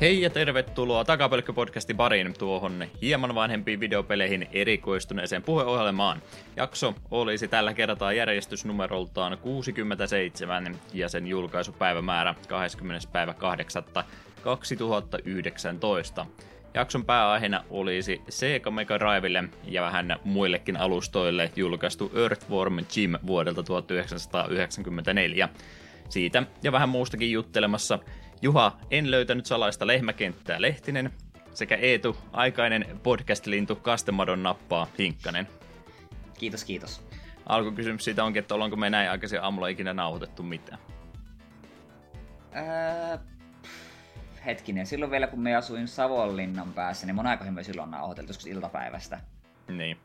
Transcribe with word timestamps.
Hei 0.00 0.20
ja 0.20 0.30
tervetuloa 0.30 1.04
Takapölkkö-podcastin 1.04 1.96
pariin 1.96 2.34
tuohon 2.38 2.84
hieman 3.02 3.34
vanhempiin 3.34 3.80
videopeleihin 3.80 4.48
erikoistuneeseen 4.52 5.42
puheohjelmaan. 5.42 6.22
Jakso 6.56 6.94
olisi 7.10 7.48
tällä 7.48 7.74
kertaa 7.74 8.12
järjestysnumeroltaan 8.12 9.38
67 9.38 10.76
ja 10.92 11.08
sen 11.08 11.26
julkaisupäivämäärä 11.26 12.34
20. 12.48 13.08
päivä 13.12 13.34
8. 13.34 13.84
2019. 14.42 16.26
Jakson 16.74 17.04
pääaiheena 17.04 17.64
olisi 17.70 18.20
Sega 18.28 18.70
Mega 18.70 18.98
Drivelle 18.98 19.44
ja 19.64 19.82
vähän 19.82 20.16
muillekin 20.24 20.76
alustoille 20.76 21.50
julkaistu 21.56 22.12
Earthworm 22.14 22.78
Jim 22.96 23.14
vuodelta 23.26 23.62
1994. 23.62 25.48
Siitä 26.08 26.42
ja 26.62 26.72
vähän 26.72 26.88
muustakin 26.88 27.32
juttelemassa 27.32 27.98
Juha, 28.42 28.78
en 28.90 29.10
löytänyt 29.10 29.46
salaista 29.46 29.86
lehmäkenttää 29.86 30.60
Lehtinen, 30.60 31.10
sekä 31.54 31.76
Eetu, 31.76 32.16
aikainen 32.32 33.00
podcast-lintu 33.02 33.76
Kastemadon 33.76 34.42
nappaa 34.42 34.86
Hinkkanen. 34.98 35.48
Kiitos, 36.38 36.64
kiitos. 36.64 37.06
Alkukysymys 37.46 38.04
siitä 38.04 38.24
onkin, 38.24 38.40
että 38.40 38.54
ollaanko 38.54 38.76
me 38.76 38.90
näin 38.90 39.10
aikaisin 39.10 39.42
aamulla 39.42 39.68
ikinä 39.68 39.94
nauhoitettu 39.94 40.42
mitään? 40.42 40.78
Öö, 42.56 43.18
hetkinen, 44.46 44.86
silloin 44.86 45.10
vielä 45.10 45.26
kun 45.26 45.40
me 45.40 45.56
asuin 45.56 45.88
Savonlinnan 45.88 46.72
päässä, 46.72 47.06
niin 47.06 47.14
mun 47.14 47.26
aikoihin 47.26 47.54
me 47.54 47.62
silloin 47.62 47.90
nauhoiteltu 47.90 48.30
joskus 48.30 48.46
iltapäivästä. 48.46 49.20
Niin. 49.68 49.98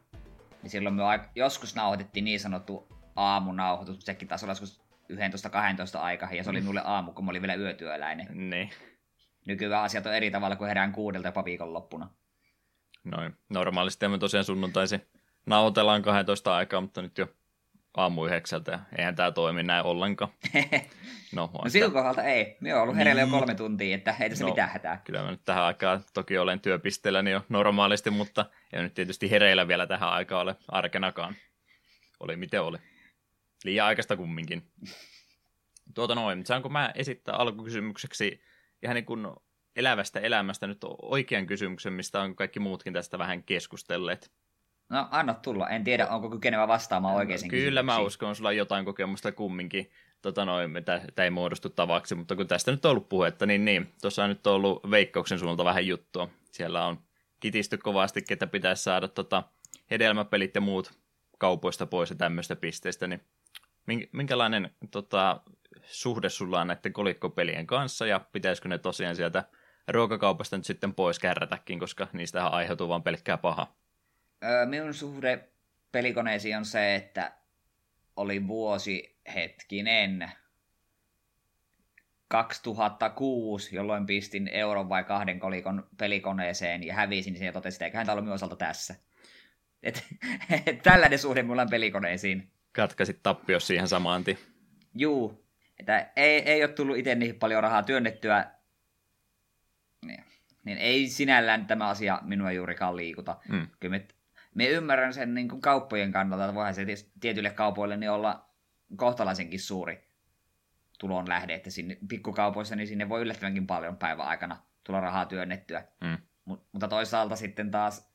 Niin 0.63 0.71
silloin 0.71 0.95
me 0.95 1.03
joskus 1.35 1.75
nauhoitettiin 1.75 2.25
niin 2.25 2.39
sanottu 2.39 2.87
aamunauhoitus, 3.15 3.99
sekin 3.99 4.27
taas 4.27 4.43
olla 4.43 4.51
joskus 4.51 4.80
11-12 5.11 5.97
aikaan, 5.99 6.35
ja 6.35 6.43
se 6.43 6.49
oli 6.49 6.59
mm. 6.59 6.65
mulle 6.65 6.81
aamu, 6.85 7.11
kun 7.11 7.25
mä 7.25 7.29
olin 7.31 7.41
vielä 7.41 7.55
yötyöläinen. 7.55 8.49
Niin. 8.49 8.69
Nykyään 9.47 9.83
asiat 9.83 10.05
on 10.05 10.15
eri 10.15 10.31
tavalla 10.31 10.55
kuin 10.55 10.67
herään 10.67 10.91
kuudelta 10.91 11.27
jopa 11.27 11.45
viikonloppuna. 11.45 12.09
Noin. 13.03 13.35
Normaalisti 13.49 14.07
me 14.07 14.17
tosiaan 14.17 14.45
sunnuntaisin 14.45 15.01
nauhoitellaan 15.45 16.01
12 16.01 16.55
aikaa, 16.55 16.81
mutta 16.81 17.01
nyt 17.01 17.17
jo 17.17 17.27
aamu 17.97 18.25
yhdeksältä, 18.25 18.71
ja 18.71 18.79
eihän 18.97 19.15
tämä 19.15 19.31
toimi 19.31 19.63
näin 19.63 19.85
ollenkaan. 19.85 20.31
No, 21.35 21.49
no 21.63 21.69
siltä 21.69 21.93
kohdalta 21.93 22.23
ei. 22.23 22.57
Me 22.59 22.75
on 22.75 22.81
ollut 22.81 22.95
hereillä 22.95 23.21
niin. 23.21 23.33
jo 23.33 23.39
kolme 23.39 23.55
tuntia, 23.55 23.95
että 23.95 24.15
ei 24.19 24.29
tässä 24.29 24.43
no, 24.43 24.49
mitään 24.49 24.69
hätää. 24.69 25.01
Kyllä 25.03 25.23
mä 25.23 25.31
nyt 25.31 25.41
tähän 25.45 25.63
aikaan 25.63 26.03
toki 26.13 26.37
olen 26.37 26.59
työpisteelläni 26.59 27.31
jo 27.31 27.45
normaalisti, 27.49 28.09
mutta 28.09 28.45
ei 28.73 28.81
nyt 28.81 28.93
tietysti 28.93 29.31
hereillä 29.31 29.67
vielä 29.67 29.87
tähän 29.87 30.09
aikaan 30.09 30.41
ole 30.41 30.55
arkenakaan. 30.67 31.35
Oli 32.19 32.35
miten 32.35 32.61
oli. 32.61 32.77
Liian 33.63 33.87
aikaista 33.87 34.17
kumminkin. 34.17 34.63
Tuota 35.95 36.15
noin, 36.15 36.45
saanko 36.45 36.69
mä 36.69 36.91
esittää 36.95 37.35
alkukysymykseksi 37.35 38.41
ihan 38.83 38.95
niin 38.95 39.05
kuin 39.05 39.27
elävästä 39.75 40.19
elämästä 40.19 40.67
nyt 40.67 40.77
oikean 41.01 41.47
kysymyksen, 41.47 41.93
mistä 41.93 42.21
on 42.21 42.35
kaikki 42.35 42.59
muutkin 42.59 42.93
tästä 42.93 43.19
vähän 43.19 43.43
keskustelleet. 43.43 44.31
No 44.89 45.07
anna 45.11 45.33
tulla, 45.33 45.69
en 45.69 45.83
tiedä 45.83 46.07
onko 46.07 46.29
kykenevä 46.29 46.67
vastaamaan 46.67 47.15
oikeisiin 47.15 47.49
Kyllä 47.49 47.83
mä 47.83 47.99
uskon, 47.99 48.35
sulla 48.35 48.49
on 48.49 48.57
jotain 48.57 48.85
kokemusta 48.85 49.31
kumminkin. 49.31 49.91
Tota 50.21 50.45
noin, 50.45 50.71
tämä 50.85 51.23
ei 51.23 51.29
muodostu 51.29 51.69
tavaksi, 51.69 52.15
mutta 52.15 52.35
kun 52.35 52.47
tästä 52.47 52.71
nyt 52.71 52.85
on 52.85 52.91
ollut 52.91 53.09
puhetta, 53.09 53.45
niin 53.45 53.65
niin, 53.65 53.93
tuossa 54.01 54.23
on 54.23 54.29
nyt 54.29 54.47
ollut 54.47 54.91
Veikkauksen 54.91 55.39
suunnalta 55.39 55.65
vähän 55.65 55.87
juttua. 55.87 56.29
Siellä 56.51 56.85
on 56.85 56.99
kitisty 57.39 57.77
kovasti, 57.77 58.23
että 58.29 58.47
pitäisi 58.47 58.83
saada 58.83 59.07
tota 59.07 59.43
hedelmäpelit 59.91 60.55
ja 60.55 60.61
muut 60.61 60.91
kaupoista 61.37 61.85
pois 61.85 62.09
ja 62.09 62.15
tämmöistä 62.15 62.55
pisteistä, 62.55 63.07
niin 63.07 63.21
minkälainen 64.11 64.71
tota, 64.91 65.41
suhde 65.83 66.29
sulla 66.29 66.61
on 66.61 66.67
näiden 66.67 66.93
kolikkopelien 66.93 67.67
kanssa 67.67 68.05
ja 68.05 68.19
pitäisikö 68.19 68.69
ne 68.69 68.77
tosiaan 68.77 69.15
sieltä 69.15 69.43
ruokakaupasta 69.87 70.57
nyt 70.57 70.65
sitten 70.65 70.93
pois 70.93 71.19
kärrätäkin, 71.19 71.79
koska 71.79 72.07
niistä 72.13 72.47
aiheutuu 72.47 72.89
vain 72.89 73.03
pelkkää 73.03 73.37
paha? 73.37 73.75
Öö, 74.43 74.65
minun 74.65 74.93
suhde 74.93 75.49
pelikoneisiin 75.91 76.57
on 76.57 76.65
se, 76.65 76.95
että 76.95 77.31
oli 78.15 78.47
vuosi 78.47 79.19
hetkinen 79.35 80.31
2006, 82.27 83.75
jolloin 83.75 84.05
pistin 84.05 84.47
euron 84.47 84.89
vai 84.89 85.03
kahden 85.03 85.39
kolikon 85.39 85.87
pelikoneeseen 85.97 86.83
ja 86.83 86.93
hävisin 86.93 87.37
sen 87.37 87.45
ja 87.45 87.51
totesin, 87.51 87.75
että 87.75 87.85
eiköhän 87.85 88.05
tämä 88.05 88.17
ollut 88.17 88.33
osalta 88.33 88.55
tässä. 88.55 88.95
Et, 89.83 90.03
et, 90.65 90.81
tällainen 90.83 91.19
suhde 91.19 91.43
mulla 91.43 91.61
on 91.61 91.69
pelikoneisiin. 91.69 92.51
Katkaisit 92.73 93.19
tappio 93.23 93.59
siihen 93.59 93.87
samaan 93.87 94.23
Juu, 94.95 95.45
että 95.79 96.11
ei, 96.15 96.39
ei 96.39 96.63
ole 96.63 96.73
tullut 96.73 96.97
itse 96.97 97.15
niin 97.15 97.39
paljon 97.39 97.63
rahaa 97.63 97.83
työnnettyä, 97.83 98.51
niin, 100.05 100.23
niin 100.63 100.77
ei 100.77 101.09
sinällään 101.09 101.67
tämä 101.67 101.87
asia 101.87 102.19
minua 102.23 102.51
juurikaan 102.51 102.95
liikuta. 102.95 103.37
Mm. 103.49 103.67
Kyllä 103.79 103.97
me, 103.97 104.07
me 104.55 104.67
ymmärrän 104.67 105.13
sen 105.13 105.33
niin 105.33 105.49
kuin 105.49 105.61
kauppojen 105.61 106.11
kannalta, 106.11 106.45
että 106.45 106.55
voihan 106.55 106.73
se 106.73 106.85
tietyille 107.19 107.49
kaupoille 107.49 107.97
niin 107.97 108.11
olla 108.11 108.49
kohtalaisenkin 108.95 109.59
suuri 109.59 110.11
tulon 110.99 111.29
lähde, 111.29 111.53
että 111.53 111.69
sinne 111.69 111.97
pikkukaupoissa 112.07 112.75
niin 112.75 112.87
sinne 112.87 113.09
voi 113.09 113.21
yllättävänkin 113.21 113.67
paljon 113.67 113.97
päivän 113.97 114.27
aikana 114.27 114.57
tulla 114.83 114.99
rahaa 114.99 115.25
työnnettyä. 115.25 115.83
Mm. 116.01 116.17
Mut, 116.45 116.67
mutta 116.71 116.87
toisaalta 116.87 117.35
sitten 117.35 117.71
taas 117.71 118.11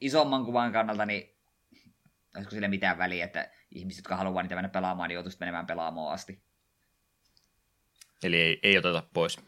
isomman 0.00 0.44
kuvan 0.44 0.72
kannalta, 0.72 1.06
niin 1.06 1.31
olisiko 2.36 2.50
sille 2.50 2.68
mitään 2.68 2.98
väliä, 2.98 3.24
että 3.24 3.50
ihmiset, 3.70 3.98
jotka 3.98 4.16
haluaa 4.16 4.42
niitä 4.42 4.54
mennä 4.54 4.68
pelaamaan, 4.68 5.08
niin 5.08 5.14
joutuisivat 5.14 5.40
menemään 5.40 5.66
pelaamaan 5.66 6.14
asti. 6.14 6.42
Eli 8.22 8.40
ei, 8.40 8.60
ei 8.62 8.78
oteta 8.78 9.02
pois. 9.14 9.40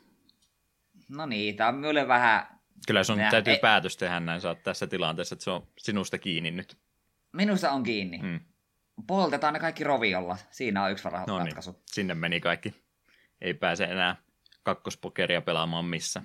No 1.08 1.26
niin, 1.26 1.56
tämä 1.56 1.68
on 1.68 1.74
minulle 1.74 2.08
vähän... 2.08 2.46
Kyllä 2.86 3.04
sun 3.04 3.18
Nää, 3.18 3.30
täytyy 3.30 3.52
ei... 3.52 3.58
päätös 3.58 3.96
tehdä 3.96 4.20
näin, 4.20 4.40
sä 4.40 4.54
tässä 4.54 4.86
tilanteessa, 4.86 5.34
että 5.34 5.44
se 5.44 5.50
on 5.50 5.66
sinusta 5.78 6.18
kiinni 6.18 6.50
nyt. 6.50 6.78
Minusta 7.32 7.70
on 7.70 7.82
kiinni. 7.82 8.18
Hmm. 8.18 8.40
Poltetaan 9.06 9.54
ne 9.54 9.60
kaikki 9.60 9.84
roviolla. 9.84 10.38
Siinä 10.50 10.84
on 10.84 10.90
yksi 10.90 11.04
vara- 11.04 11.24
no 11.26 11.38
niin, 11.38 11.46
ratkaisu. 11.46 11.82
sinne 11.86 12.14
meni 12.14 12.40
kaikki. 12.40 12.74
Ei 13.40 13.54
pääse 13.54 13.84
enää 13.84 14.16
kakkospokeria 14.62 15.40
pelaamaan 15.40 15.84
missä. 15.84 16.22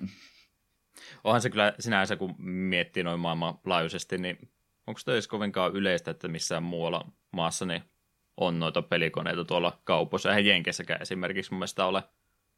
Onhan 1.24 1.40
se 1.40 1.50
kyllä 1.50 1.74
sinänsä, 1.78 2.16
kun 2.16 2.34
miettii 2.42 3.02
noin 3.02 3.20
maailmanlaajuisesti, 3.20 4.18
niin 4.18 4.50
onko 4.90 5.00
se 5.00 5.12
edes 5.12 5.28
kovinkaan 5.28 5.72
yleistä, 5.72 6.10
että 6.10 6.28
missään 6.28 6.62
muualla 6.62 7.06
maassa 7.30 7.66
niin 7.66 7.82
on 8.36 8.58
noita 8.58 8.82
pelikoneita 8.82 9.44
tuolla 9.44 9.80
kaupoissa. 9.84 10.28
Eihän 10.28 10.46
Jenkessäkään 10.46 11.02
esimerkiksi 11.02 11.50
mun 11.50 11.58
mielestä 11.58 11.84
ole 11.84 12.02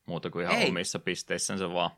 muuta 0.07 0.31
kuin 0.31 0.45
ihan 0.45 0.57
ei. 0.57 0.69
omissa 0.69 0.99
pisteissänsä 0.99 1.73
vaan. 1.73 1.91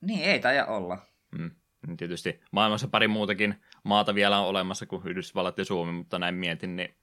Niin, 0.00 0.24
ei 0.24 0.40
taida 0.40 0.66
olla. 0.66 0.98
Mm. 1.38 1.50
Niin 1.86 1.96
tietysti 1.96 2.40
maailmassa 2.50 2.88
pari 2.88 3.08
muutakin 3.08 3.54
maata 3.82 4.14
vielä 4.14 4.40
on 4.40 4.46
olemassa 4.46 4.86
kuin 4.86 5.02
Yhdysvallat 5.06 5.58
ja 5.58 5.64
Suomi, 5.64 5.92
mutta 5.92 6.18
näin 6.18 6.34
mietin, 6.34 6.76
niin 6.76 6.94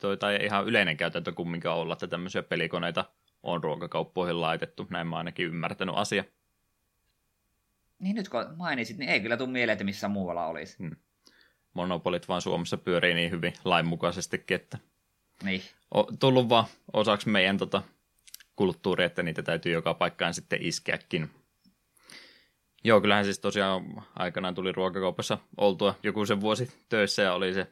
toi 0.00 0.16
tai 0.16 0.38
ihan 0.44 0.66
yleinen 0.66 0.96
käytäntö 0.96 1.32
kumminkaan 1.32 1.78
olla, 1.78 1.92
että 1.92 2.06
tämmöisiä 2.06 2.42
pelikoneita 2.42 3.04
on 3.42 3.64
ruokakauppoihin 3.64 4.40
laitettu. 4.40 4.86
Näin 4.90 5.06
mä 5.06 5.16
ainakin 5.16 5.46
ymmärtänyt 5.46 5.94
asia. 5.98 6.24
Niin 7.98 8.16
nyt 8.16 8.28
kun 8.28 8.44
mainitsit, 8.56 8.98
niin 8.98 9.10
ei 9.10 9.20
kyllä 9.20 9.36
tule 9.36 9.48
mieleen, 9.48 9.72
että 9.72 9.84
missä 9.84 10.08
muualla 10.08 10.46
olisi. 10.46 10.78
Hmm. 10.78 10.96
Monopolit 11.74 12.28
vaan 12.28 12.42
Suomessa 12.42 12.76
pyörii 12.76 13.14
niin 13.14 13.30
hyvin 13.30 13.52
lainmukaisestikin, 13.64 14.54
että 14.54 14.78
niin. 15.42 15.62
on 15.94 16.18
tullut 16.18 16.48
vaan 16.48 16.66
osaksi 16.92 17.28
meidän 17.28 17.58
tota, 17.58 17.82
kulttuuri, 18.56 19.04
että 19.04 19.22
niitä 19.22 19.42
täytyy 19.42 19.72
joka 19.72 19.94
paikkaan 19.94 20.34
sitten 20.34 20.62
iskeäkin. 20.62 21.30
Joo, 22.84 23.00
kyllähän 23.00 23.24
siis 23.24 23.38
tosiaan 23.38 24.02
aikanaan 24.16 24.54
tuli 24.54 24.72
ruokakaupassa 24.72 25.38
oltua 25.56 25.94
joku 26.02 26.26
sen 26.26 26.40
vuosi 26.40 26.72
töissä 26.88 27.22
ja 27.22 27.34
oli 27.34 27.54
se 27.54 27.66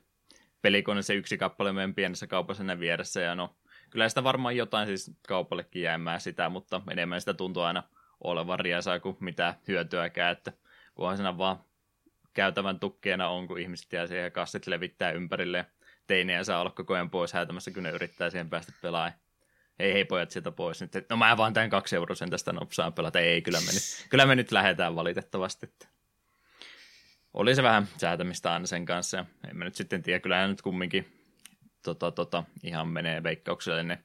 pelikone 0.62 1.02
se 1.02 1.14
yksi 1.14 1.38
kappale 1.38 1.72
meidän 1.72 1.94
pienessä 1.94 2.26
kaupassa 2.26 2.60
sinne 2.60 2.80
vieressä 2.80 3.20
ja 3.20 3.34
no 3.34 3.56
kyllä 3.90 4.08
sitä 4.08 4.24
varmaan 4.24 4.56
jotain 4.56 4.86
siis 4.86 5.10
kaupallekin 5.28 5.82
jäämään 5.82 6.20
sitä, 6.20 6.48
mutta 6.48 6.80
enemmän 6.90 7.20
sitä 7.20 7.34
tuntuu 7.34 7.62
aina 7.62 7.82
olevan 8.24 8.60
riesaa 8.60 9.00
kuin 9.00 9.16
mitä 9.20 9.54
hyötyäkään, 9.68 10.32
että 10.32 10.52
kunhan 10.94 11.16
siinä 11.16 11.38
vaan 11.38 11.58
käytävän 12.34 12.80
tukkeena 12.80 13.28
on, 13.28 13.48
kun 13.48 13.58
ihmiset 13.58 13.92
jää 13.92 14.06
siihen 14.06 14.32
kassit 14.32 14.66
levittää 14.66 15.10
ympärille 15.10 15.66
teinejä 16.06 16.44
saa 16.44 16.60
olla 16.60 16.70
koko 16.70 16.94
ajan 16.94 17.10
pois 17.10 17.32
häätämässä, 17.32 17.70
kun 17.70 17.82
ne 17.82 17.90
yrittää 17.90 18.30
siihen 18.30 18.50
päästä 18.50 18.72
pelaamaan 18.82 19.12
hei 19.78 19.92
hei 19.92 20.04
pojat 20.04 20.30
sieltä 20.30 20.50
pois 20.50 20.80
nyt. 20.80 20.92
No 21.10 21.16
mä 21.16 21.36
vaan 21.36 21.52
tämän 21.52 21.70
kaksi 21.70 21.96
sen 22.14 22.30
tästä 22.30 22.52
nopsaan 22.52 22.92
pelata. 22.92 23.20
Ei, 23.20 23.42
kyllä 23.42 23.60
me 23.60 23.72
nyt, 23.72 24.06
kyllä 24.08 24.26
me 24.26 24.34
nyt 24.34 24.52
lähdetään 24.52 24.96
valitettavasti. 24.96 25.74
Oli 27.34 27.54
se 27.54 27.62
vähän 27.62 27.88
säätämistä 27.96 28.52
aina 28.52 28.66
sen 28.66 28.84
kanssa. 28.84 29.24
En 29.48 29.56
mä 29.56 29.64
nyt 29.64 29.74
sitten 29.74 30.02
tiedä, 30.02 30.20
kyllä 30.20 30.46
nyt 30.46 30.62
kumminkin 30.62 31.06
tota, 31.82 32.10
tota, 32.10 32.44
ihan 32.62 32.88
menee 32.88 33.22
veikkaukselle 33.22 33.82
ne 33.82 34.04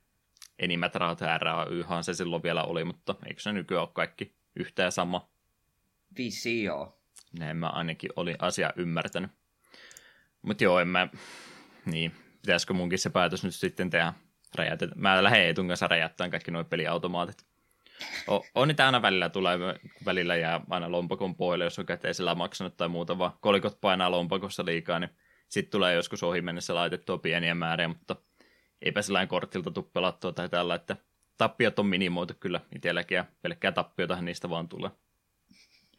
enimmät 0.59 0.95
rahat 0.95 1.21
RAYhan 1.37 2.03
se 2.03 2.13
silloin 2.13 2.43
vielä 2.43 2.63
oli, 2.63 2.83
mutta 2.83 3.15
eikö 3.25 3.41
se 3.41 3.51
nykyään 3.51 3.81
ole 3.81 3.89
kaikki 3.93 4.35
yhtä 4.55 4.83
ja 4.83 4.91
sama? 4.91 5.29
Viisi 6.17 6.63
joo. 6.63 6.96
Näin 7.39 7.57
mä 7.57 7.67
ainakin 7.67 8.09
oli 8.15 8.35
asia 8.39 8.73
ymmärtänyt. 8.75 9.31
Mutta 10.41 10.63
joo, 10.63 10.79
en 10.79 10.87
mä, 10.87 11.07
niin, 11.85 12.11
pitäisikö 12.41 12.73
munkin 12.73 12.99
se 12.99 13.09
päätös 13.09 13.43
nyt 13.43 13.55
sitten 13.55 13.89
tehdä 13.89 14.13
räjäytet. 14.55 14.95
Mä 14.95 15.23
lähden 15.23 15.41
Eetun 15.41 15.67
kanssa 15.67 15.87
räjäyttämään 15.87 16.31
kaikki 16.31 16.51
nuo 16.51 16.63
peliautomaatit. 16.63 17.45
on, 18.27 18.41
on 18.55 18.67
niitä 18.67 18.85
aina 18.85 19.01
välillä 19.01 19.29
tulee, 19.29 19.57
välillä 20.05 20.35
jää 20.35 20.61
aina 20.69 20.91
lompakon 20.91 21.35
poille, 21.35 21.63
jos 21.63 21.79
on 21.79 21.85
käteisellä 21.85 22.35
maksanut 22.35 22.77
tai 22.77 22.87
muuta, 22.87 23.17
vaan 23.17 23.31
kolikot 23.41 23.81
painaa 23.81 24.11
lompakossa 24.11 24.65
liikaa, 24.65 24.99
niin 24.99 25.09
sitten 25.49 25.71
tulee 25.71 25.95
joskus 25.95 26.23
ohi 26.23 26.41
mennessä 26.41 26.75
laitettua 26.75 27.17
pieniä 27.17 27.55
määriä, 27.55 27.87
mutta 27.87 28.15
eipä 28.81 29.01
sellainen 29.01 29.27
kortilta 29.27 29.71
tuu 29.71 29.89
pelattua 29.93 30.31
tai 30.31 30.49
tällä, 30.49 30.75
että 30.75 30.95
tappiot 31.37 31.79
on 31.79 31.85
minimoitu 31.85 32.33
kyllä 32.39 32.61
itselläkin 32.75 33.15
ja 33.15 33.25
pelkkää 33.41 33.71
tappiotahan 33.71 34.25
niistä 34.25 34.49
vaan 34.49 34.69
tulee. 34.69 34.91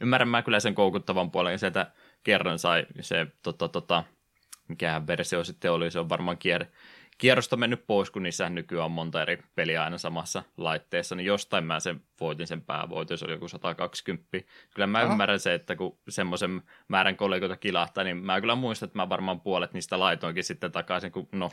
Ymmärrän 0.01 0.29
mä 0.29 0.43
kyllä 0.43 0.61
sen 0.61 0.75
koukuttavan 0.75 1.31
puolen, 1.31 1.59
sieltä 1.59 1.91
kerran 2.25 2.59
sai 2.59 2.87
se, 3.01 3.27
tota, 3.43 3.69
tota, 3.69 4.05
mikähän 4.69 5.07
versio 5.07 5.45
sitten 5.45 5.73
oli, 5.73 5.91
se 5.91 5.99
on 5.99 6.09
varmaan 6.09 6.39
kier, 6.39 6.65
kierrosta 7.19 7.57
mennyt 7.57 7.87
pois, 7.87 8.11
kun 8.11 8.23
niissä 8.23 8.49
nykyään 8.49 8.85
on 8.85 8.91
monta 8.91 9.23
eri 9.23 9.39
peliä 9.55 9.83
aina 9.83 9.99
samassa 9.99 10.43
laitteessa, 10.57 11.15
niin 11.15 11.27
jostain 11.27 11.65
mä 11.65 11.81
sen 11.81 12.03
voitin 12.21 12.47
sen 12.47 12.63
päävoiton, 12.63 13.19
se 13.19 13.25
oli 13.25 13.33
joku 13.33 13.49
120. 13.49 14.29
Kyllä 14.75 14.87
mä 14.87 14.99
Aha. 14.99 15.13
ymmärrän 15.13 15.41
se, 15.41 15.55
että 15.55 15.77
kun 15.77 15.99
semmoisen 16.09 16.63
määrän 16.89 17.17
kollegoita 17.17 17.57
kilahtaa, 17.57 18.05
niin 18.05 18.17
mä 18.17 18.41
kyllä 18.41 18.55
muistan, 18.55 18.87
että 18.87 18.99
mä 18.99 19.09
varmaan 19.09 19.41
puolet 19.41 19.73
niistä 19.73 19.99
laitoinkin 19.99 20.45
sitten 20.45 20.73
takaisin, 20.73 21.13
kun 21.13 21.29
no, 21.33 21.51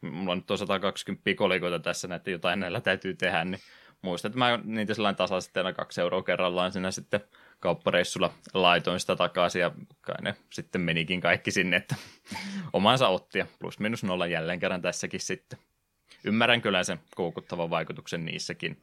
mulla 0.00 0.32
on 0.32 0.38
nyt 0.38 0.58
120 0.58 1.34
kollegoita 1.36 1.78
tässä, 1.78 2.14
että 2.14 2.30
jotain 2.30 2.60
näillä 2.60 2.80
täytyy 2.80 3.14
tehdä, 3.14 3.44
niin 3.44 3.60
muistan, 4.02 4.28
että 4.28 4.38
mä 4.38 4.58
niitä 4.64 4.94
sellainen 4.94 5.16
tasaisesti 5.16 5.60
aina 5.60 5.72
kaksi 5.72 6.00
euroa 6.00 6.22
kerrallaan 6.22 6.72
sinä 6.72 6.90
sitten 6.90 7.20
kauppareissulla 7.60 8.34
laitoin 8.54 9.00
sitä 9.00 9.16
takaisin 9.16 9.60
ja 9.60 9.70
kai 10.00 10.22
ne 10.22 10.34
sitten 10.50 10.80
menikin 10.80 11.20
kaikki 11.20 11.50
sinne, 11.50 11.76
että 11.76 11.96
omansa 12.72 13.08
otti 13.08 13.38
ja 13.38 13.46
plus 13.58 13.78
minus 13.78 14.04
nolla 14.04 14.26
jälleen 14.26 14.60
kerran 14.60 14.82
tässäkin 14.82 15.20
sitten. 15.20 15.58
Ymmärrän 16.24 16.62
kyllä 16.62 16.84
sen 16.84 17.00
koukuttavan 17.14 17.70
vaikutuksen 17.70 18.24
niissäkin. 18.24 18.82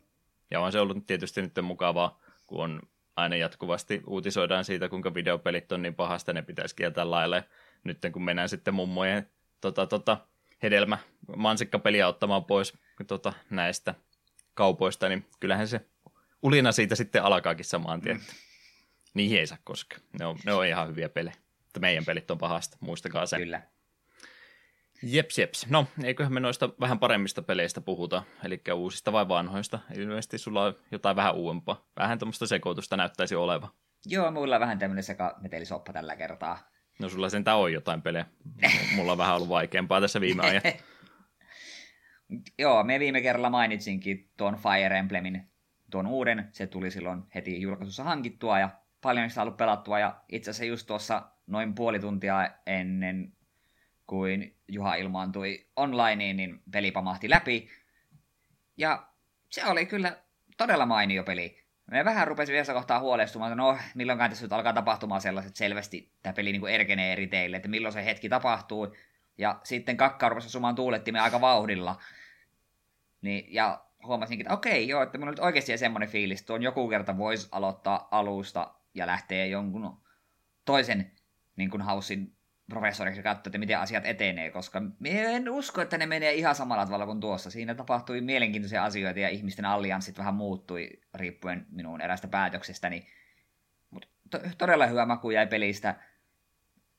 Ja 0.51 0.60
on 0.60 0.72
se 0.72 0.80
ollut 0.80 1.07
tietysti 1.07 1.42
nyt 1.42 1.54
mukavaa, 1.62 2.19
kun 2.45 2.63
on 2.63 2.81
aina 3.16 3.36
jatkuvasti 3.36 4.04
uutisoidaan 4.07 4.66
siitä, 4.66 4.89
kuinka 4.89 5.13
videopelit 5.13 5.72
on 5.72 5.81
niin 5.81 5.95
pahasta, 5.95 6.33
ne 6.33 6.42
pitäisi 6.42 6.75
kieltää 6.75 7.12
laille. 7.12 7.44
Nyt 7.83 7.98
kun 8.13 8.24
mennään 8.24 8.50
sitten 8.50 8.74
mummojen 8.74 9.30
tota, 9.62 9.88
tota, 9.88 10.18
hedelmä 10.63 10.98
mansikkapeliä 11.38 12.07
ottamaan 12.07 12.45
pois 12.45 12.74
tota, 13.07 13.33
näistä 13.50 13.95
kaupoista, 14.54 15.10
niin 15.10 15.25
kyllähän 15.39 15.68
se 15.68 15.81
ulina 16.42 16.72
siitä 16.72 16.95
sitten 16.95 17.24
alkaakin 17.24 17.66
samaan 17.66 18.01
tien. 18.01 18.18
Mm 18.18 18.45
niihin 19.16 19.40
ei 19.40 19.48
saa 19.48 19.58
koskea. 19.64 20.00
Ne 20.20 20.26
on, 20.26 20.38
ne 20.46 20.54
on 20.54 20.66
ihan 20.66 20.88
hyviä 20.88 21.10
pelejä. 21.10 21.36
Mutta 21.64 21.80
meidän 21.80 22.06
pelit 22.06 22.32
on 22.32 22.38
pahasta, 22.38 22.78
muistakaa 22.80 23.26
se. 23.26 23.38
Kyllä. 23.38 23.62
Jeps, 25.04 25.40
jeps. 25.40 25.68
No, 25.70 25.88
eiköhän 26.04 26.34
me 26.34 26.40
noista 26.40 26.70
vähän 26.80 27.00
paremmista 27.00 27.42
peleistä 27.42 27.82
puhuta, 27.82 28.24
eli 28.44 28.62
uusista 28.74 29.12
vai 29.12 29.28
vanhoista. 29.28 29.80
Ilmeisesti 29.96 30.38
sulla 30.38 30.64
on 30.64 30.76
jotain 30.92 31.16
vähän 31.16 31.36
uudempaa. 31.36 31.88
Vähän 32.00 32.20
tämmöistä 32.20 32.46
sekoitusta 32.46 32.98
näyttäisi 32.98 33.36
oleva. 33.36 33.70
Joo, 34.06 34.32
mulla 34.32 34.56
on 34.56 34.62
vähän 34.62 34.80
tämmöinen 34.80 35.04
sekametelisoppa 35.04 35.94
tällä 35.94 36.16
kertaa. 36.16 36.70
No 37.00 37.10
sulla 37.10 37.30
sentään 37.30 37.58
on 37.58 37.74
jotain 37.74 38.02
pelejä. 38.02 38.26
Mulla 38.96 39.12
on 39.12 39.18
vähän 39.18 39.36
ollut 39.36 39.50
vaikeampaa 39.50 40.02
tässä 40.02 40.22
viime 40.22 40.44
ajan. 40.44 40.62
Joo, 42.60 42.84
me 42.84 43.00
viime 43.00 43.22
kerralla 43.22 43.50
mainitsinkin 43.50 44.32
tuon 44.38 44.56
Fire 44.56 44.98
Emblemin, 44.98 45.52
tuon 45.92 46.08
uuden. 46.08 46.50
Se 46.52 46.68
tuli 46.68 46.92
silloin 46.92 47.24
heti 47.36 47.62
julkaisussa 47.62 48.04
hankittua 48.04 48.60
ja 48.60 48.70
paljon 49.06 49.30
sitä 49.30 49.42
ollut 49.42 49.57
pelattua 49.57 50.00
ja 50.00 50.16
itse 50.30 50.52
asiassa 50.52 50.66
just 50.66 50.88
tuossa 50.88 51.22
noin 51.48 51.75
puoli 51.75 52.00
tuntia 52.00 52.50
ennen 52.66 53.34
kuin 54.07 54.56
Juha 54.68 54.96
ilmaantui 54.96 55.68
onlineen, 55.75 56.38
niin 56.38 56.62
peli 56.72 56.92
pamahti 56.92 57.30
läpi. 57.30 57.69
Ja 58.78 59.07
se 59.50 59.66
oli 59.66 59.86
kyllä 59.86 60.18
todella 60.57 60.86
mainio 60.86 61.24
peli. 61.24 61.66
Me 61.92 62.06
vähän 62.06 62.28
rupesi 62.28 62.52
vielä 62.52 62.74
kohtaa 62.74 63.00
huolestumaan, 63.00 63.52
että 63.52 63.62
no 63.62 63.78
milloinkaan 63.96 64.30
tässä 64.30 64.46
nyt 64.46 64.54
alkaa 64.54 64.74
tapahtumaan 64.74 65.22
sellaiset 65.22 65.56
selvästi 65.56 66.12
tämä 66.24 66.34
peli 66.34 66.51
niin 66.51 66.60
kuin 66.60 66.74
erkenee 66.74 67.12
eri 67.12 67.28
teille, 67.28 67.58
että 67.58 67.69
milloin 67.69 67.94
se 67.94 68.06
hetki 68.06 68.30
tapahtuu. 68.30 68.96
Ja 69.38 69.60
sitten 69.63 69.98
kakka 69.98 70.30
rupesi 70.30 70.50
sumaan 70.50 70.75
tuulettimme 70.75 71.19
aika 71.19 71.42
vauhdilla. 71.42 72.01
Niin, 73.22 73.54
ja 73.54 73.86
huomasinkin, 74.04 74.46
että 74.46 74.54
okei, 74.54 74.88
joo, 74.88 75.04
että 75.04 75.18
minulla 75.18 75.31
nyt 75.31 75.40
oikeasti 75.40 75.78
semmoinen 75.78 76.10
fiilis, 76.10 76.40
että 76.40 76.48
tuon 76.48 76.63
joku 76.63 76.90
kerta 76.90 77.18
voisi 77.18 77.48
aloittaa 77.51 78.08
alusta 78.12 78.74
ja 78.96 79.08
lähtee 79.08 79.48
jonkun 79.48 80.02
toisen 80.66 81.12
niin 81.56 81.70
kuin 81.70 81.82
haussin 81.82 82.36
professoriksi 82.70 83.24
katsoa, 83.24 83.50
että 83.50 83.58
miten 83.58 83.80
asiat 83.80 84.06
etenee, 84.06 84.52
koska 84.52 84.82
en 85.06 85.50
usko, 85.50 85.82
että 85.82 85.98
ne 85.98 86.06
menee 86.06 86.34
ihan 86.34 86.56
samalla 86.56 86.86
tavalla 86.86 87.06
kuin 87.06 87.20
tuossa. 87.20 87.52
Siinä 87.52 87.76
tapahtui 87.76 88.22
mielenkiintoisia 88.22 88.84
asioita 88.84 89.20
ja 89.20 89.30
ihmisten 89.30 89.66
allianssit 89.66 90.18
vähän 90.18 90.36
muuttui 90.36 90.90
riippuen 91.14 91.66
minun 91.70 92.02
erästä 92.02 92.28
päätöksestäni. 92.28 93.08
Mutta 93.90 94.08
to- 94.30 94.40
todella 94.58 94.86
hyvä 94.86 95.06
maku 95.06 95.32
jäi 95.32 95.48
pelistä. 95.48 95.96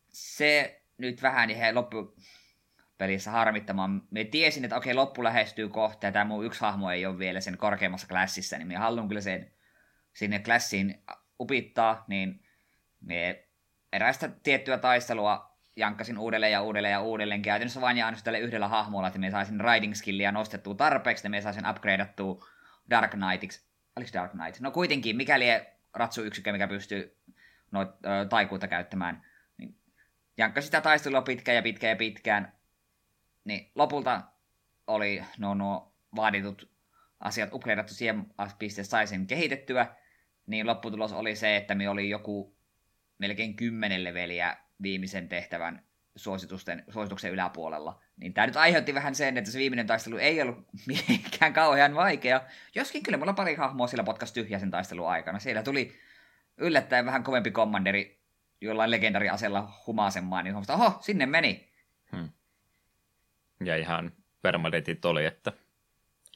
Se 0.09 0.83
nyt 0.99 1.23
vähän 1.23 1.49
niin 1.49 1.75
loppu 1.75 2.17
pelissä 2.99 3.31
harmittamaan. 3.31 4.03
Me 4.11 4.25
tiesin, 4.25 4.65
että 4.65 4.77
okei, 4.77 4.95
loppu 4.95 5.25
lähestyy 5.25 5.69
kohta 5.69 6.07
ja 6.07 6.13
tämä 6.13 6.25
mun 6.25 6.45
yksi 6.45 6.61
hahmo 6.61 6.91
ei 6.91 7.07
ole 7.07 7.19
vielä 7.19 7.41
sen 7.41 7.59
korkeammassa 7.59 8.09
klassissa, 8.09 8.59
niin 8.59 8.69
me 8.69 8.77
haluan 8.77 9.09
kyllä 9.09 9.21
sen 9.21 9.53
sinne 10.13 10.39
klassiin 10.39 11.03
upittaa, 11.41 12.05
niin 12.09 12.41
me 13.01 13.45
eräistä 13.93 14.31
tiettyä 14.43 14.79
taistelua 14.79 15.57
jankkasin 15.77 16.19
uudelleen 16.19 16.53
ja 16.53 16.63
uudelleen 16.63 16.93
ja 16.93 17.01
uudelleen 17.01 17.43
käytännössä 17.43 17.81
vain 17.81 17.97
ja 17.97 18.07
ainoastaan 18.07 18.41
yhdellä 18.41 18.69
hahmolla, 18.69 19.07
että 19.07 19.19
me 19.19 19.31
saisin 19.31 19.61
riding 19.61 19.95
skillia 19.95 20.33
nostettua 20.33 20.75
tarpeeksi, 20.75 21.21
että 21.21 21.29
me 21.29 21.41
saisin 21.41 21.71
upgradeattua 21.71 22.47
Dark 22.91 23.11
Knightiksi. 23.11 23.67
Oliko 23.97 24.11
Dark 24.13 24.33
Knight? 24.33 24.61
No 24.61 24.71
kuitenkin, 24.71 25.17
mikäli 25.17 25.47
ratsuyksikkö, 25.95 26.53
mikä 26.53 26.69
pystyy 26.69 27.17
noit, 27.71 27.89
ö, 27.89 28.29
taikuutta 28.29 28.69
käyttämään, 28.69 29.23
niin 29.59 29.77
jankkasin 30.37 30.67
sitä 30.67 30.81
taistelua 30.81 31.23
pitkään 31.23 31.57
ja 31.57 31.63
pitkään 31.63 31.91
ja 31.91 31.97
pitkään, 31.97 32.53
niin 33.45 33.71
lopulta 33.75 34.23
oli 34.87 35.25
no, 35.39 35.55
no 35.55 35.93
vaaditut 36.17 36.71
asiat 37.21 37.53
upgradeattu 37.53 37.95
siihen 37.95 38.27
pisteeseen 38.59 38.91
saisin 38.91 39.27
kehitettyä, 39.27 39.97
niin 40.47 40.67
lopputulos 40.67 41.13
oli 41.13 41.37
se, 41.37 41.57
että 41.57 41.75
me 41.75 41.89
oli 41.89 42.11
joku 42.11 42.57
melkein 43.19 43.57
kymmenen 43.57 44.05
leveliä 44.05 44.57
viimeisen 44.83 45.29
tehtävän 45.29 45.83
suositusten, 46.17 46.85
suosituksen 46.89 47.33
yläpuolella. 47.33 48.01
Niin 48.17 48.35
tämä 48.35 48.47
nyt 48.47 48.57
aiheutti 48.57 48.95
vähän 48.95 49.15
sen, 49.15 49.39
että 49.39 49.51
se 49.51 49.59
viimeinen 49.59 49.87
taistelu 49.87 50.17
ei 50.17 50.43
ollut 50.43 50.59
mikään 51.09 51.53
kauhean 51.53 51.95
vaikea. 51.95 52.41
Joskin 52.75 53.03
kyllä 53.03 53.19
mulla 53.19 53.33
pari 53.33 53.55
hahmoa 53.55 53.87
sillä 53.87 54.05
potkas 54.05 54.33
tyhjä 54.33 54.59
sen 54.59 54.71
taistelun 54.71 55.09
aikana. 55.09 55.39
Siellä 55.39 55.63
tuli 55.63 55.93
yllättäen 56.57 57.07
vähän 57.07 57.25
kovempi 57.25 57.51
kommanderi 57.51 58.17
jollain 58.61 58.91
legendariasella 58.91 59.83
humasemaan, 59.87 60.45
niin 60.45 60.55
huomasta, 60.55 60.75
oho, 60.75 60.99
sinne 61.01 61.27
meni. 61.27 61.73
Hmm. 62.17 62.29
Ja 63.65 63.77
ihan 63.77 64.13
permadetit 64.43 65.05
oli, 65.05 65.25
että... 65.25 65.53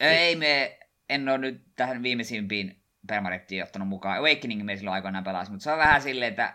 Ei 0.01 0.37
me, 0.37 0.79
en 1.09 1.29
ole 1.29 1.39
nyt 1.39 1.63
tähän 1.77 2.03
viimeisimpiin 2.03 2.80
permarettiin 3.07 3.63
ottanut 3.63 3.89
mukaan. 3.89 4.19
Awakening 4.19 4.65
me 4.65 4.77
silloin 4.77 4.95
aikoinaan 4.95 5.25
pelasi, 5.25 5.51
mutta 5.51 5.65
se 5.65 5.73
on 5.73 5.79
vähän 5.79 6.03
silleen, 6.03 6.31
että 6.31 6.55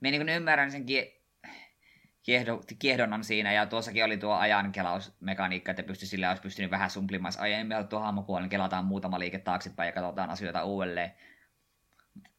me 0.00 0.10
niin 0.10 0.28
ymmärrän 0.28 0.70
sen 0.70 0.82
kie- 0.82 1.16
kiehdo, 2.22 2.60
kiehdonnan 2.78 3.24
siinä, 3.24 3.52
ja 3.52 3.66
tuossakin 3.66 4.04
oli 4.04 4.16
tuo 4.16 4.34
ajankelausmekaniikka, 4.34 5.70
että 5.70 5.82
pysty 5.82 6.06
sillä 6.06 6.28
olisi 6.28 6.42
pystynyt 6.42 6.70
vähän 6.70 6.90
sumplimaan. 6.90 7.32
Aiemmin 7.38 7.88
tuo 7.88 8.00
hahmopuolella 8.00 8.44
niin 8.44 8.50
kelataan 8.50 8.84
muutama 8.84 9.18
liike 9.18 9.38
taaksepäin 9.38 9.86
ja 9.86 9.92
katsotaan 9.92 10.30
asioita 10.30 10.64
uudelleen. 10.64 11.12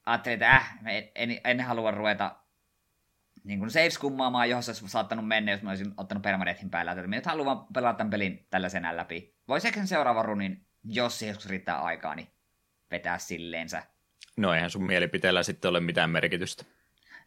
Ajattelin, 0.06 0.34
että 0.34 0.56
äh, 0.56 0.78
en, 0.86 1.10
en, 1.16 1.42
en 1.44 1.62
halua 1.62 1.92
ruveta 1.92 2.36
niin 3.44 3.60
kuin 3.60 3.72
saves 3.72 3.98
kummaamaan, 3.98 4.50
johon 4.50 4.64
se 4.64 4.72
olisi 4.72 4.88
saattanut 4.88 5.28
mennä, 5.28 5.52
jos 5.52 5.62
mä 5.62 5.70
olisin 5.70 5.94
ottanut 5.98 6.24
permadeethin 6.24 6.70
päällä. 6.70 6.92
Että 6.92 7.02
minä 7.02 7.18
nyt 7.18 7.26
haluan 7.26 7.66
pelata 7.74 7.98
tämän 7.98 8.12
pelin 8.12 8.48
tällaisen 8.50 8.98
läpi. 8.98 9.36
Voisi 9.48 9.68
ehkä 9.68 9.80
sen 9.80 9.88
seuraava 9.88 10.24
runin, 10.24 10.66
jos 10.84 11.22
joskus 11.22 11.50
riittää 11.50 11.82
aikaa, 11.82 12.16
niin 12.16 12.28
vetää 12.92 13.18
silleensä. 13.18 13.84
No 14.38 14.54
eihän 14.54 14.70
sun 14.70 14.86
mielipiteellä 14.86 15.44
sitten 15.44 15.70
ole 15.70 15.80
mitään 15.80 16.10
merkitystä. 16.10 16.66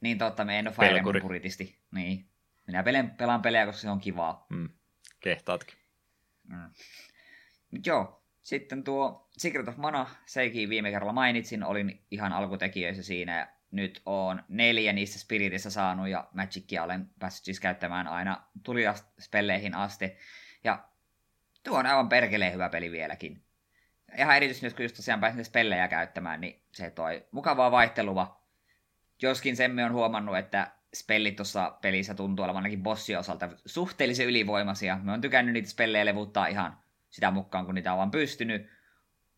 Niin 0.00 0.18
totta, 0.18 0.44
me 0.44 0.58
en 0.58 0.68
ole 0.68 0.74
Fire 0.74 0.98
Emblem 0.98 1.22
puritisti. 1.22 1.78
Niin. 1.90 2.26
Minä 2.66 2.82
pelaan, 2.82 3.10
pelaan 3.10 3.42
pelejä, 3.42 3.66
koska 3.66 3.80
se 3.80 3.90
on 3.90 4.00
kivaa. 4.00 4.46
Mm. 4.48 4.68
Kehtaatkin. 5.20 5.78
Mm. 6.48 6.70
Joo, 7.86 8.24
sitten 8.42 8.84
tuo 8.84 9.28
Secret 9.38 9.68
of 9.68 9.76
Mana, 9.76 10.06
sekin 10.26 10.68
viime 10.68 10.90
kerralla 10.90 11.12
mainitsin, 11.12 11.64
olin 11.64 12.04
ihan 12.10 12.32
alkutekijöissä 12.32 13.02
siinä 13.02 13.38
ja 13.38 13.48
nyt 13.70 14.02
on 14.06 14.42
neljä 14.48 14.92
niistä 14.92 15.18
Spiritissa 15.18 15.70
saanut 15.70 16.08
ja 16.08 16.28
Magicia 16.32 16.82
olen 16.82 17.10
päässyt 17.18 17.44
siis 17.44 17.60
käyttämään 17.60 18.06
aina 18.06 18.42
tuliaspelleihin 18.62 19.74
asti. 19.74 20.16
Ja 20.64 20.84
tuo 21.64 21.78
on 21.78 21.86
aivan 21.86 22.08
perkeleen 22.08 22.52
hyvä 22.52 22.68
peli 22.68 22.90
vieläkin 22.90 23.42
ihan 24.18 24.36
erityisesti 24.36 24.66
nyt 24.66 24.76
kun 24.76 24.84
just 24.84 24.96
tosiaan 24.96 25.20
pääsin 25.20 25.44
spellejä 25.44 25.88
käyttämään, 25.88 26.40
niin 26.40 26.62
se 26.72 26.90
toi 26.90 27.26
mukavaa 27.32 27.70
vaihtelua. 27.70 28.40
Joskin 29.22 29.56
sen 29.56 29.70
me 29.70 29.84
on 29.84 29.92
huomannut, 29.92 30.38
että 30.38 30.70
spellit 30.94 31.36
tuossa 31.36 31.78
pelissä 31.82 32.14
tuntuu 32.14 32.44
olevan 32.44 32.62
ainakin 32.62 32.82
bossia 32.82 33.18
osalta 33.18 33.48
suhteellisen 33.66 34.26
ylivoimaisia. 34.26 34.98
Me 35.02 35.12
on 35.12 35.20
tykännyt 35.20 35.52
niitä 35.52 35.68
spellejä 35.68 36.06
levuttaa 36.06 36.46
ihan 36.46 36.78
sitä 37.10 37.30
mukaan, 37.30 37.66
kun 37.66 37.74
niitä 37.74 37.92
on 37.92 37.98
vaan 37.98 38.10
pystynyt. 38.10 38.66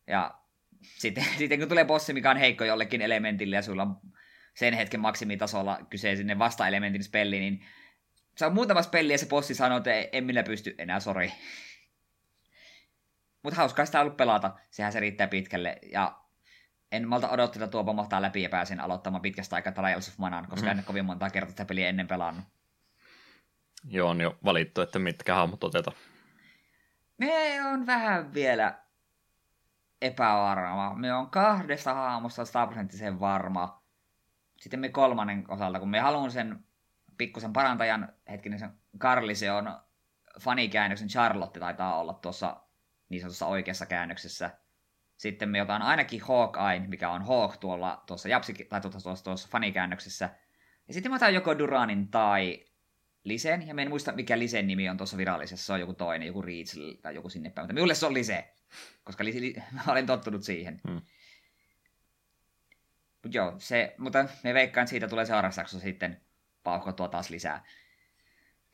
Ja 0.07 0.33
sitten, 0.81 1.25
sitten 1.37 1.59
kun 1.59 1.69
tulee 1.69 1.85
bossi, 1.85 2.13
mikä 2.13 2.31
on 2.31 2.37
heikko 2.37 2.63
jollekin 2.63 3.01
elementille 3.01 3.55
ja 3.55 3.61
sulla 3.61 3.81
on 3.81 3.97
sen 4.53 4.73
hetken 4.73 4.99
maksimitasolla 4.99 5.79
kyseisen 5.89 6.39
vasta-elementin 6.39 7.03
spelli, 7.03 7.39
niin 7.39 7.65
se 8.35 8.45
on 8.45 8.53
muutama 8.53 8.81
spelli 8.81 9.11
ja 9.11 9.17
se 9.17 9.25
bossi 9.25 9.55
sanoo, 9.55 9.77
että 9.77 9.91
en 10.11 10.23
minä 10.23 10.43
pysty 10.43 10.75
enää, 10.77 10.99
sori. 10.99 11.31
Mutta 13.43 13.57
hauskaa 13.57 13.85
sitä 13.85 14.01
ollut 14.01 14.17
pelata, 14.17 14.51
sehän 14.71 14.91
se 14.91 14.99
riittää 14.99 15.27
pitkälle. 15.27 15.79
Ja 15.91 16.19
en 16.91 17.07
malta 17.07 17.29
odottaa, 17.29 17.63
että 17.63 17.71
tuo 17.71 17.83
pomahtaa 17.83 18.21
läpi 18.21 18.41
ja 18.41 18.49
pääsen 18.49 18.79
aloittamaan 18.79 19.21
pitkästä 19.21 19.55
aikaa 19.55 19.73
Trials 19.73 20.07
of 20.07 20.17
Manan, 20.17 20.47
koska 20.47 20.73
mm. 20.73 20.79
en 20.79 20.83
kovin 20.85 21.05
monta 21.05 21.29
kertaa 21.29 21.49
sitä 21.49 21.65
peliä 21.65 21.89
ennen 21.89 22.07
pelannut. 22.07 22.45
Joo, 23.89 24.09
on 24.09 24.21
jo 24.21 24.37
valittu, 24.45 24.81
että 24.81 24.99
mitkä 24.99 25.35
hahmot 25.35 25.63
otetaan. 25.63 25.97
Me 27.17 27.65
on 27.65 27.85
vähän 27.85 28.33
vielä 28.33 28.79
epävarma. 30.01 30.93
Me 30.95 31.13
on 31.13 31.29
kahdesta 31.29 31.93
hahmosta 31.93 32.45
sataprosenttisen 32.45 33.19
varma. 33.19 33.83
Sitten 34.59 34.79
me 34.79 34.89
kolmannen 34.89 35.45
osalta, 35.47 35.79
kun 35.79 35.89
me 35.89 35.99
haluan 35.99 36.31
sen 36.31 36.65
pikkusen 37.17 37.53
parantajan, 37.53 38.13
hetkinen 38.29 38.59
sen 38.59 38.71
Karli, 38.97 39.35
se 39.35 39.51
on 39.51 39.77
fanikäännöksen 40.39 41.07
Charlotte 41.07 41.59
taitaa 41.59 41.99
olla 41.99 42.13
tuossa 42.13 42.62
niin 43.13 43.21
sanotussa 43.21 43.45
oikeassa 43.45 43.85
käännöksessä. 43.85 44.49
Sitten 45.17 45.49
me 45.49 45.61
otan 45.61 45.81
ainakin 45.81 46.21
Hawkeye, 46.21 46.87
mikä 46.87 47.09
on 47.09 47.25
Hawk 47.25 47.57
tuolla 47.57 48.03
tuossa, 48.07 48.29
japsi, 48.29 48.53
tai 48.53 48.81
tuossa, 48.81 48.99
tuossa, 48.99 49.23
tuossa 49.23 49.47
fanikäännöksessä. 49.51 50.29
Ja 50.87 50.93
sitten 50.93 51.11
mä 51.11 51.15
otan 51.15 51.33
joko 51.33 51.57
Duranin 51.57 52.07
tai 52.07 52.65
Lisen, 53.23 53.67
ja 53.67 53.73
mä 53.73 53.81
en 53.81 53.89
muista 53.89 54.11
mikä 54.11 54.39
Lisen 54.39 54.67
nimi 54.67 54.89
on 54.89 54.97
tuossa 54.97 55.17
virallisessa, 55.17 55.65
se 55.65 55.73
on 55.73 55.79
joku 55.79 55.93
toinen, 55.93 56.27
joku 56.27 56.41
Reach 56.41 56.77
tai 57.01 57.15
joku 57.15 57.29
sinne 57.29 57.49
päin, 57.49 57.63
mutta 57.63 57.73
minulle 57.73 57.95
se 57.95 58.05
on 58.05 58.13
Lise, 58.13 58.53
koska 59.03 59.25
li, 59.25 59.41
li, 59.41 59.55
mä 59.75 59.91
olen 59.91 60.05
tottunut 60.05 60.43
siihen. 60.43 60.81
Hmm. 60.87 61.01
Mut 63.23 63.33
joo, 63.33 63.53
se, 63.57 63.95
mutta 63.97 64.25
me 64.43 64.53
veikkaan, 64.53 64.83
että 64.83 64.89
siitä 64.89 65.07
tulee 65.07 65.25
seuraavaksi 65.25 65.79
sitten 65.79 66.21
pauhkottua 66.63 67.07
taas 67.07 67.29
lisää. 67.29 67.65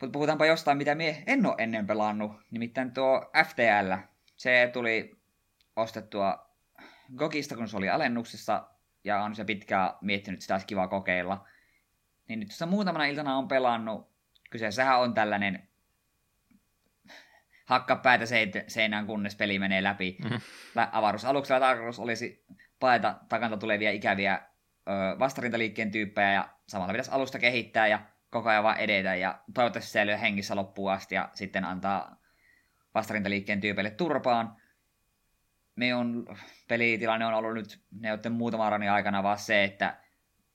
Mutta 0.01 0.13
puhutaanpa 0.13 0.45
jostain, 0.45 0.77
mitä 0.77 0.95
me 0.95 1.23
en 1.27 1.45
ole 1.45 1.55
ennen 1.57 1.87
pelannut, 1.87 2.31
nimittäin 2.51 2.91
tuo 2.91 3.31
FTL. 3.47 3.93
Se 4.39 4.69
tuli 4.73 5.19
ostettua 5.75 6.49
Gogista, 7.15 7.55
kun 7.55 7.67
se 7.67 7.77
oli 7.77 7.89
alennuksessa, 7.89 8.69
ja 9.03 9.23
on 9.23 9.35
se 9.35 9.45
pitkään 9.45 9.91
miettinyt, 10.01 10.37
että 10.37 10.41
sitä 10.41 10.53
olisi 10.53 10.67
kiva 10.67 10.87
kokeilla. 10.87 11.47
Niin 12.27 12.39
nyt 12.39 12.49
tuossa 12.49 12.65
muutamana 12.65 13.05
iltana 13.05 13.37
on 13.37 13.47
pelannut. 13.47 14.09
Kyseessähän 14.49 14.99
on 14.99 15.13
tällainen 15.13 15.67
hakka 17.65 17.95
päätä 17.95 18.25
seinään, 18.67 19.05
kunnes 19.05 19.35
peli 19.35 19.59
menee 19.59 19.83
läpi. 19.83 20.17
Mm-hmm. 20.23 20.39
Avaruusaluksella 20.91 21.59
tarkoitus 21.59 21.99
olisi 21.99 22.45
paeta 22.79 23.15
takanta 23.29 23.57
tulevia 23.57 23.91
ikäviä 23.91 24.41
ö, 24.87 25.19
vastarintaliikkeen 25.19 25.91
tyyppejä 25.91 26.33
ja 26.33 26.49
samalla 26.67 26.93
pitäisi 26.93 27.11
alusta 27.11 27.39
kehittää 27.39 27.87
ja 27.87 28.01
koko 28.29 28.49
ajan 28.49 28.63
vaan 28.63 28.77
edetä 28.77 29.15
ja 29.15 29.39
toivottavasti 29.53 29.91
säilyy 29.91 30.15
hengissä 30.21 30.55
loppuun 30.55 30.91
asti 30.91 31.15
ja 31.15 31.29
sitten 31.33 31.65
antaa 31.65 32.18
vastarintaliikkeen 32.99 33.61
tyypeille 33.61 33.91
turpaan. 33.91 34.55
Me 35.75 35.95
on, 35.95 36.25
pelitilanne 36.67 37.25
on 37.25 37.33
ollut 37.33 37.53
nyt 37.53 37.79
neuvottelun 37.91 38.37
muutaman 38.37 38.71
ranin 38.71 38.91
aikana 38.91 39.23
vaan 39.23 39.39
se, 39.39 39.63
että 39.63 39.97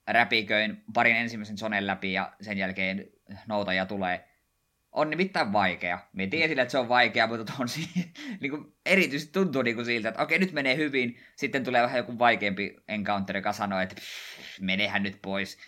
räpiköin 0.08 0.84
parin 0.94 1.16
ensimmäisen 1.16 1.58
sonen 1.58 1.86
läpi 1.86 2.12
ja 2.12 2.32
sen 2.40 2.58
jälkeen 2.58 3.10
noutaja 3.46 3.86
tulee. 3.86 4.28
On 4.92 5.10
nimittäin 5.10 5.52
vaikea. 5.52 5.98
Me 6.12 6.26
tiesin, 6.26 6.58
että 6.58 6.72
se 6.72 6.78
on 6.78 6.88
vaikea, 6.88 7.26
mutta 7.26 7.52
on 7.58 7.68
si- 7.68 8.12
niin 8.40 8.50
kuin, 8.50 8.76
erityisesti 8.86 9.32
tuntuu 9.32 9.62
niin 9.62 9.76
kuin 9.76 9.86
siltä, 9.86 10.08
että 10.08 10.22
okei, 10.22 10.38
nyt 10.38 10.52
menee 10.52 10.76
hyvin. 10.76 11.18
Sitten 11.36 11.64
tulee 11.64 11.82
vähän 11.82 11.98
joku 11.98 12.18
vaikeampi 12.18 12.76
encounter, 12.88 13.36
joka 13.36 13.52
sanoo, 13.52 13.80
että 13.80 13.96
menehän 14.60 15.02
nyt 15.02 15.18
pois. 15.22 15.58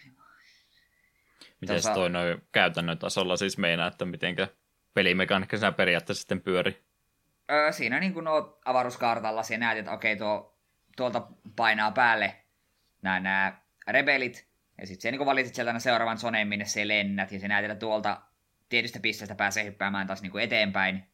Miten 1.60 1.74
Tuossa... 1.74 1.94
toi 1.94 2.10
noin 2.10 2.42
käytännön 2.52 2.98
tasolla 2.98 3.36
siis 3.36 3.58
meinaa, 3.58 3.88
että 3.88 4.04
mitenkä 4.04 4.48
pelimekaniikka 4.96 5.56
siinä 5.56 5.72
periaatteessa 5.72 6.20
sitten 6.20 6.40
pyöri? 6.40 6.84
Öö, 7.50 7.72
siinä 7.72 8.00
niin 8.00 8.14
kuin 8.14 8.26
avaruuskartalla 8.64 9.42
ja 9.50 9.58
näet, 9.58 9.78
että 9.78 9.92
okei, 9.92 10.16
tuo, 10.16 10.58
tuolta 10.96 11.28
painaa 11.56 11.90
päälle 11.90 12.36
nämä, 13.02 13.20
nämä 13.20 13.60
rebelit, 13.88 14.48
ja 14.80 14.86
sitten 14.86 15.02
se 15.02 15.10
niin 15.10 15.26
valitset 15.26 15.54
sieltä 15.54 15.78
seuraavan 15.78 16.18
soneen, 16.18 16.48
minne 16.48 16.64
se 16.64 16.88
lennät, 16.88 17.32
ja 17.32 17.40
se 17.40 17.48
näet, 17.48 17.64
että 17.64 17.74
tuolta 17.74 18.20
tietystä 18.68 19.00
pisteestä 19.00 19.34
pääsee 19.34 19.64
hyppäämään 19.64 20.06
taas 20.06 20.22
niin 20.22 20.32
kuin 20.32 20.44
eteenpäin. 20.44 21.04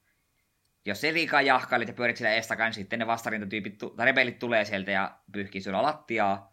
Jos 0.84 1.00
se 1.00 1.12
liikaa 1.12 1.42
jahkailit 1.42 1.88
ja 1.88 1.94
pyörit 1.94 2.16
siellä 2.16 2.34
estakaan, 2.34 2.68
niin 2.68 2.74
sitten 2.74 2.98
ne 2.98 3.06
vastarintatyypit, 3.06 3.78
tai 3.96 4.06
rebelit 4.06 4.38
tulee 4.38 4.64
sieltä 4.64 4.90
ja 4.90 5.18
pyyhkii 5.32 5.60
sulla 5.60 5.82
lattiaa. 5.82 6.52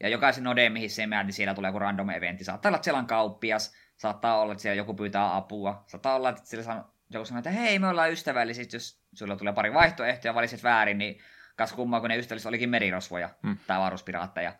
Ja 0.00 0.08
jokaisen 0.08 0.44
nodeen, 0.44 0.72
mihin 0.72 0.90
se 0.90 1.06
mää, 1.06 1.22
niin 1.22 1.32
siellä 1.32 1.54
tulee 1.54 1.68
joku 1.68 1.78
random 1.78 2.10
eventti. 2.10 2.44
Saattaa 2.44 2.70
olla, 2.70 2.76
että 2.76 2.84
siellä 2.84 2.98
on 2.98 3.06
kauppias, 3.06 3.74
saattaa 4.02 4.40
olla, 4.40 4.52
että 4.52 4.62
siellä 4.62 4.76
joku 4.76 4.94
pyytää 4.94 5.36
apua, 5.36 5.84
saattaa 5.86 6.14
olla, 6.14 6.28
että 6.28 6.42
siellä 6.44 6.64
sanoo, 6.64 6.84
joku 7.10 7.24
sanoo, 7.24 7.38
että 7.38 7.50
hei, 7.50 7.78
me 7.78 7.88
ollaan 7.88 8.12
ystävällisiä, 8.12 8.64
jos 8.72 9.02
sulla 9.14 9.36
tulee 9.36 9.52
pari 9.52 9.74
vaihtoehtoja 9.74 10.30
ja 10.30 10.34
valitset 10.34 10.62
väärin, 10.62 10.98
niin 10.98 11.18
kas 11.56 11.72
kummaa, 11.72 12.00
kun 12.00 12.08
ne 12.08 12.16
ystävälliset 12.16 12.48
olikin 12.48 12.70
merirosvoja 12.70 13.30
hmm. 13.42 13.56
tai 13.66 13.76
avaruuspiraatteja. 13.76 14.52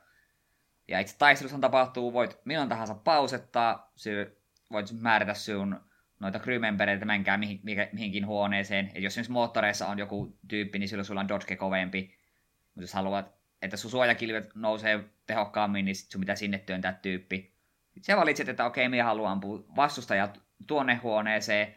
Ja 0.89 1.01
itse 1.01 1.19
taistelussa 1.19 1.59
tapahtuu, 1.59 2.13
voit 2.13 2.39
milloin 2.45 2.69
tahansa 2.69 2.95
pausettaa, 2.95 3.93
voit 4.73 4.87
määrätä 5.01 5.35
sun 5.35 5.81
noita 6.21 6.39
crewmembereitä 6.39 7.05
menkää 7.05 7.39
mihin, 7.39 7.61
mihinkin 7.93 8.27
huoneeseen. 8.27 8.91
Et 8.95 9.03
jos 9.03 9.13
esimerkiksi 9.13 9.33
moottoreissa 9.33 9.87
on 9.87 9.99
joku 9.99 10.39
tyyppi, 10.49 10.79
niin 10.79 10.89
silloin 10.89 11.07
sulla 11.07 11.21
on 11.21 11.29
dodge 11.29 11.57
kovempi. 11.57 12.19
Mutta 12.65 12.83
jos 12.83 12.95
haluat, 12.95 13.35
että 13.63 13.77
sun 13.77 13.91
suojakilvet 13.91 14.55
nousee 14.55 15.05
tehokkaammin, 15.27 15.85
niin 15.85 15.97
sit 15.97 16.11
sun 16.11 16.21
pitää 16.21 16.37
sinne 16.37 16.59
työntää 16.59 16.93
tyyppi. 16.93 17.52
Sitten 17.95 18.15
sä 18.15 18.17
valitset, 18.17 18.49
että 18.49 18.67
okei, 18.67 18.89
minä 18.89 19.05
haluan 19.05 19.33
ampua 19.33 19.65
vastustajat 19.77 20.41
tuonne 20.67 20.95
huoneeseen. 20.95 21.75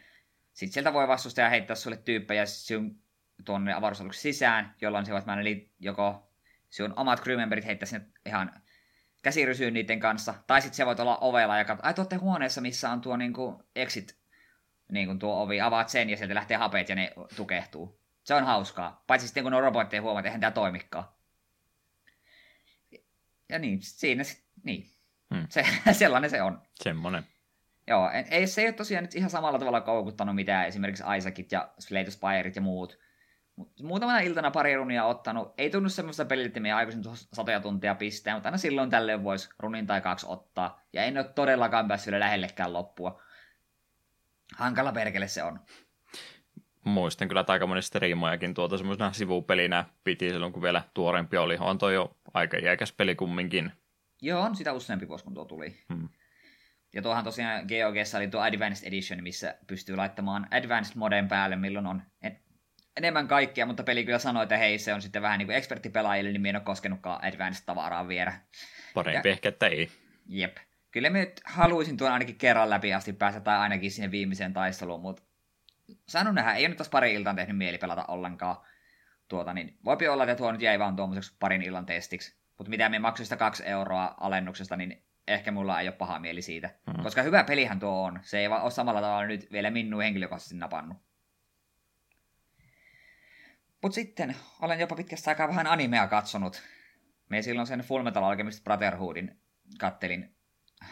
Sitten 0.53 0.73
sieltä 0.73 0.93
voi 0.93 1.07
vastustaja 1.07 1.49
heittää 1.49 1.75
sulle 1.75 1.97
tyyppejä 1.97 2.45
sun 2.45 2.99
tuonne 3.45 3.73
avaruusaluksen 3.73 4.21
sisään, 4.21 4.75
jolloin 4.81 5.05
se 5.05 5.13
voit 5.13 5.25
mennä 5.25 5.43
joko 5.79 6.31
sun 6.69 6.93
omat 6.95 7.21
crewmemberit 7.21 7.65
heittää 7.65 7.87
sinne 7.87 8.07
ihan 8.25 8.61
käsirysyyn 9.21 9.73
niiden 9.73 9.99
kanssa. 9.99 10.33
Tai 10.47 10.61
sitten 10.61 10.75
se 10.75 10.85
voit 10.85 10.99
olla 10.99 11.17
ovella 11.17 11.57
ja 11.57 11.65
katsoa, 11.65 11.87
ai 11.87 11.93
tuotte 11.93 12.15
huoneessa, 12.15 12.61
missä 12.61 12.89
on 12.89 13.01
tuo 13.01 13.17
niinku 13.17 13.63
exit, 13.75 14.17
niinku 14.91 15.15
tuo 15.15 15.41
ovi, 15.41 15.61
avaat 15.61 15.89
sen 15.89 16.09
ja 16.09 16.17
sieltä 16.17 16.35
lähtee 16.35 16.57
hapet 16.57 16.89
ja 16.89 16.95
ne 16.95 17.11
tukehtuu. 17.35 17.99
Se 18.23 18.33
on 18.33 18.43
hauskaa. 18.43 19.03
Paitsi 19.07 19.27
sitten 19.27 19.43
kun 19.43 19.53
on 19.53 19.63
robotteja 19.63 20.01
huomaa, 20.01 20.19
että 20.19 20.27
eihän 20.27 20.41
tämä 20.41 20.51
toimikaan. 20.51 21.05
Ja 23.49 23.59
niin, 23.59 23.79
siinä, 23.81 24.23
niin. 24.63 24.94
Hmm. 25.33 25.45
Se, 25.49 25.65
sellainen 25.91 26.29
se 26.29 26.41
on. 26.41 26.61
Semmonen. 26.75 27.23
Joo, 27.87 28.09
ei, 28.31 28.47
se 28.47 28.61
ei 28.61 28.67
ole 28.67 28.73
tosiaan 28.73 29.03
nyt 29.03 29.15
ihan 29.15 29.29
samalla 29.29 29.59
tavalla 29.59 29.81
koukuttanut 29.81 30.35
mitään 30.35 30.67
esimerkiksi 30.67 31.03
Isaacit 31.17 31.51
ja 31.51 31.69
Slate 31.79 32.11
Spirit 32.11 32.55
ja 32.55 32.61
muut. 32.61 32.99
Muutamana 33.81 34.19
iltana 34.19 34.51
pari 34.51 34.75
runia 34.75 35.05
ottanut. 35.05 35.53
Ei 35.57 35.69
tunnu 35.69 35.89
semmoista 35.89 36.25
peliltä, 36.25 36.47
että 36.47 36.59
me 36.59 36.71
aikaisin 36.73 37.03
satoja 37.33 37.59
tuntia 37.59 37.95
pistää, 37.95 38.33
mutta 38.33 38.49
aina 38.49 38.57
silloin 38.57 38.89
tällöin 38.89 39.23
voisi 39.23 39.49
runin 39.59 39.87
tai 39.87 40.01
kaksi 40.01 40.25
ottaa. 40.29 40.81
Ja 40.93 41.03
en 41.03 41.17
ole 41.17 41.25
todellakaan 41.35 41.87
päässyt 41.87 42.13
lähellekään 42.19 42.73
loppua. 42.73 43.21
Hankala 44.55 44.91
perkele 44.91 45.27
se 45.27 45.43
on. 45.43 45.59
Muistan 46.83 47.27
kyllä, 47.27 47.41
että 47.41 47.53
aika 47.53 47.67
moni 47.67 47.81
striimojakin 47.81 48.53
tuota 48.53 48.77
semmoisena 48.77 49.13
sivupelinä 49.13 49.85
piti 50.03 50.29
silloin, 50.29 50.53
kun 50.53 50.61
vielä 50.61 50.81
tuorempi 50.93 51.37
oli. 51.37 51.57
On 51.59 51.77
toi 51.77 51.93
jo 51.93 52.17
aika 52.33 52.57
iäkäs 52.57 52.91
peli 52.91 53.15
kumminkin. 53.15 53.71
Joo, 54.25 54.41
on 54.41 54.55
sitä 54.55 54.73
useampi 54.73 55.07
vuosi, 55.07 55.23
kun 55.23 55.33
tuo 55.33 55.45
tuli. 55.45 55.77
Hmm. 55.93 56.09
Ja 56.93 57.01
tuohan 57.01 57.23
tosiaan 57.23 57.65
GOGssa 57.65 58.17
oli 58.17 58.27
tuo 58.27 58.41
Advanced 58.41 58.87
Edition, 58.87 59.23
missä 59.23 59.55
pystyy 59.67 59.95
laittamaan 59.95 60.47
Advanced 60.51 60.95
moden 60.95 61.27
päälle, 61.27 61.55
milloin 61.55 61.85
on 61.85 62.01
enemmän 62.97 63.27
kaikkea, 63.27 63.65
mutta 63.65 63.83
peli 63.83 64.05
kyllä 64.05 64.19
sanoi, 64.19 64.43
että 64.43 64.57
hei, 64.57 64.79
se 64.79 64.93
on 64.93 65.01
sitten 65.01 65.21
vähän 65.21 65.39
niin 65.39 65.47
kuin 65.47 65.55
eksperttipelaajille, 65.55 66.31
niin 66.31 66.41
minä 66.41 66.49
en 66.49 66.55
ole 66.55 66.63
koskenutkaan 66.63 67.23
Advanced-tavaraa 67.23 68.07
viedä. 68.07 68.33
Parempi 68.93 69.27
ja, 69.27 69.31
ehkä, 69.31 69.49
että 69.49 69.67
ei. 69.67 69.91
Jep. 70.25 70.57
Kyllä 70.91 71.09
mä 71.09 71.17
nyt 71.17 71.41
haluaisin 71.45 71.97
tuon 71.97 72.11
ainakin 72.11 72.35
kerran 72.35 72.69
läpi 72.69 72.93
asti 72.93 73.13
päästä, 73.13 73.39
tai 73.41 73.57
ainakin 73.57 73.91
sinne 73.91 74.11
viimeiseen 74.11 74.53
taisteluun, 74.53 75.01
mutta 75.01 75.23
sanon 76.07 76.35
nähdä, 76.35 76.53
ei 76.53 76.61
ole 76.61 76.67
nyt 76.67 76.77
taas 76.77 76.89
pari 76.89 77.13
iltaan 77.13 77.35
tehnyt 77.35 77.57
mieli 77.57 77.77
pelata 77.77 78.05
ollenkaan. 78.07 78.57
Tuota, 79.27 79.53
niin 79.53 79.77
voipi 79.85 80.07
olla, 80.07 80.23
että 80.23 80.35
tuo 80.35 80.51
nyt 80.51 80.61
jäi 80.61 80.79
vaan 80.79 80.95
tuommoiseksi 80.95 81.35
parin 81.39 81.61
illan 81.61 81.85
testiksi. 81.85 82.44
Mutta 82.57 82.69
mitä 82.69 82.89
me 82.89 82.99
maksuista 82.99 83.35
sitä 83.35 83.39
kaksi 83.39 83.63
euroa 83.65 84.15
alennuksesta, 84.19 84.75
niin 84.75 85.03
ehkä 85.27 85.51
mulla 85.51 85.81
ei 85.81 85.87
ole 85.87 85.95
paha 85.95 86.19
mieli 86.19 86.41
siitä. 86.41 86.69
Hmm. 86.91 87.03
Koska 87.03 87.21
hyvä 87.21 87.43
pelihän 87.43 87.79
tuo 87.79 88.03
on. 88.03 88.19
Se 88.23 88.39
ei 88.39 88.49
vaan 88.49 88.61
ole 88.61 88.71
samalla 88.71 89.01
tavalla 89.01 89.25
nyt 89.25 89.51
vielä 89.51 89.71
minun 89.71 90.01
henkilökohtaisesti 90.01 90.55
napannut. 90.55 90.97
Mutta 93.81 93.95
sitten 93.95 94.35
olen 94.61 94.79
jopa 94.79 94.95
pitkästä 94.95 95.31
aikaa 95.31 95.47
vähän 95.47 95.67
animea 95.67 96.07
katsonut. 96.07 96.61
Me 97.29 97.41
silloin 97.41 97.67
sen 97.67 97.79
Full 97.79 98.03
Metal 98.03 98.23
Alchemist 98.23 98.63
Brotherhoodin 98.63 99.39
kattelin 99.79 100.35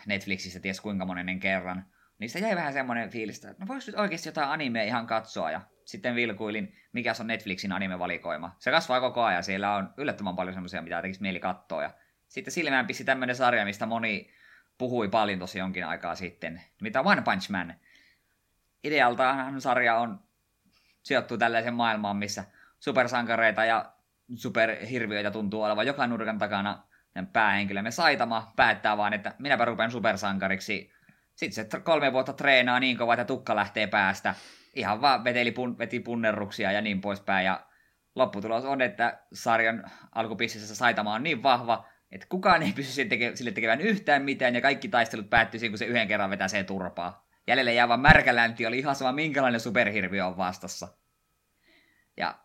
Netflixissä 0.05 0.59
ties 0.59 0.81
kuinka 0.81 1.05
monennen 1.05 1.39
kerran. 1.39 1.85
Niistä 2.19 2.39
jäi 2.39 2.55
vähän 2.55 2.73
semmoinen 2.73 3.09
fiilis, 3.09 3.45
että 3.45 3.55
no 3.59 3.67
voisi 3.67 3.91
nyt 3.91 3.99
oikeasti 3.99 4.29
jotain 4.29 4.49
animea 4.49 4.83
ihan 4.83 5.07
katsoa. 5.07 5.51
Ja 5.51 5.61
sitten 5.85 6.15
vilkuilin, 6.15 6.75
mikä 6.93 7.13
on 7.19 7.27
Netflixin 7.27 7.71
anime-valikoima. 7.71 8.55
Se 8.59 8.71
kasvaa 8.71 8.99
koko 8.99 9.23
ajan, 9.23 9.43
siellä 9.43 9.75
on 9.75 9.93
yllättävän 9.97 10.35
paljon 10.35 10.53
semmoisia, 10.53 10.81
mitä 10.81 11.01
tekisi 11.01 11.21
mieli 11.21 11.39
katsoa. 11.39 11.83
Ja 11.83 11.91
sitten 12.27 12.53
silmään 12.53 12.87
pisti 12.87 13.03
tämmöinen 13.03 13.35
sarja, 13.35 13.65
mistä 13.65 13.85
moni 13.85 14.33
puhui 14.77 15.07
paljon 15.07 15.39
tosi 15.39 15.59
jonkin 15.59 15.85
aikaa 15.85 16.15
sitten, 16.15 16.61
mitä 16.81 17.01
One 17.01 17.21
Punch 17.21 17.49
Man. 17.49 17.75
Idealtaan 18.83 19.61
sarja 19.61 19.95
on 19.95 20.19
sijoittuu 21.03 21.37
tällaiseen 21.37 21.73
maailmaan, 21.73 22.17
missä 22.17 22.43
supersankareita 22.79 23.65
ja 23.65 23.93
superhirviöitä 24.35 25.31
tuntuu 25.31 25.63
olevan 25.63 25.87
joka 25.87 26.07
nurkan 26.07 26.37
takana. 26.37 26.83
Päähenkilömme 27.33 27.91
Saitama 27.91 28.53
päättää 28.55 28.97
vaan, 28.97 29.13
että 29.13 29.35
minäpä 29.39 29.65
rupean 29.65 29.91
supersankariksi. 29.91 30.91
Sitten 31.35 31.71
se 31.71 31.79
kolme 31.79 32.13
vuotta 32.13 32.33
treenaa 32.33 32.79
niin 32.79 32.97
kovaa, 32.97 33.13
että 33.13 33.25
tukka 33.25 33.55
lähtee 33.55 33.87
päästä. 33.87 34.35
Ihan 34.73 35.01
vaan 35.01 35.23
veteli 35.23 35.51
pun, 35.51 35.77
veti 35.77 35.99
punnerruksia 35.99 36.71
ja 36.71 36.81
niin 36.81 37.01
poispäin. 37.01 37.45
Ja 37.45 37.67
lopputulos 38.15 38.65
on, 38.65 38.81
että 38.81 39.19
sarjan 39.33 39.91
alkupississä 40.11 40.75
Saitama 40.75 41.13
on 41.13 41.23
niin 41.23 41.43
vahva, 41.43 41.87
että 42.11 42.27
kukaan 42.29 42.63
ei 42.63 42.71
pysy 42.71 42.91
sille 43.35 43.51
tekevän 43.51 43.81
yhtään 43.81 44.21
mitään, 44.21 44.55
ja 44.55 44.61
kaikki 44.61 44.87
taistelut 44.87 45.29
päättyy 45.29 45.69
kun 45.69 45.77
se 45.77 45.85
yhden 45.85 46.07
kerran 46.07 46.29
vetää 46.29 46.47
se 46.47 46.63
turpaa. 46.63 47.27
Jäljelle 47.47 47.73
jäävä 47.73 47.97
märkälänti 47.97 48.65
oli 48.65 48.79
ihan 48.79 48.95
sama, 48.95 49.11
minkälainen 49.11 49.59
superhirviö 49.59 50.25
on 50.25 50.37
vastassa. 50.37 50.87
Ja 52.17 52.39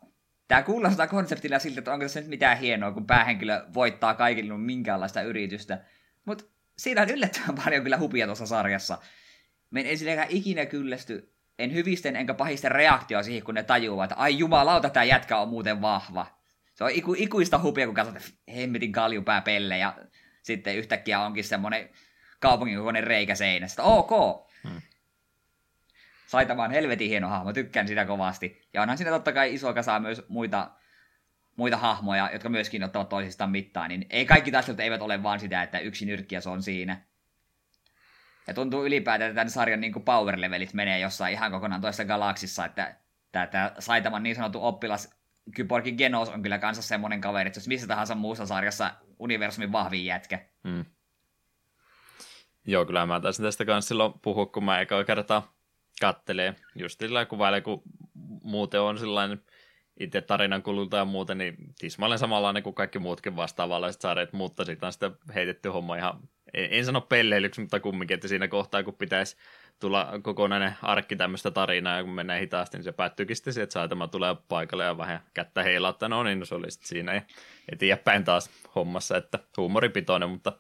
tämä 0.49 0.63
kuulostaa 0.63 1.07
konseptilla 1.07 1.59
siltä, 1.59 1.79
että 1.79 1.93
onko 1.93 2.05
tässä 2.05 2.21
nyt 2.21 2.29
mitään 2.29 2.59
hienoa, 2.59 2.93
kun 2.93 3.07
päähenkilö 3.07 3.67
voittaa 3.75 4.15
kaikille 4.15 4.59
minkäänlaista 4.59 5.23
yritystä. 5.23 5.85
Mutta 6.25 6.45
siinä 6.79 7.03
on 7.03 7.11
yllättävän 7.11 7.55
paljon 7.65 7.83
kyllä 7.83 7.99
hupia 7.99 8.27
tuossa 8.27 8.47
sarjassa. 8.47 8.99
Me 9.71 9.91
ensinnäkään 9.91 10.31
ikinä 10.31 10.67
kyllästy, 10.67 11.35
en 11.59 11.75
hyvisten 11.75 12.17
enkä 12.17 12.35
pahisten 12.35 12.73
reaktioa 12.73 13.23
siihen, 13.23 13.43
kun 13.43 13.55
ne 13.55 13.63
tajuaa, 13.63 14.05
että 14.05 14.17
ai 14.17 14.39
jumalauta, 14.39 14.91
tämä 14.91 15.05
jätkä 15.05 15.39
on 15.39 15.49
muuten 15.49 15.81
vahva. 15.81 16.27
Se 16.75 16.85
on 16.85 16.91
iku, 16.91 17.15
ikuista 17.19 17.59
hupia, 17.59 17.87
kun 17.87 17.95
katsot, 17.95 18.17
että 18.17 18.31
hemmetin 18.57 18.93
kaljupää 18.93 19.41
pelle 19.41 19.79
ja 19.79 19.97
sitten 20.43 20.77
yhtäkkiä 20.77 21.21
onkin 21.21 21.45
semmoinen 21.45 21.91
kaupungin 22.41 22.79
kokoinen 22.79 23.05
reikä 23.05 23.35
seinästä. 23.35 23.83
Ok, 23.83 24.11
hmm. 24.69 24.83
Saitama 26.27 26.65
on 26.65 26.71
helvetin 26.71 27.09
hieno 27.09 27.29
hahmo, 27.29 27.53
tykkään 27.53 27.89
sitä 27.89 28.05
kovasti. 28.05 28.69
Ja 28.73 28.83
onhan 28.83 28.99
siinä 28.99 29.11
totta 29.11 29.33
kai 29.33 29.55
iso 29.55 29.75
kasa 29.75 30.01
myös 30.01 30.23
muita, 30.29 30.71
muita 31.57 31.77
hahmoja, 31.77 32.31
jotka 32.33 32.49
myöskin 32.49 32.85
ottavat 32.85 33.09
toisistaan 33.09 33.51
mittaa, 33.51 33.89
niin 33.89 34.07
ei 34.11 34.27
kaikki 34.27 34.51
taistelut 34.51 34.81
eivät 34.81 35.03
ole 35.03 35.23
vaan 35.23 35.41
sitä, 35.41 35.63
että 35.63 35.79
yksi 35.79 36.07
nyrkki 36.07 36.35
ja 36.35 36.41
se 36.41 36.49
on 36.49 36.63
siinä. 36.63 37.08
Ja 38.49 38.55
tuntuu 38.55 38.87
ylipäätään, 38.87 39.31
että 39.31 39.41
tämän 39.41 39.51
sarjan 39.51 39.81
niin 39.81 39.93
power-levelit 39.95 40.75
menee 40.75 40.99
jossain 40.99 41.33
ihan 41.33 41.51
kokonaan 41.51 41.81
toisessa 41.81 42.05
galaksissa, 42.05 42.65
että 42.65 42.97
tämä 43.33 43.73
Saitaman 43.79 44.23
niin 44.23 44.37
sanottu 44.37 44.65
oppilas 44.65 45.19
Kyborgin 45.55 45.95
Genos 45.95 46.29
on 46.29 46.43
kyllä 46.43 46.59
kanssa 46.59 46.83
semmoinen 46.83 47.21
kaveri, 47.21 47.47
että 47.47 47.59
jos 47.59 47.69
missä 47.69 47.87
tahansa 47.87 48.15
muussa 48.15 48.47
sarjassa 48.47 48.95
universumin 49.19 49.73
vahvin 49.73 50.05
jätkä. 50.05 50.47
Hmm. 50.69 50.85
Joo, 52.67 52.87
kyllä 52.87 53.07
mä 53.07 53.21
taisin 53.21 53.45
tästä 53.45 53.65
kanssa 53.65 53.89
silloin 53.89 54.13
puhua, 54.23 54.47
kun 54.47 54.65
mä 54.65 54.81
eka 54.81 55.05
kertaa 55.05 55.55
kattelee. 56.01 56.55
Just 56.75 57.01
sillä 57.01 57.25
kuvailee, 57.25 57.61
kun 57.61 57.83
muuten 58.43 58.81
on 58.81 58.99
sellainen 58.99 59.43
itse 60.01 60.21
tarinan 60.21 60.63
kululta 60.63 60.97
ja 60.97 61.05
muuten, 61.05 61.39
niin 61.39 61.57
tismalleen 61.79 62.19
samanlainen 62.19 62.63
kuin 62.63 62.75
kaikki 62.75 62.99
muutkin 62.99 63.37
vastaavanlaiset 63.37 64.01
sarjat, 64.01 64.33
mutta 64.33 64.65
siitä 64.65 64.87
on 64.87 64.93
sitten 64.93 65.17
heitetty 65.35 65.69
homma 65.69 65.97
ihan, 65.97 66.21
en, 66.55 66.69
en 66.71 66.85
sano 66.85 67.01
pelleilyksi, 67.01 67.61
mutta 67.61 67.81
kumminkin, 67.81 68.15
että 68.15 68.29
siinä 68.29 68.49
kohtaa, 68.49 68.83
kun 68.83 68.95
pitäisi 68.95 69.37
tulla 69.81 70.13
kokonainen 70.23 70.73
arkki 70.83 71.17
tämmöistä 71.17 71.51
tarinaa, 71.51 71.97
ja 71.97 72.05
kun 72.05 72.13
mennään 72.13 72.41
hitaasti, 72.41 72.77
niin 72.77 72.85
se 72.85 72.93
päättyykin 72.93 73.37
sitten 73.37 73.53
siihen, 73.53 73.65
että 73.65 73.73
saatama 73.73 74.09
tulee 74.09 74.37
paikalle 74.49 74.85
ja 74.85 74.99
vähän 74.99 75.21
kättä 75.35 75.63
heilauttaa, 75.63 76.09
no 76.09 76.23
niin, 76.23 76.39
no 76.39 76.45
se 76.45 76.55
oli 76.55 76.71
sitten 76.71 76.89
siinä 76.89 77.15
ja 77.15 77.23
eteenpäin 77.73 78.25
taas 78.25 78.51
hommassa, 78.75 79.17
että 79.17 79.39
huumoripitoinen, 79.57 80.31
mutta 80.31 80.53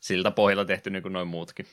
siltä 0.00 0.30
pohjalta 0.30 0.64
tehty 0.64 0.90
niin 0.90 1.02
kuin 1.02 1.12
noin 1.12 1.28
muutkin. 1.28 1.66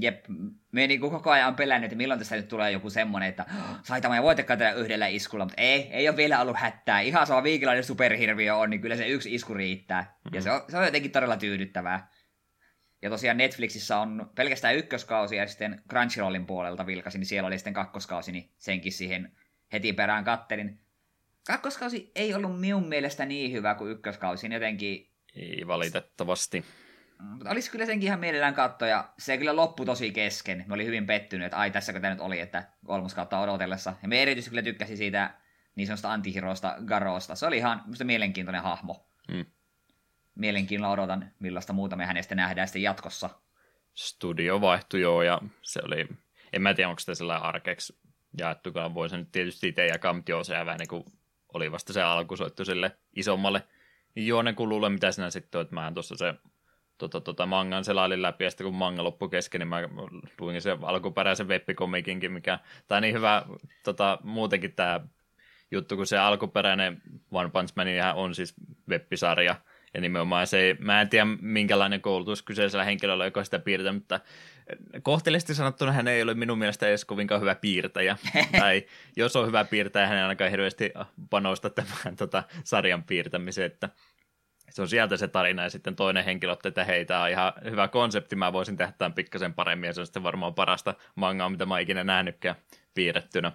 Jep, 0.00 0.24
me 0.72 0.86
niinku 0.86 1.10
koko 1.10 1.30
ajan 1.30 1.54
pelännyt, 1.54 1.84
että 1.84 1.96
milloin 1.96 2.20
tästä 2.20 2.36
nyt 2.36 2.48
tulee 2.48 2.70
joku 2.70 2.90
semmonen, 2.90 3.28
että 3.28 3.46
Saitama 3.82 4.16
ei 4.16 4.22
voitakaan 4.22 4.58
tehdä 4.58 4.72
yhdellä 4.72 5.06
iskulla, 5.06 5.44
mutta 5.44 5.62
ei, 5.62 5.88
ei 5.92 6.08
ole 6.08 6.16
vielä 6.16 6.40
ollut 6.40 6.56
hättää. 6.56 7.00
Ihan 7.00 7.26
sama 7.26 7.42
viikilainen 7.42 7.84
superhirviö 7.84 8.56
on, 8.56 8.70
niin 8.70 8.80
kyllä 8.80 8.96
se 8.96 9.08
yksi 9.08 9.34
isku 9.34 9.54
riittää. 9.54 10.00
Mm-hmm. 10.02 10.34
Ja 10.34 10.42
se 10.42 10.50
on, 10.50 10.60
se 10.68 10.78
on 10.78 10.84
jotenkin 10.84 11.10
todella 11.10 11.36
tyydyttävää. 11.36 12.08
Ja 13.02 13.10
tosiaan 13.10 13.36
Netflixissä 13.36 13.98
on 13.98 14.30
pelkästään 14.34 14.76
ykköskausi 14.76 15.36
ja 15.36 15.46
sitten 15.46 15.82
Crunchyrollin 15.90 16.46
puolelta 16.46 16.86
vilkasin, 16.86 17.18
niin 17.18 17.26
siellä 17.26 17.46
oli 17.46 17.58
sitten 17.58 17.74
kakkoskausi, 17.74 18.32
niin 18.32 18.50
senkin 18.56 18.92
siihen 18.92 19.32
heti 19.72 19.92
perään 19.92 20.24
kattelin. 20.24 20.80
Kakkoskausi 21.46 22.12
ei 22.14 22.34
ollut 22.34 22.60
minun 22.60 22.88
mielestä 22.88 23.26
niin 23.26 23.52
hyvä 23.52 23.74
kuin 23.74 23.90
ykköskausi, 23.90 24.48
niin 24.48 24.54
jotenkin... 24.54 25.10
Ei 25.36 25.66
valitettavasti. 25.66 26.64
Mutta 27.20 27.50
olisi 27.50 27.70
kyllä 27.70 27.86
senkin 27.86 28.06
ihan 28.06 28.20
mielellään 28.20 28.54
katto, 28.54 28.86
ja 28.86 29.08
se 29.18 29.38
kyllä 29.38 29.56
loppui 29.56 29.86
tosi 29.86 30.10
kesken. 30.12 30.64
Me 30.66 30.74
oli 30.74 30.86
hyvin 30.86 31.06
pettynyt, 31.06 31.46
että 31.46 31.56
ai 31.56 31.70
tässäkö 31.70 32.00
tämä 32.00 32.14
nyt 32.14 32.20
oli, 32.20 32.40
että 32.40 32.68
kautta 33.14 33.40
odotellessa. 33.40 33.94
Ja 34.02 34.08
me 34.08 34.22
erityisesti 34.22 34.50
kyllä 34.50 34.62
tykkäsi 34.62 34.96
siitä 34.96 35.34
niin 35.74 35.86
sanotusta 35.86 36.12
antihirosta 36.12 36.76
Garosta. 36.84 37.34
Se 37.34 37.46
oli 37.46 37.56
ihan 37.56 37.82
musta 37.86 38.04
mielenkiintoinen 38.04 38.62
hahmo. 38.62 39.06
Hmm. 39.32 39.44
Mielenkiinnolla 40.38 40.92
odotan, 40.92 41.30
millaista 41.38 41.72
muuta 41.72 41.96
me 41.96 42.06
hänestä 42.06 42.34
nähdään 42.34 42.68
sitten 42.68 42.82
jatkossa. 42.82 43.30
Studio 43.94 44.60
vaihtui 44.60 45.00
joo, 45.00 45.22
ja 45.22 45.40
se 45.62 45.80
oli, 45.84 46.08
en 46.52 46.62
mä 46.62 46.74
tiedä 46.74 46.88
onko 46.88 46.98
sitä 46.98 47.14
sellainen 47.14 47.46
arkeksi 47.46 47.98
jaettukaan. 48.38 48.94
Voisi 48.94 49.16
nyt 49.16 49.32
tietysti 49.32 49.68
itse 49.68 49.86
jakaa, 49.86 50.12
mutta 50.12 50.30
joo, 50.30 50.44
se 50.44 50.54
vähän 50.54 50.78
niin 50.78 50.88
kuin 50.88 51.04
oli 51.54 51.72
vasta 51.72 51.92
se 51.92 52.02
alku 52.02 52.36
soittu 52.36 52.64
sille 52.64 52.96
isommalle 53.16 53.62
juonen 54.16 54.54
kululle, 54.54 54.88
mitä 54.88 55.12
sinä 55.12 55.30
sitten 55.30 55.60
että 55.60 55.74
mä 55.74 55.92
tuossa 55.94 56.16
se 56.16 56.34
tota, 56.98 57.20
tota, 57.20 57.46
mangan 57.46 57.84
selailin 57.84 58.22
läpi, 58.22 58.44
ja 58.44 58.50
sitten 58.50 58.64
kun 58.64 58.74
manga 58.74 59.04
loppui 59.04 59.28
kesken, 59.28 59.58
niin 59.58 59.68
mä 59.68 59.88
luin 60.40 60.62
se 60.62 60.78
alkuperäisen 60.82 61.48
webbikomikinkin, 61.48 62.32
mikä, 62.32 62.58
tai 62.88 63.00
niin 63.00 63.14
hyvä 63.14 63.42
tota, 63.84 64.18
muutenkin 64.22 64.72
tämä 64.72 65.00
juttu, 65.70 65.96
kun 65.96 66.06
se 66.06 66.18
alkuperäinen 66.18 67.02
One 67.30 67.50
Punch 67.50 67.72
Man 67.76 67.86
on 68.14 68.34
siis 68.34 68.54
webbisarja, 68.88 69.56
ja 69.94 70.00
nimenomaan 70.00 70.46
se, 70.46 70.76
mä 70.78 71.00
en 71.00 71.08
tiedä 71.08 71.26
minkälainen 71.40 72.00
koulutus 72.00 72.42
kyseisellä 72.42 72.84
henkilöllä, 72.84 73.24
joka 73.24 73.44
sitä 73.44 73.58
piirtää, 73.58 73.92
mutta 73.92 74.20
kohtelisti 75.02 75.54
sanottuna 75.54 75.92
hän 75.92 76.08
ei 76.08 76.22
ole 76.22 76.34
minun 76.34 76.58
mielestä 76.58 76.88
edes 76.88 77.04
kovinkaan 77.04 77.40
hyvä 77.40 77.54
piirtäjä. 77.54 78.16
tai 78.60 78.86
jos 79.16 79.36
on 79.36 79.46
hyvä 79.46 79.64
piirtäjä, 79.64 80.06
hän 80.06 80.16
ei 80.16 80.22
ainakaan 80.22 80.50
hirveästi 80.50 80.92
panosta 81.30 81.70
tämän 81.70 82.16
tota, 82.16 82.42
sarjan 82.64 83.02
piirtämiseen, 83.02 83.66
että 83.66 83.88
se 84.70 84.82
on 84.82 84.88
sieltä 84.88 85.16
se 85.16 85.28
tarina, 85.28 85.62
ja 85.62 85.70
sitten 85.70 85.96
toinen 85.96 86.24
henkilö 86.24 86.52
otti, 86.52 86.68
että 86.68 86.84
hei, 86.84 87.04
tämä 87.04 87.22
on 87.22 87.30
ihan 87.30 87.52
hyvä 87.70 87.88
konsepti, 87.88 88.36
mä 88.36 88.52
voisin 88.52 88.76
tehdä 88.76 88.92
tämän 88.98 89.14
pikkasen 89.14 89.54
paremmin, 89.54 89.86
ja 89.86 89.92
se 89.92 90.00
on 90.00 90.06
sitten 90.06 90.22
varmaan 90.22 90.54
parasta 90.54 90.94
mangaa, 91.14 91.50
mitä 91.50 91.66
mä 91.66 91.74
oon 91.74 91.80
ikinä 91.80 92.04
nähnytkään 92.04 92.56
piirrettynä. 92.94 93.52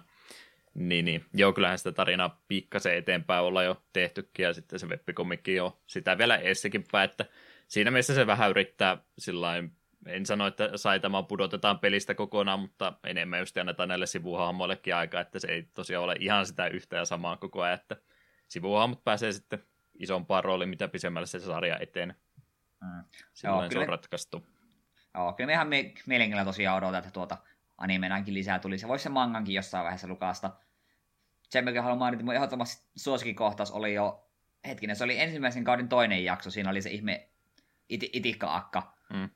Niin, 0.74 1.04
niin. 1.04 1.24
Joo, 1.34 1.52
kyllähän 1.52 1.78
sitä 1.78 1.92
tarinaa 1.92 2.42
pikkasen 2.48 2.96
eteenpäin 2.96 3.44
olla 3.44 3.62
jo 3.62 3.82
tehtykin, 3.92 4.44
ja 4.44 4.52
sitten 4.52 4.78
se 4.78 4.86
webbikomikki 4.86 5.54
jo 5.54 5.80
sitä 5.86 6.18
vielä 6.18 6.36
eessäkin 6.36 6.84
päin, 6.92 7.10
että 7.10 7.24
siinä 7.68 7.90
mielessä 7.90 8.14
se 8.14 8.26
vähän 8.26 8.50
yrittää 8.50 8.98
sillain, 9.18 9.76
en 10.06 10.26
sano, 10.26 10.46
että 10.46 10.76
Saitama 10.76 11.22
pudotetaan 11.22 11.78
pelistä 11.78 12.14
kokonaan, 12.14 12.60
mutta 12.60 12.92
enemmän 13.04 13.38
just 13.38 13.56
annetaan 13.56 13.88
näille 13.88 14.06
sivuhahmoillekin 14.06 14.94
aika, 14.94 15.20
että 15.20 15.38
se 15.38 15.48
ei 15.48 15.62
tosiaan 15.62 16.04
ole 16.04 16.16
ihan 16.20 16.46
sitä 16.46 16.66
yhtä 16.66 16.96
ja 16.96 17.04
samaa 17.04 17.36
koko 17.36 17.62
ajan, 17.62 17.74
että 17.80 17.96
sivuhahmot 18.48 19.04
pääsee 19.04 19.32
sitten 19.32 19.64
isompaan 19.98 20.44
rooliin, 20.44 20.68
mitä 20.68 20.88
pisemmälle 20.88 21.26
se 21.26 21.40
sarja 21.40 21.78
eteen. 21.78 22.14
Mm. 22.80 23.04
Silloin 23.32 23.62
Joo, 23.62 23.70
se 23.70 23.78
on 23.78 23.88
ratkaistu. 23.88 24.46
Joo, 25.14 25.32
kyllä 25.32 25.46
me 25.46 25.52
ihan 25.52 25.68
mielenkiinnolla 26.06 26.44
tosiaan 26.44 26.76
odotan, 26.76 26.98
että 26.98 27.10
tuota 27.10 27.38
animeenakin 27.78 28.34
lisää 28.34 28.58
tuli. 28.58 28.78
Se 28.78 28.88
voisi 28.88 29.02
se 29.02 29.08
mangankin 29.08 29.54
jossain 29.54 29.84
vaiheessa 29.84 30.08
lukasta. 30.08 30.50
Se, 31.50 31.62
mikä 31.62 31.82
haluan 31.82 31.98
mainita, 31.98 32.24
mun 32.24 32.34
ehdottomasti 32.34 32.86
suosikkikohtaus 32.96 33.70
oli 33.70 33.94
jo, 33.94 34.28
hetkinen, 34.66 34.96
se 34.96 35.04
oli 35.04 35.20
ensimmäisen 35.20 35.64
kauden 35.64 35.88
toinen 35.88 36.24
jakso, 36.24 36.50
siinä 36.50 36.70
oli 36.70 36.82
se 36.82 36.90
ihme 36.90 37.28
it- 37.88 38.10
itikka-akka. 38.12 38.94
Mm. 39.12 39.30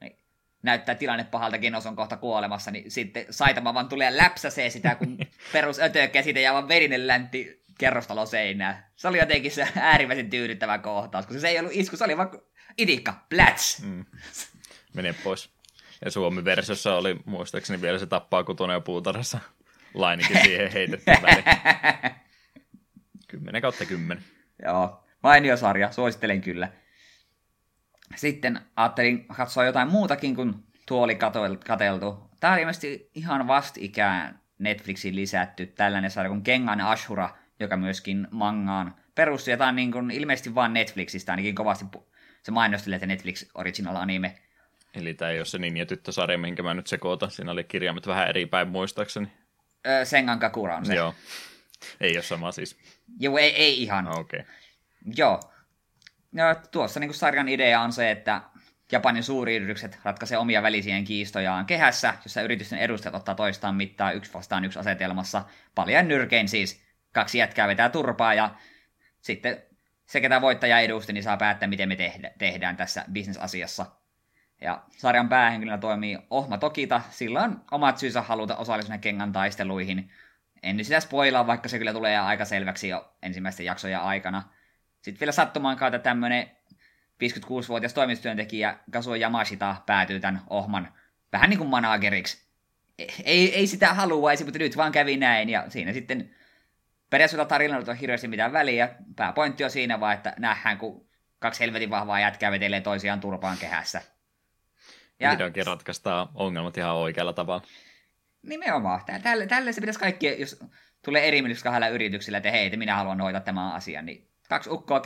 Niin, 0.00 0.18
näyttää 0.62 0.94
tilanne 0.94 1.24
pahalta, 1.24 1.58
Genos 1.58 1.86
on 1.86 1.96
kohta 1.96 2.16
kuolemassa, 2.16 2.70
niin 2.70 2.90
sitten 2.90 3.26
Saitama 3.30 3.74
vaan 3.74 3.88
tulee 3.88 4.16
läpsäsee 4.16 4.70
sitä, 4.70 4.94
kun 4.94 5.18
perus 5.52 5.78
ötökkä 5.78 6.22
siitä 6.22 6.40
ja 6.40 6.52
vaan 6.52 6.68
verinen 6.68 7.06
läntti 7.06 7.62
kerrostalo 7.78 8.26
seinää. 8.26 8.90
Se 8.96 9.08
oli 9.08 9.18
jotenkin 9.18 9.50
se 9.50 9.68
äärimmäisen 9.76 10.30
tyydyttävä 10.30 10.78
kohtaus, 10.78 11.26
koska 11.26 11.40
se 11.40 11.48
ei 11.48 11.58
ollut 11.58 11.72
isku, 11.74 11.96
se 11.96 12.04
oli 12.04 12.16
vaan 12.16 12.30
itikka, 12.78 13.26
plats. 13.28 13.82
Mm. 13.82 14.04
Mene 14.94 15.14
pois. 15.24 15.55
Ja 16.04 16.10
Suomi-versiossa 16.10 16.94
oli 16.94 17.16
muistaakseni 17.24 17.82
vielä 17.82 17.98
se 17.98 18.06
tappaa 18.06 18.44
kotona 18.44 18.72
ja 18.72 18.80
puutarhassa. 18.80 19.38
Lainikin 19.94 20.42
siihen 20.42 20.72
heitetty 20.72 21.12
väliin. 21.22 21.44
10 23.28 23.62
kautta 23.62 23.84
10. 23.84 24.24
Joo, 24.64 25.04
mainio 25.22 25.56
sarja, 25.56 25.92
suosittelen 25.92 26.40
kyllä. 26.40 26.68
Sitten 28.16 28.60
ajattelin 28.76 29.26
katsoa 29.28 29.64
jotain 29.64 29.88
muutakin 29.88 30.34
kuin 30.34 30.54
tuo 30.86 31.02
oli 31.02 31.16
kateltu. 31.66 32.30
Tämä 32.40 32.52
oli 32.52 32.60
ilmeisesti 32.60 33.10
ihan 33.14 33.46
vastikään 33.46 34.40
Netflixiin 34.58 35.16
lisätty 35.16 35.66
tällainen 35.66 36.10
sarja 36.10 36.30
kuin 36.30 36.42
Kengan 36.42 36.80
Ashura, 36.80 37.30
joka 37.60 37.76
myöskin 37.76 38.28
mangaan 38.30 38.94
perusti, 39.14 39.50
ja 39.50 39.56
tämä 39.56 39.68
on 39.68 39.76
niin 39.76 39.92
kuin 39.92 40.10
ilmeisesti 40.10 40.54
vain 40.54 40.72
Netflixistä, 40.72 41.32
ainakin 41.32 41.54
kovasti 41.54 41.84
se 42.42 42.52
mainosteli, 42.52 42.94
että 42.94 43.06
Netflix 43.06 43.46
Original 43.54 43.96
Anime. 43.96 44.38
Eli 44.94 45.14
tämä 45.14 45.30
ei 45.30 45.38
ole 45.38 45.44
se 45.44 45.58
Ninja 45.58 45.86
Tyttö-sarja, 45.86 46.38
minkä 46.38 46.62
mä 46.62 46.74
nyt 46.74 46.86
sekoitan. 46.86 47.30
Siinä 47.30 47.52
oli 47.52 47.64
kirjaimet 47.64 48.06
vähän 48.06 48.28
eri 48.28 48.46
päin 48.46 48.68
muistaakseni. 48.68 49.32
Öö, 49.86 50.04
Sengan 50.04 50.38
Kakura 50.38 50.76
on 50.76 50.86
se. 50.86 50.94
Joo. 50.94 51.14
Ei 52.00 52.16
ole 52.16 52.22
sama 52.22 52.52
siis. 52.52 52.78
Joo, 53.20 53.38
ei, 53.38 53.54
ei 53.56 53.82
ihan. 53.82 54.08
Okei. 54.08 54.40
Okay. 54.40 54.52
Joo. 55.16 55.40
Ja 56.32 56.54
tuossa 56.54 57.00
niin 57.00 57.14
sarjan 57.14 57.48
idea 57.48 57.80
on 57.80 57.92
se, 57.92 58.10
että 58.10 58.42
Japanin 58.92 59.22
suuriyritykset 59.22 59.98
ratkaisee 60.04 60.38
omia 60.38 60.62
välisien 60.62 61.04
kiistojaan 61.04 61.66
kehässä, 61.66 62.14
jossa 62.24 62.42
yritysten 62.42 62.78
edustajat 62.78 63.14
ottaa 63.14 63.34
toistaan 63.34 63.74
mittaa 63.74 64.12
yksi 64.12 64.34
vastaan 64.34 64.64
yksi 64.64 64.78
asetelmassa. 64.78 65.44
Paljon 65.74 66.08
nyrkein 66.08 66.48
siis. 66.48 66.86
Kaksi 67.12 67.38
jätkää 67.38 67.68
vetää 67.68 67.88
turpaa 67.88 68.34
ja 68.34 68.54
sitten 69.20 69.62
se, 70.06 70.20
ketä 70.20 70.40
voittaja 70.40 70.80
edusti, 70.80 71.12
niin 71.12 71.24
saa 71.24 71.36
päättää, 71.36 71.68
miten 71.68 71.88
me 71.88 71.96
tehdä, 71.96 72.30
tehdään 72.38 72.76
tässä 72.76 73.04
bisnesasiassa. 73.12 73.86
Ja 74.60 74.82
sarjan 74.90 75.28
päähenkilönä 75.28 75.78
toimii 75.78 76.18
Ohma 76.30 76.58
Tokita, 76.58 77.00
sillä 77.10 77.42
on 77.42 77.64
omat 77.70 77.98
syynsä 77.98 78.22
haluta 78.22 78.56
osallistua 78.56 78.98
kengan 78.98 79.32
taisteluihin. 79.32 80.10
En 80.62 80.84
sitä 80.84 81.00
spoilaa, 81.00 81.46
vaikka 81.46 81.68
se 81.68 81.78
kyllä 81.78 81.92
tulee 81.92 82.18
aika 82.18 82.44
selväksi 82.44 82.88
jo 82.88 83.12
ensimmäisten 83.22 83.66
jaksojen 83.66 84.00
aikana. 84.00 84.42
Sitten 85.02 85.20
vielä 85.20 85.32
sattumaan 85.32 85.76
kautta 85.76 85.98
tämmönen 85.98 86.50
56-vuotias 87.24 87.94
toimistotyöntekijä 87.94 88.78
Kazuo 88.90 89.16
Yamashita 89.16 89.76
päätyy 89.86 90.20
tämän 90.20 90.42
Ohman 90.50 90.92
vähän 91.32 91.50
niin 91.50 91.58
kuin 91.58 91.70
manageriksi. 91.70 92.46
Ei, 93.24 93.54
ei 93.54 93.66
sitä 93.66 93.94
haluaisi, 93.94 94.44
mutta 94.44 94.58
nyt 94.58 94.76
vaan 94.76 94.92
kävi 94.92 95.16
näin, 95.16 95.48
ja 95.48 95.70
siinä 95.70 95.92
sitten 95.92 96.30
periaatteessa 97.10 97.44
tarinalla 97.44 97.90
on 97.90 97.96
hirveästi 97.96 98.28
mitään 98.28 98.52
väliä. 98.52 98.88
Pääpointti 99.16 99.64
on 99.64 99.70
siinä 99.70 100.00
vaan, 100.00 100.14
että 100.14 100.34
nähdään, 100.38 100.78
kun 100.78 101.06
kaksi 101.38 101.60
helvetin 101.60 101.90
vahvaa 101.90 102.20
jätkää 102.20 102.50
vetelee 102.50 102.80
toisiaan 102.80 103.20
turpaan 103.20 103.58
kehässä. 103.58 104.15
Ja 105.20 105.30
Vihdoinkin 105.30 105.66
ratkaistaan 105.66 106.28
ongelmat 106.34 106.76
ihan 106.76 106.94
oikealla 106.94 107.32
tavalla. 107.32 107.62
Nimenomaan. 108.42 109.00
Tälle, 109.22 109.46
tälle 109.46 109.72
se 109.72 109.80
pitäisi 109.80 110.00
kaikki, 110.00 110.40
jos 110.40 110.64
tulee 111.04 111.28
erimielisyyksiä 111.28 111.70
kahdella 111.70 111.88
yrityksillä, 111.88 112.38
että 112.38 112.50
hei, 112.50 112.66
että 112.66 112.76
minä 112.76 112.96
haluan 112.96 113.20
hoitaa 113.20 113.40
tämän 113.40 113.72
asian, 113.72 114.06
niin 114.06 114.28
kaksi 114.48 114.70
ukkoa 114.70 115.02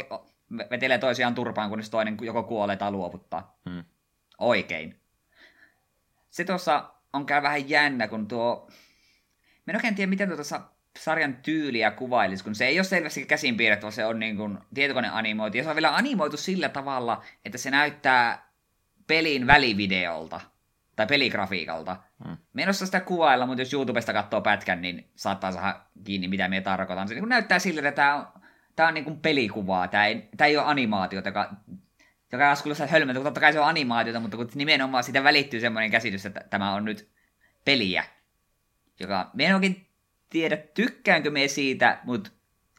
vetelee 0.70 0.98
toisiaan 0.98 1.34
turpaan, 1.34 1.68
kunnes 1.68 1.90
toinen 1.90 2.16
joko 2.20 2.42
kuolee 2.42 2.76
tai 2.76 2.90
luovuttaa. 2.90 3.58
Hmm. 3.70 3.84
Oikein. 4.38 5.00
Se 6.30 6.44
tuossa 6.44 6.90
on 7.12 7.26
käy 7.26 7.42
vähän 7.42 7.68
jännä, 7.68 8.08
kun 8.08 8.28
tuo... 8.28 8.70
Mä 9.66 9.70
en 9.70 9.76
oikein 9.76 9.94
tiedä, 9.94 10.10
miten 10.10 10.28
tuossa 10.28 10.60
sarjan 10.98 11.36
tyyliä 11.36 11.90
kuvailisi, 11.90 12.44
kun 12.44 12.54
se 12.54 12.66
ei 12.66 12.78
ole 12.78 12.84
selvästi 12.84 13.26
käsin 13.26 13.56
piirretty, 13.56 13.82
vaan 13.82 13.92
se 13.92 14.06
on 14.06 14.18
niin 14.18 14.36
kuin 14.36 14.58
tietokoneanimoitu. 14.74 15.56
Ja 15.56 15.62
se 15.62 15.70
on 15.70 15.76
vielä 15.76 15.94
animoitu 15.94 16.36
sillä 16.36 16.68
tavalla, 16.68 17.24
että 17.44 17.58
se 17.58 17.70
näyttää 17.70 18.49
pelin 19.10 19.46
välivideolta 19.46 20.40
tai 20.96 21.06
peligrafiikalta. 21.06 21.96
Hmm. 22.24 22.36
Me 22.52 22.62
en 22.62 22.68
osaa 22.68 22.86
sitä 22.86 23.00
kuvailla, 23.00 23.46
mutta 23.46 23.60
jos 23.60 23.72
YouTubesta 23.72 24.12
katsoo 24.12 24.40
pätkän, 24.40 24.82
niin 24.82 25.10
saattaa 25.14 25.52
saada 25.52 25.80
kiinni, 26.04 26.28
mitä 26.28 26.48
me 26.48 26.60
tarkoitan. 26.60 27.08
Se 27.08 27.14
niin 27.14 27.28
näyttää 27.28 27.58
siltä, 27.58 27.88
että 27.88 28.02
tämä 28.02 28.14
on, 28.14 28.26
tämä 28.76 28.88
on 28.88 28.94
niin 28.94 29.04
kuin 29.04 29.20
pelikuvaa, 29.20 29.88
tämä 29.88 30.06
ei, 30.06 30.28
tämä 30.36 30.48
ei 30.48 30.56
ole 30.56 30.66
animaatiota, 30.66 31.28
joka, 31.28 31.54
joka 32.32 32.50
on 32.50 32.56
kuulostaa 32.62 32.86
hölmöltä, 32.86 33.18
kun 33.18 33.24
totta 33.24 33.40
kai 33.40 33.52
se 33.52 33.60
on 33.60 33.68
animaatiota, 33.68 34.20
mutta 34.20 34.36
kun 34.36 34.50
nimenomaan 34.54 35.04
siitä 35.04 35.24
välittyy 35.24 35.60
semmoinen 35.60 35.90
käsitys, 35.90 36.26
että 36.26 36.44
tämä 36.50 36.74
on 36.74 36.84
nyt 36.84 37.08
peliä, 37.64 38.04
joka 39.00 39.30
me 39.34 39.44
en 39.44 39.54
oikein 39.54 39.86
tiedä, 40.30 40.56
tykkäänkö 40.56 41.30
me 41.30 41.48
siitä, 41.48 41.98
mutta 42.04 42.30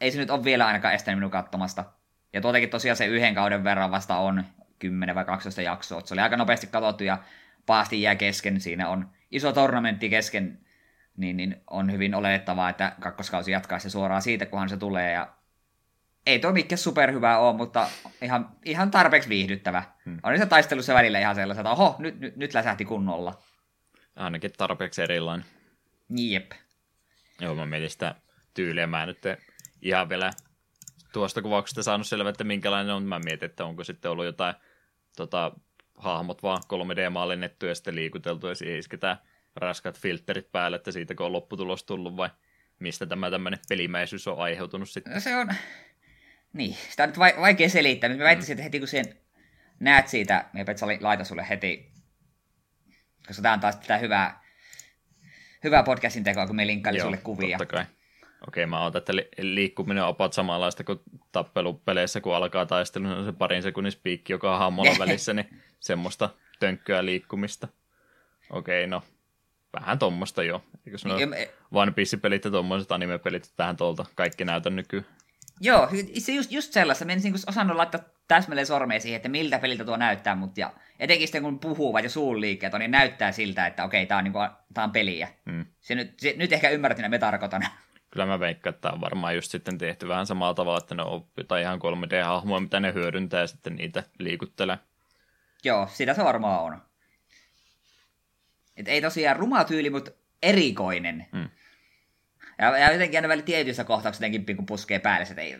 ei 0.01 0.11
se 0.11 0.17
nyt 0.17 0.29
ole 0.29 0.43
vielä 0.43 0.67
ainakaan 0.67 0.93
estänyt 0.93 1.17
minun 1.17 1.31
katsomasta. 1.31 1.85
Ja 2.33 2.41
tuotakin 2.41 2.69
tosiaan 2.69 2.97
se 2.97 3.05
yhden 3.05 3.35
kauden 3.35 3.63
verran 3.63 3.91
vasta 3.91 4.17
on 4.17 4.43
10 4.81 5.15
vai 5.15 5.25
12 5.25 5.61
jaksoa. 5.61 6.01
Se 6.05 6.13
oli 6.13 6.21
aika 6.21 6.37
nopeasti 6.37 6.67
katsottu 6.67 7.03
ja 7.03 7.17
pahasti 7.65 8.01
jää 8.01 8.15
kesken. 8.15 8.61
Siinä 8.61 8.89
on 8.89 9.09
iso 9.31 9.53
tornamentti 9.53 10.09
kesken, 10.09 10.59
niin, 11.17 11.37
niin 11.37 11.61
on 11.69 11.91
hyvin 11.91 12.15
olettavaa, 12.15 12.69
että 12.69 12.95
kakkoskausi 12.99 13.51
jatkaa 13.51 13.79
se 13.79 13.89
suoraan 13.89 14.21
siitä, 14.21 14.45
kunhan 14.45 14.69
se 14.69 14.77
tulee. 14.77 15.11
Ja 15.11 15.33
ei 16.25 16.39
tuo 16.39 16.51
mikään 16.51 16.77
superhyvä 16.77 17.37
ole, 17.37 17.57
mutta 17.57 17.87
ihan, 18.21 18.49
ihan 18.65 18.91
tarpeeksi 18.91 19.29
viihdyttävä. 19.29 19.83
Hmm. 20.05 20.19
On 20.23 20.37
se 20.37 20.45
taistelussa 20.45 20.93
välillä 20.93 21.19
ihan 21.19 21.35
sellaista, 21.35 21.61
että 21.61 21.71
oho, 21.71 21.95
nyt, 21.99 22.19
nyt, 22.19 22.35
nyt 22.35 22.53
läsähti 22.53 22.85
kunnolla. 22.85 23.41
Ainakin 24.15 24.51
tarpeeksi 24.57 25.01
erilainen. 25.01 25.45
Jep. 26.09 26.51
Joo, 27.41 27.55
mä 27.55 27.65
mietin 27.65 27.89
sitä 27.89 28.15
tyyliä. 28.53 28.87
Mä 28.87 29.03
en 29.03 29.07
nyt 29.07 29.23
ihan 29.81 30.09
vielä 30.09 30.31
tuosta 31.13 31.41
kuvauksesta 31.41 31.83
saanut 31.83 32.07
selvä, 32.07 32.29
että 32.29 32.43
minkälainen 32.43 32.95
on. 32.95 33.03
Mä 33.03 33.19
mietin, 33.19 33.49
että 33.49 33.65
onko 33.65 33.83
sitten 33.83 34.11
ollut 34.11 34.25
jotain 34.25 34.55
tota, 35.15 35.51
hahmot 35.95 36.43
vaan 36.43 36.61
3D-mallinnettu 36.73 37.65
ja 37.65 37.75
sitten 37.75 37.95
liikuteltu 37.95 38.47
ja 38.47 38.55
siihen 38.55 38.79
isketään 38.79 39.17
raskat 39.55 39.99
filterit 39.99 40.51
päälle, 40.51 40.77
että 40.77 40.91
siitä 40.91 41.15
kun 41.15 41.25
on 41.25 41.33
lopputulos 41.33 41.83
tullut 41.83 42.17
vai 42.17 42.29
mistä 42.79 43.05
tämä 43.05 43.31
tämmöinen 43.31 43.59
pelimäisyys 43.69 44.27
on 44.27 44.39
aiheutunut 44.39 44.89
sitten? 44.89 45.13
No 45.13 45.19
se 45.19 45.35
on, 45.35 45.53
niin, 46.53 46.77
sitä 46.89 47.03
on 47.03 47.09
nyt 47.09 47.19
vaikea 47.19 47.69
selittää, 47.69 48.09
mutta 48.09 48.23
mä 48.23 48.27
väittäisin, 48.27 48.53
että 48.53 48.63
heti 48.63 48.79
kun 48.79 48.87
sen 48.87 49.17
näet 49.79 50.07
siitä, 50.07 50.45
mä 50.53 50.59
laita 50.99 51.23
sulle 51.23 51.49
heti, 51.49 51.91
koska 53.27 53.41
tämä 53.41 53.53
on 53.53 53.59
taas 53.59 53.75
tätä 53.75 53.97
hyvää, 53.97 54.43
hyvää 55.63 55.83
podcastin 55.83 56.23
tekoa, 56.23 56.47
kun 56.47 56.55
me 56.55 56.67
linkkaili 56.67 56.99
sulle 56.99 57.17
kuvia. 57.17 57.57
totta 57.57 57.75
kai. 57.75 57.85
Okei, 58.47 58.65
mä 58.65 58.85
otan, 58.85 58.99
että 58.99 59.13
liikkuminen 59.39 60.03
on 60.03 60.09
opat 60.09 60.33
samanlaista 60.33 60.83
kuin 60.83 60.99
tappelupeleissä, 61.31 62.21
kun 62.21 62.35
alkaa 62.35 62.65
taistelu, 62.65 63.03
niin 63.03 63.17
on 63.17 63.25
se 63.25 63.31
parin 63.31 63.63
sekunnin 63.63 63.91
spiikki, 63.91 64.33
joka 64.33 64.53
on 64.53 64.59
hahmolla 64.59 64.99
välissä, 65.05 65.33
niin 65.33 65.61
semmoista 65.79 66.29
tönkköä 66.59 67.05
liikkumista. 67.05 67.67
Okei, 68.49 68.87
no, 68.87 69.03
vähän 69.79 69.99
tommosta 69.99 70.43
jo. 70.43 70.63
Eikö 70.85 70.97
se 70.97 71.09
niin, 71.09 71.35
One 71.71 71.91
Piece-pelit 71.91 72.45
ja 72.45 72.51
tommoiset 72.51 72.91
anime-pelit 72.91 73.51
tähän 73.55 73.77
tuolta 73.77 74.05
kaikki 74.15 74.45
näytä 74.45 74.69
nykyään? 74.69 75.05
Joo, 75.59 75.89
se 76.17 76.31
just, 76.31 76.51
just 76.51 76.73
sellaista. 76.73 77.05
Mä 77.05 77.11
en 77.11 77.19
niin 77.23 77.33
osannut 77.47 77.77
laittaa 77.77 78.01
täsmälleen 78.27 78.67
sormea 78.67 78.99
siihen, 78.99 79.15
että 79.15 79.29
miltä 79.29 79.59
peliltä 79.59 79.85
tuo 79.85 79.97
näyttää, 79.97 80.35
mutta 80.35 80.59
ja 80.59 80.73
etenkin 80.99 81.27
sitten 81.27 81.41
kun 81.41 81.59
puhuvat 81.59 82.03
ja 82.03 82.09
suun 82.09 82.41
liikkeet 82.41 82.73
on, 82.73 82.79
niin 82.79 82.91
näyttää 82.91 83.31
siltä, 83.31 83.67
että 83.67 83.83
okei, 83.83 84.05
tämä 84.05 84.17
on, 84.17 84.23
niin 84.23 84.33
kuin, 84.33 84.49
tää 84.73 84.83
on 84.83 84.91
peliä. 84.91 85.27
Hmm. 85.51 85.65
Se 85.81 85.95
nyt, 85.95 86.19
se, 86.19 86.33
nyt 86.37 86.53
ehkä 86.53 86.69
ymmärrät, 86.69 86.97
mitä 86.97 87.09
me 87.09 87.19
tarkoitan. 87.19 87.61
Kyllä 88.11 88.25
mä 88.25 88.39
veikkaan, 88.39 88.73
että 88.73 88.81
tämä 88.81 88.93
on 88.93 89.01
varmaan 89.01 89.35
just 89.35 89.51
sitten 89.51 89.77
tehty 89.77 90.07
vähän 90.07 90.25
samalla 90.25 90.53
tavalla, 90.53 90.77
että 90.77 90.95
ne 90.95 91.03
on 91.03 91.27
jotain 91.37 91.63
ihan 91.63 91.79
3D-hahmoja, 91.79 92.59
mitä 92.59 92.79
ne 92.79 92.93
hyödyntää 92.93 93.41
ja 93.41 93.47
sitten 93.47 93.75
niitä 93.75 94.03
liikuttelee. 94.19 94.77
Joo, 95.63 95.87
sitä 95.87 96.13
se 96.13 96.23
varmaan 96.23 96.61
on. 96.61 96.81
Et 98.77 98.87
ei 98.87 99.01
tosiaan 99.01 99.37
ruma 99.37 99.63
tyyli, 99.63 99.89
mutta 99.89 100.11
erikoinen. 100.43 101.27
Hmm. 101.31 101.49
Ja, 102.57 102.77
ja 102.77 102.91
jotenkin 102.91 103.17
aina 103.17 103.27
välillä 103.27 103.45
tietyissä 103.45 103.83
kohtauksissa 103.83 104.23
jotenkin 104.23 104.45
pikku 104.45 104.63
puskee 104.63 104.99
päälle, 104.99 105.27
että 105.29 105.41
ei... 105.41 105.57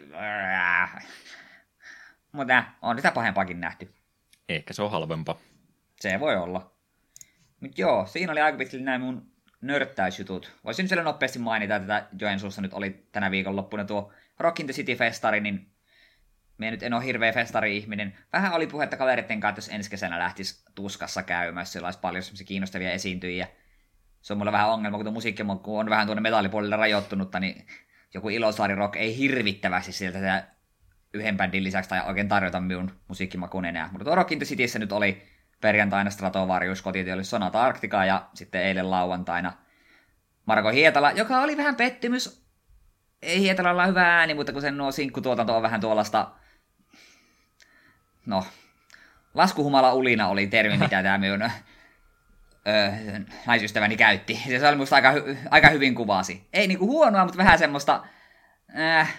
Mutta 2.32 2.64
on 2.82 2.98
sitä 2.98 3.12
pahempaakin 3.12 3.62
nähty. 3.62 3.94
Ehkä 4.50 4.74
se 4.74 4.82
on 4.82 4.92
halvempaa. 4.92 5.40
Se 6.00 6.20
voi 6.20 6.36
olla. 6.36 6.72
Mutta 7.60 7.82
joo, 7.82 8.06
siinä 8.06 8.32
oli 8.32 8.42
aika 8.42 8.58
pitkälle 8.58 8.86
näin 8.86 9.02
mun 9.02 9.31
nörttäysjutut. 9.62 10.52
Voisin 10.63 10.88
siellä 10.88 11.04
nopeasti 11.04 11.39
mainita, 11.39 11.76
että 11.76 12.08
Joensuussa 12.19 12.62
nyt 12.62 12.74
oli 12.74 13.08
tänä 13.12 13.32
viikonloppuna 13.32 13.86
tuo 13.86 14.13
Rock 14.39 14.60
in 14.60 14.65
the 14.65 14.74
City 14.74 14.95
festari, 14.95 15.39
niin 15.39 15.71
me 16.58 16.71
nyt 16.71 16.84
en 16.84 16.93
ole 16.93 17.06
hirveä 17.06 17.34
festari-ihminen. 17.34 18.17
Vähän 18.34 18.54
oli 18.54 18.67
puhetta 18.67 18.97
kaveritten 18.97 19.39
kanssa, 19.39 19.58
jos 19.58 19.76
ensi 19.76 19.89
kesänä 19.89 20.19
lähtisi 20.19 20.63
tuskassa 20.76 21.24
käymään, 21.24 21.65
siellä 21.65 21.88
olisi 21.88 22.00
paljon 22.00 22.24
kiinnostavia 22.45 22.91
esiintyjiä. 22.91 23.47
Se 24.21 24.34
on 24.34 24.38
mulla 24.38 24.52
vähän 24.52 24.69
ongelma, 24.69 24.97
kun 24.97 25.13
musiikki 25.13 25.43
on 25.63 25.89
vähän 25.89 26.08
tuonne 26.08 26.21
metallipuolelle 26.21 26.76
rajoittunutta, 26.76 27.39
niin 27.39 27.67
joku 28.13 28.30
Ilosaari 28.30 28.76
Rock 28.76 28.95
ei 28.95 29.17
hirvittävästi 29.17 29.91
sieltä 29.91 30.47
yhden 31.13 31.38
bändin 31.38 31.63
lisäksi 31.63 31.89
tai 31.89 32.02
oikein 32.08 32.28
tarjota 32.28 32.62
minun 32.62 32.91
musiikkimakuun 33.08 33.65
enää. 33.65 33.89
Mutta 33.91 34.06
tuo 34.06 34.15
Rock 34.15 34.32
in 34.32 34.39
the 34.39 34.45
Cityssä 34.45 34.80
nyt 34.80 34.91
oli 34.91 35.31
perjantaina 35.62 36.10
Stratovarius, 36.10 36.82
kotiteollis 36.82 37.30
Sonata 37.30 37.62
Arctica 37.62 38.06
ja 38.06 38.30
sitten 38.34 38.62
eilen 38.62 38.91
lauantaina 38.91 39.54
Marko 40.45 40.69
Hietala, 40.69 41.12
joka 41.12 41.39
oli 41.39 41.58
vähän 41.58 41.76
pettymys. 41.76 42.45
Ei 43.21 43.39
Hietalalla 43.41 43.86
hyvä 43.86 44.17
ääni, 44.17 44.34
mutta 44.34 44.54
kun 44.54 44.62
sen 44.62 44.78
nuo 44.78 44.91
sinkkutuotanto 44.91 45.56
on 45.56 45.62
vähän 45.62 45.82
tuollaista, 45.82 46.32
no, 48.26 48.45
laskuhumala 49.34 49.93
ulina 49.93 50.28
oli 50.28 50.47
termi, 50.47 50.78
mitä 50.78 51.04
tämä 51.04 51.17
minun 51.17 51.41
öö, 52.67 52.91
naisystäväni 53.47 53.97
käytti. 53.97 54.41
Se 54.60 54.67
oli 54.67 54.76
musta 54.76 54.95
aika, 54.95 55.13
aika 55.52 55.69
hyvin 55.69 55.95
kuvasi. 55.95 56.47
Ei 56.54 56.67
niinku 56.67 56.88
huonoa, 56.88 57.24
mutta 57.24 57.38
vähän 57.38 57.60
semmoista... 57.60 58.04
Äh, 58.80 59.17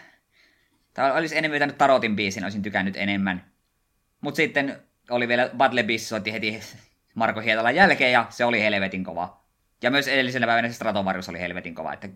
Tämä 0.95 1.13
olisi 1.13 1.39
enemmän 1.39 1.75
Tarotin 1.75 2.17
biisin, 2.17 2.45
olisin 2.45 2.63
tykännyt 2.63 2.97
enemmän. 2.97 3.53
Mutta 4.21 4.37
sitten 4.37 4.83
oli 5.11 5.29
vielä 5.29 5.51
Battle 5.57 5.83
Biss 5.83 6.09
soitti 6.09 6.33
heti 6.33 6.61
Marko 7.15 7.41
Hietalan 7.41 7.75
jälkeen 7.75 8.13
ja 8.13 8.27
se 8.31 8.45
oli 8.45 8.61
helvetin 8.61 9.05
kova. 9.05 9.43
Ja 9.83 9.91
myös 9.91 10.09
edellisenä 10.09 10.47
päivänä 10.47 10.69
se 10.69 10.75
Stratovarius 10.75 11.29
oli 11.29 11.41
helvetin 11.41 11.75
kova. 11.75 11.93
Että 11.93 12.09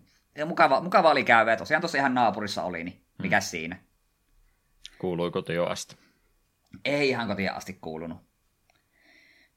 mukava, 0.46 0.80
mukava 0.80 1.10
oli 1.10 1.24
käydä. 1.24 1.50
Ja 1.50 1.56
tosiaan 1.56 1.80
tuossa 1.80 1.98
ihan 1.98 2.14
naapurissa 2.14 2.62
oli, 2.62 2.84
niin 2.84 3.00
mikä 3.22 3.36
hmm. 3.36 3.44
siinä. 3.44 3.76
Kuuluiko 4.98 5.42
jo 5.52 5.66
asti? 5.66 5.96
Ei 6.84 7.08
ihan 7.08 7.28
kotiin 7.28 7.52
asti 7.52 7.78
kuulunut. 7.80 8.18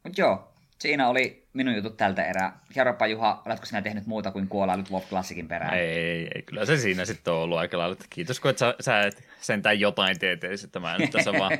Mutta 0.03 0.21
joo, 0.21 0.53
siinä 0.79 1.09
oli 1.09 1.47
minun 1.53 1.75
jutut 1.75 1.97
tältä 1.97 2.25
erää. 2.25 2.59
Kerropa 2.73 3.07
Juha, 3.07 3.41
oletko 3.45 3.65
sinä 3.65 3.81
tehnyt 3.81 4.05
muuta 4.05 4.31
kuin 4.31 4.47
kuolailut 4.47 4.91
WoW 4.91 5.03
Classicin 5.03 5.47
perään? 5.47 5.73
Ei, 5.73 5.89
ei, 5.89 6.27
ei, 6.35 6.41
kyllä 6.41 6.65
se 6.65 6.77
siinä 6.77 7.05
sitten 7.05 7.33
on 7.33 7.39
ollut 7.39 7.57
aika 7.57 7.77
lailla. 7.77 7.95
Kiitos, 8.09 8.39
kun 8.39 8.51
et 8.51 8.57
sä, 8.57 8.75
sä 8.79 9.01
et 9.01 9.27
sentään 9.41 9.79
jotain 9.79 10.19
teet, 10.19 10.43
että 10.43 10.79
mä 10.79 10.97
nyt 10.97 11.11
tässä 11.11 11.33
vaan 11.33 11.51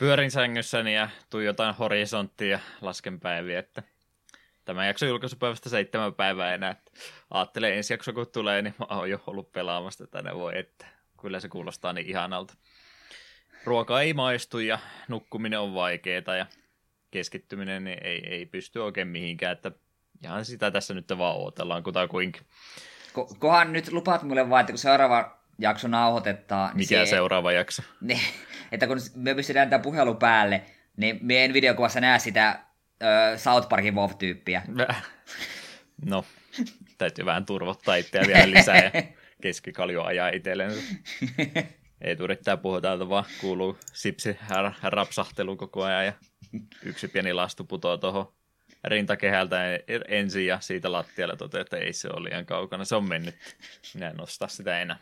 pyörin 0.00 0.30
sängyssäni 0.30 0.94
ja 0.94 1.08
jotain 1.44 1.74
horisonttia 1.74 2.48
ja 2.48 2.58
lasken 2.80 3.20
päiviä, 3.20 3.58
että 3.58 3.82
tämä 4.64 4.86
jakso 4.86 5.06
julkaisupäivästä 5.06 5.68
seitsemän 5.68 6.14
päivää 6.14 6.54
enää. 6.54 6.76
Ajattelen 7.30 7.74
ensi 7.74 7.92
jakso 7.92 8.12
kun 8.12 8.26
tulee, 8.32 8.62
niin 8.62 8.74
mä 8.78 8.86
oon 8.90 9.10
jo 9.10 9.22
ollut 9.26 9.52
pelaamassa 9.52 10.06
tänne 10.06 10.34
voi, 10.34 10.58
että 10.58 10.86
kyllä 11.20 11.40
se 11.40 11.48
kuulostaa 11.48 11.92
niin 11.92 12.06
ihanalta. 12.06 12.54
Ruoka 13.64 14.00
ei 14.00 14.14
maistu 14.14 14.58
ja 14.58 14.78
nukkuminen 15.08 15.60
on 15.60 15.74
vaikeaa 15.74 16.36
ja 16.38 16.46
keskittyminen 17.10 17.84
niin 17.84 17.98
ei, 18.02 18.26
ei 18.26 18.46
pysty 18.46 18.78
oikein 18.78 19.08
mihinkään, 19.08 19.52
että 19.52 19.72
ihan 20.24 20.44
sitä 20.44 20.70
tässä 20.70 20.94
nyt 20.94 21.08
vaan 21.18 21.36
odotellaan 21.36 21.82
kutakuinkin. 21.82 22.42
Ko- 23.08 23.36
kohan 23.38 23.72
nyt 23.72 23.92
lupaat 23.92 24.22
mulle 24.22 24.50
vaan, 24.50 24.60
että 24.60 24.72
kun 24.72 24.78
seuraava 24.78 25.39
jakso 25.60 25.88
nauhoitetaan... 25.88 26.68
Niin 26.68 26.76
Mikä 26.76 27.04
se, 27.04 27.10
seuraava 27.10 27.52
jakso? 27.52 27.82
Niin, 28.00 28.20
että 28.72 28.86
kun 28.86 28.98
me 29.14 29.34
pistetään 29.34 29.70
tämä 29.70 29.82
puhelu 29.82 30.14
päälle, 30.14 30.62
niin 30.96 31.18
me 31.22 31.44
en 31.44 31.52
videokuvassa 31.52 32.00
näe 32.00 32.18
sitä 32.18 32.60
ö, 33.02 33.38
South 33.38 33.68
Parkin 33.68 33.94
WoW-tyyppiä. 33.94 34.62
No, 36.06 36.24
täytyy 36.98 37.24
vähän 37.24 37.46
turvottaa 37.46 37.94
itseä 37.94 38.22
vielä 38.26 38.50
lisää 38.50 38.76
ja 38.76 39.02
keskikalju 39.42 40.02
ajaa 40.02 40.28
itselleen. 40.28 40.72
Ei 42.00 42.16
yrittää 42.18 42.56
puhua 42.56 42.80
täältä, 42.80 43.08
vaan 43.08 43.24
kuuluu 43.40 43.78
sipsi 43.92 44.38
rapsahtelu 44.82 45.56
koko 45.56 45.84
ajan 45.84 46.06
ja 46.06 46.12
yksi 46.82 47.08
pieni 47.08 47.32
lastu 47.32 47.64
putoaa 47.64 47.98
tuohon 47.98 48.32
rintakehältä 48.84 49.56
ensin 50.08 50.46
ja 50.46 50.60
siitä 50.60 50.92
lattialle 50.92 51.36
toteaa, 51.36 51.62
että 51.62 51.76
ei 51.76 51.92
se 51.92 52.08
ole 52.08 52.28
liian 52.28 52.46
kaukana. 52.46 52.84
Se 52.84 52.96
on 52.96 53.08
mennyt. 53.08 53.34
Minä 53.94 54.08
en 54.08 54.16
nostaa 54.16 54.48
sitä 54.48 54.80
enää. 54.80 54.98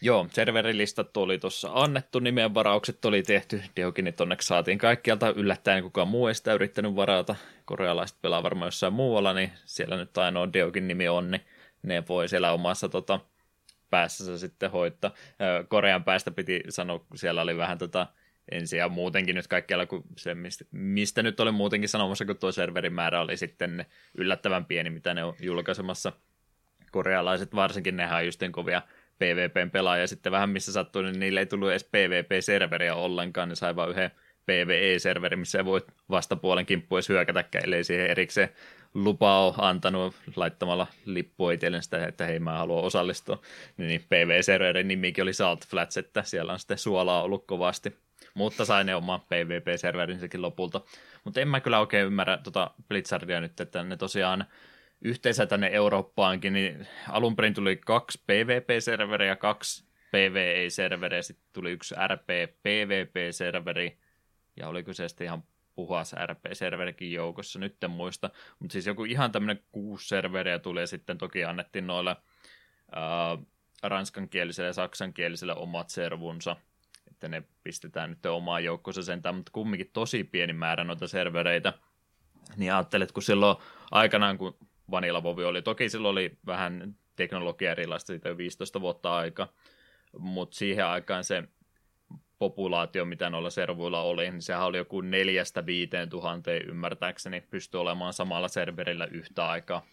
Joo, 0.00 0.26
serverilistat 0.32 1.12
tuli 1.12 1.38
tuossa 1.38 1.70
annettu, 1.72 2.18
nimen 2.18 2.54
varaukset 2.54 3.04
oli 3.04 3.22
tehty, 3.22 3.62
Dioginit 3.76 4.20
onneksi 4.20 4.48
saatiin 4.48 4.78
kaikkialta 4.78 5.28
yllättäen, 5.28 5.82
kukaan 5.82 6.08
muu 6.08 6.26
ei 6.26 6.34
sitä 6.34 6.52
yrittänyt 6.52 6.96
varata. 6.96 7.34
Korealaiset 7.64 8.16
pelaa 8.22 8.42
varmaan 8.42 8.66
jossain 8.66 8.92
muualla, 8.92 9.32
niin 9.32 9.52
siellä 9.64 9.96
nyt 9.96 10.18
ainoa 10.18 10.52
Diogin 10.52 10.88
nimi 10.88 11.08
on, 11.08 11.30
niin 11.30 11.42
ne 11.82 12.02
voi 12.08 12.28
siellä 12.28 12.52
omassa 12.52 12.88
tota, 12.88 13.20
päässä 13.90 14.38
sitten 14.38 14.70
hoitaa. 14.70 15.10
Korean 15.68 16.04
päästä 16.04 16.30
piti 16.30 16.62
sanoa, 16.68 17.04
siellä 17.14 17.42
oli 17.42 17.56
vähän 17.56 17.78
tota, 17.78 18.06
ensin 18.50 18.78
ja 18.78 18.88
muutenkin 18.88 19.34
nyt 19.34 19.46
kaikkialla, 19.46 19.86
kun 19.86 20.04
se, 20.16 20.34
mistä, 20.34 20.64
mistä 20.70 21.22
nyt 21.22 21.40
oli 21.40 21.52
muutenkin 21.52 21.88
sanomassa, 21.88 22.24
kun 22.24 22.36
tuo 22.36 22.52
serverin 22.52 22.92
määrä 22.92 23.20
oli 23.20 23.36
sitten 23.36 23.86
yllättävän 24.14 24.64
pieni, 24.64 24.90
mitä 24.90 25.14
ne 25.14 25.24
on 25.24 25.34
julkaisemassa. 25.40 26.12
Korealaiset 26.90 27.54
varsinkin, 27.54 27.96
nehän 27.96 28.18
on 28.18 28.26
just 28.26 28.40
kovia 28.50 28.82
PvPn 29.18 29.70
pelaajia 29.70 30.06
sitten 30.06 30.32
vähän 30.32 30.50
missä 30.50 30.72
sattuu, 30.72 31.02
niin 31.02 31.20
niille 31.20 31.40
ei 31.40 31.46
tullut 31.46 31.70
edes 31.70 31.84
PvP-serveriä 31.84 32.94
ollenkaan, 32.94 33.48
ne 33.48 33.54
sai 33.54 33.76
vain 33.76 33.90
yhden 33.90 34.10
PvE-serveri, 34.46 35.36
missä 35.36 35.58
ei 35.58 35.64
voi 35.64 35.80
vastapuolen 36.10 36.66
kimppu 36.66 36.96
edes 36.96 37.08
hyökätäkään, 37.08 37.64
ellei 37.64 37.84
siihen 37.84 38.06
erikseen 38.06 38.48
lupa 38.94 39.46
on 39.46 39.54
antanut 39.58 40.14
laittamalla 40.36 40.86
lippua 41.04 41.52
itselleen 41.52 41.82
sitä, 41.82 42.06
että 42.06 42.24
hei 42.24 42.38
mä 42.38 42.58
haluan 42.58 42.84
osallistua. 42.84 43.40
Niin, 43.76 43.88
niin 43.88 44.04
PvE-serverin 44.08 44.88
nimikin 44.88 45.22
oli 45.22 45.32
Salt 45.32 45.66
Flats, 45.66 45.96
että 45.96 46.22
siellä 46.22 46.52
on 46.52 46.58
sitten 46.58 46.78
suolaa 46.78 47.22
ollut 47.22 47.46
kovasti. 47.46 47.96
Mutta 48.34 48.64
sai 48.64 48.84
ne 48.84 48.94
oma 48.94 49.18
PvP-serverinsäkin 49.18 50.42
lopulta. 50.42 50.80
Mutta 51.24 51.40
en 51.40 51.48
mä 51.48 51.60
kyllä 51.60 51.80
oikein 51.80 52.06
ymmärrä 52.06 52.36
tota 52.36 52.70
Blitzardia 52.88 53.40
nyt, 53.40 53.60
että 53.60 53.84
ne 53.84 53.96
tosiaan 53.96 54.44
yhteensä 55.00 55.46
tänne 55.46 55.68
Eurooppaankin, 55.72 56.52
niin 56.52 56.86
alun 57.08 57.36
perin 57.36 57.54
tuli 57.54 57.76
kaksi 57.76 58.22
PvP-serveriä, 58.26 59.36
kaksi 59.36 59.86
PvE-serveriä, 60.10 61.22
sitten 61.22 61.46
tuli 61.52 61.72
yksi 61.72 61.94
RP-PvP-serveri, 62.06 63.98
ja 64.56 64.68
oliko 64.68 64.92
se 64.92 65.08
sitten 65.08 65.24
ihan 65.24 65.44
puhas 65.74 66.14
RP-serverikin 66.26 67.12
joukossa, 67.12 67.58
nyt 67.58 67.84
en 67.84 67.90
muista, 67.90 68.30
mutta 68.58 68.72
siis 68.72 68.86
joku 68.86 69.04
ihan 69.04 69.32
tämmöinen 69.32 69.64
kuusi 69.72 70.08
serveriä 70.08 70.58
tuli, 70.58 70.80
ja 70.80 70.86
sitten 70.86 71.18
toki 71.18 71.44
annettiin 71.44 71.86
noille 71.86 72.16
ää, 72.92 73.38
ranskankieliselle 73.82 74.66
ja 74.68 74.72
saksankieliselle 74.72 75.54
omat 75.54 75.90
servunsa, 75.90 76.56
että 77.08 77.28
ne 77.28 77.42
pistetään 77.62 78.10
nyt 78.10 78.26
omaan 78.26 78.64
joukkoonsa 78.64 79.02
sentään, 79.02 79.34
mutta 79.34 79.52
kumminkin 79.52 79.90
tosi 79.92 80.24
pieni 80.24 80.52
määrä 80.52 80.84
noita 80.84 81.08
servereitä, 81.08 81.72
niin 82.56 82.72
ajattelet, 82.72 83.12
kun 83.12 83.22
silloin 83.22 83.56
aikanaan, 83.90 84.38
kun 84.38 84.58
Vanilla 84.90 85.22
Vovi 85.22 85.44
oli. 85.44 85.62
Toki 85.62 85.88
silloin 85.88 86.12
oli 86.12 86.38
vähän 86.46 86.94
teknologia 87.16 87.70
erilaista, 87.70 88.06
siitä 88.06 88.28
jo 88.28 88.36
15 88.36 88.80
vuotta 88.80 89.16
aika, 89.16 89.48
mutta 90.18 90.56
siihen 90.56 90.86
aikaan 90.86 91.24
se 91.24 91.42
populaatio, 92.38 93.04
mitä 93.04 93.30
noilla 93.30 93.50
servuilla 93.50 94.02
oli, 94.02 94.30
niin 94.30 94.42
sehän 94.42 94.64
oli 94.64 94.76
joku 94.76 95.00
neljästä 95.00 95.66
viiteen 95.66 96.10
tuhanteen 96.10 96.62
ymmärtääkseni 96.68 97.40
pystyi 97.40 97.80
olemaan 97.80 98.12
samalla 98.12 98.48
serverillä 98.48 99.06
yhtä 99.06 99.48
aikaa, 99.48 99.86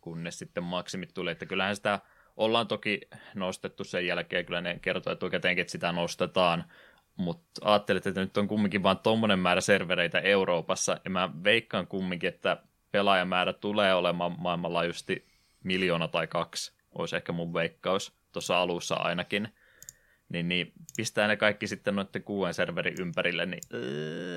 kunnes 0.00 0.38
sitten 0.38 0.64
maksimit 0.64 1.14
tuli, 1.14 1.30
että 1.30 1.46
kyllähän 1.46 1.76
sitä 1.76 1.98
ollaan 2.36 2.68
toki 2.68 3.00
nostettu 3.34 3.84
sen 3.84 4.06
jälkeen, 4.06 4.46
kyllä 4.46 4.60
ne 4.60 4.78
kertoo 4.82 5.12
etukäteenkin, 5.12 5.60
että 5.60 5.72
sitä 5.72 5.92
nostetaan, 5.92 6.64
mutta 7.16 7.60
ajattelet, 7.64 8.06
että 8.06 8.20
nyt 8.20 8.36
on 8.36 8.48
kumminkin 8.48 8.82
vain 8.82 8.98
tuommoinen 8.98 9.38
määrä 9.38 9.60
servereitä 9.60 10.18
Euroopassa, 10.18 11.00
ja 11.04 11.10
mä 11.10 11.30
veikkaan 11.44 11.86
kumminkin, 11.86 12.28
että 12.28 12.62
pelaajamäärä 12.92 13.52
tulee 13.52 13.94
olemaan 13.94 14.34
maailmanlaajuisesti 14.38 15.26
miljoona 15.64 16.08
tai 16.08 16.26
kaksi, 16.26 16.72
olisi 16.94 17.16
ehkä 17.16 17.32
mun 17.32 17.54
veikkaus, 17.54 18.12
tuossa 18.32 18.60
alussa 18.60 18.94
ainakin, 18.94 19.48
niin, 20.28 20.48
niin 20.48 20.72
pistää 20.96 21.28
ne 21.28 21.36
kaikki 21.36 21.66
sitten 21.66 21.96
noiden 21.96 22.22
kuuden 22.22 22.54
serverin 22.54 23.00
ympärille, 23.00 23.46
niin 23.46 23.60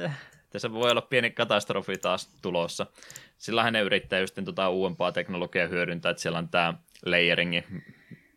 äh, 0.06 0.20
tässä 0.50 0.72
voi 0.72 0.92
olla 0.92 1.02
pieni 1.02 1.32
katastrofi 1.32 1.98
taas 1.98 2.28
tulossa. 2.42 2.86
Sillähän 3.38 3.74
ne 3.74 3.82
yrittää 3.82 4.20
just 4.20 4.38
tota 4.46 4.70
uudempaa 4.70 5.12
teknologiaa 5.12 5.68
hyödyntää, 5.68 6.10
että 6.10 6.22
siellä 6.22 6.39
on 6.39 6.50
tämä 6.50 6.74
layeringin 7.06 7.84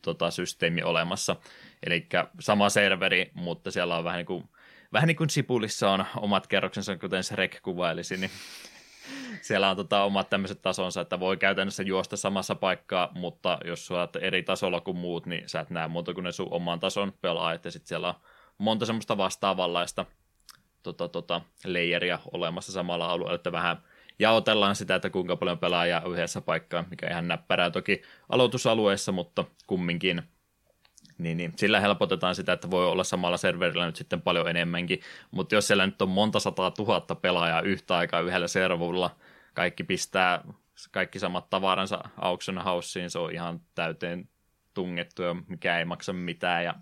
tota, 0.02 0.30
systeemi 0.30 0.82
olemassa. 0.82 1.36
Eli 1.86 2.06
sama 2.40 2.68
serveri, 2.68 3.30
mutta 3.34 3.70
siellä 3.70 3.96
on 3.96 4.04
vähän 4.04 4.18
niin 4.18 4.26
kuin, 4.26 4.48
vähän 4.92 5.06
niin 5.06 5.16
kuin 5.16 5.30
Sipulissa 5.30 5.90
on 5.90 6.04
omat 6.16 6.46
kerroksensa, 6.46 6.96
kuten 6.96 7.24
se 7.24 7.36
Rek 7.36 7.58
kuvailisi, 7.62 8.16
niin 8.16 8.30
siellä 9.42 9.70
on 9.70 9.76
tota, 9.76 10.02
omat 10.02 10.30
tämmöiset 10.30 10.62
tasonsa, 10.62 11.00
että 11.00 11.20
voi 11.20 11.36
käytännössä 11.36 11.82
juosta 11.82 12.16
samassa 12.16 12.54
paikkaa, 12.54 13.08
mutta 13.14 13.58
jos 13.64 13.86
sä 13.86 13.94
oot 13.94 14.16
eri 14.16 14.42
tasolla 14.42 14.80
kuin 14.80 14.96
muut, 14.96 15.26
niin 15.26 15.48
sä 15.48 15.60
et 15.60 15.70
näe 15.70 15.88
muuta 15.88 16.14
kuin 16.14 16.24
ne 16.24 16.32
sun 16.32 16.48
oman 16.50 16.80
tason 16.80 17.12
pelaajat, 17.20 17.64
ja 17.64 17.70
sitten 17.70 17.88
siellä 17.88 18.08
on 18.08 18.14
monta 18.58 18.86
semmoista 18.86 19.16
vastaavanlaista 19.16 20.06
tota, 20.82 21.08
tota, 21.08 21.40
leijeriä 21.64 22.18
olemassa 22.32 22.72
samalla 22.72 23.06
alueella, 23.06 23.34
että 23.34 23.52
vähän 23.52 23.82
jaotellaan 24.18 24.76
sitä, 24.76 24.94
että 24.94 25.10
kuinka 25.10 25.36
paljon 25.36 25.58
pelaajaa 25.58 26.02
yhdessä 26.06 26.40
paikkaa, 26.40 26.84
mikä 26.90 27.10
ihan 27.10 27.28
näppärää 27.28 27.70
toki 27.70 28.02
aloitusalueessa, 28.28 29.12
mutta 29.12 29.44
kumminkin– 29.66 30.22
niin, 31.18 31.36
niin, 31.36 31.52
sillä 31.56 31.80
helpotetaan 31.80 32.34
sitä, 32.34 32.52
että 32.52 32.70
voi 32.70 32.86
olla 32.86 33.04
samalla 33.04 33.36
serverillä 33.36 33.86
nyt 33.86 33.96
sitten 33.96 34.22
paljon 34.22 34.48
enemmänkin, 34.48 35.00
mutta 35.30 35.54
jos 35.54 35.66
siellä 35.66 35.86
nyt 35.86 36.02
on 36.02 36.08
monta 36.08 36.40
sataa 36.40 36.70
tuhatta 36.70 37.14
pelaajaa 37.14 37.60
yhtä 37.60 37.96
aikaa 37.96 38.20
yhdellä 38.20 38.48
servulla, 38.48 39.16
kaikki 39.54 39.84
pistää 39.84 40.44
kaikki 40.90 41.18
samat 41.18 41.50
tavaransa 41.50 42.00
auction 42.16 42.58
houseen, 42.58 43.10
se 43.10 43.18
on 43.18 43.32
ihan 43.32 43.60
täyteen 43.74 44.28
tungettu 44.74 45.22
ja 45.22 45.36
mikä 45.48 45.78
ei 45.78 45.84
maksa 45.84 46.12
mitään. 46.12 46.64
Ja 46.64 46.74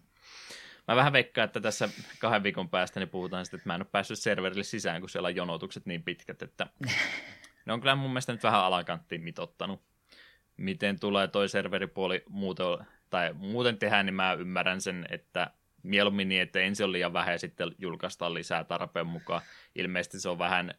Mä 0.89 0.97
vähän 0.97 1.13
veikkaan, 1.13 1.45
että 1.45 1.61
tässä 1.61 1.89
kahden 2.19 2.43
viikon 2.43 2.69
päästä 2.69 3.01
niin 3.01 3.09
puhutaan 3.09 3.45
sitten, 3.45 3.59
että 3.59 3.69
mä 3.69 3.75
en 3.75 3.81
ole 3.81 3.89
päässyt 3.93 4.19
serverille 4.19 4.65
sisään, 4.65 5.01
kun 5.01 5.11
siellä 5.11 5.27
on 5.27 5.37
jonotukset 5.37 5.87
niin 5.87 6.03
pitkät, 6.03 6.43
että 6.43 6.67
ne 7.67 7.73
on 7.73 7.81
kyllä 7.81 7.95
mun 7.95 8.11
mielestä 8.11 8.33
nyt 8.33 8.43
vähän 8.43 8.61
alakanttiin 8.61 9.23
mitottanut. 9.23 9.83
Miten 10.57 11.01
tulee 11.01 11.29
toi 11.29 11.49
serveripuoli 11.49 12.23
muuten 12.29 12.67
tai 13.15 13.35
muuten 13.37 13.79
tehdään, 13.79 14.07
niin 14.07 14.15
mä 14.15 14.33
ymmärrän 14.33 14.81
sen, 14.81 15.07
että 15.11 15.51
mieluummin 15.83 16.29
niin, 16.29 16.43
että 16.43 16.61
ensin 16.61 16.85
on 16.85 16.93
liian 16.93 17.13
vähän 17.13 17.33
ja 17.33 17.39
sitten 17.39 17.75
julkaistaan 17.79 18.35
lisää 18.35 18.65
tarpeen 18.65 19.07
mukaan. 19.07 19.41
Ilmeisesti 19.75 20.21
se 20.21 20.29
on 20.29 20.39
vähän 20.39 20.75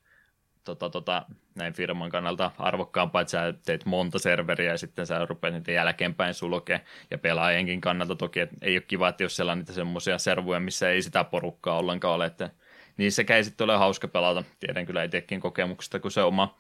tota, 0.64 0.90
tota, 0.90 1.26
näin 1.56 1.74
firman 1.74 2.10
kannalta 2.10 2.52
arvokkaampaa, 2.58 3.22
että 3.22 3.32
sä 3.32 3.54
teet 3.66 3.86
monta 3.86 4.20
serveriä 4.20 4.72
ja 4.72 4.78
sitten 4.78 5.08
sä 5.08 5.26
rupeat 5.26 5.54
niitä 5.54 5.72
jälkeenpäin 5.72 6.34
sulkea. 6.34 6.80
Ja 7.12 7.18
pelaajienkin 7.18 7.82
kannalta 7.82 8.16
toki, 8.16 8.40
että 8.40 8.56
ei 8.62 8.78
ole 8.78 8.84
kiva, 8.88 9.10
että 9.10 9.24
jos 9.24 9.36
siellä 9.36 9.52
on 9.52 9.58
niitä 9.58 9.74
semmoisia 9.74 10.18
servuja, 10.18 10.60
missä 10.60 10.90
ei 10.90 11.02
sitä 11.02 11.24
porukkaa 11.24 11.78
ollenkaan 11.78 12.16
ole, 12.16 12.26
että 12.26 12.50
niissäkään 12.98 13.38
ei 13.38 13.44
sitten 13.44 13.66
ole 13.66 13.78
hauska 13.78 14.08
pelata. 14.08 14.44
Tiedän 14.60 14.86
kyllä 14.86 15.04
itsekin 15.04 15.40
kokemuksesta, 15.40 16.00
kun 16.00 16.12
se 16.12 16.22
oma 16.22 16.58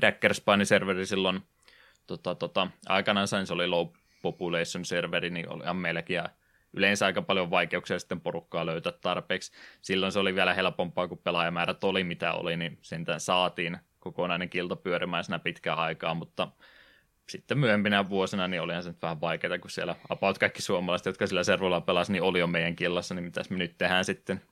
Daggerspanin 0.00 0.66
serveri 0.66 1.06
silloin 1.06 1.42
tota, 2.06 2.34
tota, 2.34 2.68
aikanaan 2.88 3.28
niin 3.32 3.46
se 3.46 3.52
oli 3.52 3.66
low 3.66 3.88
population 4.22 4.84
serveri, 4.84 5.30
niin 5.30 5.48
oli 5.48 5.74
meilläkin 5.74 6.14
ja 6.14 6.28
yleensä 6.72 7.06
aika 7.06 7.22
paljon 7.22 7.50
vaikeuksia 7.50 7.98
sitten 7.98 8.20
porukkaa 8.20 8.66
löytää 8.66 8.92
tarpeeksi. 8.92 9.52
Silloin 9.82 10.12
se 10.12 10.18
oli 10.18 10.34
vielä 10.34 10.54
helpompaa, 10.54 11.08
kun 11.08 11.18
pelaajamäärät 11.18 11.84
oli 11.84 12.04
mitä 12.04 12.32
oli, 12.32 12.56
niin 12.56 12.78
sentään 12.82 13.20
saatiin 13.20 13.78
kokonainen 13.98 14.50
kilto 14.50 14.76
pyörimään 14.76 15.24
siinä 15.24 15.38
pitkään 15.38 15.78
aikaa, 15.78 16.14
mutta 16.14 16.48
sitten 17.28 17.58
myöhempinä 17.58 18.08
vuosina 18.08 18.48
niin 18.48 18.62
olihan 18.62 18.82
se 18.82 18.88
nyt 18.88 19.02
vähän 19.02 19.20
vaikeaa, 19.20 19.58
kun 19.58 19.70
siellä 19.70 19.96
about 20.08 20.38
kaikki 20.38 20.62
suomalaiset, 20.62 21.06
jotka 21.06 21.26
sillä 21.26 21.44
servolla 21.44 21.80
pelasi, 21.80 22.12
niin 22.12 22.22
oli 22.22 22.38
jo 22.38 22.46
meidän 22.46 22.76
killassa, 22.76 23.14
niin 23.14 23.24
mitäs 23.24 23.50
me 23.50 23.58
nyt 23.58 23.78
tehdään 23.78 24.04
sitten? 24.04 24.42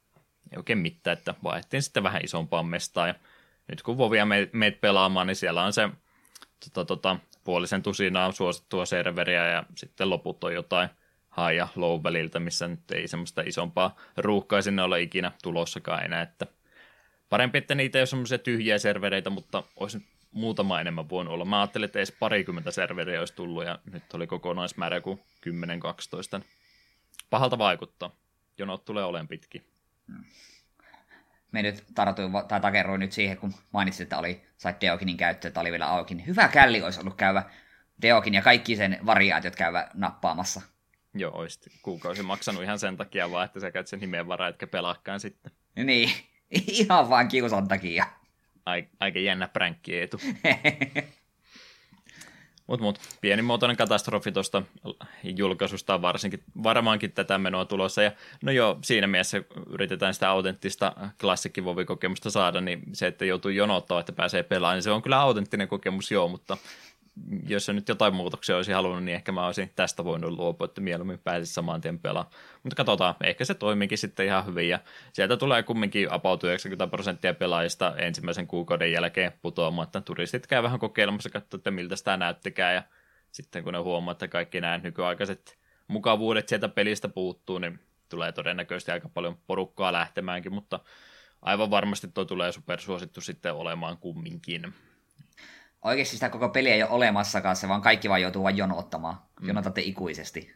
Ei 0.52 0.56
oikein 0.56 0.78
mitään, 0.78 1.18
että 1.18 1.34
vaihdettiin 1.42 1.82
sitten 1.82 2.02
vähän 2.02 2.24
isompaan 2.24 2.66
mestaan 2.66 3.08
ja 3.08 3.14
nyt 3.68 3.82
kun 3.82 3.98
Vovia 3.98 4.26
meitä 4.52 4.80
pelaamaan, 4.80 5.26
niin 5.26 5.36
siellä 5.36 5.64
on 5.64 5.72
se 5.72 5.88
tota, 6.64 6.84
tota, 6.84 7.16
puolisen 7.44 7.82
tusinaa 7.82 8.32
suosittua 8.32 8.86
serveriä 8.86 9.48
ja 9.48 9.64
sitten 9.74 10.10
loput 10.10 10.44
on 10.44 10.54
jotain 10.54 10.88
high 11.36 11.56
ja 11.56 11.68
low 11.76 12.02
väliltä, 12.02 12.40
missä 12.40 12.68
nyt 12.68 12.90
ei 12.90 13.08
semmoista 13.08 13.42
isompaa 13.46 13.96
ruuhkaa 14.16 14.62
sinne 14.62 14.82
ole 14.82 15.02
ikinä 15.02 15.32
tulossakaan 15.42 16.04
enää, 16.04 16.22
että 16.22 16.46
parempi, 17.30 17.58
että 17.58 17.74
niitä 17.74 17.98
ei 17.98 18.00
ole 18.00 18.06
semmoisia 18.06 18.38
tyhjiä 18.38 18.78
servereitä, 18.78 19.30
mutta 19.30 19.62
olisi 19.76 19.98
muutama 20.32 20.80
enemmän 20.80 21.08
voinut 21.08 21.34
olla. 21.34 21.44
Mä 21.44 21.60
ajattelin, 21.60 21.84
että 21.84 21.98
edes 21.98 22.12
parikymmentä 22.12 22.70
serveriä 22.70 23.20
olisi 23.20 23.34
tullut 23.34 23.64
ja 23.64 23.78
nyt 23.92 24.14
oli 24.14 24.26
kokonaismäärä 24.26 25.00
kuin 25.00 25.20
10-12. 26.38 26.42
Pahalta 27.30 27.58
vaikuttaa. 27.58 28.10
Jonot 28.58 28.84
tulee 28.84 29.04
olemaan 29.04 29.28
pitki. 29.28 29.62
Me 31.52 31.62
nyt 31.62 31.84
tartuin, 31.94 32.32
tai 32.48 32.60
takeroin 32.60 33.00
nyt 33.00 33.12
siihen, 33.12 33.36
kun 33.36 33.54
mainitsit, 33.72 34.02
että 34.02 34.18
oli, 34.18 34.42
sait 34.56 34.80
Deokinin 34.80 35.16
käyttö, 35.16 35.48
että 35.48 35.60
oli 35.60 35.70
vielä 35.70 35.86
auki. 35.86 36.14
Niin 36.14 36.26
hyvä 36.26 36.48
källi 36.48 36.82
olisi 36.82 37.00
ollut 37.00 37.16
käydä 37.16 37.42
Deokin 38.02 38.34
ja 38.34 38.42
kaikki 38.42 38.76
sen 38.76 38.98
variaatiot 39.06 39.56
käydä 39.56 39.88
nappaamassa. 39.94 40.60
Joo, 41.14 41.32
olisi 41.34 41.70
kuukausi 41.82 42.22
maksanut 42.22 42.62
ihan 42.62 42.78
sen 42.78 42.96
takia 42.96 43.30
vaan, 43.30 43.44
että 43.44 43.60
sä 43.60 43.70
käyt 43.70 43.86
sen 43.86 44.00
nimeen 44.00 44.28
varaa, 44.28 44.48
etkä 44.48 44.66
pelaakaan 44.66 45.20
sitten. 45.20 45.52
Niin, 45.76 46.10
ihan 46.50 47.08
vaan 47.08 47.28
kiusan 47.28 47.68
takia. 47.68 48.06
Aika 49.00 49.18
jännä 49.18 49.48
pränkki 49.48 50.00
etu. 50.00 50.20
Mutta 52.70 52.84
mut, 52.84 52.98
pienimuotoinen 53.20 53.76
katastrofi 53.76 54.32
tuosta 54.32 54.62
julkaisusta 55.22 56.02
varsinkin, 56.02 56.42
varmaankin 56.62 57.12
tätä 57.12 57.38
menoa 57.38 57.64
tulossa. 57.64 58.02
Ja 58.02 58.12
no 58.42 58.52
joo, 58.52 58.78
siinä 58.82 59.06
mielessä 59.06 59.42
yritetään 59.66 60.14
sitä 60.14 60.30
autenttista 60.30 60.92
klassikkivovi-kokemusta 61.20 62.30
saada, 62.30 62.60
niin 62.60 62.82
se, 62.92 63.06
että 63.06 63.24
joutuu 63.24 63.50
jonottaa, 63.50 64.00
että 64.00 64.12
pääsee 64.12 64.42
pelaamaan, 64.42 64.76
niin 64.76 64.82
se 64.82 64.90
on 64.90 65.02
kyllä 65.02 65.20
autenttinen 65.20 65.68
kokemus 65.68 66.10
joo, 66.10 66.28
mutta 66.28 66.56
jos 67.48 67.66
se 67.66 67.72
nyt 67.72 67.88
jotain 67.88 68.14
muutoksia 68.14 68.56
olisi 68.56 68.72
halunnut, 68.72 69.04
niin 69.04 69.14
ehkä 69.14 69.32
mä 69.32 69.46
olisin 69.46 69.72
tästä 69.76 70.04
voinut 70.04 70.32
luopua, 70.32 70.64
että 70.64 70.80
mieluummin 70.80 71.18
pääsisi 71.18 71.54
saman 71.54 71.80
tien 71.80 71.98
pelaamaan. 71.98 72.34
Mutta 72.62 72.76
katsotaan, 72.76 73.14
ehkä 73.24 73.44
se 73.44 73.54
toimikin 73.54 73.98
sitten 73.98 74.26
ihan 74.26 74.46
hyvin, 74.46 74.68
ja 74.68 74.78
sieltä 75.12 75.36
tulee 75.36 75.62
kumminkin 75.62 76.12
about 76.12 76.44
90 76.44 76.86
prosenttia 76.86 77.34
pelaajista 77.34 77.94
ensimmäisen 77.96 78.46
kuukauden 78.46 78.92
jälkeen 78.92 79.32
putoamaan, 79.42 79.86
että 79.86 80.00
turistit 80.00 80.46
käy 80.46 80.62
vähän 80.62 80.78
kokeilemassa, 80.78 81.30
katsoa, 81.30 81.58
että 81.58 81.70
miltä 81.70 81.96
sitä 81.96 82.16
näyttikää, 82.16 82.72
ja 82.72 82.82
sitten 83.32 83.64
kun 83.64 83.72
ne 83.72 83.78
huomaa, 83.78 84.12
että 84.12 84.28
kaikki 84.28 84.60
nämä 84.60 84.78
nykyaikaiset 84.78 85.58
mukavuudet 85.88 86.48
sieltä 86.48 86.68
pelistä 86.68 87.08
puuttuu, 87.08 87.58
niin 87.58 87.80
tulee 88.08 88.32
todennäköisesti 88.32 88.92
aika 88.92 89.08
paljon 89.08 89.38
porukkaa 89.46 89.92
lähtemäänkin, 89.92 90.54
mutta 90.54 90.80
aivan 91.42 91.70
varmasti 91.70 92.08
tuo 92.08 92.24
tulee 92.24 92.52
supersuosittu 92.52 93.20
sitten 93.20 93.54
olemaan 93.54 93.98
kumminkin 93.98 94.74
oikeasti 95.82 96.14
sitä 96.14 96.28
koko 96.28 96.48
peliä 96.48 96.74
ei 96.74 96.82
ole 96.82 96.90
olemassakaan, 96.90 97.56
se 97.56 97.68
vaan 97.68 97.82
kaikki 97.82 98.08
vaan 98.08 98.22
joutuu 98.22 98.42
vain 98.42 98.56
jonottamaan. 98.56 99.16
Mm. 99.40 99.48
Jonotatte 99.48 99.80
ikuisesti. 99.80 100.54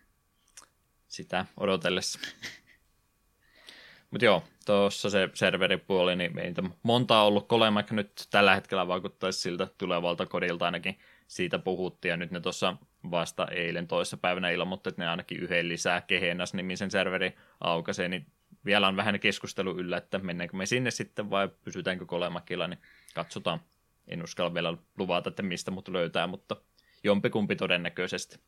Sitä 1.09 1.47
odotellessa. 1.57 2.19
Mutta 4.11 4.25
joo, 4.25 4.45
tuossa 4.67 5.11
se 5.11 5.29
serveripuoli, 5.35 6.17
niin 6.17 6.39
ei 6.39 6.55
montaa 6.83 7.27
ollut. 7.27 7.49
Kolemak 7.49 7.91
nyt 7.91 8.27
tällä 8.31 8.55
hetkellä 8.55 8.89
vaikuttaisi 8.89 9.39
siltä 9.39 9.69
tulevalta 9.79 10.27
kodilta 10.27 10.65
ainakin 10.65 10.99
siitä 11.27 11.59
puhuttiin, 11.59 12.11
ja 12.11 12.17
nyt 12.17 12.31
ne 12.31 12.41
tuossa 12.41 12.77
vasta 13.11 13.47
eilen 13.47 13.89
toisessa 13.89 14.17
päivänä 14.17 14.51
ilmoitti, 14.51 14.89
että 14.89 15.03
ne 15.03 15.09
ainakin 15.09 15.41
yhden 15.41 15.69
lisää 15.69 16.01
Kehenas 16.01 16.55
nimisen 16.55 16.91
serveri 16.91 17.37
aukaisee, 17.61 18.09
niin 18.09 18.27
vielä 18.65 18.89
on 18.89 18.97
vähän 18.97 19.21
keskustelu 19.21 19.79
yllä, 19.79 19.97
että 19.97 20.19
mennäänkö 20.19 20.57
me 20.57 20.67
sinne 20.67 20.91
sitten 20.91 21.31
vai 21.31 21.49
pysytäänkö 21.65 22.07
Kolemakilla, 22.07 22.69
niin 22.69 22.81
katsotaan. 23.15 23.61
En 24.09 24.25
uskalla 24.25 24.55
vielä 24.55 24.77
luvata, 24.99 25.29
että 25.29 25.43
mistä 25.43 25.71
mut 25.71 25.89
löytää, 25.89 26.27
mutta 26.27 26.57
jompikumpi 27.05 27.57
todennäköisesti. 27.57 28.39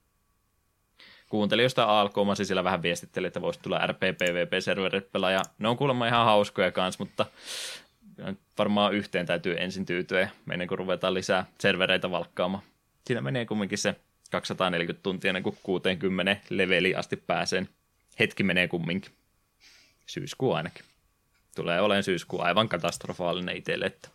Kuuntelijoista 1.28 2.00
ALK 2.00 2.14
Masi 2.26 2.44
siellä 2.44 2.64
vähän 2.64 2.82
viestitteli, 2.82 3.26
että 3.26 3.40
voisi 3.40 3.60
tulla 3.62 3.86
RPPVP-serverit 3.86 5.12
pelaaja. 5.12 5.42
Ne 5.58 5.68
on 5.68 5.76
kuulemma 5.76 6.06
ihan 6.06 6.24
hauskoja 6.24 6.72
kanssa, 6.72 7.04
mutta 7.04 7.26
varmaan 8.58 8.94
yhteen 8.94 9.26
täytyy 9.26 9.56
ensin 9.58 9.86
tyytyä 9.86 10.28
ennen 10.52 10.68
kuin 10.68 10.78
ruvetaan 10.78 11.14
lisää 11.14 11.46
servereitä 11.60 12.10
valkkaamaan. 12.10 12.62
Siinä 13.06 13.20
menee 13.20 13.46
kumminkin 13.46 13.78
se 13.78 13.96
240 14.30 15.02
tuntia 15.02 15.28
ennen 15.28 15.42
kuin 15.42 15.58
60 15.62 16.36
leveli 16.50 16.94
asti 16.94 17.16
pääsee. 17.16 17.66
Hetki 18.18 18.42
menee 18.42 18.68
kumminkin. 18.68 19.12
Syyskuu 20.06 20.52
ainakin. 20.52 20.84
Tulee 21.56 21.80
olemaan 21.80 22.02
syyskuu 22.02 22.40
aivan 22.40 22.68
katastrofaalinen 22.68 23.56
itselle, 23.56 23.86
että 23.86 24.08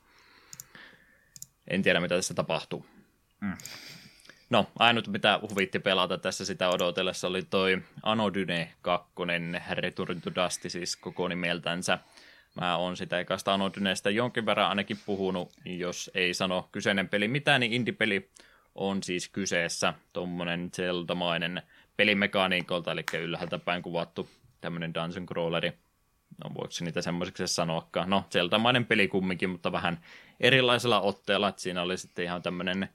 en 1.72 1.82
tiedä 1.82 2.00
mitä 2.00 2.16
tässä 2.16 2.34
tapahtuu. 2.34 2.86
Mm. 3.42 3.58
No, 4.50 4.66
ainut 4.80 5.08
mitä 5.08 5.40
huvitti 5.42 5.80
pelata 5.80 6.18
tässä 6.18 6.46
sitä 6.46 6.70
odotellessa 6.70 7.28
oli 7.28 7.42
toi 7.42 7.82
Anodyne 8.04 8.74
2, 8.82 9.12
Return 9.72 10.22
to 10.22 10.32
Dust, 10.36 10.62
siis 10.68 10.96
koko 10.96 11.28
nimeltänsä. 11.28 12.00
Mä 12.62 12.78
oon 12.78 12.98
sitä 12.98 13.20
ekasta 13.20 13.54
Anodyneesta 13.54 14.10
jonkin 14.10 14.46
verran 14.46 14.70
ainakin 14.70 15.00
puhunut, 15.06 15.52
jos 15.66 16.12
ei 16.14 16.34
sano 16.34 16.70
kyseinen 16.72 17.10
peli 17.10 17.28
mitään, 17.28 17.60
niin 17.60 17.74
indie-peli 17.74 18.30
on 18.76 19.04
siis 19.04 19.30
kyseessä 19.30 19.94
tuommoinen 20.14 20.72
Zelda-mainen 20.72 21.62
pelimekaniikolta, 21.98 22.92
eli 22.92 23.04
ylhäältä 23.14 23.60
päin 23.60 23.82
kuvattu 23.82 24.30
tämmöinen 24.62 24.94
dungeon 24.94 25.26
crawleri 25.26 25.74
no 26.44 26.54
voiko 26.54 26.72
se 26.72 26.86
niitä 26.86 27.02
semmoiseksi 27.02 27.48
sanoakaan. 27.48 28.10
No, 28.10 28.26
Zelda-mainen 28.32 28.86
peli 28.86 29.08
kumminkin, 29.08 29.50
mutta 29.50 29.72
vähän 29.72 30.00
erilaisella 30.40 31.02
otteella, 31.02 31.48
että 31.48 31.62
siinä 31.62 31.82
oli 31.82 31.98
sitten 31.98 32.26
ihan 32.26 32.42
tämmöinen 32.42 32.90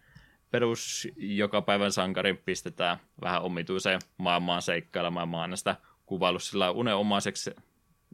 perus 0.50 1.08
joka 1.16 1.62
päivän 1.62 1.92
sankari 1.92 2.34
pistetään 2.34 2.96
vähän 3.20 3.42
omituiseen 3.42 4.00
maailmaan 4.18 4.62
seikkailemaan. 4.62 5.28
Mä 5.28 5.40
oon 5.40 5.56
sitä 5.56 5.76
kuvaillut 6.06 6.42
sillä 6.42 6.70
unenomaiseksi, 6.70 7.50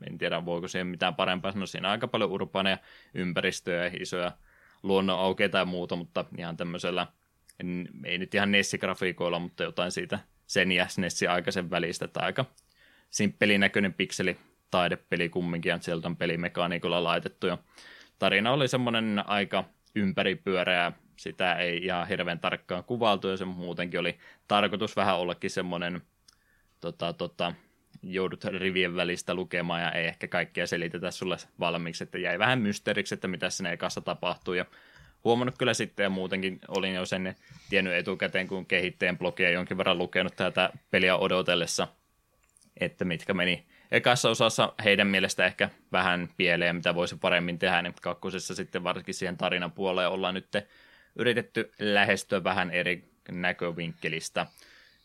en 0.07 0.19
tiedä 0.19 0.45
voiko 0.45 0.69
siihen 0.69 0.87
mitään 0.87 1.15
parempaa 1.15 1.53
sanoa, 1.53 1.67
siinä 1.67 1.89
on 1.89 1.93
aika 1.93 2.09
paljon 2.09 2.31
urbaneja 2.31 2.79
ympäristöjä 3.15 3.85
ja 3.85 3.91
isoja 4.01 4.33
luonnonaukeita 4.83 5.59
ja 5.59 5.65
muuta, 5.65 5.97
mutta 5.97 6.25
ihan 6.39 6.57
tämmöisellä, 6.57 7.07
en, 7.61 7.89
ei 8.05 8.19
nyt 8.19 8.35
ihan 8.35 8.53
Nessi-grafiikoilla, 8.53 9.39
mutta 9.39 9.63
jotain 9.63 9.91
siitä 9.91 10.19
sen 10.47 10.73
ja 10.73 10.87
Nessin 10.97 11.31
aikaisen 11.31 11.71
välistä, 11.71 12.05
että 12.05 12.21
aika 12.21 12.45
simppelin 13.11 13.61
näköinen 13.61 13.95
pikseli 13.95 14.37
taidepeli 14.73 15.29
kumminkin, 15.29 15.71
ja 15.71 15.79
on 16.05 16.17
pelimekaniikolla 16.17 17.05
laitettu. 17.05 17.46
Ja 17.46 17.59
tarina 18.19 18.53
oli 18.53 18.69
semmoinen 18.69 19.25
aika 19.27 19.65
ympäripyöreä, 19.94 20.92
sitä 21.17 21.55
ei 21.55 21.85
ihan 21.85 22.09
hirveän 22.09 22.40
tarkkaan 22.40 22.85
kuvailtu, 22.85 23.29
ja 23.29 23.37
se 23.37 23.44
muutenkin 23.44 24.01
oli 24.01 24.19
tarkoitus 24.49 24.96
vähän 24.96 25.19
ollakin 25.19 25.51
semmoinen, 25.51 26.03
tota, 26.81 27.13
tota, 27.13 27.55
joudut 28.03 28.44
rivien 28.44 28.96
välistä 28.96 29.35
lukemaan, 29.35 29.83
ja 29.83 29.92
ei 29.92 30.07
ehkä 30.07 30.29
kaikkea 30.29 30.67
selitetä 30.67 31.11
sulle 31.11 31.37
valmiiksi, 31.61 32.05
että 32.05 32.19
jäi 32.19 32.38
vähän 32.38 32.59
mysteeriksi, 32.59 33.15
että 33.15 33.29
mitä 33.29 33.51
sinne 33.51 33.73
ekassa 33.73 34.01
tapahtuu, 34.01 34.55
ja 34.55 34.65
huomannut 35.25 35.59
kyllä 35.59 35.75
sitten, 35.75 36.05
ja 36.05 36.11
muutenkin 36.11 36.59
olin 36.69 36.94
jo 36.94 37.07
sen 37.07 37.37
tiennyt 37.71 37.94
etukäteen, 37.94 38.49
kun 38.49 38.67
kehittäjän 38.67 39.19
blogia 39.19 39.51
jonkin 39.51 39.79
verran 39.79 39.99
lukenut 39.99 40.37
tätä 40.37 40.71
peliä 40.90 41.17
odotellessa, 41.17 41.88
että 42.81 43.05
mitkä 43.05 43.35
meni 43.35 43.67
ekassa 43.93 44.31
osassa 44.31 44.73
heidän 44.85 45.07
mielestä 45.07 45.47
ehkä 45.47 45.71
vähän 45.93 46.29
pieleen, 46.37 46.77
mitä 46.77 46.95
voisi 46.95 47.17
paremmin 47.17 47.59
tehdä, 47.59 47.83
niin 47.83 47.95
kakkosessa 48.03 48.55
sitten 48.55 48.85
varsinkin 48.85 49.15
siihen 49.15 49.37
tarinan 49.37 49.73
puoleen 49.73 50.09
ollaan 50.09 50.35
nyt 50.35 50.47
yritetty 51.17 51.73
lähestyä 51.79 52.45
vähän 52.45 52.71
eri 52.71 53.05
näkövinkkelistä. 53.31 54.47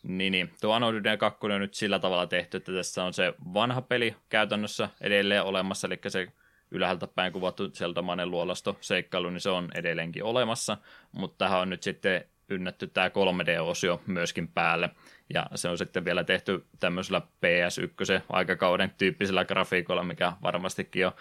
Niin, 0.04 0.32
niin. 0.32 0.52
Tuo 0.62 0.74
Anodyne 0.74 1.18
2 1.18 1.40
on 1.46 1.62
nyt 1.62 1.74
sillä 1.74 2.00
tavalla 2.00 2.28
tehty, 2.28 2.58
että 2.58 2.72
tässä 2.72 3.04
on 3.04 3.14
se 3.14 3.34
vanha 3.54 3.82
peli 3.82 4.16
käytännössä 4.30 4.90
edelleen 5.02 5.44
olemassa, 5.44 5.88
eli 5.88 6.00
se 6.08 6.28
ylhäältä 6.72 7.08
päin 7.08 7.34
kuvattu 7.34 7.70
Zelda-mainen 7.70 8.32
luolasto 8.32 8.78
seikkailu, 8.82 9.30
niin 9.30 9.42
se 9.42 9.50
on 9.50 9.70
edelleenkin 9.76 10.24
olemassa, 10.24 10.78
mutta 11.12 11.46
tähän 11.46 11.60
on 11.60 11.70
nyt 11.70 11.84
sitten 11.84 12.26
ynnätty 12.50 12.88
tämä 12.88 13.08
3D-osio 13.08 14.02
myöskin 14.08 14.48
päälle. 14.48 14.90
Ja 15.34 15.46
se 15.56 15.70
on 15.70 15.78
sitten 15.78 16.06
vielä 16.06 16.24
tehty 16.24 16.66
tämmöisellä 16.80 17.22
PS1 17.22 18.22
aikakauden 18.30 18.92
tyyppisellä 18.98 19.46
grafiikolla, 19.46 20.04
mikä 20.04 20.34
varmastikin 20.44 21.02
jo 21.02 21.16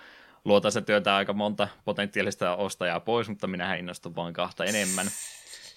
luota 0.44 0.70
se 0.70 0.80
työtä 0.80 1.16
aika 1.16 1.32
monta 1.32 1.68
potentiaalista 1.84 2.56
ostajaa 2.56 3.00
pois, 3.00 3.28
mutta 3.28 3.46
minähän 3.46 3.78
innostun 3.78 4.16
vaan 4.16 4.32
kahta 4.32 4.64
enemmän. 4.64 5.06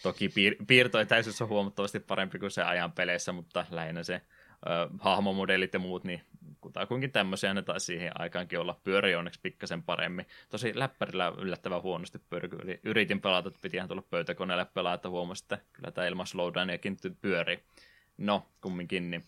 Toki 0.03 0.27
piir- 0.27 0.65
piirtoetäisyys 0.67 1.41
on 1.41 1.49
huomattavasti 1.49 1.99
parempi 1.99 2.39
kuin 2.39 2.51
se 2.51 2.63
ajan 2.63 2.91
peleissä, 2.91 3.31
mutta 3.31 3.65
lähinnä 3.69 4.03
se 4.03 4.21
ö, 4.65 4.89
hahmomodellit 4.99 5.73
ja 5.73 5.79
muut, 5.79 6.03
niin 6.03 6.21
kutakuinkin 6.61 7.11
tämmöisiä 7.11 7.53
ne 7.53 7.61
taisi 7.61 7.85
siihen 7.85 8.21
aikaankin 8.21 8.59
olla. 8.59 8.79
Pyöri 8.83 9.15
onneksi 9.15 9.39
pikkasen 9.43 9.83
paremmin. 9.83 10.25
Tosi 10.49 10.79
läppärillä 10.79 11.33
yllättävän 11.37 11.81
huonosti 11.81 12.19
pyöri. 12.29 12.49
Yritin 12.83 13.21
pelata, 13.21 13.47
että 13.47 13.59
pitihän 13.61 13.87
tulla 13.87 14.01
pöytäkoneelle 14.01 14.65
pelaa, 14.65 14.93
että 14.93 15.09
huomasin, 15.09 15.43
että 15.43 15.57
kyllä 15.73 15.91
tämä 15.91 16.07
ilman 16.07 16.27
slowdowniakin 16.27 16.97
pyöri. 17.21 17.63
No, 18.17 18.45
kumminkin, 18.61 19.11
niin 19.11 19.23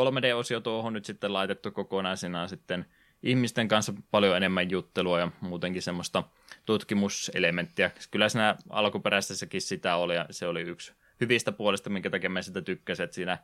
3D-osio 0.00 0.60
tuohon 0.60 0.92
nyt 0.92 1.04
sitten 1.04 1.32
laitettu 1.32 1.70
kokonaisena 1.70 2.48
sitten 2.48 2.86
ihmisten 3.22 3.68
kanssa 3.68 3.92
paljon 4.10 4.36
enemmän 4.36 4.70
juttelua 4.70 5.20
ja 5.20 5.30
muutenkin 5.40 5.82
semmoista 5.82 6.22
tutkimuselementtiä. 6.66 7.90
Kyllä 8.10 8.28
siinä 8.28 8.56
alkuperäisessäkin 8.70 9.60
sitä 9.60 9.96
oli 9.96 10.14
ja 10.14 10.26
se 10.30 10.46
oli 10.46 10.60
yksi 10.60 10.92
hyvistä 11.20 11.52
puolista, 11.52 11.90
minkä 11.90 12.10
takia 12.10 12.30
mä 12.30 12.42
sitä 12.42 12.62
tykkäsin, 12.62 13.04
että 13.04 13.14
siinä 13.14 13.38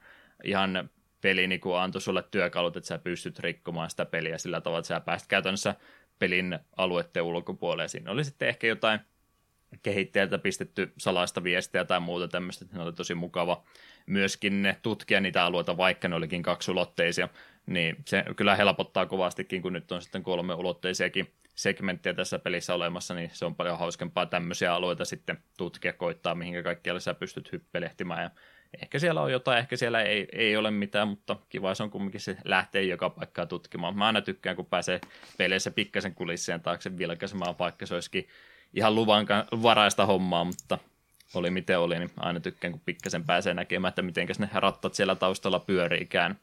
ihan 0.45 0.91
peli 1.21 1.47
niin 1.47 1.61
kuin 1.61 1.79
antoi 1.79 2.01
sulle 2.01 2.25
työkalut, 2.31 2.77
että 2.77 2.89
sä 2.89 2.99
pystyt 2.99 3.39
rikkomaan 3.39 3.91
sitä 3.91 4.05
peliä 4.05 4.39
sillä 4.39 4.61
tavalla, 4.61 4.79
että 4.79 4.89
sä 4.89 5.01
pääst 5.01 5.27
käytännössä 5.27 5.75
pelin 6.19 6.59
alueiden 6.77 7.23
ulkopuolelle. 7.23 7.89
Siinä 7.89 8.11
oli 8.11 8.25
sitten 8.25 8.49
ehkä 8.49 8.67
jotain 8.67 9.01
kehittäjältä 9.83 10.39
pistetty 10.39 10.93
salaista 10.99 11.45
viestiä 11.45 11.85
tai 11.85 12.01
muuta 12.01 12.29
tämmöistä, 12.29 12.65
ne 12.73 12.83
oli 12.83 12.93
tosi 12.93 13.15
mukava 13.15 13.65
myöskin 14.07 14.63
ne 14.63 14.77
tutkia 14.83 15.21
niitä 15.21 15.45
alueita, 15.45 15.77
vaikka 15.77 16.09
ne 16.09 16.17
olikin 16.17 16.43
kaksulotteisia, 16.43 17.29
niin 17.67 17.97
se 18.05 18.25
kyllä 18.37 18.57
helpottaa 18.57 19.07
kovastikin, 19.07 19.63
kun 19.63 19.73
nyt 19.73 19.93
on 19.93 20.03
sitten 20.03 20.23
kolme 20.23 20.55
ulotteisiakin 20.55 21.33
segmenttejä 21.55 22.15
tässä 22.15 22.39
pelissä 22.39 22.75
olemassa, 22.75 23.15
niin 23.15 23.31
se 23.33 23.45
on 23.45 23.55
paljon 23.55 23.79
hauskempaa 23.79 24.27
tämmöisiä 24.27 24.75
alueita 24.75 25.05
sitten 25.05 25.39
tutkia, 25.59 25.93
koittaa, 25.93 26.35
mihinkä 26.35 26.63
kaikkialle 26.63 27.01
sä 27.01 27.15
pystyt 27.15 27.53
hyppelehtimään 27.53 28.23
ja 28.23 28.31
ehkä 28.83 28.99
siellä 28.99 29.21
on 29.21 29.33
jotain, 29.33 29.59
ehkä 29.59 29.77
siellä 29.77 30.03
ei, 30.03 30.29
ei 30.33 30.57
ole 30.57 30.71
mitään, 30.71 31.09
mutta 31.09 31.37
kiva 31.49 31.75
se 31.75 31.83
on 31.83 31.91
kumminkin 31.91 32.21
se 32.21 32.37
lähtee 32.45 32.83
joka 32.83 33.11
paikkaa 33.11 33.47
tutkimaan. 33.47 33.97
Mä 33.97 34.07
aina 34.07 34.21
tykkään, 34.21 34.57
kun 34.57 34.67
pääsee 34.67 35.01
peleissä 35.39 35.71
pikkasen 35.71 36.15
kulissien 36.15 36.61
taakse 36.61 36.99
vilkaisemaan, 36.99 37.59
vaikka 37.59 37.87
se 37.87 37.95
olisikin 37.95 38.29
ihan 38.75 38.95
luvan 38.95 39.27
varaista 39.63 40.07
hommaa, 40.07 40.45
mutta 40.45 40.79
oli 41.35 41.51
miten 41.51 41.79
oli, 41.79 41.99
niin 41.99 42.11
aina 42.17 42.41
tykkään, 42.41 42.73
kun 42.73 42.83
pikkasen 42.85 43.25
pääsee 43.25 43.55
näkemään, 43.55 43.89
että 43.89 44.03
miten 44.03 44.29
ne 44.39 44.51
rattat 44.55 44.95
siellä 44.95 45.15
taustalla 45.15 45.59
pyöriikään. 45.61 46.39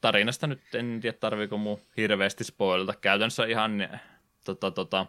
tarinasta 0.00 0.46
nyt 0.46 0.74
en 0.74 0.98
tiedä, 1.00 1.18
tarviiko 1.20 1.58
mu 1.58 1.78
hirveästi 1.96 2.44
spoilata. 2.44 2.94
Käytännössä 3.00 3.44
ihan, 3.44 3.88
tota, 4.44 4.70
tota, 4.70 5.06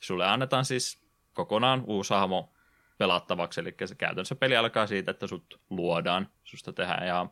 sulle 0.00 0.26
annetaan 0.26 0.64
siis 0.64 0.98
kokonaan 1.32 1.84
uusi 1.86 2.14
hahmo 2.14 2.52
pelattavaksi, 2.98 3.60
eli 3.60 3.74
se 3.84 3.94
käytännössä 3.94 4.34
peli 4.34 4.56
alkaa 4.56 4.86
siitä, 4.86 5.10
että 5.10 5.26
sut 5.26 5.60
luodaan, 5.70 6.28
susta 6.44 6.72
tehdään 6.72 7.06
ja 7.06 7.26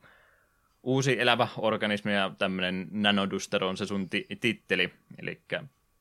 uusi 0.83 1.21
elävä 1.21 1.49
organismi 1.57 2.15
ja 2.15 2.31
tämmöinen 2.39 2.89
nanoduster 2.91 3.65
on 3.65 3.77
se 3.77 3.87
sun 3.87 4.11
ti- 4.11 4.27
titteli, 4.41 4.93
eli 5.19 5.41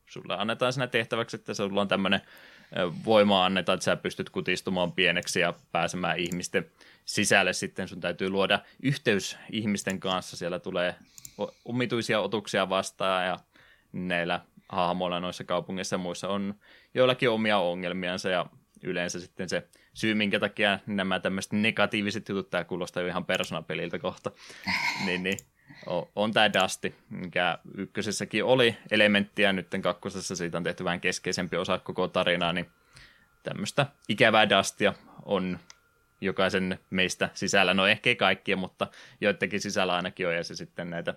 sulle 0.05 0.35
annetaan 0.37 0.73
siinä 0.73 0.87
tehtäväksi, 0.87 1.35
että 1.35 1.53
sulla 1.53 1.81
on 1.81 1.87
tämmöinen 1.87 2.21
voimaa 3.05 3.45
annetaan, 3.45 3.73
että 3.73 3.83
sä 3.83 3.95
pystyt 3.95 4.29
kutistumaan 4.29 4.91
pieneksi 4.91 5.39
ja 5.39 5.53
pääsemään 5.71 6.19
ihmisten 6.19 6.65
sisälle 7.05 7.53
sitten. 7.53 7.87
Sun 7.87 7.99
täytyy 7.99 8.29
luoda 8.29 8.59
yhteys 8.83 9.37
ihmisten 9.51 9.99
kanssa. 9.99 10.37
Siellä 10.37 10.59
tulee 10.59 10.95
omituisia 11.65 12.19
otuksia 12.19 12.69
vastaan 12.69 13.25
ja 13.25 13.39
näillä 13.91 14.41
hahmoilla 14.69 15.19
noissa 15.19 15.43
kaupungeissa 15.43 15.93
ja 15.93 15.97
muissa 15.97 16.27
on 16.27 16.55
joillakin 16.93 17.29
omia 17.29 17.57
ongelmiansa 17.57 18.29
ja 18.29 18.45
yleensä 18.83 19.19
sitten 19.19 19.49
se 19.49 19.67
syy, 19.93 20.15
minkä 20.15 20.39
takia 20.39 20.79
nämä 20.85 21.19
tämmöiset 21.19 21.51
negatiiviset 21.51 22.29
jutut, 22.29 22.49
tämä 22.49 22.63
kuulostaa 22.63 23.03
jo 23.03 23.09
ihan 23.09 23.25
persoonapeliltä 23.25 23.99
kohta, 23.99 24.31
niin, 25.05 25.23
niin 25.23 25.37
on, 25.85 26.07
on 26.15 26.31
tämä 26.31 26.53
Dusty, 26.53 26.95
mikä 27.09 27.57
ykkösessäkin 27.77 28.43
oli 28.43 28.77
elementtiä, 28.91 29.53
nyt 29.53 29.67
kakkosessa 29.81 30.35
siitä 30.35 30.57
on 30.57 30.63
tehty 30.63 30.83
vähän 30.83 31.01
keskeisempi 31.01 31.57
osa 31.57 31.79
koko 31.79 32.07
tarinaa, 32.07 32.53
niin 32.53 32.69
tämmöistä 33.43 33.85
ikävää 34.09 34.49
Dustia 34.49 34.93
on 35.25 35.59
jokaisen 36.21 36.79
meistä 36.89 37.29
sisällä, 37.33 37.73
no 37.73 37.87
ehkä 37.87 38.09
ei 38.09 38.15
kaikkia, 38.15 38.57
mutta 38.57 38.87
joidenkin 39.21 39.61
sisällä 39.61 39.95
ainakin 39.95 40.27
on, 40.27 40.35
ja 40.35 40.43
se 40.43 40.55
sitten 40.55 40.89
näitä 40.89 41.13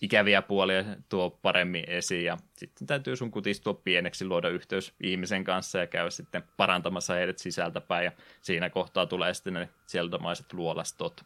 ikäviä 0.00 0.42
puolia 0.42 0.84
tuo 1.08 1.30
paremmin 1.30 1.84
esiin, 1.86 2.24
ja 2.24 2.36
sitten 2.52 2.86
täytyy 2.86 3.16
sun 3.16 3.30
kutistua 3.30 3.74
pieneksi, 3.74 4.24
luoda 4.24 4.48
yhteys 4.48 4.94
ihmisen 5.00 5.44
kanssa 5.44 5.78
ja 5.78 5.86
käydä 5.86 6.10
sitten 6.10 6.42
parantamassa 6.56 7.14
heidät 7.14 7.38
sisältäpäin, 7.38 8.04
ja 8.04 8.12
siinä 8.42 8.70
kohtaa 8.70 9.06
tulee 9.06 9.34
sitten 9.34 9.54
ne 9.54 9.68
sieltämaiset 9.86 10.52
luolastot. 10.52 11.20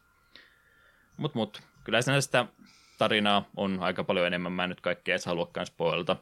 Mut, 1.17 1.35
mut, 1.35 1.61
kyllä 1.83 2.01
sitä 2.01 2.45
tarinaa 2.97 3.49
on 3.57 3.77
aika 3.81 4.03
paljon 4.03 4.27
enemmän. 4.27 4.51
Mä 4.51 4.63
en 4.63 4.69
nyt 4.69 4.81
kaikkea 4.81 5.13
edes 5.13 5.25
haluakaan 5.25 5.65
spoilata. 5.65 6.15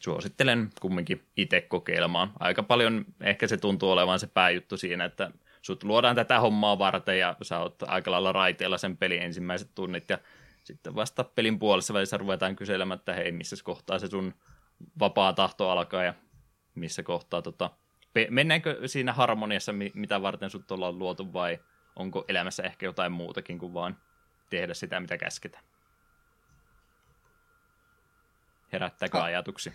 Suosittelen 0.00 0.70
kumminkin 0.80 1.22
itse 1.36 1.60
kokeilemaan. 1.60 2.32
Aika 2.40 2.62
paljon 2.62 3.04
ehkä 3.20 3.46
se 3.46 3.56
tuntuu 3.56 3.90
olevan 3.90 4.18
se 4.18 4.26
pääjuttu 4.26 4.76
siinä, 4.76 5.04
että 5.04 5.30
sut 5.62 5.84
luodaan 5.84 6.16
tätä 6.16 6.40
hommaa 6.40 6.78
varten 6.78 7.18
ja 7.18 7.36
sä 7.42 7.58
oot 7.58 7.82
aika 7.82 8.10
lailla 8.10 8.32
raiteella 8.32 8.78
sen 8.78 8.96
pelin 8.96 9.22
ensimmäiset 9.22 9.70
tunnit 9.74 10.10
ja 10.10 10.18
sitten 10.66 10.94
vasta 10.94 11.24
pelin 11.24 11.58
puolessa 11.58 11.94
välissä 11.94 12.16
ruvetaan 12.16 12.56
kyselemään, 12.56 12.98
että 12.98 13.12
hei, 13.12 13.32
missä 13.32 13.56
kohtaa 13.64 13.98
se 13.98 14.06
sun 14.06 14.34
vapaa 14.98 15.32
tahto 15.32 15.70
alkaa 15.70 16.04
ja 16.04 16.14
missä 16.74 17.02
kohtaa 17.02 17.42
tota, 17.42 17.70
mennäänkö 18.30 18.88
siinä 18.88 19.12
harmoniassa, 19.12 19.72
mitä 19.94 20.22
varten 20.22 20.50
sut 20.50 20.70
ollaan 20.70 20.98
luotu 20.98 21.32
vai 21.32 21.58
onko 21.96 22.24
elämässä 22.28 22.62
ehkä 22.62 22.86
jotain 22.86 23.12
muutakin 23.12 23.58
kuin 23.58 23.74
vaan 23.74 23.98
tehdä 24.50 24.74
sitä, 24.74 25.00
mitä 25.00 25.18
käsketään. 25.18 25.64
Herättääkö 28.72 29.18
oh. 29.18 29.24
ajatuksia? 29.24 29.72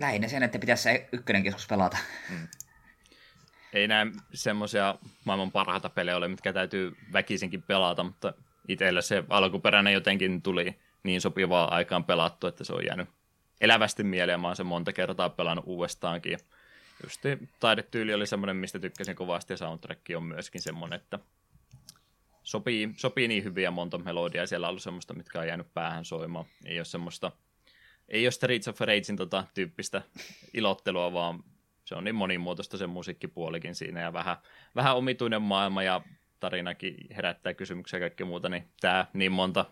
Lähinnä 0.00 0.28
sen, 0.28 0.42
että 0.42 0.58
pitäisi 0.58 0.82
se 0.82 1.08
ykkönen 1.12 1.44
joskus 1.44 1.66
pelata. 1.66 1.98
Hmm. 2.28 2.48
Ei 3.72 3.88
näe 3.88 4.06
semmoisia 4.34 4.94
maailman 5.24 5.52
parhaita 5.52 5.88
pelejä 5.88 6.16
ole, 6.16 6.28
mitkä 6.28 6.52
täytyy 6.52 6.96
väkisinkin 7.12 7.62
pelata, 7.62 8.02
mutta 8.02 8.34
itsellä 8.68 9.00
se 9.02 9.24
alkuperäinen 9.28 9.92
jotenkin 9.92 10.42
tuli 10.42 10.78
niin 11.02 11.20
sopivaa 11.20 11.74
aikaan 11.74 12.04
pelattu, 12.04 12.46
että 12.46 12.64
se 12.64 12.72
on 12.72 12.86
jäänyt 12.86 13.08
elävästi 13.60 14.04
mieleen. 14.04 14.40
Mä 14.40 14.46
oon 14.46 14.56
sen 14.56 14.66
monta 14.66 14.92
kertaa 14.92 15.28
pelannut 15.28 15.64
uudestaankin. 15.66 16.38
Just 17.02 17.20
taidetyyli 17.60 18.14
oli 18.14 18.26
semmoinen, 18.26 18.56
mistä 18.56 18.78
tykkäsin 18.78 19.16
kovasti, 19.16 19.52
ja 19.52 19.56
soundtrack 19.56 20.00
on 20.16 20.22
myöskin 20.22 20.62
semmoinen, 20.62 20.96
että 20.96 21.18
sopii, 22.42 22.90
sopii 22.96 23.28
niin 23.28 23.44
hyviä 23.44 23.70
monta 23.70 23.98
melodiaa. 23.98 24.46
Siellä 24.46 24.66
on 24.66 24.68
ollut 24.68 24.82
semmoista, 24.82 25.14
mitkä 25.14 25.40
on 25.40 25.46
jäänyt 25.46 25.74
päähän 25.74 26.04
soimaan. 26.04 26.44
Ei 26.64 26.78
ole 26.78 26.84
semmoista, 26.84 27.32
ei 28.08 28.26
ole 28.26 28.30
Streets 28.30 28.68
of 28.68 28.80
Ragein 28.80 29.16
tota, 29.16 29.44
tyyppistä 29.54 30.02
ilottelua, 30.54 31.12
vaan 31.12 31.44
se 31.84 31.94
on 31.94 32.04
niin 32.04 32.14
monimuotoista 32.14 32.76
se 32.76 32.86
musiikkipuolikin 32.86 33.74
siinä 33.74 34.00
ja 34.00 34.12
vähän, 34.12 34.36
vähän 34.74 34.96
omituinen 34.96 35.42
maailma 35.42 35.82
ja 35.82 36.00
tarinakin 36.44 36.96
herättää 37.16 37.54
kysymyksiä 37.54 37.96
ja 37.96 38.00
kaikki 38.00 38.24
muuta, 38.24 38.48
niin 38.48 38.68
tämä 38.80 39.06
niin 39.12 39.32
monta 39.32 39.64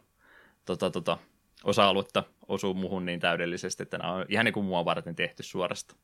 tota, 0.64 0.90
tota, 0.90 1.18
osa-aluetta 1.64 2.24
osuu 2.48 2.74
muhun 2.74 3.06
niin 3.06 3.20
täydellisesti, 3.20 3.82
että 3.82 3.98
nämä 3.98 4.12
on 4.12 4.26
ihan 4.28 4.44
niin 4.44 4.52
kuin 4.52 4.66
mua 4.66 4.84
varten 4.84 5.16
tehty 5.16 5.42
suorasta. 5.42 5.96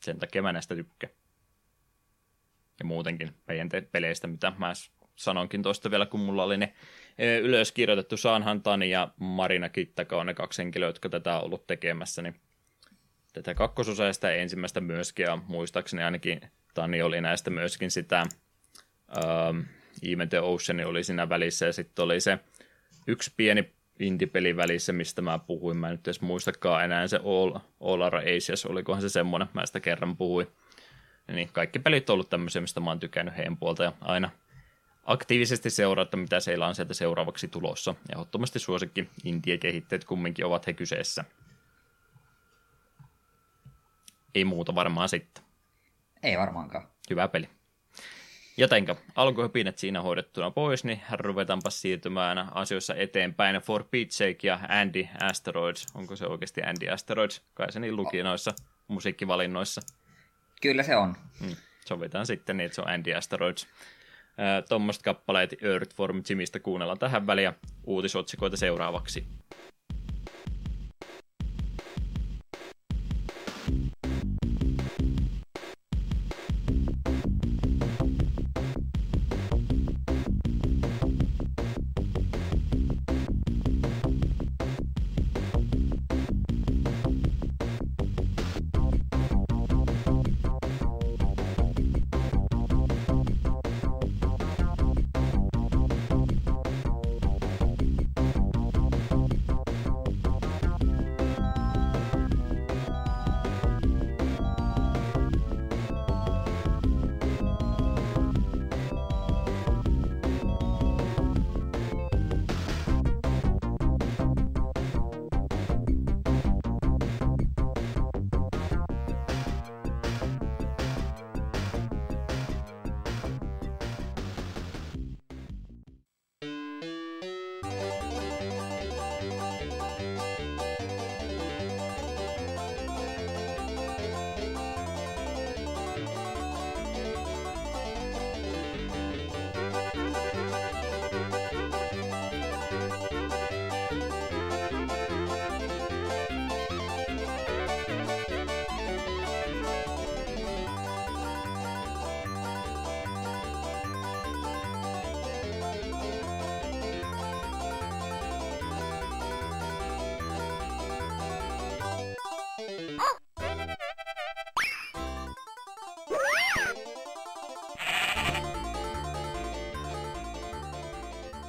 Sen 0.00 0.18
takia 0.18 0.42
mä 0.42 0.52
näistä 0.52 0.74
tykkään. 0.74 1.12
Ja 2.78 2.84
muutenkin 2.84 3.34
meidän 3.48 3.68
te- 3.68 3.88
peleistä, 3.92 4.26
mitä 4.26 4.52
mä 4.58 4.72
sanonkin 5.14 5.62
tuosta 5.62 5.90
vielä, 5.90 6.06
kun 6.06 6.20
mulla 6.20 6.44
oli 6.44 6.56
ne 6.56 6.74
e, 7.18 7.38
ylös 7.38 7.72
kirjoitettu 7.72 8.16
Saanhan 8.16 8.62
Tani 8.62 8.90
ja 8.90 9.08
Marina 9.16 9.68
Kittaka 9.68 10.20
on 10.20 10.26
ne 10.26 10.34
kaksi 10.34 10.62
henkilöä, 10.62 10.88
jotka 10.88 11.08
tätä 11.08 11.36
on 11.36 11.44
ollut 11.44 11.66
tekemässä, 11.66 12.22
niin 12.22 12.40
tätä 13.32 13.54
kakkososaa 13.54 14.12
sitä 14.12 14.30
ensimmäistä 14.30 14.80
myöskin, 14.80 15.24
ja 15.24 15.36
muistaakseni 15.36 16.02
ainakin 16.02 16.40
Tani 16.74 17.02
oli 17.02 17.20
näistä 17.20 17.50
myöskin 17.50 17.90
sitä 17.90 18.24
um, 19.50 19.64
Even 20.02 20.28
the 20.28 20.40
Ocean 20.40 20.86
oli 20.86 21.04
siinä 21.04 21.28
välissä, 21.28 21.66
ja 21.66 21.72
sitten 21.72 22.04
oli 22.04 22.20
se 22.20 22.38
yksi 23.06 23.32
pieni 23.36 23.72
indie-peli 23.98 24.56
välissä, 24.56 24.92
mistä 24.92 25.22
mä 25.22 25.38
puhuin, 25.38 25.76
mä 25.76 25.88
en 25.88 25.92
nyt 25.92 26.06
edes 26.06 26.20
muistakaan 26.20 26.84
enää 26.84 27.06
se 27.06 27.16
All, 27.16 27.58
All 27.80 28.02
Are 28.02 28.36
Asias, 28.36 28.66
olikohan 28.66 29.02
se 29.02 29.08
semmoinen, 29.08 29.48
mä 29.52 29.66
sitä 29.66 29.80
kerran 29.80 30.16
puhuin. 30.16 30.46
Niin 31.32 31.48
kaikki 31.52 31.78
pelit 31.78 32.10
on 32.10 32.14
ollut 32.14 32.30
tämmöisiä, 32.30 32.60
mistä 32.60 32.80
mä 32.80 32.90
oon 32.90 33.00
tykännyt 33.00 33.36
heidän 33.36 33.56
puolta, 33.56 33.84
ja 33.84 33.92
aina 34.00 34.30
aktiivisesti 35.04 35.70
seurata, 35.70 36.16
mitä 36.16 36.40
siellä 36.40 36.66
on 36.66 36.74
sieltä 36.74 36.94
seuraavaksi 36.94 37.48
tulossa. 37.48 37.94
Ja 38.08 38.14
ehdottomasti 38.14 38.58
suosikki 38.58 39.10
indie-kehitteet 39.24 40.04
kumminkin 40.04 40.46
ovat 40.46 40.66
he 40.66 40.72
kyseessä. 40.72 41.24
Ei 44.34 44.44
muuta 44.44 44.74
varmaan 44.74 45.08
sitten. 45.08 45.44
Ei 46.22 46.38
varmaankaan. 46.38 46.88
Hyvä 47.10 47.28
peli. 47.28 47.55
Jotenka 48.58 48.96
alkuhypinet 49.14 49.78
siinä 49.78 50.02
hoidettuna 50.02 50.50
pois, 50.50 50.84
niin 50.84 51.02
ruvetaanpa 51.12 51.70
siirtymään 51.70 52.48
asioissa 52.54 52.94
eteenpäin. 52.94 53.56
For 53.56 53.82
Pete's 53.82 54.10
Sake 54.10 54.38
ja 54.42 54.60
Andy 54.68 55.06
Asteroids. 55.20 55.86
Onko 55.94 56.16
se 56.16 56.26
oikeasti 56.26 56.62
Andy 56.62 56.88
Asteroids? 56.88 57.42
Kai 57.54 57.72
se 57.72 57.80
niin 57.80 57.96
luki 57.96 58.22
noissa 58.22 58.54
musiikkivalinnoissa. 58.88 59.80
Kyllä 60.62 60.82
se 60.82 60.96
on. 60.96 61.16
Hmm. 61.40 61.56
Sovitaan 61.86 62.26
sitten 62.26 62.56
niin, 62.56 62.64
että 62.66 62.74
se 62.74 62.80
on 62.80 62.88
Andy 62.90 63.14
Asteroids. 63.14 63.66
Tuommoiset 64.68 65.02
kappaleet 65.02 65.62
Earthworm 65.62 66.22
Jimistä 66.28 66.60
kuunnellaan 66.60 66.98
tähän 66.98 67.26
väliin 67.26 67.52
uutisotsikoita 67.84 68.56
seuraavaksi. 68.56 69.26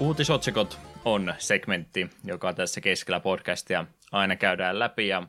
Uutisotsikot 0.08 0.80
on 1.06 1.34
segmentti, 1.38 2.10
joka 2.24 2.54
tässä 2.54 2.82
keskellä 2.82 3.20
podcastia 3.20 3.86
aina 4.12 4.36
käydään 4.36 4.80
läpi 4.80 5.08
ja 5.08 5.24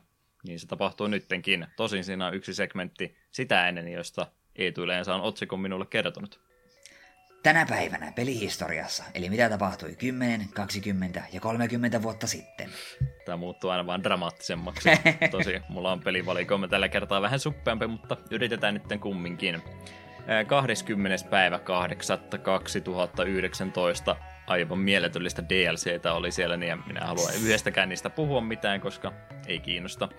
niin 0.47 0.59
se 0.59 0.67
tapahtuu 0.67 1.07
nyttenkin. 1.07 1.67
Tosin 1.75 2.03
siinä 2.03 2.27
on 2.27 2.33
yksi 2.33 2.53
segmentti 2.53 3.17
sitä 3.31 3.67
ennen, 3.67 3.91
josta 3.91 4.27
Eetu 4.55 4.83
yleensä 4.83 5.15
on 5.15 5.21
otsikon 5.21 5.59
minulle 5.59 5.85
kertonut. 5.85 6.39
Tänä 7.43 7.65
päivänä 7.69 8.13
pelihistoriassa, 8.15 9.03
eli 9.13 9.29
mitä 9.29 9.49
tapahtui 9.49 9.95
10, 9.95 10.49
20 10.53 11.23
ja 11.33 11.39
30 11.39 12.01
vuotta 12.01 12.27
sitten. 12.27 12.69
Tämä 13.25 13.37
muuttuu 13.37 13.69
aina 13.69 13.85
vaan 13.85 14.03
dramaattisemmaksi. 14.03 14.89
Tosi, 15.31 15.61
mulla 15.69 15.91
on 15.91 15.99
pelivalikoima 15.99 16.67
tällä 16.67 16.89
kertaa 16.89 17.21
vähän 17.21 17.39
suppeampi, 17.39 17.87
mutta 17.87 18.17
yritetään 18.31 18.73
nyt 18.73 19.01
kumminkin. 19.01 19.61
20. 20.47 21.29
päivä 21.29 21.59
8. 21.59 22.19
2019 22.43 24.15
aivan 24.49 24.79
mieletyllistä 24.79 25.43
DLCtä 25.49 26.13
oli 26.13 26.31
siellä, 26.31 26.57
niin 26.57 26.83
minä 26.87 27.05
haluan 27.05 27.33
yhdestäkään 27.43 27.89
niistä 27.89 28.09
puhua 28.09 28.41
mitään, 28.41 28.81
koska 28.81 29.13
ei 29.47 29.59
kiinnosta. 29.59 30.09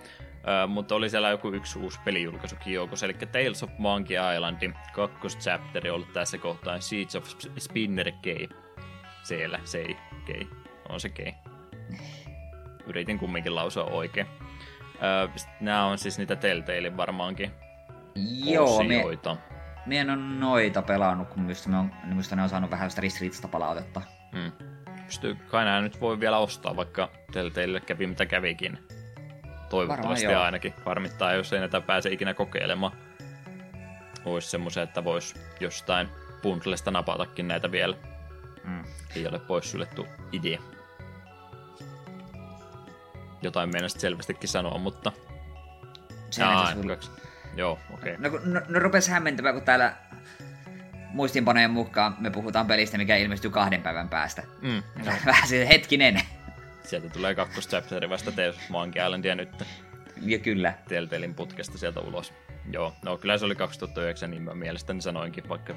Ö, 0.63 0.67
mutta 0.67 0.95
oli 0.95 1.09
siellä 1.09 1.29
joku 1.29 1.47
yksi 1.47 1.79
uusi 1.79 1.99
pelijulkaisukin 2.05 2.73
joukossa, 2.73 3.05
eli 3.05 3.13
Tales 3.13 3.63
of 3.63 3.69
Monkey 3.77 4.17
Islandin 4.35 4.73
kakkoschapteri 4.93 5.89
ollut 5.89 6.13
tässä 6.13 6.37
kohtaa 6.37 6.79
Siege 6.79 7.17
of 7.17 7.27
Spinner 7.59 8.11
Key. 8.21 8.47
Siellä, 9.23 9.59
se 9.63 9.77
ei, 9.77 9.97
kei. 10.25 10.47
On 10.89 10.99
se 10.99 11.09
kei. 11.09 11.33
Yritin 12.87 13.19
kumminkin 13.19 13.55
lausua 13.55 13.83
oikein. 13.83 14.27
Ö, 14.95 15.29
nämä 15.59 15.85
on 15.85 15.97
siis 15.97 16.17
niitä 16.17 16.35
Telltale 16.35 16.97
varmaankin 16.97 17.51
Joo, 18.43 18.77
osioita. 18.77 19.37
Me, 19.85 19.99
en 19.99 20.09
ole 20.09 20.17
noita 20.17 20.81
pelannut, 20.81 21.27
kun 21.27 21.41
minusta 21.41 21.69
ne 21.69 21.77
on, 21.77 21.91
minusta 22.03 22.35
ne 22.35 22.43
on 22.43 22.49
saanut 22.49 22.71
vähän 22.71 22.91
sitä 22.91 23.47
palautetta. 23.47 24.01
Mm. 24.31 24.51
Pystyy, 25.05 25.35
kai 25.35 25.65
nämä 25.65 25.81
nyt 25.81 26.01
voi 26.01 26.19
vielä 26.19 26.37
ostaa, 26.37 26.75
vaikka 26.75 27.09
teille 27.53 27.79
kävi 27.79 28.07
mitä 28.07 28.25
kävikin. 28.25 28.79
Toivottavasti 29.69 30.25
Varmaan 30.25 30.45
ainakin. 30.45 30.73
Varmittaa, 30.85 31.33
jos 31.33 31.53
ei 31.53 31.59
näitä 31.59 31.81
pääse 31.81 32.09
ikinä 32.09 32.33
kokeilemaan. 32.33 32.91
Olisi 34.25 34.49
semmoisen, 34.49 34.83
että 34.83 35.03
voisi 35.03 35.35
jostain 35.59 36.09
bundlesta 36.41 36.91
napatakin 36.91 37.47
näitä 37.47 37.71
vielä. 37.71 37.95
Mm. 38.63 38.83
Ei 39.15 39.27
ole 39.27 39.39
poissuljettu 39.39 40.07
idea. 40.31 40.61
Jotain 43.41 43.69
meinasit 43.69 44.01
selvästikin 44.01 44.49
sanoa, 44.49 44.77
mutta... 44.77 45.11
Jaa, 46.37 46.73
Joo, 47.55 47.79
okei. 47.93 48.15
Okay. 48.15 48.31
No, 48.31 48.59
no, 48.59 48.65
no 48.69 48.79
rupes 48.79 49.07
hämmentämään, 49.07 49.55
kun 49.55 49.63
täällä 49.63 49.95
muistinpanojen 51.13 51.71
mukaan 51.71 52.15
me 52.19 52.29
puhutaan 52.29 52.67
pelistä, 52.67 52.97
mikä 52.97 53.15
ilmestyy 53.15 53.51
kahden 53.51 53.81
päivän 53.81 54.09
päästä. 54.09 54.43
Mm, 54.61 54.83
no. 55.05 55.11
Vähän 55.25 55.47
se 55.47 55.67
hetkinen. 55.67 56.21
Sieltä 56.83 57.09
tulee 57.09 57.35
kakkoschapteri 57.35 58.09
vasta 58.09 58.31
Tales 58.31 58.69
Monkey 58.69 59.05
Islandia 59.05 59.35
nyt. 59.35 59.49
Ja 60.21 60.39
kyllä. 60.39 60.73
Telltalein 60.87 61.35
putkesta 61.35 61.77
sieltä 61.77 61.99
ulos. 61.99 62.33
Joo, 62.71 62.93
no 63.05 63.17
kyllä 63.17 63.37
se 63.37 63.45
oli 63.45 63.55
2009, 63.55 64.31
niin 64.31 64.43
mä 64.43 64.53
mielestäni 64.53 65.01
sanoinkin, 65.01 65.49
vaikka 65.49 65.73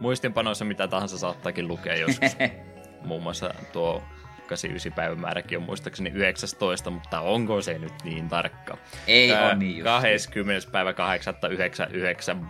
muistinpanoissa 0.00 0.64
mitä 0.64 0.88
tahansa 0.88 1.18
saattaakin 1.18 1.68
lukea 1.68 1.96
joskus. 1.96 2.36
Muun 3.06 3.22
muassa 3.22 3.54
tuo 3.72 4.02
89 4.48 4.92
päivämääräkin 4.92 5.58
on 5.58 5.64
muistaakseni 5.64 6.10
19, 6.14 6.90
mutta 6.90 7.20
onko 7.20 7.62
se 7.62 7.78
nyt 7.78 7.92
niin 8.04 8.28
tarkka? 8.28 8.76
Ei 9.06 9.32
Ää, 9.32 9.44
ole 9.44 9.54
niin 9.54 9.76
just. 9.78 9.84
20. 9.84 10.70
päivä 10.70 10.92
8.99 10.92 10.96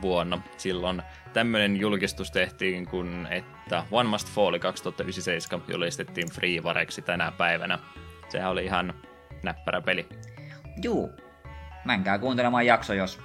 vuonna. 0.02 0.40
Silloin 0.56 1.02
tämmöinen 1.32 1.76
julkistus 1.76 2.30
tehtiin, 2.30 2.86
kun 2.86 3.28
että 3.30 3.84
One 3.90 4.08
Must 4.08 4.28
Fall 4.28 4.58
2097 4.58 5.64
julistettiin 5.68 6.30
freevareksi 6.30 7.02
tänä 7.02 7.32
päivänä. 7.32 7.78
Sehän 8.28 8.50
oli 8.50 8.64
ihan 8.64 8.94
näppärä 9.42 9.80
peli. 9.80 10.08
Juu. 10.82 11.12
Menkää 11.84 12.18
kuuntelemaan 12.18 12.66
jakso, 12.66 12.94
jos 12.94 13.20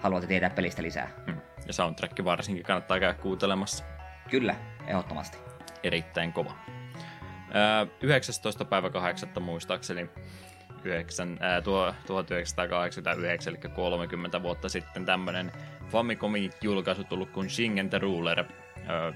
haluatte 0.00 0.26
tietää 0.26 0.50
pelistä 0.50 0.82
lisää. 0.82 1.10
Hmm. 1.26 1.40
Ja 1.66 1.72
soundtrack 1.72 2.24
varsinkin 2.24 2.64
kannattaa 2.64 3.00
käydä 3.00 3.14
kuuntelemassa. 3.14 3.84
Kyllä, 4.30 4.54
ehdottomasti. 4.86 5.38
Erittäin 5.82 6.32
kova. 6.32 6.52
19. 8.00 8.64
päivä 8.64 8.90
8. 8.90 9.28
muistaakseni 9.40 10.10
9, 10.84 11.38
ää, 11.40 11.60
tuo, 11.60 11.94
1989, 12.06 13.54
eli 13.54 13.74
30 13.74 14.42
vuotta 14.42 14.68
sitten 14.68 15.04
tämmöinen 15.04 15.52
Famicomin 15.88 16.50
julkaisu 16.62 17.04
tullut 17.04 17.30
kuin 17.30 17.50
Shingen 17.50 17.90
the 17.90 17.98
Ruler. 17.98 18.44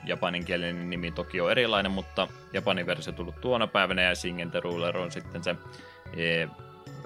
japaninkielinen 0.05 0.91
nimi 0.91 1.11
toki 1.11 1.41
on 1.41 1.51
erilainen, 1.51 1.93
mutta 1.93 2.29
japanin 2.53 2.87
versio 2.87 3.12
tullut 3.12 3.41
tuona 3.41 3.67
päivänä 3.67 4.03
ja 4.03 4.14
Shingen 4.14 4.51
the 4.51 4.61
Ruler 4.61 4.97
on 4.97 5.12
sitten 5.12 5.45
se 5.45 5.57
e, 6.17 6.47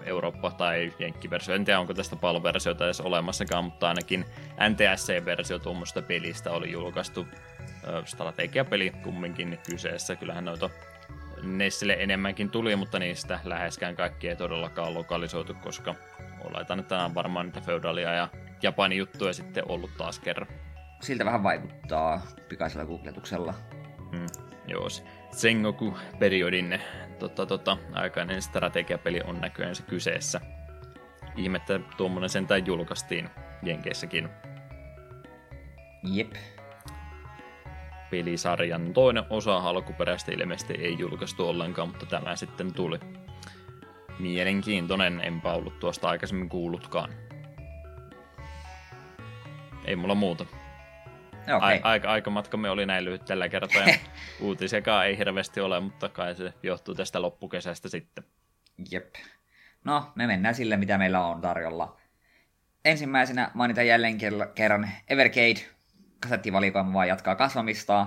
Eurooppa- 0.04 0.50
tai 0.50 0.92
Jenkki-versio. 0.98 1.54
En 1.54 1.64
tiedä, 1.64 1.80
onko 1.80 1.94
tästä 1.94 2.16
palversiota 2.16 2.84
edes 2.84 3.00
olemassakaan, 3.00 3.64
mutta 3.64 3.88
ainakin 3.88 4.24
NTSC-versio 4.68 5.58
tuommoista 5.58 6.02
pelistä 6.02 6.50
oli 6.50 6.72
julkaistu. 6.72 7.26
Strategiapeli 8.04 8.90
kumminkin 9.02 9.58
kyseessä. 9.70 10.16
Kyllähän 10.16 10.44
noita 10.44 10.70
Nessille 11.42 11.96
enemmänkin 11.98 12.50
tuli, 12.50 12.76
mutta 12.76 12.98
niistä 12.98 13.40
läheskään 13.44 13.96
kaikki 13.96 14.28
ei 14.28 14.36
todellakaan 14.36 14.94
lokalisoitu, 14.94 15.54
koska 15.54 15.94
oletan, 16.44 16.80
että 16.80 17.04
on 17.04 17.14
varmaan 17.14 17.46
niitä 17.46 17.60
feudalia 17.60 18.12
ja 18.12 18.28
Japanin 18.62 18.98
juttuja 18.98 19.32
sitten 19.32 19.64
ollut 19.68 19.90
taas 19.98 20.18
kerran. 20.18 20.48
siltä 21.00 21.24
vähän 21.24 21.42
vaikuttaa 21.42 22.22
pikaisella 22.48 22.86
googletuksella. 22.86 23.54
Hmm, 24.10 24.26
joo, 24.68 24.88
Sengoku-periodin 25.32 26.80
tota, 27.18 27.46
tota, 27.46 27.76
aikainen 27.92 28.42
strategiapeli 28.42 29.20
on 29.24 29.40
näköjään 29.40 29.74
se 29.74 29.82
kyseessä. 29.82 30.40
Ihmettä 31.36 31.80
tuommoinen 31.96 32.30
sentään 32.30 32.66
julkaistiin 32.66 33.30
Jenkeissäkin. 33.62 34.28
Jep. 36.02 36.32
Pelisarjan 38.10 38.92
toinen 38.92 39.24
osa 39.30 39.56
alkuperäistä 39.56 40.32
ilmeisesti 40.32 40.74
ei 40.74 40.98
julkaistu 40.98 41.48
ollenkaan, 41.48 41.88
mutta 41.88 42.06
tämä 42.06 42.36
sitten 42.36 42.74
tuli. 42.74 42.98
Mielenkiintoinen, 44.18 45.20
enpä 45.24 45.52
ollut 45.52 45.78
tuosta 45.78 46.08
aikaisemmin 46.08 46.48
kuullutkaan. 46.48 47.10
Ei 49.84 49.96
mulla 49.96 50.14
muuta. 50.14 50.46
Okay. 51.56 51.80
Aika, 51.82 52.10
aikamatkamme 52.10 52.70
oli 52.70 52.86
näin 52.86 53.04
lyhyt 53.04 53.24
tällä 53.24 53.48
kertaa. 53.48 53.84
uutisiakaan 54.40 55.06
ei 55.06 55.18
hirveästi 55.18 55.60
ole, 55.60 55.80
mutta 55.80 56.08
kai 56.08 56.34
se 56.34 56.52
johtuu 56.62 56.94
tästä 56.94 57.22
loppukesästä 57.22 57.88
sitten. 57.88 58.24
Jep. 58.90 59.14
No, 59.84 60.12
me 60.14 60.26
mennään 60.26 60.54
sille, 60.54 60.76
mitä 60.76 60.98
meillä 60.98 61.26
on 61.26 61.40
tarjolla. 61.40 62.00
Ensimmäisenä 62.84 63.50
mainitaan 63.54 63.86
jälleen 63.86 64.18
kerran 64.54 64.88
Evercade. 65.08 65.60
Kasettivalikoima 66.20 66.92
vaan 66.92 67.08
jatkaa 67.08 67.36
kasvamista. 67.36 68.06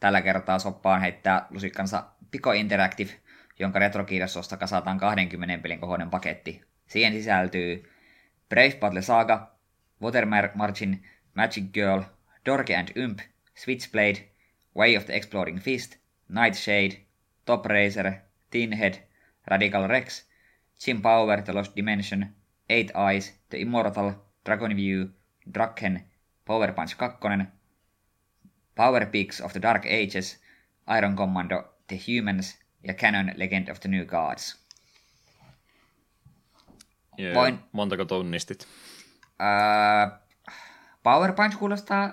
Tällä 0.00 0.22
kertaa 0.22 0.58
soppaan 0.58 1.00
heittää 1.00 1.46
lusikkansa 1.50 2.04
Pico 2.30 2.52
Interactive, 2.52 3.10
jonka 3.58 3.78
retrokirjastosta 3.78 4.56
kasataan 4.56 4.98
20 4.98 5.62
pelin 5.62 5.80
kohoinen 5.80 6.10
paketti. 6.10 6.64
Siihen 6.86 7.12
sisältyy 7.12 7.90
Brave 8.48 8.76
Battle 8.80 9.02
Saga, 9.02 9.50
Water 10.00 10.26
Margin, 10.26 11.02
Magic 11.34 11.72
Girl, 11.72 12.06
Dorky 12.44 12.74
and 12.74 12.92
Ump, 12.96 13.20
Switchblade, 13.54 14.28
Way 14.74 14.94
of 14.94 15.06
the 15.06 15.14
Exploding 15.14 15.58
Fist, 15.58 15.96
Nightshade, 16.28 17.00
Top 17.46 17.66
Racer, 17.66 18.22
Tinhead, 18.50 18.98
Radical 19.50 19.88
Rex, 19.88 20.24
Jim 20.78 21.02
Power, 21.02 21.42
The 21.42 21.52
Lost 21.52 21.76
Dimension, 21.76 22.34
Eight 22.68 22.90
Eyes, 22.94 23.32
The 23.50 23.60
Immortal, 23.60 24.14
Dragon 24.44 24.74
View, 24.74 25.10
Draken, 25.52 26.04
Power 26.44 26.72
Punch 26.72 26.96
2, 26.96 27.46
Power 28.74 29.06
Peaks 29.06 29.40
of 29.40 29.52
the 29.52 29.60
Dark 29.60 29.84
Ages, 29.86 30.38
Iron 30.86 31.16
Commando, 31.16 31.64
The 31.88 31.96
Humans 31.96 32.56
ja 32.82 32.94
Canon 32.94 33.32
Legend 33.36 33.68
of 33.68 33.80
the 33.80 33.88
New 33.88 34.04
Gods. 34.04 34.56
Yeah, 37.18 37.34
Voin... 37.34 37.58
Montako 37.72 38.04
tunnistit? 38.04 38.66
Power 41.02 41.32
Punch 41.32 41.58
kuulostaa 41.58 42.12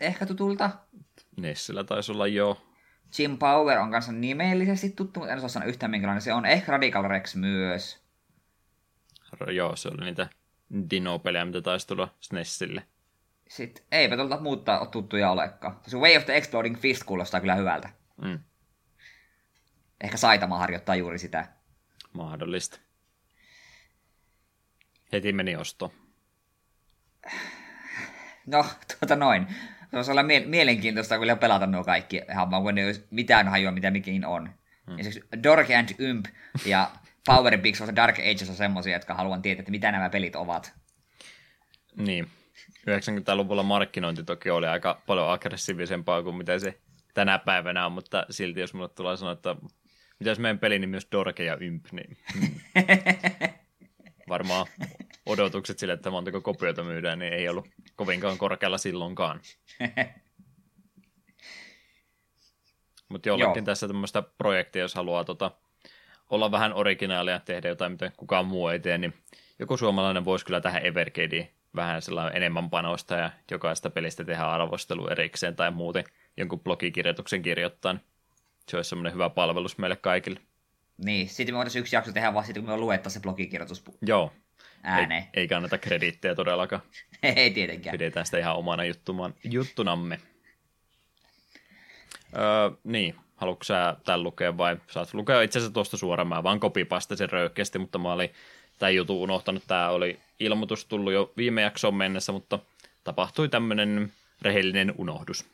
ehkä 0.00 0.26
tutulta. 0.26 0.70
Nessillä 1.36 1.84
taisi 1.84 2.12
olla 2.12 2.26
jo. 2.26 2.66
Jim 3.18 3.38
Power 3.38 3.78
on 3.78 3.90
kanssa 3.90 4.12
nimellisesti 4.12 4.90
tuttu, 4.90 5.20
mutta 5.20 5.32
en 5.32 5.38
osaa 5.38 5.48
sanoa 5.48 5.68
yhtään 5.68 5.90
minkälainen 5.90 6.22
se 6.22 6.32
on. 6.32 6.46
Ehkä 6.46 6.72
Radical 6.72 7.08
Rex 7.08 7.34
myös. 7.34 8.04
Joo, 9.52 9.76
se 9.76 9.88
oli 9.88 10.04
niitä 10.04 10.28
Dino-pelejä, 10.90 11.44
mitä 11.44 11.62
taisi 11.62 11.86
tulla 11.86 12.14
SNESille. 12.20 12.82
Sitten 13.48 13.84
eipä 13.92 14.16
tuolta 14.16 14.40
muuttaa 14.40 14.80
ole 14.80 14.88
tuttuja 14.88 15.30
olekaan. 15.30 15.80
Se 15.86 15.96
Way 15.96 16.16
of 16.16 16.24
the 16.24 16.36
Exploding 16.36 16.78
Fist 16.78 17.02
kuulostaa 17.04 17.40
kyllä 17.40 17.54
hyvältä. 17.54 17.90
Mm. 18.22 18.38
Ehkä 20.00 20.16
Saitama 20.16 20.58
harjoittaa 20.58 20.96
juuri 20.96 21.18
sitä. 21.18 21.48
Mahdollista. 22.12 22.78
Heti 25.12 25.32
meni 25.32 25.56
osto. 25.56 25.92
No, 28.46 28.66
tuota 29.00 29.16
noin. 29.16 29.46
Se 29.90 29.96
voisi 29.96 30.10
olla 30.10 30.22
mie- 30.22 30.46
mielenkiintoista 30.46 31.18
kyllä 31.18 31.36
pelata 31.36 31.66
nuo 31.66 31.84
kaikki 31.84 32.22
ihan 32.30 32.48
kun 32.62 32.78
ei 32.78 32.86
olisi 32.86 33.06
mitään 33.10 33.48
hajua, 33.48 33.70
mitä 33.70 33.90
mikin 33.90 34.26
on. 34.26 34.50
Hmm. 34.86 34.98
Esimerkiksi 34.98 35.42
Dork 35.42 35.70
and 35.70 35.88
Ymp 35.98 36.26
ja 36.66 36.90
Power 37.26 37.58
Bigs 37.58 37.80
of 37.80 37.86
the 37.86 37.96
Dark 37.96 38.18
Ages 38.18 38.50
on 38.50 38.56
semmoisia, 38.56 38.92
jotka 38.92 39.14
haluan 39.14 39.42
tietää, 39.42 39.60
että 39.60 39.70
mitä 39.70 39.92
nämä 39.92 40.10
pelit 40.10 40.36
ovat. 40.36 40.74
Niin. 41.96 42.28
90-luvulla 42.90 43.62
markkinointi 43.62 44.24
toki 44.24 44.50
oli 44.50 44.66
aika 44.66 45.02
paljon 45.06 45.30
aggressiivisempaa 45.30 46.22
kuin 46.22 46.36
mitä 46.36 46.58
se 46.58 46.78
tänä 47.14 47.38
päivänä 47.38 47.86
on, 47.86 47.92
mutta 47.92 48.26
silti 48.30 48.60
jos 48.60 48.74
mulle 48.74 48.88
tulee 48.88 49.16
sanoa, 49.16 49.32
että 49.32 49.56
mitä 50.18 50.30
jos 50.30 50.38
meidän 50.38 50.58
peli 50.58 50.78
nimi 50.78 50.96
olisi 50.96 51.08
Dorke 51.12 51.44
ja 51.44 51.56
Ymp, 51.60 51.86
niin 51.92 52.16
varmaan 54.28 54.66
odotukset 55.26 55.78
sille, 55.78 55.92
että 55.92 56.10
montako 56.10 56.40
kopioita 56.40 56.84
myydään, 56.84 57.18
niin 57.18 57.32
ei 57.32 57.48
ollut 57.48 57.68
kovinkaan 57.96 58.38
korkealla 58.38 58.78
silloinkaan. 58.78 59.40
Mutta 63.08 63.28
jollekin 63.28 63.60
Joo. 63.60 63.64
tässä 63.64 63.86
tämmöistä 63.86 64.22
projektia, 64.22 64.82
jos 64.82 64.94
haluaa 64.94 65.24
tota, 65.24 65.50
olla 66.30 66.50
vähän 66.50 66.72
originaalia, 66.72 67.40
tehdä 67.40 67.68
jotain, 67.68 67.92
mitä 67.92 68.12
kukaan 68.16 68.46
muu 68.46 68.68
ei 68.68 68.80
tee, 68.80 68.98
niin 68.98 69.14
joku 69.58 69.76
suomalainen 69.76 70.24
voisi 70.24 70.44
kyllä 70.44 70.60
tähän 70.60 70.86
Evercadeen 70.86 71.48
vähän 71.76 72.02
sellainen 72.02 72.36
enemmän 72.36 72.70
panosta 72.70 73.14
ja 73.14 73.30
jokaista 73.50 73.90
pelistä 73.90 74.24
tehdä 74.24 74.46
arvostelu 74.46 75.08
erikseen 75.08 75.56
tai 75.56 75.70
muuten 75.70 76.04
jonkun 76.36 76.60
blogikirjoituksen 76.60 77.42
kirjoittaa. 77.42 77.92
Niin 77.92 78.02
se 78.68 78.76
olisi 78.76 78.88
semmoinen 78.88 79.12
hyvä 79.12 79.30
palvelus 79.30 79.78
meille 79.78 79.96
kaikille. 79.96 80.40
Niin, 81.04 81.28
sitten 81.28 81.54
me 81.54 81.56
voitaisiin 81.56 81.80
yksi 81.80 81.96
jakso 81.96 82.12
tehdä 82.12 82.34
vaan 82.34 82.46
sitten, 82.46 82.64
kun 82.64 82.72
me 82.72 82.76
luettaisiin 82.76 83.20
se 83.20 83.22
blogikirjoitus 83.22 83.84
Joo, 84.02 84.32
ääneen. 84.84 85.22
Ei, 85.22 85.28
ei 85.34 85.48
kannata 85.48 85.78
krediittejä 85.78 86.34
todellakaan. 86.34 86.82
ei 87.22 87.50
tietenkään. 87.50 87.92
Pidetään 87.92 88.26
sitä 88.26 88.38
ihan 88.38 88.56
omana 88.56 88.84
juttumaan, 88.84 89.34
juttunamme. 89.44 90.20
Öö, 92.36 92.70
niin, 92.84 93.14
haluatko 93.36 93.64
sä 93.64 93.96
tämän 94.04 94.22
lukea 94.22 94.56
vai 94.56 94.76
saat 94.90 95.14
lukea 95.14 95.42
itse 95.42 95.58
asiassa 95.58 95.74
tuosta 95.74 95.96
suoraan, 95.96 96.28
mä 96.28 96.42
vaan 96.42 96.60
kopipastasin 96.60 97.30
röyhkeästi, 97.30 97.78
mutta 97.78 97.98
mä 97.98 98.12
olin 98.12 98.30
tämän 98.78 98.94
jutun 98.94 99.16
unohtanut, 99.16 99.62
tämä 99.66 99.88
oli 99.88 100.18
ilmoitus 100.40 100.84
tullut 100.84 101.12
jo 101.12 101.32
viime 101.36 101.62
jaksoon 101.62 101.94
mennessä, 101.94 102.32
mutta 102.32 102.58
tapahtui 103.04 103.48
tämmöinen 103.48 104.12
rehellinen 104.42 104.94
unohdus. 104.98 105.46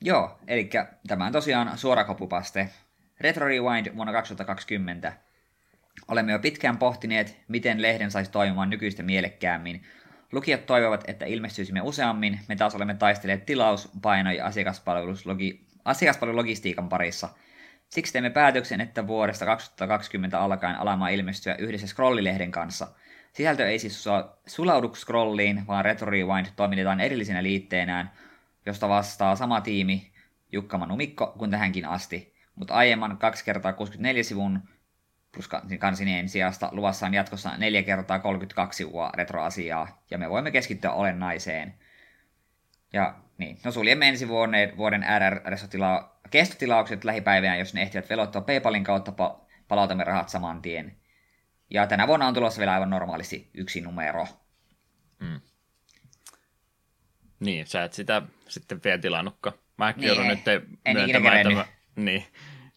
Joo, 0.00 0.38
eli 0.46 0.70
tämä 1.06 1.26
on 1.26 1.32
tosiaan 1.32 1.78
suora 1.78 2.04
kopupaste. 2.04 2.68
Retro 3.20 3.46
Rewind 3.46 3.96
vuonna 3.96 4.12
2020 4.12 5.12
Olemme 6.08 6.32
jo 6.32 6.38
pitkään 6.38 6.78
pohtineet, 6.78 7.40
miten 7.48 7.82
lehden 7.82 8.10
saisi 8.10 8.30
toimimaan 8.30 8.70
nykyistä 8.70 9.02
mielekkäämmin. 9.02 9.82
Lukijat 10.32 10.66
toivovat, 10.66 11.04
että 11.06 11.26
ilmestyisimme 11.26 11.80
useammin, 11.82 12.40
me 12.48 12.56
taas 12.56 12.74
olemme 12.74 12.94
taistelleet 12.94 13.46
tilaus-, 13.46 13.90
paino- 14.02 14.30
ja 14.30 14.46
asiakaspalvelulogi- 14.46 15.60
asiakaspalvelulogistiikan 15.84 16.88
parissa. 16.88 17.28
Siksi 17.88 18.12
teemme 18.12 18.30
päätöksen, 18.30 18.80
että 18.80 19.06
vuodesta 19.06 19.44
2020 19.46 20.40
alkaen 20.40 20.76
alamaan 20.76 21.12
ilmestyä 21.12 21.54
yhdessä 21.54 21.86
Scrollilehden 21.86 22.50
kanssa. 22.50 22.88
Sisältö 23.32 23.68
ei 23.68 23.78
siis 23.78 24.04
sulaudu 24.46 24.94
Scrolliin, 24.94 25.66
vaan 25.66 25.84
Retro 25.84 26.10
Rewind 26.10 26.46
toimitetaan 26.56 27.00
erillisenä 27.00 27.42
liitteenään, 27.42 28.10
josta 28.66 28.88
vastaa 28.88 29.36
sama 29.36 29.60
tiimi, 29.60 30.12
Jukka 30.52 30.78
Manu 30.78 30.96
Mikko, 30.96 31.34
kuin 31.38 31.50
tähänkin 31.50 31.86
asti. 31.86 32.34
Mutta 32.54 32.74
aiemman 32.74 33.16
2 33.16 33.44
kertaa 33.44 33.72
64 33.72 34.22
sivun 34.22 34.60
plus 35.32 35.48
kansineen 35.78 36.28
sijasta 36.28 36.68
luvassa 36.72 37.06
on 37.06 37.14
jatkossa 37.14 37.56
4 37.56 37.82
kertaa 37.82 38.18
32 38.18 38.76
sivua 38.76 39.10
retroasiaa, 39.14 40.02
ja 40.10 40.18
me 40.18 40.30
voimme 40.30 40.50
keskittyä 40.50 40.92
olennaiseen. 40.92 41.74
Ja 42.92 43.14
niin, 43.38 43.58
no 43.64 43.70
suljemme 43.70 44.08
ensi 44.08 44.28
vuoden, 44.28 44.76
vuoden 44.76 45.04
RR-kestotilaukset 45.18 47.04
lähipäivänä, 47.04 47.56
jos 47.56 47.74
ne 47.74 47.82
ehtivät 47.82 48.10
velottaa 48.10 48.42
PayPalin 48.42 48.84
kautta, 48.84 49.10
pa- 49.10 49.40
palautamme 49.68 50.04
rahat 50.04 50.28
saman 50.28 50.62
tien. 50.62 50.96
Ja 51.70 51.86
tänä 51.86 52.06
vuonna 52.06 52.26
on 52.26 52.34
tulossa 52.34 52.58
vielä 52.58 52.72
aivan 52.72 52.90
normaalisti 52.90 53.50
yksi 53.54 53.80
numero. 53.80 54.26
Mm. 55.18 55.40
Niin, 57.40 57.66
sä 57.66 57.84
et 57.84 57.92
sitä 57.92 58.22
sitten 58.48 58.80
vielä 58.84 58.98
tilannutkaan. 58.98 59.56
Mäkin 59.76 60.00
niin, 60.00 60.08
joudun 60.08 60.26
nyt 60.26 60.40
myöntämään, 60.94 61.36
että 61.36 61.54
mä, 61.54 61.66
niin, 61.96 62.24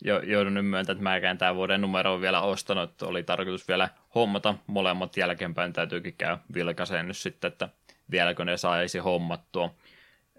jo, 0.04 0.20
joudun 0.20 0.54
nyt 0.54 0.66
myöntämään, 0.66 0.98
että 0.98 1.04
mäkään 1.04 1.38
tämän 1.38 1.56
vuoden 1.56 1.82
numero 1.82 2.14
on 2.14 2.22
vielä 2.22 2.42
ostanut, 2.42 3.02
oli 3.02 3.24
tarkoitus 3.24 3.68
vielä 3.68 3.90
hommata 4.16 4.56
molemmat 4.68 5.18
jälkeenpäin, 5.18 5.74
täytyykin 5.74 6.16
käy 6.18 6.38
vilkaiseen 6.54 7.08
nyt 7.08 7.18
sitten, 7.18 7.48
että 7.48 7.70
vieläkö 8.12 8.46
ne 8.46 8.58
saisi 8.58 9.00
hommattua. 9.00 9.76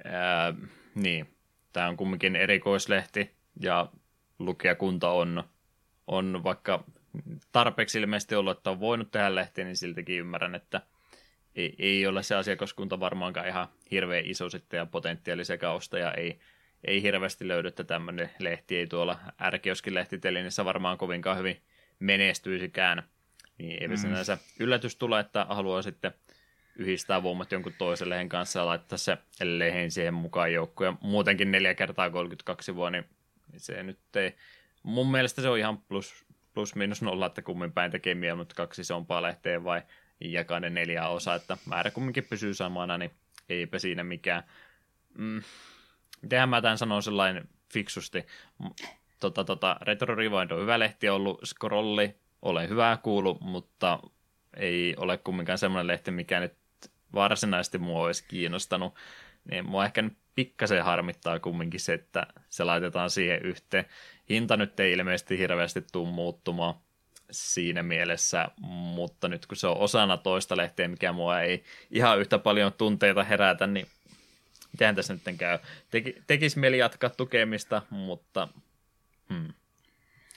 Ää, 0.05 0.55
niin, 0.95 1.35
tämä 1.73 1.89
on 1.89 1.97
kumminkin 1.97 2.37
erikoislehti 2.37 3.31
ja 3.61 3.89
lukijakunta 4.39 5.11
on, 5.11 5.45
on 6.07 6.41
vaikka 6.45 6.85
tarpeeksi 7.53 8.01
ilmeisesti 8.01 8.35
ollut, 8.35 8.59
että 8.59 8.71
on 8.71 8.81
voinut 8.81 9.11
tehdä 9.11 9.35
lehtiä, 9.35 9.65
niin 9.65 9.77
siltikin 9.77 10.19
ymmärrän, 10.19 10.55
että 10.55 10.81
ei, 11.55 11.75
ei 11.79 12.07
ole 12.07 12.23
se 12.23 12.35
asiakaskunta 12.35 13.01
varmaankaan 13.01 13.49
ihan 13.49 13.69
hirveän 13.91 14.27
iso 14.27 14.51
sitten 14.51 14.79
ja 14.79 14.87
potentiaalisia 14.87 15.71
ostaja 15.71 16.13
ei 16.13 16.39
ei 16.85 17.03
hirveästi 17.03 17.49
löydy, 17.49 17.69
että 17.69 17.85
tämmöinen 17.85 18.31
lehti 18.39 18.77
ei 18.77 18.87
tuolla 18.87 19.19
ärkioskin 19.41 19.95
lehtitelinissä 19.95 20.65
varmaan 20.65 20.99
kovinkaan 20.99 21.39
hyvin 21.39 21.63
menestyisikään. 21.99 23.03
Niin 23.59 23.83
ei 23.83 23.89
mm. 23.89 23.97
sinänsä 23.97 24.39
yllätys 24.61 24.97
tule, 24.97 25.21
että 25.21 25.45
haluaa 25.45 25.83
sitten 25.83 26.15
yhdistää 26.77 27.23
voimat 27.23 27.53
jonkun 27.53 27.73
toisen 27.79 28.11
lehen 28.11 28.29
kanssa 28.29 28.59
ja 28.59 28.67
laittaa 28.67 28.99
se 28.99 29.19
lehen 29.43 29.91
siihen 29.91 30.15
mukaan 30.15 30.53
joukkoon. 30.53 30.99
Muutenkin 31.01 31.53
4 31.53 31.75
kertaa 31.75 32.11
32 32.11 32.75
vuonna, 32.75 32.99
niin 32.99 33.11
se 33.57 33.83
nyt 33.83 33.99
ei... 34.17 34.37
Mun 34.83 35.11
mielestä 35.11 35.43
se 35.43 35.49
on 35.49 35.59
ihan 35.59 35.79
plus, 35.79 36.25
plus 36.55 36.75
miinus 36.75 37.03
nolla, 37.03 37.27
että 37.27 37.43
kummin 37.43 37.73
päin 37.73 37.91
tekee 37.91 38.35
mutta 38.37 38.55
kaksi 38.55 38.81
isompaa 38.81 39.23
lehteä 39.23 39.65
vai 39.65 39.83
jakaa 40.21 40.61
ne 40.61 40.71
neljä 40.71 41.09
osa, 41.09 41.35
että 41.35 41.57
määrä 41.67 41.91
kumminkin 41.91 42.27
pysyy 42.31 42.55
samana, 42.55 42.99
niin 42.99 43.11
eipä 43.49 43.79
siinä 43.79 44.05
mikään. 44.05 44.43
Mm, 45.19 45.43
mitenhän 46.25 46.49
mä 46.49 46.63
tämän 46.63 46.79
sanon 46.79 47.03
sellainen 47.03 47.49
fiksusti. 47.73 48.27
Tota, 49.21 49.45
tota, 49.45 49.77
Retro 49.81 50.15
Rewind 50.15 50.51
on 50.51 50.61
hyvä 50.61 50.79
lehti 50.79 51.09
ollut, 51.09 51.41
Scrolli, 51.45 52.15
olen 52.43 52.69
hyvää 52.69 52.97
kuulu, 52.97 53.39
mutta 53.41 53.99
ei 54.57 54.95
ole 54.97 55.19
kumminkaan 55.19 55.59
semmoinen 55.59 55.87
lehti, 55.87 56.11
mikä 56.11 56.41
nyt 56.41 56.55
varsinaisesti 57.15 57.79
mua 57.79 58.03
olisi 58.03 58.25
kiinnostanut. 58.29 58.95
Niin 59.51 59.71
mua 59.71 59.85
ehkä 59.85 60.03
nyt 60.03 60.17
pikkasen 60.35 60.85
harmittaa 60.85 61.41
kumminkin 61.41 61.81
se, 61.81 61.95
että 61.95 62.27
se 62.49 62.65
laitetaan 62.65 63.11
siihen 63.11 63.43
yhteen. 63.43 63.85
Hinta 64.31 64.57
nyt 64.57 64.81
ei 64.81 64.93
ilmeisesti 64.93 65.39
hirveästi 65.39 65.85
tule 65.93 66.09
muuttumaan 66.09 66.75
siinä 67.31 67.83
mielessä, 67.83 68.49
mutta 68.61 69.29
nyt 69.29 69.47
kun 69.47 69.57
se 69.57 69.67
on 69.67 69.77
osana 69.77 70.17
toista 70.17 70.57
lehteä, 70.57 70.89
mikä 70.89 71.13
mua 71.13 71.41
ei 71.41 71.65
ihan 71.91 72.19
yhtä 72.19 72.39
paljon 72.39 72.73
tunteita 72.73 73.25
herätä, 73.25 73.67
niin 73.67 73.87
miten 74.75 74.95
tässä 74.95 75.15
nyt 75.15 75.39
käy. 75.39 75.59
Teki, 75.91 76.17
tekisi 76.27 76.59
mieli 76.59 76.79
jatkaa 76.79 77.11
tukemista, 77.11 77.83
mutta 77.91 78.49
hmm, 79.29 79.49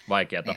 vaikeata. 0.10 0.56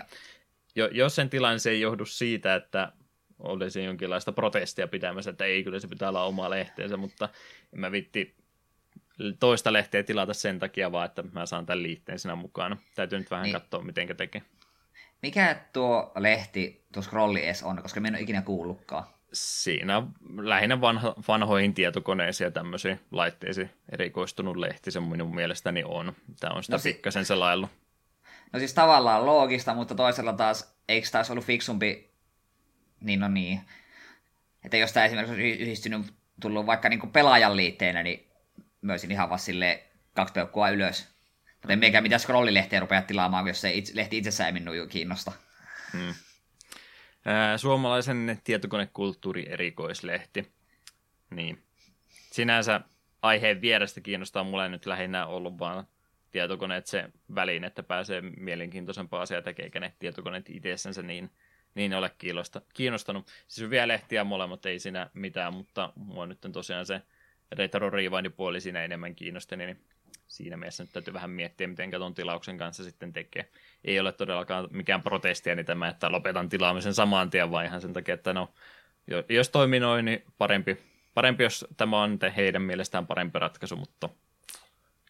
Jo, 0.75 0.89
jos 0.93 1.15
sen 1.15 1.31
tilanne 1.31 1.59
se 1.59 1.71
ei 1.71 1.81
johdu 1.81 2.07
siitä, 2.07 2.55
että 2.55 2.93
olisi 3.39 3.85
jonkinlaista 3.85 4.33
protestia 4.33 4.89
pitämässä, 4.89 5.31
että 5.31 5.45
ei, 5.45 5.65
kyllä 5.65 5.81
se 5.81 5.89
pitää 5.89 6.09
olla 6.09 6.25
oma 6.25 6.51
lehteensä, 6.51 6.97
mutta 6.97 7.29
en 7.73 7.81
mä 7.81 7.93
vitti 7.93 8.37
toista 9.41 9.73
lehteä 9.73 10.03
tilata 10.03 10.35
sen 10.35 10.59
takia 10.59 10.93
vaan, 10.93 11.07
että 11.07 11.23
mä 11.33 11.47
saan 11.47 11.67
tämän 11.67 11.83
liitteen 11.83 12.19
sinä 12.19 12.35
mukana. 12.35 12.77
Täytyy 12.95 13.19
nyt 13.19 13.31
vähän 13.31 13.45
niin. 13.45 13.53
katsoa, 13.53 13.83
miten 13.83 14.17
tekee. 14.17 14.43
Mikä 15.23 15.61
tuo 15.73 16.13
lehti, 16.19 16.85
tuo 16.93 17.03
scrolli 17.03 17.45
edes 17.45 17.63
on, 17.63 17.83
koska 17.83 18.01
minä 18.01 18.09
en 18.09 18.15
ole 18.15 18.23
ikinä 18.23 18.43
kuullutkaan. 18.43 19.05
Siinä 19.33 20.03
lähinnä 20.37 20.81
vanha, 20.81 21.15
vanhoihin 21.29 21.75
tietokoneisiin 21.75 22.47
ja 22.47 22.51
tämmöisiin 22.51 23.01
laitteisiin 23.11 23.71
erikoistunut 23.93 24.57
lehti, 24.57 24.91
se 24.91 25.01
minun 25.01 25.35
mielestäni 25.35 25.85
on. 25.85 26.13
Tämä 26.41 26.55
on 26.55 26.63
sitä 26.63 26.77
no, 26.77 26.83
pikkasen 26.83 27.25
selailu. 27.25 27.69
No 28.53 28.59
siis 28.59 28.75
tavallaan 28.75 29.27
loogista, 29.27 29.75
mutta 29.75 29.95
toisella 29.95 30.33
taas, 30.33 30.75
eikö 30.89 31.09
taas 31.13 31.31
ollut 31.31 31.45
fiksumpi, 31.45 32.11
niin 33.01 33.21
no 33.21 33.29
niin. 33.29 33.61
Että 34.65 34.77
jos 34.77 34.93
tämä 34.93 35.07
esimerkiksi 35.07 35.35
olisi 35.35 35.63
yhdistynyt, 35.63 36.15
tullut 36.41 36.67
vaikka 36.67 36.89
niin 36.89 37.01
kuin 37.01 37.13
pelaajan 37.13 37.57
liitteenä, 37.57 38.03
niin 38.03 38.31
myös 38.83 39.05
ihan 39.05 39.29
vaan 39.29 39.39
sille 39.39 39.83
kaksi 40.15 40.33
peukkua 40.33 40.71
ylös. 40.71 41.09
Mutta 41.53 41.73
en 41.73 41.79
meikä 41.79 42.01
mitään 42.01 42.21
scrollilehtiä 42.21 42.81
rupea 42.81 43.03
tilaamaan, 43.03 43.49
jos 43.49 43.61
se 43.61 43.73
itse, 43.73 43.97
lehti 43.97 44.19
itsessään 44.19 44.47
ei 44.57 44.61
minun 44.61 44.89
kiinnosta. 44.89 45.33
Hmm. 45.93 46.15
Suomalaisen 47.57 48.41
tietokonekulttuuri 48.45 49.47
erikoislehti. 49.49 50.53
Niin. 51.31 51.63
Sinänsä 52.09 52.81
aiheen 53.23 53.61
vierestä 53.61 54.01
kiinnostaa 54.01 54.45
mulle 54.45 54.69
nyt 54.69 54.87
lähinnä 54.87 55.27
ollut 55.27 55.59
vaan 55.59 55.87
tietokoneet 56.31 56.87
se 56.87 57.11
väliin, 57.35 57.65
että 57.65 57.83
pääsee 57.83 58.21
mielenkiintoisempaa 58.21 59.23
asiaa 59.23 59.43
tekee, 59.43 59.81
ne 59.81 59.95
tietokoneet 59.99 60.51
itsessänsä 60.51 61.03
niin, 61.03 61.31
niin 61.75 61.95
ole 61.95 62.11
kiinnostanut. 62.75 63.27
Siis 63.49 63.67
hyviä 63.67 63.89
lehtiä 63.89 64.25
molemmat, 64.25 64.67
ei 64.67 64.79
siinä 64.79 65.11
mitään, 65.15 65.55
mutta 65.55 65.93
mua 65.97 66.27
nyt 66.27 66.45
on 66.45 66.53
tosiaan 66.53 66.87
se 66.87 67.03
retro 67.53 67.91
puoli 68.37 68.61
siinä 68.61 68.85
enemmän 68.85 69.15
kiinnosti, 69.15 69.57
niin 69.57 69.85
siinä 70.31 70.57
mielessä 70.57 70.83
nyt 70.83 70.93
täytyy 70.93 71.15
vähän 71.15 71.31
miettiä, 71.31 71.69
miten 71.69 71.91
tuon 71.91 72.15
tilauksen 72.15 72.59
kanssa 72.59 72.85
sitten 72.85 73.13
tekee. 73.13 73.51
Ei 73.85 74.01
ole 74.01 74.13
todellakaan 74.13 74.69
mikään 74.71 75.03
protestia 75.03 75.55
niin 75.55 75.67
tämä, 75.67 75.89
että 75.89 76.13
lopetan 76.13 76.49
tilaamisen 76.49 76.95
saman 76.95 77.31
tien, 77.31 77.51
vaan 77.51 77.65
ihan 77.65 77.81
sen 77.81 77.93
takia, 77.93 78.15
että 78.15 78.33
no, 78.33 78.55
jos 79.29 79.49
toimii 79.49 79.81
noin, 79.81 80.05
niin 80.05 80.25
parempi, 80.39 80.79
parempi 81.15 81.43
jos 81.43 81.67
tämä 81.77 82.03
on 82.03 82.19
heidän 82.37 82.63
mielestään 82.63 83.07
parempi 83.07 83.39
ratkaisu, 83.39 83.77
mutta 83.77 84.09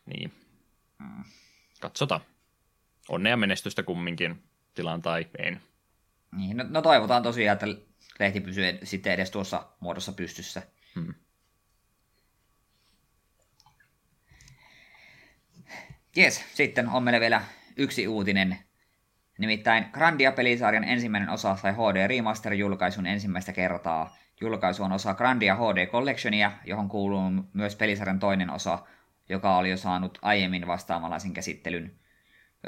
niin, 0.06 0.32
mm. 0.98 1.24
katsotaan. 1.80 2.20
Onnea 3.08 3.36
menestystä 3.36 3.82
kumminkin, 3.82 4.42
tilan 4.74 5.02
tai 5.02 5.26
ei. 5.38 5.56
Niin, 6.36 6.56
no, 6.56 6.64
no 6.68 6.82
toivotaan 6.82 7.22
tosiaan, 7.22 7.52
että 7.52 7.66
lehti 8.18 8.40
pysyy 8.40 8.78
sitten 8.82 9.12
edes 9.12 9.30
tuossa 9.30 9.66
muodossa 9.80 10.12
pystyssä. 10.12 10.62
Hmm. 10.94 11.14
Jes, 16.16 16.44
sitten 16.54 16.88
on 16.88 17.02
meillä 17.02 17.20
vielä 17.20 17.42
yksi 17.76 18.08
uutinen. 18.08 18.58
Nimittäin 19.38 19.86
Grandia-pelisarjan 19.92 20.84
ensimmäinen 20.84 21.28
osa 21.28 21.56
sai 21.56 21.72
HD 21.72 22.08
Remaster-julkaisun 22.08 23.06
ensimmäistä 23.06 23.52
kertaa. 23.52 24.16
Julkaisu 24.40 24.82
on 24.82 24.92
osa 24.92 25.14
Grandia 25.14 25.54
HD 25.56 25.86
Collectionia, 25.86 26.52
johon 26.64 26.88
kuuluu 26.88 27.22
myös 27.52 27.76
pelisarjan 27.76 28.18
toinen 28.18 28.50
osa, 28.50 28.78
joka 29.28 29.56
oli 29.56 29.70
jo 29.70 29.76
saanut 29.76 30.18
aiemmin 30.22 30.66
vastaavanlaisen 30.66 31.32
käsittelyn. 31.32 31.92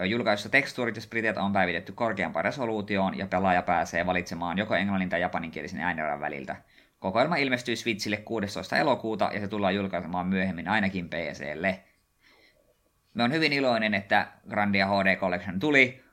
Julkaisussa 0.04 0.48
tekstuurit 0.48 0.96
ja 0.96 1.02
spritit 1.02 1.36
on 1.36 1.52
päivitetty 1.52 1.92
korkeampaan 1.92 2.44
resoluutioon 2.44 3.18
ja 3.18 3.26
pelaaja 3.26 3.62
pääsee 3.62 4.06
valitsemaan 4.06 4.58
joko 4.58 4.74
englannin 4.74 5.08
tai 5.08 5.20
japaninkielisen 5.20 5.80
äänerän 5.80 6.20
väliltä. 6.20 6.56
Kokoelma 6.98 7.36
ilmestyy 7.36 7.76
Switchille 7.76 8.16
16. 8.16 8.76
elokuuta 8.76 9.30
ja 9.34 9.40
se 9.40 9.48
tullaan 9.48 9.74
julkaisemaan 9.74 10.26
myöhemmin 10.26 10.68
ainakin 10.68 11.08
PClle. 11.08 11.82
Me 13.14 13.22
on 13.22 13.32
hyvin 13.32 13.52
iloinen, 13.52 13.94
että 13.94 14.26
Grandia 14.48 14.86
HD 14.86 15.16
Collection 15.16 15.60
tuli, 15.60 16.04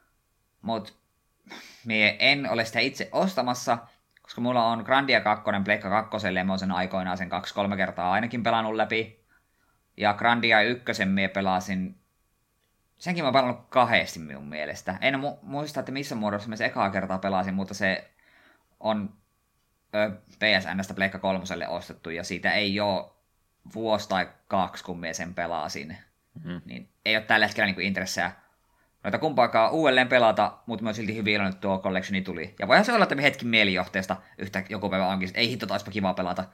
mutta 0.61 0.93
me 1.85 2.17
en 2.19 2.49
ole 2.49 2.65
sitä 2.65 2.79
itse 2.79 3.09
ostamassa, 3.11 3.77
koska 4.21 4.41
mulla 4.41 4.65
on 4.65 4.83
Grandia 4.83 5.21
2 5.21 5.43
Pleikka 5.63 5.89
2, 5.89 6.27
ja 6.35 6.45
mä 6.45 6.57
sen 6.57 6.71
aikoinaan 6.71 7.17
sen 7.17 7.29
kaksi-kolme 7.29 7.77
kertaa 7.77 8.11
ainakin 8.11 8.43
pelannut 8.43 8.75
läpi. 8.75 9.25
Ja 9.97 10.13
Grandia 10.13 10.61
1 10.61 11.05
me 11.05 11.27
pelasin, 11.27 11.99
senkin 12.97 13.23
mä 13.23 13.27
oon 13.27 13.33
pelannut 13.33 13.65
kahdesti 13.69 14.19
minun 14.19 14.49
mielestä. 14.49 14.95
En 15.01 15.15
mu- 15.15 15.39
muista, 15.41 15.79
että 15.79 15.91
missä 15.91 16.15
muodossa 16.15 16.49
mä 16.49 16.55
se 16.55 16.65
ekaa 16.65 16.89
kertaa 16.89 17.19
pelasin, 17.19 17.53
mutta 17.53 17.73
se 17.73 18.11
on 18.79 19.13
ö, 19.95 20.11
PSNstä 20.39 20.93
Pleikka 20.93 21.19
3 21.19 21.67
ostettu, 21.67 22.09
ja 22.09 22.23
siitä 22.23 22.51
ei 22.51 22.79
ole 22.79 23.11
vuosi 23.73 24.09
tai 24.09 24.29
kaksi, 24.47 24.83
kun 24.83 24.99
me 24.99 25.13
sen 25.13 25.33
pelasin. 25.33 25.97
Mm. 26.43 26.61
Niin 26.65 26.89
ei 27.05 27.15
ole 27.15 27.25
tällä 27.25 27.47
hetkellä 27.47 27.71
niin 27.71 27.81
intressejä 27.81 28.31
noita 29.03 29.17
kumpaakaan 29.17 29.71
uudelleen 29.71 30.07
pelata, 30.07 30.57
mutta 30.65 30.83
myös 30.83 30.95
silti 30.95 31.15
hyvin 31.15 31.33
iloinen, 31.33 31.51
että 31.51 31.61
tuo 31.61 31.79
collectioni 31.79 32.21
tuli. 32.21 32.55
Ja 32.59 32.67
voihan 32.67 32.85
se 32.85 32.93
olla, 32.93 33.03
että 33.03 33.15
me 33.15 33.23
hetkin 33.23 33.47
mielijohteesta 33.47 34.15
yhtä 34.37 34.63
joku 34.69 34.89
päivä 34.89 35.07
onkin, 35.07 35.27
että 35.27 35.39
ei 35.39 35.49
hitto, 35.49 35.67
taispa 35.67 35.91
kiva 35.91 36.13
pelata 36.13 36.45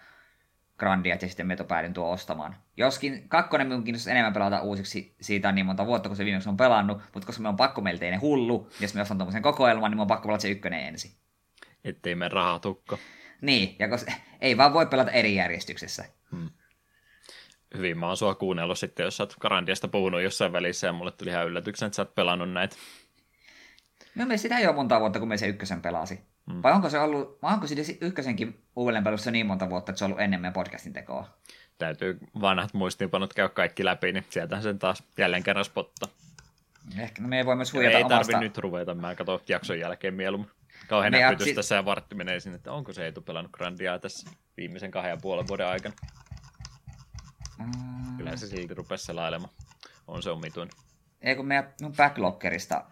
Grandia, 0.78 1.18
ja 1.22 1.28
sitten 1.28 1.48
me 1.48 1.58
päädyin 1.68 1.94
tuo 1.94 2.12
ostamaan. 2.12 2.56
Joskin 2.78 3.30
kakkonen 3.30 3.68
minun 3.68 3.84
kiinnostaa 3.84 4.12
enemmän 4.12 4.34
pelata 4.34 4.62
uusiksi, 4.62 5.16
siitä 5.22 5.50
on 5.50 5.56
niin 5.56 5.66
monta 5.66 5.86
vuotta, 5.86 6.10
kun 6.10 6.16
se 6.16 6.26
viimeksi 6.26 6.50
on 6.50 6.58
pelannut, 6.58 7.02
mutta 7.14 7.28
koska 7.28 7.42
me 7.42 7.50
on 7.50 7.58
pakko 7.58 7.82
melteinen 7.82 8.22
hullu, 8.22 8.70
jos 8.80 8.94
me 8.94 9.02
ostan 9.02 9.18
tuommoisen 9.18 9.42
kokoelman, 9.42 9.92
niin 9.92 9.98
me 9.98 10.02
on 10.02 10.08
pakko 10.08 10.28
pelata 10.28 10.42
se 10.42 10.50
ykkönen 10.50 10.88
ensin. 10.88 11.12
Ettei 11.84 12.16
me 12.16 12.28
rahaa 12.28 12.60
tukko. 12.60 13.00
Niin, 13.42 13.76
ja 13.80 13.90
koska 13.90 14.12
ei 14.42 14.58
vaan 14.58 14.74
voi 14.74 14.86
pelata 14.86 15.12
eri 15.12 15.36
järjestyksessä. 15.36 16.06
Hmm 16.32 16.50
hyvin 17.78 17.98
mä 17.98 18.08
oon 18.08 18.18
sua 18.18 18.36
kuunnellut 18.36 18.80
sitten, 18.80 19.04
jos 19.04 19.18
sä 19.18 19.24
oot 19.24 19.36
Karandiasta 19.40 19.88
puhunut 19.88 20.22
jossain 20.22 20.54
välissä 20.54 20.88
ja 20.88 20.94
mulle 20.94 21.12
tuli 21.12 21.30
ihan 21.30 21.48
yllätyksen, 21.48 21.88
että 21.88 21.96
sä 21.96 22.02
oot 22.02 22.16
pelannut 22.16 22.52
näitä. 22.52 22.76
Minun 24.16 24.28
mielestä 24.28 24.42
sitä 24.42 24.58
ei 24.58 24.68
ole 24.68 24.76
monta 24.76 25.00
vuotta, 25.00 25.20
kun 25.20 25.28
me 25.28 25.38
se 25.38 25.48
ykkösen 25.48 25.82
pelasi. 25.82 26.20
Hmm. 26.52 26.64
Vai 26.64 26.74
onko 26.74 26.90
se 26.90 27.00
ollut, 27.00 27.40
vai 27.42 27.54
onko 27.54 27.68
se 27.68 27.76
ykkösenkin 28.02 28.62
uudelleenpelussa 28.76 29.32
niin 29.32 29.46
monta 29.46 29.70
vuotta, 29.70 29.92
että 29.92 30.00
se 30.00 30.06
on 30.06 30.12
ollut 30.12 30.24
enemmän 30.24 30.54
podcastin 30.54 30.94
tekoa? 30.94 31.28
Täytyy 31.78 32.20
vanhat 32.42 32.74
muistiinpanot 32.74 33.34
käydä 33.34 33.50
kaikki 33.50 33.86
läpi, 33.86 34.12
niin 34.12 34.26
sieltähän 34.30 34.64
sen 34.64 34.80
taas 34.80 35.04
jälleen 35.18 35.44
kerran 35.44 35.66
spotta. 35.66 36.08
Ehkä 37.00 37.22
no 37.22 37.28
me 37.28 37.38
ei 37.38 37.46
voi 37.46 37.56
myös 37.56 37.74
huijata 37.74 37.98
Ei 37.98 38.04
omasta... 38.04 38.32
tarvi 38.32 38.46
nyt 38.46 38.58
ruveta, 38.58 38.96
mä 38.96 39.16
katson 39.16 39.40
jakson 39.48 39.80
jälkeen 39.80 40.14
mieluummin. 40.14 40.52
Kauhean 40.88 41.12
näpytys 41.12 41.46
si- 41.46 41.54
tässä 41.54 41.76
ja 41.76 41.86
vartti 41.86 42.16
menee 42.16 42.40
sinne, 42.40 42.56
että 42.56 42.72
onko 42.72 42.94
se 42.94 43.06
Eetu 43.06 43.22
pelannut 43.22 43.52
Grandiaa 43.52 44.00
tässä 44.00 44.30
viimeisen 44.58 44.92
kahden 44.92 45.10
ja 45.10 45.18
puolen 45.18 45.48
vuoden 45.48 45.68
aikana. 45.68 45.96
Mm. 47.58 48.18
Kyllä 48.18 48.38
se 48.38 48.48
silti 48.48 48.74
rupesi 48.74 49.06
selailemaan. 49.06 49.54
On 50.08 50.24
se 50.24 50.30
omituin. 50.30 50.70
Ei 51.22 51.36
kun 51.36 51.46
meidän 51.46 51.74
mun 51.82 51.94
backloggerista. 51.96 52.86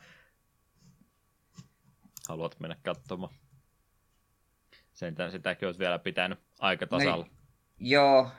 Haluat 2.30 2.60
mennä 2.60 2.76
katsomaan. 2.84 3.34
Sentään 4.94 5.32
sitäkin 5.32 5.68
olet 5.68 5.80
vielä 5.80 6.00
pitänyt 6.00 6.40
aika 6.60 6.88
tasalla. 6.88 7.26
No, 7.26 7.32
joo, 7.80 8.32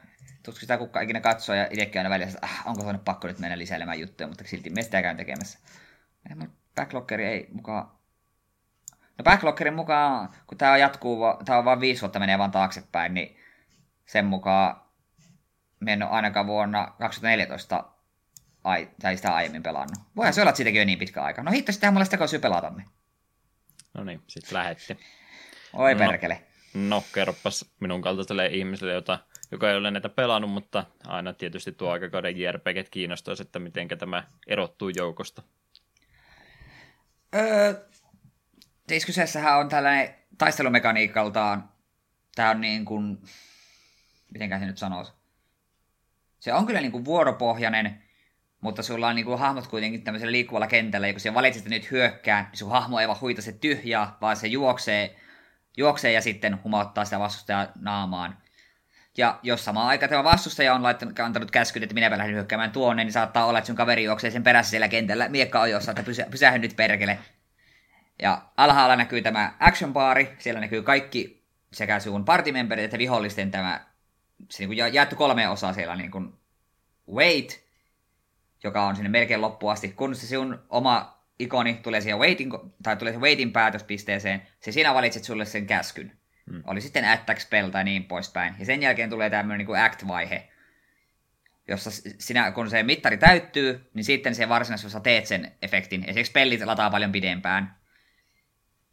tuskin 0.42 0.60
sitä 0.60 0.78
kukaan 0.78 1.04
ikinä 1.04 1.20
katsoo 1.20 1.54
ja 1.54 1.68
itsekin 1.70 1.98
aina 1.98 2.10
välissä, 2.10 2.38
että 2.38 2.46
ah, 2.46 2.66
onko 2.66 2.92
se 2.92 2.98
pakko 3.04 3.28
nyt 3.28 3.38
mennä 3.38 3.58
lisäilemään 3.58 4.00
juttuja, 4.00 4.28
mutta 4.28 4.44
silti 4.46 4.70
me 4.70 4.82
sitä 4.82 5.02
käyn 5.02 5.16
tekemässä. 5.16 5.58
Ja 6.28 6.36
backloggeri 6.74 7.24
ei 7.24 7.48
mukaan... 7.52 7.90
No 9.18 9.22
backloggerin 9.24 9.74
mukaan, 9.74 10.28
kun 10.46 10.58
tämä 10.58 10.76
jatkuu, 10.76 11.18
tämä 11.44 11.58
on 11.58 11.64
vain 11.64 11.80
viisi 11.80 12.00
vuotta 12.00 12.18
menee 12.18 12.38
vaan 12.38 12.50
taaksepäin, 12.50 13.14
niin 13.14 13.36
sen 14.06 14.24
mukaan 14.24 14.83
me 15.84 15.92
en 15.92 16.02
ole 16.02 16.10
ainakaan 16.10 16.46
vuonna 16.46 16.94
2014 16.98 17.84
ai, 18.64 18.88
tai 19.02 19.16
sitä 19.16 19.34
aiemmin 19.34 19.62
pelannut. 19.62 19.98
Voihan 20.16 20.34
se 20.34 20.40
olla, 20.40 20.50
että 20.50 20.56
siitäkin 20.56 20.80
on 20.80 20.86
niin 20.86 20.98
pitkä 20.98 21.22
aika. 21.22 21.42
No 21.42 21.50
hitto, 21.50 21.72
sittenhän 21.72 21.94
mulla 21.94 22.04
sitä 22.04 22.26
syy 22.26 22.38
pelata 22.38 22.70
ne. 22.70 22.84
No 23.94 24.04
niin, 24.04 24.22
sitten 24.26 24.58
lähetti. 24.58 24.98
Oi 25.72 25.94
no, 25.94 25.98
perkele. 25.98 26.42
No, 26.74 27.04
kerropas 27.14 27.64
minun 27.80 28.02
kaltaiselle 28.02 28.46
ihmiselle, 28.46 28.92
jota, 28.92 29.18
joka 29.50 29.70
ei 29.70 29.76
ole 29.76 29.90
näitä 29.90 30.08
pelannut, 30.08 30.50
mutta 30.50 30.84
aina 31.06 31.32
tietysti 31.32 31.72
tuo 31.72 31.90
aikakauden 31.90 32.40
JRPG 32.40 32.90
kiinnostaisi, 32.90 33.42
että 33.42 33.58
miten 33.58 33.88
tämä 33.88 34.24
erottuu 34.46 34.88
joukosta. 34.88 35.42
Öö, 37.34 37.74
siis 38.88 39.06
kyseessähän 39.06 39.58
on 39.58 39.68
tällainen 39.68 40.14
taistelumekaniikaltaan, 40.38 41.68
tämä 42.34 42.50
on 42.50 42.60
niin 42.60 42.84
kuin, 42.84 43.18
mitenkään 44.32 44.60
se 44.60 44.66
nyt 44.66 44.78
sanoisi, 44.78 45.12
se 46.44 46.52
on 46.52 46.66
kyllä 46.66 46.80
niin 46.80 46.92
kuin 46.92 47.04
vuoropohjainen, 47.04 48.02
mutta 48.60 48.82
sulla 48.82 49.08
on 49.08 49.16
niin 49.16 49.24
kuin 49.24 49.38
hahmot 49.38 49.66
kuitenkin 49.66 50.04
tämmöisellä 50.04 50.32
liikkuvalla 50.32 50.66
kentällä, 50.66 51.06
ja 51.06 51.12
kun 51.12 51.20
siellä 51.20 51.34
valitset 51.34 51.64
nyt 51.64 51.90
hyökkää, 51.90 52.42
niin 52.42 52.58
sun 52.58 52.70
hahmo 52.70 53.00
ei 53.00 53.08
vaan 53.08 53.20
huita 53.20 53.42
se 53.42 53.52
tyhjää, 53.52 54.16
vaan 54.20 54.36
se 54.36 54.46
juoksee, 54.46 55.16
juoksee 55.76 56.12
ja 56.12 56.22
sitten 56.22 56.64
humauttaa 56.64 57.04
sitä 57.04 57.18
vastustajaa 57.18 57.66
naamaan. 57.80 58.38
Ja 59.16 59.38
jos 59.42 59.64
samaan 59.64 59.88
aikaan 59.88 60.10
tämä 60.10 60.24
vastustaja 60.24 60.74
on 60.74 60.82
laittanut, 60.82 61.20
antanut 61.20 61.50
käskyn, 61.50 61.82
että 61.82 61.94
minä 61.94 62.10
lähden 62.10 62.34
hyökkäämään 62.34 62.72
tuonne, 62.72 63.04
niin 63.04 63.12
saattaa 63.12 63.46
olla, 63.46 63.58
että 63.58 63.66
sun 63.66 63.76
kaveri 63.76 64.04
juoksee 64.04 64.30
sen 64.30 64.42
perässä 64.42 64.70
siellä 64.70 64.88
kentällä 64.88 65.28
miekka 65.28 65.60
on 65.60 65.70
jossain, 65.70 65.98
että 65.98 66.26
pysä, 66.30 66.58
nyt 66.58 66.76
perkele. 66.76 67.18
Ja 68.22 68.42
alhaalla 68.56 68.96
näkyy 68.96 69.22
tämä 69.22 69.52
action 69.60 69.92
baari, 69.92 70.36
siellä 70.38 70.60
näkyy 70.60 70.82
kaikki 70.82 71.44
sekä 71.72 72.00
sun 72.00 72.24
partimemberit 72.24 72.84
että 72.84 72.98
vihollisten 72.98 73.50
tämä, 73.50 73.93
se 74.50 74.66
niin 74.66 74.68
kuin 74.68 74.94
jaettu 74.94 75.16
kolme 75.16 75.48
osaa 75.48 75.72
siellä 75.72 75.96
niin 75.96 76.10
kuin 76.10 76.32
wait, 77.14 77.64
joka 78.64 78.86
on 78.86 78.96
sinne 78.96 79.08
melkein 79.08 79.40
loppuun 79.40 79.72
asti, 79.72 79.88
kun 79.88 80.14
se 80.14 80.26
sun 80.26 80.64
oma 80.68 81.24
ikoni 81.38 81.74
tulee 81.74 82.00
siihen 82.00 82.18
waiting, 82.18 82.52
tai 82.82 82.96
tulee 82.96 83.16
waiting 83.16 83.52
päätöspisteeseen, 83.52 84.42
se 84.60 84.72
sinä 84.72 84.94
valitset 84.94 85.24
sulle 85.24 85.44
sen 85.44 85.66
käskyn. 85.66 86.18
Hmm. 86.50 86.62
Oli 86.66 86.80
sitten 86.80 87.04
attack 87.04 87.40
spell 87.40 87.68
tai 87.68 87.84
niin 87.84 88.04
poispäin. 88.04 88.54
Ja 88.58 88.64
sen 88.64 88.82
jälkeen 88.82 89.10
tulee 89.10 89.30
tämmöinen 89.30 89.58
niin 89.58 89.66
kuin 89.66 89.80
act-vaihe, 89.80 90.48
jossa 91.68 91.90
sinä, 92.18 92.50
kun 92.50 92.70
se 92.70 92.82
mittari 92.82 93.16
täyttyy, 93.16 93.90
niin 93.94 94.04
sitten 94.04 94.34
se 94.34 94.48
varsinaisessa 94.48 95.00
teet 95.00 95.26
sen 95.26 95.52
efektin. 95.62 96.04
Esimerkiksi 96.04 96.32
pellit 96.32 96.64
lataa 96.64 96.90
paljon 96.90 97.12
pidempään. 97.12 97.76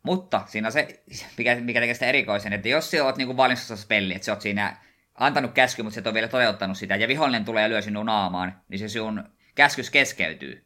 Mutta 0.04 0.44
siinä 0.48 0.68
on 0.68 0.72
se, 0.72 1.04
mikä, 1.38 1.56
mikä 1.56 1.80
tekee 1.80 1.94
sitä 1.94 2.06
erikoisen, 2.06 2.54
että 2.54 2.70
jos 2.70 2.92
sä 2.92 3.06
oot 3.06 3.18
niin 3.18 3.38
valmistussa 3.38 3.84
spelli, 3.84 4.16
että 4.16 4.26
sä 4.26 4.32
oot 4.32 4.42
siinä 4.42 4.78
antanut 5.22 5.52
käsky, 5.52 5.84
mutta 5.84 6.00
et 6.00 6.08
ole 6.08 6.14
vielä 6.14 6.28
toteuttanut 6.28 6.78
sitä, 6.78 6.96
ja 6.96 7.08
vihollinen 7.08 7.46
tulee 7.46 7.64
ja 7.64 7.70
lyö 7.70 7.82
sinun 7.82 8.06
naamaan, 8.06 8.62
niin 8.68 8.80
se 8.80 8.90
sun 8.90 9.24
käskys 9.56 9.90
keskeytyy. 9.90 10.66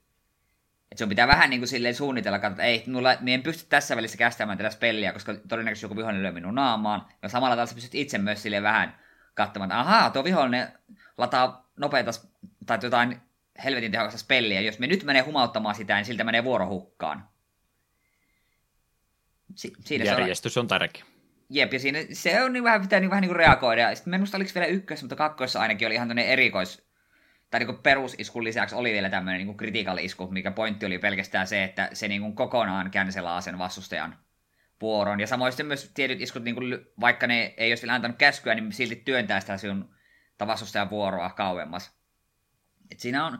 Et 0.91 0.97
sun 0.97 1.09
pitää 1.09 1.27
vähän 1.27 1.49
niin 1.49 1.59
kuin 1.59 1.67
silleen 1.67 1.95
suunnitella, 1.95 2.37
että 2.37 2.63
ei, 2.63 2.83
mulla, 2.87 3.13
en 3.13 3.43
pysty 3.43 3.65
tässä 3.69 3.95
välissä 3.95 4.17
kästämään 4.17 4.57
tätä 4.57 4.69
spelliä, 4.69 5.13
koska 5.13 5.33
todennäköisesti 5.47 5.85
joku 5.85 5.95
vihollinen 5.95 6.23
lyö 6.23 6.31
minun 6.31 6.55
naamaan. 6.55 7.05
Ja 7.21 7.29
samalla 7.29 7.55
tavalla 7.55 7.73
pystyt 7.73 7.95
itse 7.95 8.17
myös 8.17 8.41
silleen 8.41 8.63
vähän 8.63 8.99
katsomaan, 9.33 9.71
että 9.71 9.79
ahaa, 9.79 10.09
tuo 10.09 10.23
vihollinen 10.23 10.67
lataa 11.17 11.69
nopeita 11.77 12.11
tai 12.65 12.79
jotain 12.81 13.21
helvetin 13.63 13.91
tehokasta 13.91 14.17
spelliä. 14.17 14.61
Jos 14.61 14.79
me 14.79 14.87
nyt 14.87 15.03
menee 15.03 15.21
humauttamaan 15.21 15.75
sitä, 15.75 15.95
niin 15.95 16.05
siltä 16.05 16.23
menee 16.23 16.43
vuorohukkaan. 16.43 17.29
Si- 19.55 19.73
siinä 19.79 20.05
Järjestys 20.05 20.53
se 20.53 20.59
on, 20.59 20.63
on 20.63 20.67
tärkeä. 20.67 21.05
Jep, 21.49 21.73
ja 21.73 21.79
siinä 21.79 21.99
se 22.11 22.43
on 22.43 22.53
niin 22.53 22.63
vähän, 22.63 22.81
pitää 22.81 22.99
niin 22.99 23.09
vähän 23.09 23.21
niin 23.21 23.29
kuin 23.29 23.35
reagoida. 23.35 23.81
Ja 23.81 23.95
sitten 23.95 24.11
minusta 24.11 24.37
oliko 24.37 24.51
vielä 24.55 24.67
ykkös, 24.67 25.01
mutta 25.01 25.15
kakkoissa 25.15 25.59
ainakin 25.59 25.85
oli 25.85 25.95
ihan 25.95 26.07
tämmöinen 26.07 26.31
erikois, 26.31 26.85
tai 27.51 27.59
niin 27.59 27.77
perusiskun 27.77 28.43
lisäksi 28.43 28.75
oli 28.75 28.91
vielä 28.91 29.09
tämmöinen 29.09 29.45
niin 29.45 29.57
critical 29.57 29.97
isku, 29.97 30.27
mikä 30.27 30.51
pointti 30.51 30.85
oli 30.85 30.99
pelkästään 30.99 31.47
se, 31.47 31.63
että 31.63 31.89
se 31.93 32.07
niin 32.07 32.21
kuin 32.21 32.35
kokonaan 32.35 32.91
känselaa 32.91 33.41
sen 33.41 33.59
vastustajan 33.59 34.17
vuoron. 34.81 35.19
Ja 35.19 35.27
samoin 35.27 35.51
sitten 35.51 35.65
myös 35.65 35.91
tietyt 35.93 36.21
iskut, 36.21 36.43
niin 36.43 36.55
kuin, 36.55 36.85
vaikka 36.99 37.27
ne 37.27 37.53
ei 37.57 37.71
olisi 37.71 37.83
vielä 37.83 37.93
antanut 37.93 38.17
käskyä, 38.17 38.55
niin 38.55 38.71
silti 38.71 38.95
työntää 38.95 39.39
sitä 39.39 39.57
sinun 39.57 39.95
vastustajan 40.47 40.89
vuoroa 40.89 41.29
kauemmas. 41.29 41.95
Et 42.91 42.99
siinä 42.99 43.25
on 43.25 43.39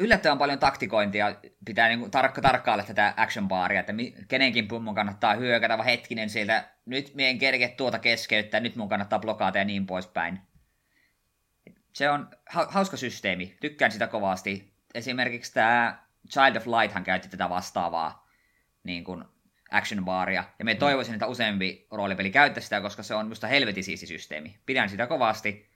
yllättävän 0.00 0.38
paljon 0.38 0.58
taktikointia, 0.58 1.36
pitää 1.64 1.88
niin 1.88 2.10
tarkka 2.10 2.42
tarkkailla 2.42 2.84
tätä 2.84 3.14
action 3.16 3.48
baria, 3.48 3.80
että 3.80 3.92
kenenkin 4.28 4.68
mun 4.80 4.94
kannattaa 4.94 5.34
hyökätä, 5.34 5.78
vaan 5.78 5.88
hetkinen 5.88 6.30
sieltä, 6.30 6.70
nyt 6.86 7.14
mien 7.14 7.38
kerke 7.38 7.68
tuota 7.68 7.98
keskeyttää, 7.98 8.60
nyt 8.60 8.76
mun 8.76 8.88
kannattaa 8.88 9.18
blokata 9.18 9.58
ja 9.58 9.64
niin 9.64 9.86
poispäin. 9.86 10.40
Se 11.92 12.10
on 12.10 12.28
hauska 12.46 12.96
systeemi, 12.96 13.56
tykkään 13.60 13.92
sitä 13.92 14.06
kovasti. 14.06 14.74
Esimerkiksi 14.94 15.54
tämä 15.54 16.04
Child 16.30 16.56
of 16.56 16.66
Lighthan 16.66 17.04
käytti 17.04 17.28
tätä 17.28 17.48
vastaavaa 17.48 18.28
niin 18.84 19.04
kuin 19.04 19.24
action 19.70 20.04
baria, 20.04 20.44
ja 20.58 20.64
me 20.64 20.74
mm. 20.74 20.78
toivoisin, 20.78 21.14
että 21.14 21.26
useampi 21.26 21.86
roolipeli 21.90 22.30
käyttäisi 22.30 22.66
sitä, 22.66 22.80
koska 22.80 23.02
se 23.02 23.14
on 23.14 23.28
musta 23.28 23.46
helvetin 23.46 23.84
siisti 23.84 24.06
systeemi. 24.06 24.58
Pidän 24.66 24.88
sitä 24.88 25.06
kovasti, 25.06 25.73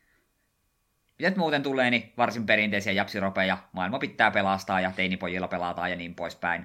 mitä 1.19 1.37
muuten 1.37 1.63
tulee, 1.63 1.91
niin 1.91 2.13
varsin 2.17 2.47
perinteisiä 2.47 2.93
japsiropeja. 2.93 3.59
Maailma 3.73 3.99
pitää 3.99 4.31
pelastaa 4.31 4.81
ja 4.81 4.93
teinipojilla 4.93 5.49
pelataan 5.49 5.91
ja 5.91 5.97
niin 5.97 6.15
poispäin. 6.15 6.65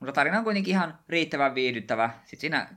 Mutta 0.00 0.12
tarina 0.12 0.38
on 0.38 0.44
kuitenkin 0.44 0.70
ihan 0.70 0.98
riittävän 1.08 1.54
viihdyttävä. 1.54 2.10
Sitten 2.20 2.40
siinä, 2.40 2.68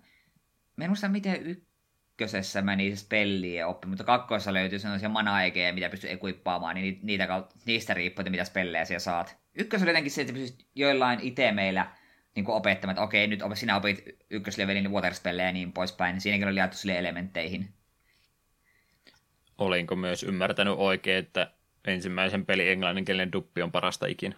mä 0.75 0.83
en 0.83 0.89
muista 0.89 1.09
miten 1.09 1.45
ykkösessä 1.45 2.61
meni 2.61 2.95
spellien 2.95 3.67
oppi, 3.67 3.87
mutta 3.87 4.03
kakkoissa 4.03 4.53
löytyy 4.53 4.79
sellaisia 4.79 5.09
mana 5.09 5.43
mitä 5.73 5.89
pystyy 5.89 6.11
ekuippaamaan, 6.11 6.75
niin 6.75 6.99
niitä, 7.03 7.27
niistä 7.65 7.93
riippuu, 7.93 8.21
että 8.21 8.31
mitä 8.31 8.43
spellejä 8.43 8.85
siellä 8.85 8.99
saat. 8.99 9.37
Ykkös 9.55 9.81
oli 9.81 9.89
jotenkin 9.89 10.11
se, 10.11 10.21
että 10.21 10.33
pystyt 10.33 10.67
joillain 10.75 11.19
itemeillä 11.21 11.87
niin 12.35 12.47
opettamaan, 12.47 12.93
että 12.93 13.01
okei, 13.01 13.27
nyt 13.27 13.41
sinä 13.53 13.75
opit 13.75 14.05
ykköslevelin 14.29 14.91
waterspellejä 14.91 15.49
ja 15.49 15.53
niin 15.53 15.73
poispäin, 15.73 16.21
siinäkin 16.21 16.47
oli 16.47 16.59
jaettu 16.59 16.77
sille 16.77 16.97
elementteihin 16.97 17.76
olinko 19.57 19.95
myös 19.95 20.23
ymmärtänyt 20.23 20.73
oikein, 20.77 21.17
että 21.17 21.51
ensimmäisen 21.87 22.45
pelin 22.45 22.71
englanninkielinen 22.71 23.31
duppi 23.31 23.61
on 23.61 23.71
parasta 23.71 24.05
ikinä. 24.05 24.35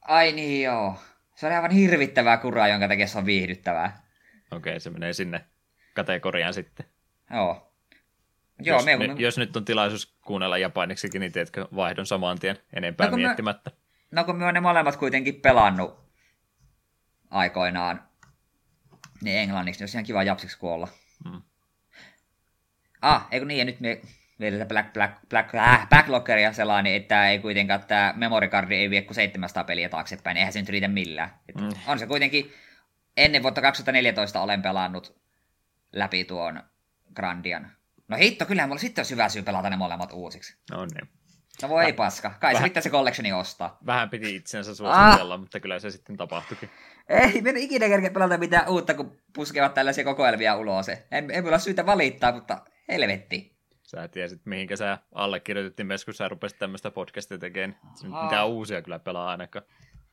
Ai 0.00 0.32
niin 0.32 0.62
joo. 0.62 0.94
Se 1.34 1.46
on 1.46 1.52
aivan 1.52 1.70
hirvittävää 1.70 2.36
kuraa, 2.36 2.68
jonka 2.68 2.88
takia 2.88 3.06
se 3.06 3.18
on 3.18 3.26
viihdyttävää. 3.26 4.02
Okei, 4.50 4.70
okay, 4.70 4.80
se 4.80 4.90
menee 4.90 5.12
sinne 5.12 5.44
kategoriaan 5.94 6.54
sitten. 6.54 6.86
Joo. 7.34 7.72
Joo, 8.62 8.76
jos, 8.76 8.84
me, 8.84 8.96
me, 8.96 9.14
jos 9.18 9.38
nyt 9.38 9.56
on 9.56 9.64
tilaisuus 9.64 10.16
kuunnella 10.24 10.58
japaniksikin, 10.58 11.20
niin 11.20 11.32
teetkö 11.32 11.68
vaihdon 11.76 12.06
saman 12.06 12.38
tien 12.38 12.58
enempää 12.72 13.10
no, 13.10 13.16
miettimättä? 13.16 13.70
Me, 13.70 13.76
no 14.10 14.24
kun 14.24 14.36
me 14.36 14.46
on 14.46 14.54
ne 14.54 14.60
molemmat 14.60 14.96
kuitenkin 14.96 15.40
pelannut 15.40 15.98
aikoinaan, 17.30 18.08
niin 19.22 19.38
englanniksi, 19.38 19.78
niin 19.78 19.84
olisi 19.84 19.96
ihan 19.96 20.04
kiva 20.04 20.22
japsiksi 20.22 20.58
kuolla. 20.58 20.88
Hmm. 21.28 21.42
Ah, 23.02 23.26
eikö 23.30 23.46
niin, 23.46 23.58
ja 23.58 23.64
nyt 23.64 23.80
me 23.80 24.00
vielä 24.40 24.66
Black, 24.66 24.92
Black, 24.92 25.14
Black, 25.28 25.54
äh, 25.54 25.88
Backloggeria 25.88 26.52
sellainen, 26.52 26.84
niin 26.84 27.02
että 27.02 27.28
ei 27.28 27.38
kuitenkaan 27.38 27.84
tämä 27.88 28.14
memory 28.16 28.48
card 28.48 28.70
ei 28.70 28.90
vie 28.90 29.02
kuin 29.02 29.14
700 29.14 29.64
peliä 29.64 29.88
taaksepäin, 29.88 30.36
eihän 30.36 30.52
se 30.52 30.60
nyt 30.60 30.68
riitä 30.68 30.88
millään. 30.88 31.30
mm. 31.60 31.68
On 31.86 31.98
se 31.98 32.06
kuitenkin, 32.06 32.52
ennen 33.16 33.42
vuotta 33.42 33.62
2014 33.62 34.40
olen 34.40 34.62
pelannut 34.62 35.20
läpi 35.92 36.24
tuon 36.24 36.62
Grandian. 37.14 37.70
No 38.08 38.16
hitto, 38.16 38.46
kyllähän 38.46 38.68
mulla 38.68 38.80
sitten 38.80 39.02
olisi 39.02 39.14
hyvä 39.14 39.28
syy 39.28 39.42
pelata 39.42 39.70
ne 39.70 39.76
molemmat 39.76 40.12
uusiksi. 40.12 40.56
No 40.70 40.86
niin. 40.86 41.08
No 41.62 41.68
voi 41.68 41.84
ei 41.84 41.92
paska. 41.92 42.34
Kai 42.40 42.54
Väh... 42.54 42.62
se 42.62 42.68
pitää 42.68 42.82
se 42.82 42.90
collectioni 42.90 43.32
ostaa. 43.32 43.78
Vähän 43.86 44.10
piti 44.10 44.36
itsensä 44.36 44.74
suositella, 44.74 45.34
ah. 45.34 45.40
mutta 45.40 45.60
kyllä 45.60 45.78
se 45.78 45.90
sitten 45.90 46.16
tapahtuikin. 46.16 46.70
Ei, 47.08 47.42
me 47.42 47.52
ikinä 47.56 47.88
kerkeä 47.88 48.10
pelata 48.10 48.38
mitään 48.38 48.68
uutta, 48.68 48.94
kun 48.94 49.16
puskevat 49.32 49.74
tällaisia 49.74 50.04
kokoelmia 50.04 50.56
ulos. 50.56 50.88
En, 50.88 51.30
en 51.30 51.44
mulla 51.44 51.58
syytä 51.58 51.86
valittaa, 51.86 52.32
mutta 52.32 52.60
Helvetti. 52.90 53.56
Sä 53.82 54.08
tiesit, 54.08 54.40
mihinkä 54.44 54.76
sä 54.76 54.98
allekirjoitettiin 55.12 55.86
myös, 55.86 56.04
kun 56.04 56.14
sä 56.14 56.28
rupesit 56.28 56.58
tämmöistä 56.58 56.90
podcastia 56.90 57.38
tekemään. 57.38 57.80
Mitä 58.22 58.44
uusia 58.44 58.82
kyllä 58.82 58.98
pelaa 58.98 59.30
ainakaan. 59.30 59.64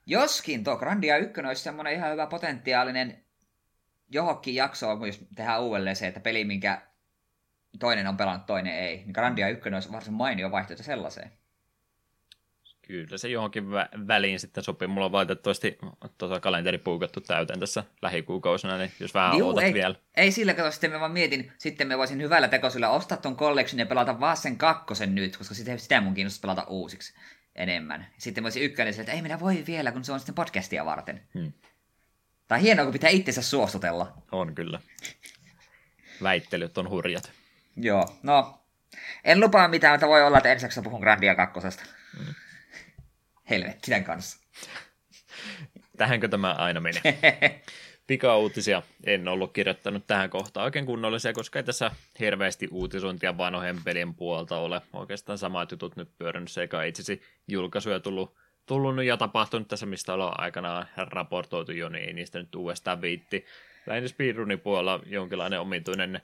Joskin 0.05 0.63
tuo 0.63 0.77
Grandia 0.77 1.17
1 1.17 1.41
olisi 1.41 1.63
semmoinen 1.63 1.93
ihan 1.93 2.11
hyvä 2.11 2.27
potentiaalinen 2.27 3.23
johonkin 4.09 4.55
jaksoon, 4.55 5.07
jos 5.07 5.25
tehdään 5.35 5.61
uudelleen 5.61 5.95
se, 5.95 6.07
että 6.07 6.19
peli, 6.19 6.45
minkä 6.45 6.81
toinen 7.79 8.07
on 8.07 8.17
pelannut, 8.17 8.45
toinen 8.45 8.73
ei. 8.73 8.97
Niin 8.97 9.11
Grandia 9.11 9.49
1 9.49 9.69
olisi 9.73 9.91
varsin 9.91 10.13
mainio 10.13 10.51
vaihtoehto 10.51 10.83
sellaiseen. 10.83 11.31
Kyllä 12.87 13.17
se 13.17 13.27
johonkin 13.27 13.63
vä- 13.63 14.07
väliin 14.07 14.39
sitten 14.39 14.63
sopii. 14.63 14.87
Mulla 14.87 15.05
on 15.05 15.11
valitettavasti 15.11 15.77
tuota 16.17 16.39
kalenteri 16.39 16.77
puukattu 16.77 17.21
täyteen 17.21 17.59
tässä 17.59 17.83
lähikuukausina, 18.01 18.77
niin 18.77 18.91
jos 18.99 19.13
vähän 19.13 19.37
Juu, 19.37 19.59
ei, 19.59 19.73
vielä. 19.73 19.95
Ei 20.15 20.31
sillä 20.31 20.53
kato, 20.53 20.71
sitten 20.71 20.91
mä 20.91 20.99
vaan 20.99 21.11
mietin, 21.11 21.51
sitten 21.57 21.87
me 21.87 21.97
voisin 21.97 22.21
hyvällä 22.21 22.47
tekoisella 22.47 22.89
ostaa 22.89 23.17
ton 23.17 23.37
collection 23.37 23.79
ja 23.79 23.85
pelata 23.85 24.19
vaan 24.19 24.37
sen 24.37 24.57
kakkosen 24.57 25.15
nyt, 25.15 25.37
koska 25.37 25.55
sitä, 25.55 25.77
sitä 25.77 26.01
mun 26.01 26.13
kiinnostaa 26.13 26.41
pelata 26.41 26.69
uusiksi 26.69 27.13
enemmän. 27.55 28.07
Sitten 28.17 28.43
voisin 28.43 28.63
ykkönen 28.63 28.93
sille, 28.93 29.01
että 29.01 29.13
ei 29.13 29.21
minä 29.21 29.39
voi 29.39 29.63
vielä, 29.67 29.91
kun 29.91 30.03
se 30.03 30.11
on 30.11 30.19
sitten 30.19 30.35
podcastia 30.35 30.85
varten. 30.85 31.21
Hmm. 31.33 31.53
Tai 32.47 32.61
hienoa, 32.61 32.85
kun 32.85 32.93
pitää 32.93 33.09
itsensä 33.09 33.41
suostutella. 33.41 34.13
On 34.31 34.55
kyllä. 34.55 34.79
Väittelyt 36.23 36.77
on 36.77 36.89
hurjat. 36.89 37.31
Joo, 37.75 38.17
no. 38.23 38.61
En 39.23 39.39
lupaa 39.39 39.67
mitään, 39.67 39.93
mutta 39.93 40.07
voi 40.07 40.23
olla, 40.23 40.37
että 40.37 40.51
ensi 40.51 40.81
puhun 40.81 40.99
Grandia 41.01 41.35
kakkosesta. 41.35 41.83
Helvetti 43.49 43.91
tämän 43.91 44.03
kanssa. 44.03 44.39
Tähänkö 45.97 46.27
tämä 46.27 46.53
aina 46.53 46.79
menee? 46.79 47.01
Pika-uutisia 48.07 48.83
en 49.03 49.27
ollut 49.27 49.53
kirjoittanut 49.53 50.07
tähän 50.07 50.29
kohtaan 50.29 50.63
oikein 50.63 50.85
kunnollisia, 50.85 51.33
koska 51.33 51.59
ei 51.59 51.63
tässä 51.63 51.91
hirveästi 52.19 52.67
uutisointia 52.71 53.37
vanhojen 53.37 53.83
pelien 53.83 54.13
puolta 54.13 54.57
ole. 54.57 54.81
Oikeastaan 54.93 55.37
samat 55.37 55.71
jutut 55.71 55.95
nyt 55.95 56.17
pyörännyt 56.17 56.51
sekä 56.51 56.83
itsesi 56.83 57.21
julkaisuja 57.47 57.99
tullut, 57.99 58.35
tullut 58.65 59.03
ja 59.03 59.17
tapahtunut 59.17 59.67
tässä, 59.67 59.85
mistä 59.85 60.13
ollaan 60.13 60.39
aikanaan 60.39 60.87
raportoitu 60.97 61.71
jo, 61.71 61.89
niin 61.89 62.05
ei 62.05 62.13
niistä 62.13 62.39
nyt 62.39 62.55
uudestaan 62.55 63.01
viitti. 63.01 63.45
Lähinnä 63.85 64.07
speedrunin 64.07 64.59
puolella 64.59 64.99
jonkinlainen 65.05 65.59
omituinen 65.59 66.21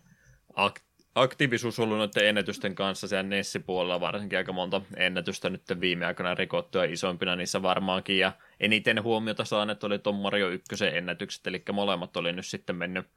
akt- 0.53 0.92
aktiivisuus 1.15 1.79
ollut 1.79 1.97
noiden 1.97 2.27
ennätysten 2.27 2.75
kanssa 2.75 3.07
siellä 3.07 3.23
Nessi-puolella 3.23 4.01
varsinkin 4.01 4.37
aika 4.37 4.53
monta 4.53 4.81
ennätystä 4.95 5.49
nyt 5.49 5.61
viime 5.79 6.05
aikoina 6.05 6.35
rikottu 6.35 6.77
ja 6.77 6.83
isompina 6.83 7.35
niissä 7.35 7.61
varmaankin 7.61 8.19
ja 8.19 8.31
eniten 8.59 9.03
huomiota 9.03 9.45
saaneet 9.45 9.83
oli 9.83 9.99
tuon 9.99 10.15
Mario 10.15 10.49
1 10.49 10.85
ennätykset, 10.93 11.47
eli 11.47 11.63
molemmat 11.73 12.17
oli 12.17 12.33
nyt 12.33 12.45
sitten 12.45 12.75
mennyt 12.75 13.07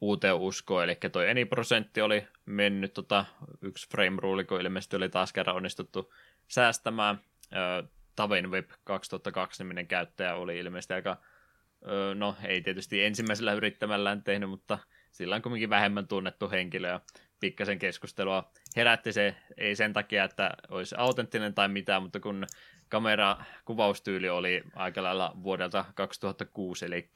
uuteen 0.00 0.34
uskoon, 0.34 0.84
eli 0.84 0.96
toi 1.12 1.30
eni 1.30 1.44
prosentti 1.44 2.00
oli 2.00 2.26
mennyt, 2.46 2.94
tota, 2.94 3.24
yksi 3.62 3.88
frame 3.88 4.16
rule, 4.20 4.44
kun 4.44 4.60
ilmeisesti 4.60 4.96
oli 4.96 5.08
taas 5.08 5.32
kerran 5.32 5.56
onnistuttu 5.56 6.14
säästämään. 6.48 7.20
Tavin 8.16 8.50
Web 8.50 8.70
2002 8.84 9.64
niminen 9.64 9.86
käyttäjä 9.86 10.34
oli 10.34 10.58
ilmeisesti 10.58 10.94
aika, 10.94 11.16
no 12.14 12.36
ei 12.44 12.60
tietysti 12.60 13.04
ensimmäisellä 13.04 13.52
yrittämällään 13.52 14.22
tehnyt, 14.22 14.50
mutta 14.50 14.78
sillä 15.10 15.36
on 15.36 15.42
kuitenkin 15.42 15.70
vähemmän 15.70 16.08
tunnettu 16.08 16.50
henkilö 16.50 16.88
ja 16.88 17.00
pikkasen 17.40 17.78
keskustelua 17.78 18.50
herätti 18.76 19.12
se, 19.12 19.36
ei 19.56 19.76
sen 19.76 19.92
takia, 19.92 20.24
että 20.24 20.50
olisi 20.68 20.94
autenttinen 20.98 21.54
tai 21.54 21.68
mitään, 21.68 22.02
mutta 22.02 22.20
kun 22.20 22.46
kamera 22.88 23.36
kuvaustyyli 23.64 24.28
oli 24.28 24.62
aika 24.74 25.02
lailla 25.02 25.32
vuodelta 25.42 25.84
2006, 25.94 26.84
eli 26.84 27.10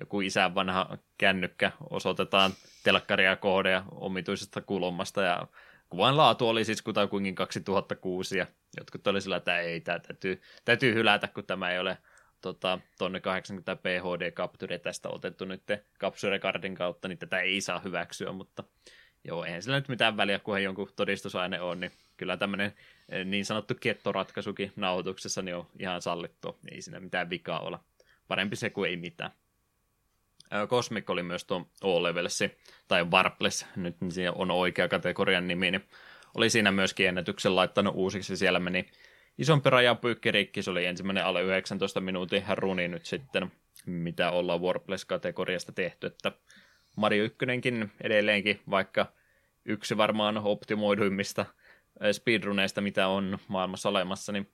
joku 0.00 0.20
isän 0.20 0.54
vanha 0.54 0.98
kännykkä 1.18 1.72
osoitetaan 1.90 2.52
telkkaria 2.84 3.36
kohdeja 3.36 3.84
omituisesta 3.90 4.60
kulmasta 4.60 5.22
ja 5.22 5.46
kuvan 5.88 6.16
laatu 6.16 6.48
oli 6.48 6.64
siis 6.64 6.82
kutakuinkin 6.82 7.34
2006 7.34 8.38
ja 8.38 8.46
jotkut 8.76 9.06
oli 9.06 9.20
sillä, 9.20 9.36
että 9.36 9.58
ei, 9.58 9.80
tämä 9.80 9.98
täytyy, 9.98 10.42
täytyy 10.64 10.94
hylätä, 10.94 11.28
kun 11.28 11.44
tämä 11.44 11.70
ei 11.70 11.78
ole 11.78 11.98
tota, 12.42 12.78
tonne 12.98 13.18
80p 13.18 14.02
HD-kapture 14.02 14.78
tästä 14.78 15.08
otettu 15.08 15.44
nyt 15.44 15.62
Capture 16.00 16.38
Cardin 16.38 16.74
kautta, 16.74 17.08
niin 17.08 17.18
tätä 17.18 17.40
ei 17.40 17.60
saa 17.60 17.78
hyväksyä, 17.78 18.32
mutta 18.32 18.64
joo, 19.24 19.44
eihän 19.44 19.62
sillä 19.62 19.76
nyt 19.76 19.88
mitään 19.88 20.16
väliä, 20.16 20.38
kunhan 20.38 20.62
jonkun 20.62 20.88
todistusaine 20.96 21.60
on, 21.60 21.80
niin 21.80 21.92
kyllä 22.16 22.36
tämmöinen 22.36 22.72
eh, 23.08 23.24
niin 23.24 23.44
sanottu 23.44 23.74
kettoratkaisukin 23.80 24.72
nauhoituksessa 24.76 25.42
niin 25.42 25.56
on 25.56 25.66
ihan 25.78 26.02
sallittu, 26.02 26.58
ei 26.72 26.82
siinä 26.82 27.00
mitään 27.00 27.30
vikaa 27.30 27.60
olla. 27.60 27.84
Parempi 28.28 28.56
se 28.56 28.70
kuin 28.70 28.90
ei 28.90 28.96
mitään. 28.96 29.30
Cosmic 30.66 31.10
oli 31.10 31.22
myös 31.22 31.44
tuo 31.44 31.66
O-Levelsi, 31.84 32.58
tai 32.88 33.04
Warpless, 33.04 33.66
nyt 33.76 33.96
siinä 34.08 34.32
on 34.32 34.50
oikea 34.50 34.88
kategorian 34.88 35.48
nimi, 35.48 35.70
niin 35.70 35.84
oli 36.34 36.50
siinä 36.50 36.72
myöskin 36.72 37.08
ennätyksen 37.08 37.56
laittanut 37.56 37.94
uusiksi, 37.96 38.36
siellä 38.36 38.58
meni 38.58 38.90
isompi 39.38 39.70
rajapyykki 39.70 40.30
rikki, 40.30 40.62
se 40.62 40.70
oli 40.70 40.86
ensimmäinen 40.86 41.24
alle 41.24 41.42
19 41.42 42.00
minuutin 42.00 42.44
runi 42.54 42.88
nyt 42.88 43.06
sitten, 43.06 43.52
mitä 43.86 44.30
ollaan 44.30 44.60
Warpless-kategoriasta 44.60 45.72
tehty, 45.72 46.06
että 46.06 46.32
Mario 46.96 47.24
1 47.24 47.38
edelleenkin, 48.00 48.60
vaikka 48.70 49.12
yksi 49.64 49.96
varmaan 49.96 50.38
optimoiduimmista 50.38 51.46
speedruneista, 52.12 52.80
mitä 52.80 53.08
on 53.08 53.38
maailmassa 53.48 53.88
olemassa, 53.88 54.32
niin 54.32 54.52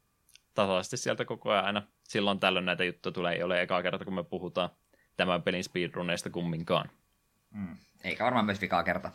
tasaisesti 0.55 0.97
sieltä 0.97 1.25
koko 1.25 1.51
ajan 1.51 1.65
aina 1.65 1.83
silloin 2.03 2.41
tällöin 2.41 2.65
näitä 2.65 2.85
juttuja 2.85 3.13
tulee, 3.13 3.35
ei 3.35 3.43
ole 3.43 3.63
eka 3.63 3.83
kerta, 3.83 4.05
kun 4.05 4.15
me 4.15 4.25
puhutaan 4.25 4.71
tämän 5.17 5.43
pelin 5.43 5.65
speedruneista 5.65 6.31
kumminkaan. 6.31 6.91
Mm. 7.51 7.77
Eikä 8.05 8.25
varmaan 8.25 8.47
myös 8.47 8.61
vikaa 8.61 8.83
kerta. 8.83 9.11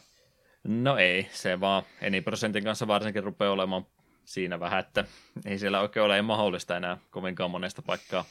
No 0.64 0.98
ei, 0.98 1.28
se 1.32 1.60
vaan 1.60 1.84
eni 2.02 2.22
prosentin 2.22 2.64
kanssa 2.64 2.88
varsinkin 2.88 3.24
rupeaa 3.24 3.52
olemaan 3.52 3.86
siinä 4.26 4.60
vähän, 4.60 4.80
että 4.80 5.06
ei 5.46 5.60
siellä 5.60 5.82
oikein 5.82 6.04
ole 6.04 6.22
mahdollista 6.22 6.78
enää 6.78 6.98
kovinkaan 7.10 7.52
monesta 7.52 7.82
paikkaa 7.82 8.26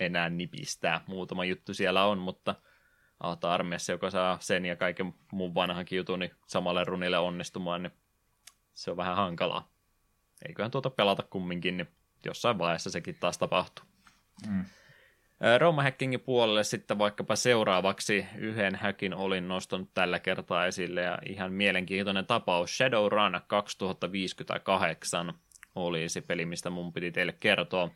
enää 0.00 0.30
nipistää. 0.30 1.00
Muutama 1.06 1.44
juttu 1.44 1.74
siellä 1.74 2.04
on, 2.04 2.18
mutta 2.18 2.54
Ata 3.20 3.54
armeijassa, 3.54 3.92
joka 3.92 4.10
saa 4.10 4.38
sen 4.40 4.66
ja 4.66 4.76
kaiken 4.76 5.14
muun 5.32 5.54
vanhankin 5.54 5.96
jutun 5.96 6.18
niin 6.18 6.30
samalle 6.46 6.84
runille 6.84 7.18
onnistumaan, 7.18 7.82
niin 7.82 7.92
se 8.74 8.90
on 8.90 8.96
vähän 8.96 9.16
hankalaa. 9.16 9.68
Eiköhän 10.48 10.70
tuota 10.70 10.90
pelata 10.90 11.22
kumminkin, 11.22 11.76
niin 11.76 11.88
jossain 12.24 12.58
vaiheessa 12.58 12.90
sekin 12.90 13.16
taas 13.20 13.38
tapahtuu. 13.38 13.84
Mm. 14.48 14.64
Roma 15.58 15.82
Hackingin 15.82 16.20
puolelle 16.20 16.64
sitten 16.64 16.98
vaikkapa 16.98 17.36
seuraavaksi 17.36 18.26
yhden 18.36 18.74
hackin 18.74 19.14
olin 19.14 19.48
nostanut 19.48 19.90
tällä 19.94 20.18
kertaa 20.18 20.66
esille 20.66 21.02
ja 21.02 21.18
ihan 21.28 21.52
mielenkiintoinen 21.52 22.26
tapaus 22.26 22.76
Shadowrun 22.76 23.40
2058 23.46 25.34
oli 25.74 26.08
se 26.08 26.20
peli, 26.20 26.46
mistä 26.46 26.70
mun 26.70 26.92
piti 26.92 27.12
teille 27.12 27.32
kertoa. 27.40 27.90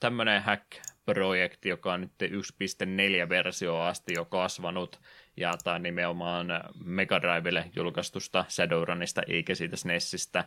Tämmöinen 0.00 0.42
hack-projekti, 0.42 1.68
joka 1.68 1.92
on 1.92 2.00
nyt 2.00 2.12
1.4-versio 2.22 3.80
asti 3.80 4.12
jo 4.14 4.24
kasvanut, 4.24 5.00
ja 5.36 5.54
tämä 5.64 5.78
nimenomaan 5.78 6.46
Mega 6.84 7.22
Drivelle 7.22 7.70
julkaistusta 7.76 8.44
Shadowrunista 8.48 9.22
eikä 9.26 9.54
siitä 9.54 9.76
SNESistä 9.76 10.44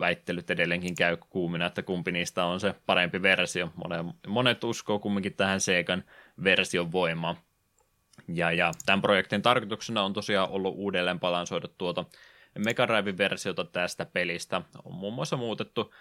väittelyt 0.00 0.50
edelleenkin 0.50 0.94
käy 0.94 1.16
kuumina, 1.30 1.66
että 1.66 1.82
kumpi 1.82 2.12
niistä 2.12 2.44
on 2.44 2.60
se 2.60 2.74
parempi 2.86 3.22
versio. 3.22 3.72
Monet, 4.26 4.64
uskoo 4.64 4.98
kumminkin 4.98 5.34
tähän 5.34 5.60
Segan 5.60 6.04
version 6.44 6.92
voimaan. 6.92 7.36
Ja, 8.28 8.52
ja 8.52 8.72
tämän 8.86 9.02
projektin 9.02 9.42
tarkoituksena 9.42 10.02
on 10.02 10.12
tosiaan 10.12 10.50
ollut 10.50 10.74
uudelleen 10.76 11.20
balansoida 11.20 11.68
tuota 11.78 12.04
Mega 12.58 12.86
versiota 13.18 13.64
tästä 13.64 14.06
pelistä. 14.06 14.62
On 14.84 14.94
muun 14.94 15.14
muassa 15.14 15.36
muutettu 15.36 15.94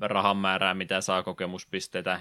rahan 0.00 0.36
määrää, 0.36 0.74
mitä 0.74 1.00
saa 1.00 1.22
kokemuspisteitä 1.22 2.20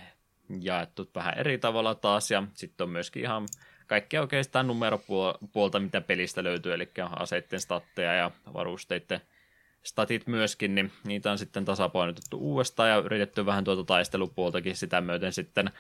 jaettu 0.61 1.09
vähän 1.15 1.37
eri 1.37 1.57
tavalla 1.57 1.95
taas, 1.95 2.31
ja 2.31 2.43
sitten 2.53 2.83
on 2.83 2.89
myöskin 2.89 3.23
ihan 3.23 3.47
kaikkea 3.87 4.21
oikeastaan 4.21 4.67
numeropuolta, 4.67 5.79
mitä 5.79 6.01
pelistä 6.01 6.43
löytyy, 6.43 6.73
eli 6.73 6.89
aseiden 7.15 7.59
statteja 7.59 8.13
ja 8.13 8.31
varusteiden 8.53 9.21
statit 9.83 10.27
myöskin, 10.27 10.75
niin 10.75 10.91
niitä 11.03 11.31
on 11.31 11.37
sitten 11.37 11.65
tasapainotettu 11.65 12.37
uudestaan 12.37 12.89
ja 12.89 12.95
yritetty 12.95 13.45
vähän 13.45 13.63
tuota 13.63 13.83
taistelupuoltakin 13.83 14.75
sitä 14.75 15.01
myöten 15.01 15.33
sitten 15.33 15.71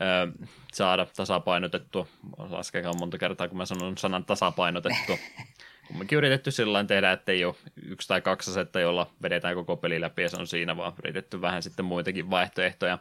ö, 0.00 0.44
saada 0.72 1.06
tasapainotettu. 1.16 2.08
Laskekaa 2.38 2.92
monta 2.98 3.18
kertaa, 3.18 3.48
kun 3.48 3.58
mä 3.58 3.66
sanon 3.66 3.98
sanan 3.98 4.24
tasapainotettu. 4.24 5.18
Kumminkin 5.86 6.18
yritetty 6.18 6.50
sillä 6.50 6.84
tehdä, 6.84 7.12
että 7.12 7.32
ei 7.32 7.44
ole 7.44 7.54
yksi 7.82 8.08
tai 8.08 8.20
kaksi 8.20 8.50
asetta, 8.50 8.80
jolla 8.80 9.10
vedetään 9.22 9.54
koko 9.54 9.76
peli 9.76 10.00
läpi 10.00 10.22
ja 10.22 10.28
se 10.28 10.36
on 10.36 10.46
siinä, 10.46 10.76
vaan 10.76 10.92
yritetty 10.98 11.40
vähän 11.40 11.62
sitten 11.62 11.84
muitakin 11.84 12.30
vaihtoehtoja 12.30 12.98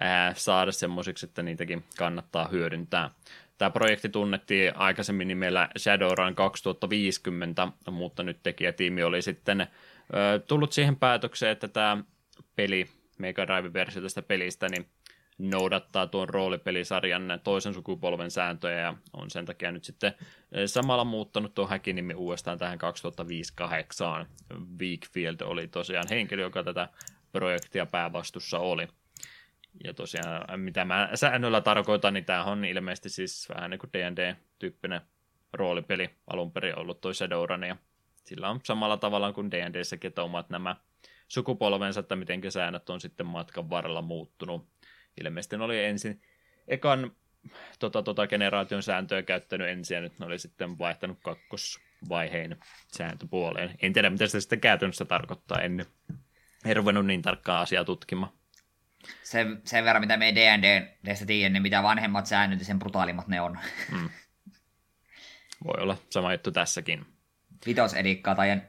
ää, 0.00 0.34
saada 0.34 0.72
semmoisiksi, 0.72 1.26
että 1.26 1.42
niitäkin 1.42 1.84
kannattaa 1.98 2.48
hyödyntää. 2.48 3.10
Tämä 3.58 3.70
projekti 3.70 4.08
tunnettiin 4.08 4.76
aikaisemmin 4.76 5.28
nimellä 5.28 5.68
Shadowrun 5.78 6.34
2050, 6.34 7.68
mutta 7.90 8.22
nyt 8.22 8.42
tekijätiimi 8.42 9.02
oli 9.02 9.22
sitten 9.22 9.66
tullut 10.46 10.72
siihen 10.72 10.96
päätökseen, 10.96 11.52
että 11.52 11.68
tämä 11.68 12.04
peli, 12.56 12.86
Mega 13.18 13.46
Drive-versio 13.46 14.02
tästä 14.02 14.22
pelistä, 14.22 14.68
niin 14.68 14.86
noudattaa 15.38 16.06
tuon 16.06 16.28
roolipelisarjan 16.28 17.40
toisen 17.44 17.74
sukupolven 17.74 18.30
sääntöjä 18.30 18.78
ja 18.80 18.94
on 19.12 19.30
sen 19.30 19.46
takia 19.46 19.72
nyt 19.72 19.84
sitten 19.84 20.14
samalla 20.66 21.04
muuttanut 21.04 21.54
tuon 21.54 21.68
häkin 21.68 21.96
nimi 21.96 22.14
uudestaan 22.14 22.58
tähän 22.58 22.78
2058. 22.78 24.26
Weekfield 24.80 25.40
oli 25.40 25.68
tosiaan 25.68 26.08
henkilö, 26.10 26.42
joka 26.42 26.64
tätä 26.64 26.88
projektia 27.32 27.86
päävastussa 27.86 28.58
oli. 28.58 28.88
Ja 29.84 29.94
tosiaan, 29.94 30.60
mitä 30.60 30.84
mä 30.84 31.10
säännöllä 31.14 31.60
tarkoitan, 31.60 32.14
niin 32.14 32.24
tämä 32.24 32.44
on 32.44 32.64
ilmeisesti 32.64 33.08
siis 33.08 33.48
vähän 33.54 33.70
niin 33.70 33.78
kuin 33.78 33.90
D&D-tyyppinen 33.92 35.00
roolipeli 35.52 36.10
alun 36.26 36.52
perin 36.52 36.78
ollut 36.78 37.00
toi 37.00 37.14
Shadowrun, 37.14 37.64
ja 37.64 37.76
sillä 38.24 38.50
on 38.50 38.60
samalla 38.64 38.96
tavalla 38.96 39.32
kuin 39.32 39.50
D&Dssäkin, 39.50 40.08
että 40.08 40.22
omat 40.22 40.50
nämä 40.50 40.76
sukupolvensa, 41.28 42.00
että 42.00 42.16
miten 42.16 42.52
säännöt 42.52 42.90
on 42.90 43.00
sitten 43.00 43.26
matkan 43.26 43.70
varrella 43.70 44.02
muuttunut. 44.02 44.68
Ilmeisesti 45.20 45.56
ne 45.56 45.64
oli 45.64 45.84
ensin 45.84 46.22
ekan 46.68 47.12
tota, 47.78 48.02
tota 48.02 48.26
generaation 48.26 48.82
sääntöä 48.82 49.22
käyttänyt 49.22 49.68
ensin, 49.68 49.94
ja 49.94 50.00
nyt 50.00 50.18
ne 50.18 50.26
oli 50.26 50.38
sitten 50.38 50.78
vaihtanut 50.78 51.18
kakkosvaiheen 51.22 52.56
sääntöpuoleen. 52.96 53.74
En 53.82 53.92
tiedä, 53.92 54.10
mitä 54.10 54.26
se 54.26 54.40
sitten 54.40 54.60
käytännössä 54.60 55.04
tarkoittaa, 55.04 55.60
en, 55.60 55.86
en 56.64 56.76
ruvennut 56.76 57.06
niin 57.06 57.22
tarkkaa 57.22 57.60
asiaa 57.60 57.84
tutkimaan 57.84 58.37
sen, 59.22 59.62
sen 59.64 59.84
verran, 59.84 60.02
mitä 60.02 60.16
me 60.16 60.34
D&Dstä 60.34 61.26
tiedä, 61.26 61.52
niin 61.52 61.62
mitä 61.62 61.82
vanhemmat 61.82 62.26
säännöt, 62.26 62.60
sen 62.62 62.78
brutaalimmat 62.78 63.28
ne 63.28 63.40
on. 63.40 63.58
Mm. 63.92 64.08
Voi 65.64 65.82
olla 65.82 65.96
sama 66.10 66.32
juttu 66.32 66.50
tässäkin. 66.50 67.06
vitosedikkaa 67.66 68.34
tai 68.34 68.62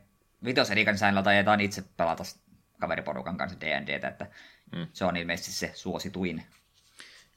vitosedikan 0.45 0.97
säännöllä 0.97 1.23
tajetaan 1.23 1.61
itse 1.61 1.83
pelata 1.97 2.23
kaveriporukan 2.79 3.37
kanssa 3.37 3.61
D&Dtä, 3.61 4.07
että 4.07 4.27
mm. 4.75 4.87
se 4.93 5.05
on 5.05 5.17
ilmeisesti 5.17 5.51
se 5.51 5.71
suosituin. 5.73 6.43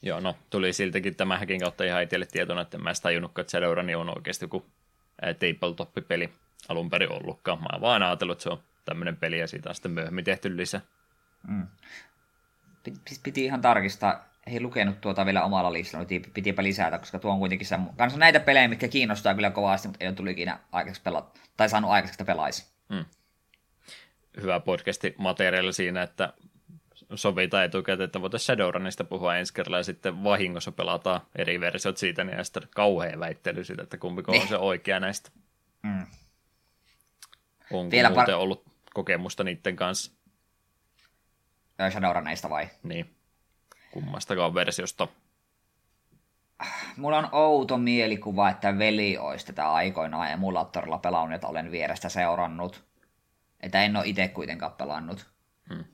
Joo, 0.03 0.20
no 0.20 0.36
tuli 0.50 0.72
siltäkin 0.72 1.16
tämä 1.16 1.38
häkin 1.38 1.61
kautta 1.61 1.84
ihan 1.84 2.03
itselle 2.03 2.26
tietona, 2.26 2.61
että 2.61 2.78
mä 2.78 2.90
en 2.90 2.96
tajunnutkaan, 3.03 3.42
että 3.42 3.50
Shadowrun 3.50 3.94
on 3.96 4.16
oikeasti 4.18 4.44
joku 4.44 4.66
tabletop-peli 5.20 6.32
alun 6.68 6.90
perin 6.90 7.12
ollutkaan. 7.12 7.59
Mä 7.61 7.68
oon 7.72 7.80
vaan 7.80 8.03
ajatellut, 8.03 8.34
että 8.34 8.42
se 8.42 8.50
on 8.50 8.62
tämmöinen 8.84 9.16
peli 9.16 9.38
ja 9.38 9.46
siitä 9.46 9.68
on 9.68 9.74
sitten 9.74 9.92
myöhemmin 9.92 10.24
tehty 10.24 10.57
lisää. 10.57 10.80
Mm. 11.48 11.66
Piti 13.22 13.44
ihan 13.44 13.60
tarkistaa, 13.60 14.28
ei 14.46 14.60
lukenut 14.60 15.00
tuota 15.00 15.26
vielä 15.26 15.44
omalla 15.44 15.72
listalla, 15.72 16.06
piti, 16.06 16.30
pitipä 16.30 16.62
lisätä, 16.62 16.98
koska 16.98 17.18
tuo 17.18 17.32
on 17.32 17.38
kuitenkin 17.38 17.66
se, 17.66 17.78
kanssa 17.96 18.18
näitä 18.18 18.40
pelejä, 18.40 18.68
mitkä 18.68 18.88
kiinnostaa 18.88 19.34
kyllä 19.34 19.50
kovasti, 19.50 19.88
mutta 19.88 20.04
ei 20.04 20.08
ole 20.08 20.16
tullut 20.16 20.32
ikinä 20.32 20.58
aikaiseksi 20.72 21.02
pelata, 21.02 21.40
tai 21.56 21.68
saanut 21.68 21.90
aikaiseksi, 21.90 22.22
että 22.22 22.32
pelaisi. 22.32 22.72
Mm. 22.88 23.04
Hyvä 24.42 24.60
podcasti 24.60 25.14
materiaali 25.18 25.72
siinä, 25.72 26.02
että 26.02 26.32
sovitaan 27.14 27.64
etukäteen, 27.64 28.04
että 28.04 28.20
voitaisiin 28.20 28.46
Shadowrunista 28.46 29.04
puhua 29.04 29.36
ensi 29.36 29.54
kerralla 29.54 29.78
ja 29.78 29.84
sitten 29.84 30.24
vahingossa 30.24 30.72
pelataan 30.72 31.20
eri 31.36 31.60
versiot 31.60 31.96
siitä, 31.96 32.24
niin 32.24 32.38
ja 32.38 32.44
sitten 32.44 32.62
kauhean 32.74 33.20
väittely 33.20 33.64
siitä, 33.64 33.82
että 33.82 33.96
kumpi 33.96 34.22
on 34.26 34.48
se 34.48 34.56
oikea 34.56 35.00
näistä. 35.00 35.30
Mm. 35.82 36.06
Onko 37.70 37.90
Vielä 37.90 38.08
muuten 38.08 38.26
par... 38.26 38.34
ollut 38.34 38.64
kokemusta 38.94 39.44
niiden 39.44 39.76
kanssa? 39.76 40.12
Shadowrunneista 41.90 42.50
vai? 42.50 42.68
Niin, 42.82 43.16
kummastakaan 43.90 44.54
versiosta. 44.54 45.08
Mulla 46.96 47.18
on 47.18 47.28
outo 47.32 47.78
mielikuva, 47.78 48.50
että 48.50 48.78
veli 48.78 49.18
olisi 49.18 49.46
tätä 49.46 49.72
aikoinaan 49.72 50.30
emulaattorilla 50.30 50.98
pelannut, 50.98 51.34
että 51.34 51.46
olen 51.46 51.70
vierestä 51.70 52.08
seurannut. 52.08 52.84
Että 53.60 53.82
en 53.82 53.96
ole 53.96 54.06
itse 54.06 54.28
kuitenkaan 54.28 54.72
pelannut. 54.72 55.30
Hmm. 55.68 55.84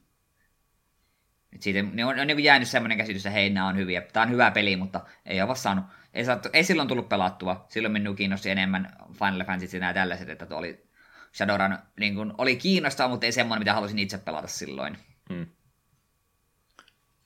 Et 1.53 1.63
siitä 1.63 1.83
niin 1.83 2.07
on, 2.07 2.21
on 2.21 2.27
niin 2.27 2.45
jäänyt 2.45 2.69
semmoinen 2.69 2.99
käsitys, 2.99 3.27
että 3.27 3.35
hei, 3.35 3.51
nämä 3.51 3.69
on 3.69 3.77
hyviä. 3.77 4.01
Tämä 4.01 4.25
on 4.25 4.31
hyvä 4.31 4.51
peli, 4.51 4.77
mutta 4.77 5.01
ei 5.27 5.43
ole 5.43 5.57
saanut, 5.57 5.85
ei, 6.15 6.25
saatu, 6.25 6.49
ei 6.53 6.65
silloin 6.65 6.89
tullut 6.89 7.09
pelattua. 7.09 7.65
Silloin 7.69 7.93
minun 7.93 8.17
kiinnosti 8.17 8.51
enemmän 8.51 8.97
Final 9.13 9.45
Fantasy 9.45 9.77
ja 9.77 9.81
nämä 9.81 9.95
tällaiset, 9.95 10.29
että 10.29 10.57
oli 10.57 10.89
Shadowrun 11.33 11.79
niin 12.01 12.15
kuin, 12.15 12.33
oli 12.39 12.57
kiinnostava, 12.57 13.09
mutta 13.09 13.27
ei 13.27 13.33
semmoinen, 13.33 13.61
mitä 13.61 13.75
halusin 13.75 13.99
itse 13.99 14.19
pelata 14.19 14.49
silloin. 14.49 14.99
Hmm. 15.29 15.47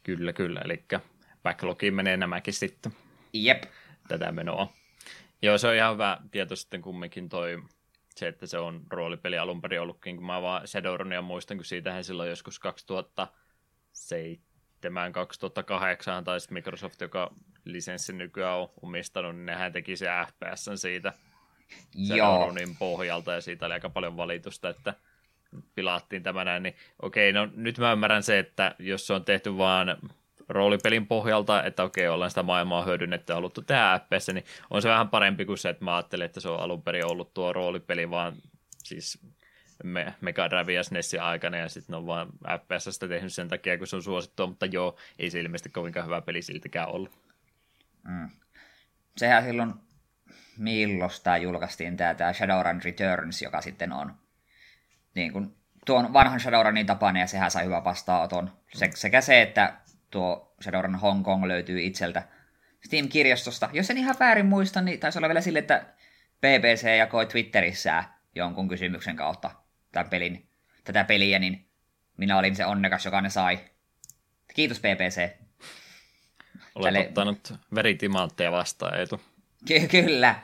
Kyllä, 0.03 0.33
kyllä. 0.33 0.61
Eli 0.65 0.85
backlogiin 1.43 1.95
menee 1.95 2.17
nämäkin 2.17 2.55
sitten. 2.55 2.93
Jep. 3.33 3.63
Tätä 4.09 4.33
menoa. 4.33 4.73
Joo, 5.43 5.59
se 5.59 5.69
on 5.69 5.75
ihan 5.75 5.95
hyvä 5.95 6.19
tieto 6.31 6.57
sitten 6.57 6.83
kumminkin 6.83 7.29
toi 7.29 7.63
se, 8.17 8.29
että 8.29 8.47
se 8.47 8.59
on 8.59 8.83
roolipeli 8.91 9.39
alun 9.39 9.61
perin 9.61 9.81
ollutkin, 9.81 10.17
kun 10.17 10.27
mä 10.27 10.43
vaan 10.43 10.69
Shadowrunia 10.69 11.23
muistan, 11.23 11.57
kun 11.57 11.65
siitähän 11.65 12.05
silloin 12.05 12.31
joskus 12.31 12.59
2007, 12.59 15.13
2008 15.13 16.25
tai 16.25 16.39
Microsoft, 16.51 17.01
joka 17.01 17.35
lisenssi 17.65 18.13
nykyään 18.13 18.59
on 18.59 18.69
omistanut, 18.83 19.37
niin 19.37 19.47
nehän 19.47 19.73
teki 19.73 19.97
se 19.97 20.07
FPS 20.27 20.71
siitä 20.75 21.13
Shadowrunin 22.07 22.77
pohjalta, 22.77 23.33
ja 23.33 23.41
siitä 23.41 23.67
oli 23.67 23.75
aika 23.75 23.91
paljon 23.91 24.17
valitusta, 24.17 24.69
että 24.69 24.95
pilaattiin 25.75 26.23
tämä 26.23 26.45
näin, 26.45 26.63
niin 26.63 26.77
okei, 27.03 27.33
no 27.33 27.49
nyt 27.55 27.79
mä 27.79 27.93
ymmärrän 27.93 28.23
se, 28.23 28.39
että 28.39 28.75
jos 28.79 29.07
se 29.07 29.13
on 29.13 29.25
tehty 29.25 29.59
vaan 29.59 29.97
roolipelin 30.49 31.07
pohjalta, 31.07 31.65
että 31.65 31.83
okei, 31.83 32.09
ollaan 32.09 32.31
sitä 32.31 32.43
maailmaa 32.43 32.85
hyödynnetty 32.85 33.33
ja 33.33 33.35
haluttu 33.35 33.63
tehdä 33.63 34.01
FPS, 34.05 34.29
niin 34.29 34.45
on 34.71 34.83
se 34.83 34.89
vähän 34.89 35.09
parempi 35.09 35.45
kuin 35.45 35.59
se, 35.59 35.69
että 35.69 35.85
mä 35.85 35.97
ajattelin, 35.97 36.27
että 36.27 36.41
se 36.41 36.49
on 36.49 36.61
alun 36.61 36.83
perin 36.83 37.11
ollut 37.11 37.35
tuo 37.35 37.53
roolipeli, 37.53 38.11
vaan 38.11 38.33
siis 38.79 39.19
me, 39.85 40.15
Mega 40.21 40.51
Drive 40.51 40.73
ja 40.73 40.83
SNESin 40.83 41.23
aikana, 41.23 41.57
ja 41.57 41.69
sitten 41.69 41.95
on 41.95 42.07
vaan 42.07 42.29
FPS 42.61 42.95
sitä 42.95 43.09
tehnyt 43.09 43.33
sen 43.33 43.49
takia, 43.49 43.79
kun 43.79 43.87
se 43.87 43.97
on 43.97 44.03
suosittua, 44.03 44.47
mutta 44.47 44.67
joo, 44.67 44.97
ei 45.19 45.31
se 45.31 45.41
ilmeisesti 45.41 45.71
kovinkaan 45.71 46.07
hyvä 46.07 46.21
peli 46.21 46.43
siltikään 46.43 46.89
ollut. 46.89 47.11
Mm. 48.09 48.31
Sehän 49.17 49.45
silloin, 49.45 49.75
milloin 50.59 51.11
tämä 51.23 51.37
julkaistiin, 51.37 51.97
tämä 51.97 52.33
Shadowrun 52.33 52.83
Returns, 52.85 53.43
joka 53.43 53.61
sitten 53.61 53.93
on 53.93 54.15
niin 55.15 55.33
kuin, 55.33 55.57
tuon 55.87 56.13
vanhan 56.13 56.41
Shadowrunin 56.41 56.87
tapainen, 56.87 57.21
ja 57.21 57.27
sehän 57.27 57.51
sai 57.51 57.65
hyvä 57.65 57.85
vastaanoton. 57.85 58.51
Se, 58.75 58.91
sekä 58.95 59.21
se, 59.21 59.43
että 59.43 59.77
tuo 60.11 60.55
Shadowrun 60.63 60.95
Hong 60.95 61.25
Kong 61.25 61.45
löytyy 61.45 61.83
itseltä 61.83 62.23
Steam-kirjastosta. 62.87 63.71
Jos 63.73 63.91
en 63.91 63.99
ihan 63.99 64.17
väärin 64.21 64.47
muista, 64.47 64.81
niin 64.81 65.01
taisi 65.01 65.19
olla 65.19 65.29
vielä 65.29 65.41
sille, 65.41 65.59
että 65.59 65.87
BBC 66.41 66.97
jakoi 66.99 67.27
Twitterissä 67.27 68.05
jonkun 68.35 68.69
kysymyksen 68.69 69.17
kautta 69.17 69.51
tämän 69.93 70.11
pelin, 70.11 70.49
tätä 70.85 71.05
peliä, 71.05 71.39
niin 71.39 71.67
minä 72.17 72.39
olin 72.39 72.57
se 72.57 72.67
onnekas, 72.67 73.05
joka 73.05 73.21
ne 73.21 73.31
sai. 73.31 73.59
Kiitos 74.55 74.81
BBC. 74.81 75.31
Olet 76.75 76.95
Tälle... 76.95 77.09
ottanut 77.09 77.55
veritimantteja 77.75 78.53
vastaan, 78.53 78.99
Eetu. 78.99 79.21
Ky- 79.69 79.89
kyllä. 79.89 80.35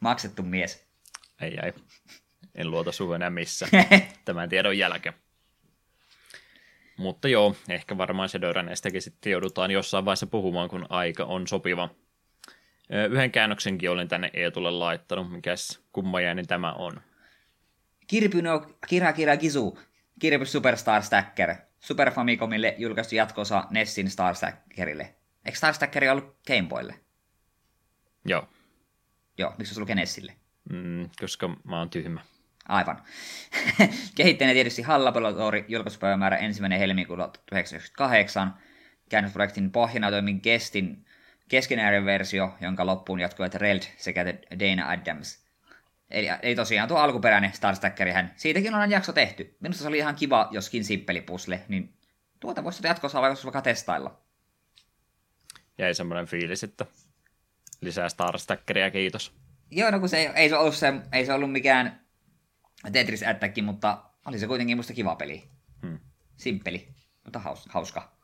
Maksettu 0.00 0.42
mies. 0.42 0.86
Ei, 1.40 1.58
ei. 1.62 1.72
En 2.56 2.70
luota 2.70 2.92
suhu 2.92 3.12
enää 3.12 3.30
missään 3.30 3.70
tämän 4.24 4.48
tiedon 4.48 4.78
jälkeen. 4.78 5.14
Mutta 6.96 7.28
joo, 7.28 7.56
ehkä 7.68 7.98
varmaan 7.98 8.28
Shadowrunnistakin 8.28 9.02
sitten 9.02 9.32
joudutaan 9.32 9.70
jossain 9.70 10.04
vaiheessa 10.04 10.26
puhumaan, 10.26 10.68
kun 10.68 10.86
aika 10.88 11.24
on 11.24 11.46
sopiva. 11.46 11.88
Yhden 13.10 13.32
käännöksenkin 13.32 13.90
olen 13.90 14.08
tänne 14.08 14.30
Eetulle 14.34 14.70
laittanut. 14.70 15.32
Mikäs 15.32 15.80
kummajääni 15.92 16.44
tämä 16.44 16.72
on? 16.72 17.00
Kirpy 18.06 18.42
no 18.42 18.66
Kira 18.88 19.12
Kira 19.12 19.36
Kisu. 19.36 19.78
Kirpy 20.20 20.46
Superstar 20.46 21.02
Stacker. 21.02 21.54
Super 21.80 22.10
Famicomille 22.10 22.74
julkaistu 22.78 23.14
jatkoosa 23.14 23.64
Nessin 23.70 24.10
Star 24.10 24.34
Stackerille. 24.34 25.14
Eikö 25.44 25.58
Star 25.58 25.74
Stacker 25.74 26.10
ollut 26.10 26.36
Gameboylle? 26.46 26.94
Joo. 28.24 28.48
Joo, 29.38 29.54
miksi 29.58 29.74
se 29.74 29.80
lukee 29.80 29.94
Nessille? 29.94 30.32
Mm, 30.72 31.10
koska 31.20 31.48
mä 31.64 31.78
oon 31.78 31.90
tyhmä. 31.90 32.20
Aivan. 32.68 33.02
Kehittäjänä 34.16 34.54
tietysti 34.54 34.82
Hallapelatori 34.82 35.64
julkaisupäivämäärä 35.68 36.38
1. 36.38 36.62
helmikuuta 36.78 37.22
1998. 37.22 38.54
Käännösprojektin 39.08 39.70
pohjana 39.70 40.10
toimin 40.10 40.40
Kestin 40.40 41.06
keskeneräinen 41.48 42.04
versio, 42.04 42.54
jonka 42.60 42.86
loppuun 42.86 43.20
jatkuivat 43.20 43.54
Reld 43.54 43.82
sekä 43.96 44.24
Dana 44.58 44.90
Adams. 44.90 45.46
Eli, 46.10 46.28
eli 46.42 46.54
tosiaan 46.54 46.88
tuo 46.88 46.98
alkuperäinen 46.98 47.52
Star 47.52 47.74
hän, 48.12 48.32
siitäkin 48.36 48.74
on 48.74 48.90
jakso 48.90 49.12
tehty. 49.12 49.56
Minusta 49.60 49.82
se 49.82 49.88
oli 49.88 49.98
ihan 49.98 50.14
kiva, 50.14 50.48
joskin 50.50 50.84
simppeli 50.84 51.20
pusle, 51.20 51.60
niin 51.68 51.94
tuota 52.40 52.64
voisi 52.64 52.86
jatkossa 52.86 53.22
vaikka 53.22 53.62
testailla. 53.62 54.20
Jäi 55.78 55.94
semmoinen 55.94 56.26
fiilis, 56.26 56.64
että 56.64 56.86
lisää 57.80 58.08
Star 58.08 58.38
Stackeria, 58.38 58.90
kiitos. 58.90 59.32
Joo, 59.70 59.90
no 59.90 60.00
kun 60.00 60.08
se 60.08 60.18
ei, 60.18 60.26
ei, 60.34 60.48
se 60.48 60.56
ollut 60.56 60.74
se, 60.74 60.92
ei 61.12 61.26
se 61.26 61.32
ollut 61.32 61.52
mikään 61.52 62.05
Tetris 62.92 63.22
Attack, 63.22 63.56
mutta 63.62 64.02
oli 64.26 64.38
se 64.38 64.46
kuitenkin 64.46 64.76
musta 64.76 64.92
kiva 64.92 65.16
peli. 65.16 65.48
Hmm. 65.82 65.98
Simppeli, 66.36 66.88
mutta 67.24 67.38
haus, 67.38 67.66
hauska. 67.68 68.16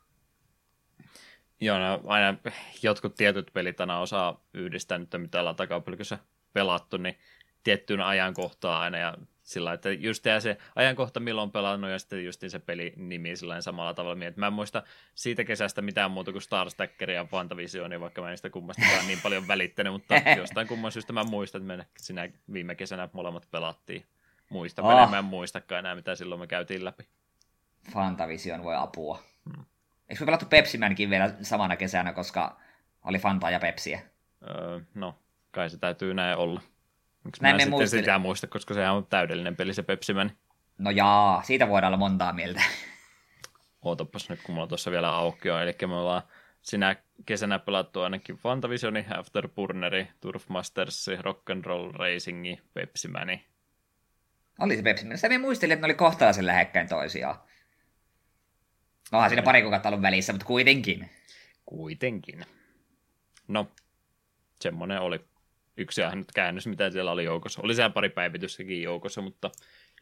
Joo, 1.60 1.78
no 1.78 2.01
aina 2.06 2.39
jotkut 2.82 3.14
tietyt 3.14 3.51
pelit 3.52 3.80
aina 3.80 3.98
osaa 3.98 4.44
yhdistää 4.55 4.98
nyt, 4.98 5.09
mitä 5.18 5.40
ollaan 5.40 5.56
takapelikkössä 5.56 6.18
pelattu, 6.52 6.97
niin 6.97 7.18
tiettyyn 7.62 8.01
ajankohtaan 8.01 8.82
aina 8.82 8.98
ja 8.98 9.16
sillä 9.43 9.72
että 9.72 9.93
just 9.93 10.24
se 10.40 10.56
ajankohta, 10.74 11.20
milloin 11.20 11.47
on 11.47 11.52
pelannut 11.52 11.90
ja 11.90 11.98
sitten 11.98 12.24
just 12.24 12.43
se 12.48 12.59
pelin 12.59 12.93
nimi 12.97 13.36
sillä 13.36 13.60
samalla 13.60 13.94
tavalla. 13.94 14.24
Että 14.24 14.40
mä 14.40 14.47
en 14.47 14.52
muista 14.52 14.82
siitä 15.14 15.44
kesästä 15.44 15.82
mitään 15.82 16.10
muuta 16.10 16.32
kuin 16.32 16.43
Star 16.43 16.70
Stackeria 16.70 17.16
ja 17.16 17.24
Fantavisionia, 17.24 18.01
vaikka 18.01 18.22
mä 18.22 18.30
en 18.30 18.36
sitä 18.36 18.51
kummastakaan 18.51 19.06
niin 19.06 19.20
paljon 19.22 19.48
välittänyt, 19.48 19.93
mutta 19.93 20.14
jostain 20.36 20.68
kumman 20.68 20.93
syystä 20.93 21.12
mä 21.12 21.24
muistan, 21.24 21.62
että 21.62 21.76
me 21.76 21.86
sinä 21.98 22.28
viime 22.52 22.74
kesänä 22.74 23.09
molemmat 23.12 23.48
pelattiin 23.51 24.06
muista 24.52 24.82
oh. 24.82 25.10
mä 25.10 25.18
en 25.18 25.24
muistakaan 25.24 25.78
enää, 25.78 25.94
mitä 25.94 26.14
silloin 26.14 26.40
me 26.40 26.46
käytiin 26.46 26.84
läpi. 26.84 27.08
Fantavision 27.92 28.64
voi 28.64 28.76
apua. 28.76 29.22
Hmm. 29.44 29.64
Eikö 30.08 30.24
me 30.24 30.26
pelattu 30.26 30.46
Pepsimänkin 30.46 31.10
vielä 31.10 31.34
samana 31.42 31.76
kesänä, 31.76 32.12
koska 32.12 32.60
oli 33.04 33.18
Fantaa 33.18 33.50
ja 33.50 33.60
Pepsiä? 33.60 34.00
Öö, 34.48 34.80
no, 34.94 35.18
kai 35.50 35.70
se 35.70 35.78
täytyy 35.78 36.14
näin 36.14 36.38
olla. 36.38 36.60
Miksi 37.24 37.42
näin 37.42 37.52
mä 37.52 37.56
en 37.56 37.60
sitten 37.60 37.70
muistele. 37.70 38.02
sitä 38.02 38.18
muista, 38.18 38.46
koska 38.46 38.74
sehän 38.74 38.94
on 38.94 39.06
täydellinen 39.06 39.56
peli 39.56 39.74
se 39.74 39.82
Pepsimän. 39.82 40.36
No 40.78 40.90
jaa, 40.90 41.42
siitä 41.42 41.68
voidaan 41.68 41.88
olla 41.88 41.98
montaa 41.98 42.32
mieltä. 42.32 42.62
Ootapas 43.82 44.28
nyt, 44.28 44.40
kun 44.42 44.54
mulla 44.54 44.66
tuossa 44.66 44.90
vielä 44.90 45.14
auki 45.14 45.50
on. 45.50 45.62
Eli 45.62 45.76
me 45.86 45.94
ollaan 45.94 46.22
sinä 46.62 46.96
kesänä 47.26 47.58
pelattu 47.58 48.00
ainakin 48.00 48.36
Fantavisioni, 48.36 49.06
Afterburneri, 49.16 50.08
Turf 50.20 50.48
Masters, 50.48 51.08
Rock'n'Roll 51.08 51.92
Racingi, 51.92 52.60
Pepsimäni 52.74 53.51
oli 54.58 54.76
se 54.76 54.82
Pepsi. 54.82 55.06
Sitä 55.14 55.38
muistelin, 55.38 55.72
että 55.72 55.86
ne 55.86 55.90
oli 55.90 55.94
kohtalaisen 55.94 56.46
lähekkäin 56.46 56.88
toisiaan. 56.88 57.36
No 59.12 59.18
onhan 59.18 59.30
siinä 59.30 59.42
pari 59.42 59.62
kuukautta 59.62 59.88
ollut 59.88 60.02
välissä, 60.02 60.32
mutta 60.32 60.46
kuitenkin. 60.46 61.10
Kuitenkin. 61.66 62.44
No, 63.48 63.70
semmonen 64.60 65.00
oli. 65.00 65.20
yksi 65.76 66.02
ainut 66.02 66.32
käännös, 66.32 66.66
mitä 66.66 66.90
siellä 66.90 67.12
oli 67.12 67.24
joukossa. 67.24 67.60
Oli 67.62 67.74
siellä 67.74 67.90
pari 67.90 68.08
päivityssäkin 68.08 68.82
joukossa, 68.82 69.22
mutta 69.22 69.50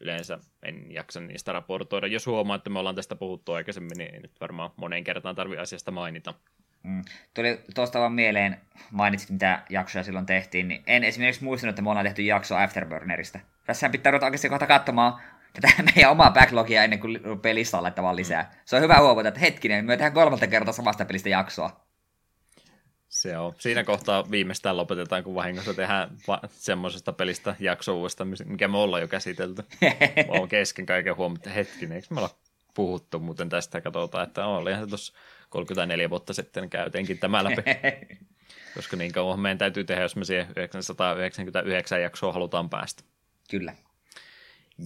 yleensä 0.01 0.39
en 0.63 0.91
jaksa 0.91 1.19
niistä 1.19 1.53
raportoida. 1.53 2.07
Jos 2.07 2.25
huomaa, 2.25 2.55
että 2.55 2.69
me 2.69 2.79
ollaan 2.79 2.95
tästä 2.95 3.15
puhuttu 3.15 3.53
aikaisemmin, 3.53 3.97
niin 3.97 4.21
nyt 4.21 4.41
varmaan 4.41 4.71
moneen 4.75 5.03
kertaan 5.03 5.35
tarvii 5.35 5.57
asiasta 5.57 5.91
mainita. 5.91 6.33
Mm. 6.83 7.01
Tuli 7.33 7.59
tuosta 7.75 7.99
vaan 7.99 8.13
mieleen, 8.13 8.57
mainitsit 8.91 9.29
mitä 9.29 9.63
jaksoja 9.69 10.03
silloin 10.03 10.25
tehtiin, 10.25 10.67
niin 10.67 10.83
en 10.87 11.03
esimerkiksi 11.03 11.43
muistanut, 11.43 11.71
että 11.71 11.81
me 11.81 11.89
ollaan 11.89 12.05
tehty 12.05 12.21
jakso 12.21 12.55
Afterburnerista. 12.55 13.39
Tässä 13.71 13.89
pitää 13.89 14.11
ruveta 14.11 14.25
oikeasti 14.25 14.49
kohta 14.49 14.67
katsomaan 14.67 15.21
tätä 15.53 15.83
meidän 15.95 16.11
omaa 16.11 16.31
backlogia 16.31 16.83
ennen 16.83 16.99
kuin 16.99 17.21
rupeaa 17.23 17.55
listaa 17.55 17.83
laittamaan 17.83 18.15
lisää. 18.15 18.51
Se 18.65 18.75
on 18.75 18.81
hyvä 18.81 18.99
huomata, 18.99 19.27
että 19.27 19.39
hetkinen, 19.39 19.85
me 19.85 19.97
tehdään 19.97 20.13
kolmatta 20.13 20.47
kertaa 20.47 20.73
samasta 20.73 21.05
pelistä 21.05 21.29
jaksoa. 21.29 21.85
Se 23.09 23.37
on. 23.37 23.53
Siinä 23.59 23.83
kohtaa 23.83 24.31
viimeistään 24.31 24.77
lopetetaan, 24.77 25.23
kun 25.23 25.35
vahingossa 25.35 25.73
tehdään 25.73 26.09
va- 26.27 26.41
semmoisesta 26.47 27.13
pelistä 27.13 27.55
jakso 27.59 27.97
uudesta, 27.97 28.25
mikä 28.45 28.67
me 28.67 28.77
ollaan 28.77 29.01
jo 29.01 29.07
käsitelty. 29.07 29.63
on 30.39 30.49
kesken 30.49 30.85
kaiken 30.85 31.17
huomata, 31.17 31.39
että 31.39 31.49
hetkinen, 31.49 31.95
eikö 31.95 32.07
me 32.09 32.19
olla 32.19 32.35
puhuttu 32.73 33.19
muuten 33.19 33.49
tästä, 33.49 33.81
katsotaan, 33.81 34.27
että 34.27 34.45
olihan 34.45 34.83
se 34.83 34.87
tuossa 34.87 35.13
34 35.49 36.09
vuotta 36.09 36.33
sitten 36.33 36.69
käyteenkin 36.69 37.19
tämä 37.19 37.43
läpi. 37.43 37.61
Koska 38.75 38.97
niin 38.97 39.11
kauan 39.11 39.39
meidän 39.39 39.57
täytyy 39.57 39.83
tehdä, 39.83 40.01
jos 40.01 40.15
me 40.15 40.25
siihen 40.25 40.47
999 40.55 42.01
jaksoa 42.01 42.33
halutaan 42.33 42.69
päästä. 42.69 43.03
Kyllä. 43.51 43.75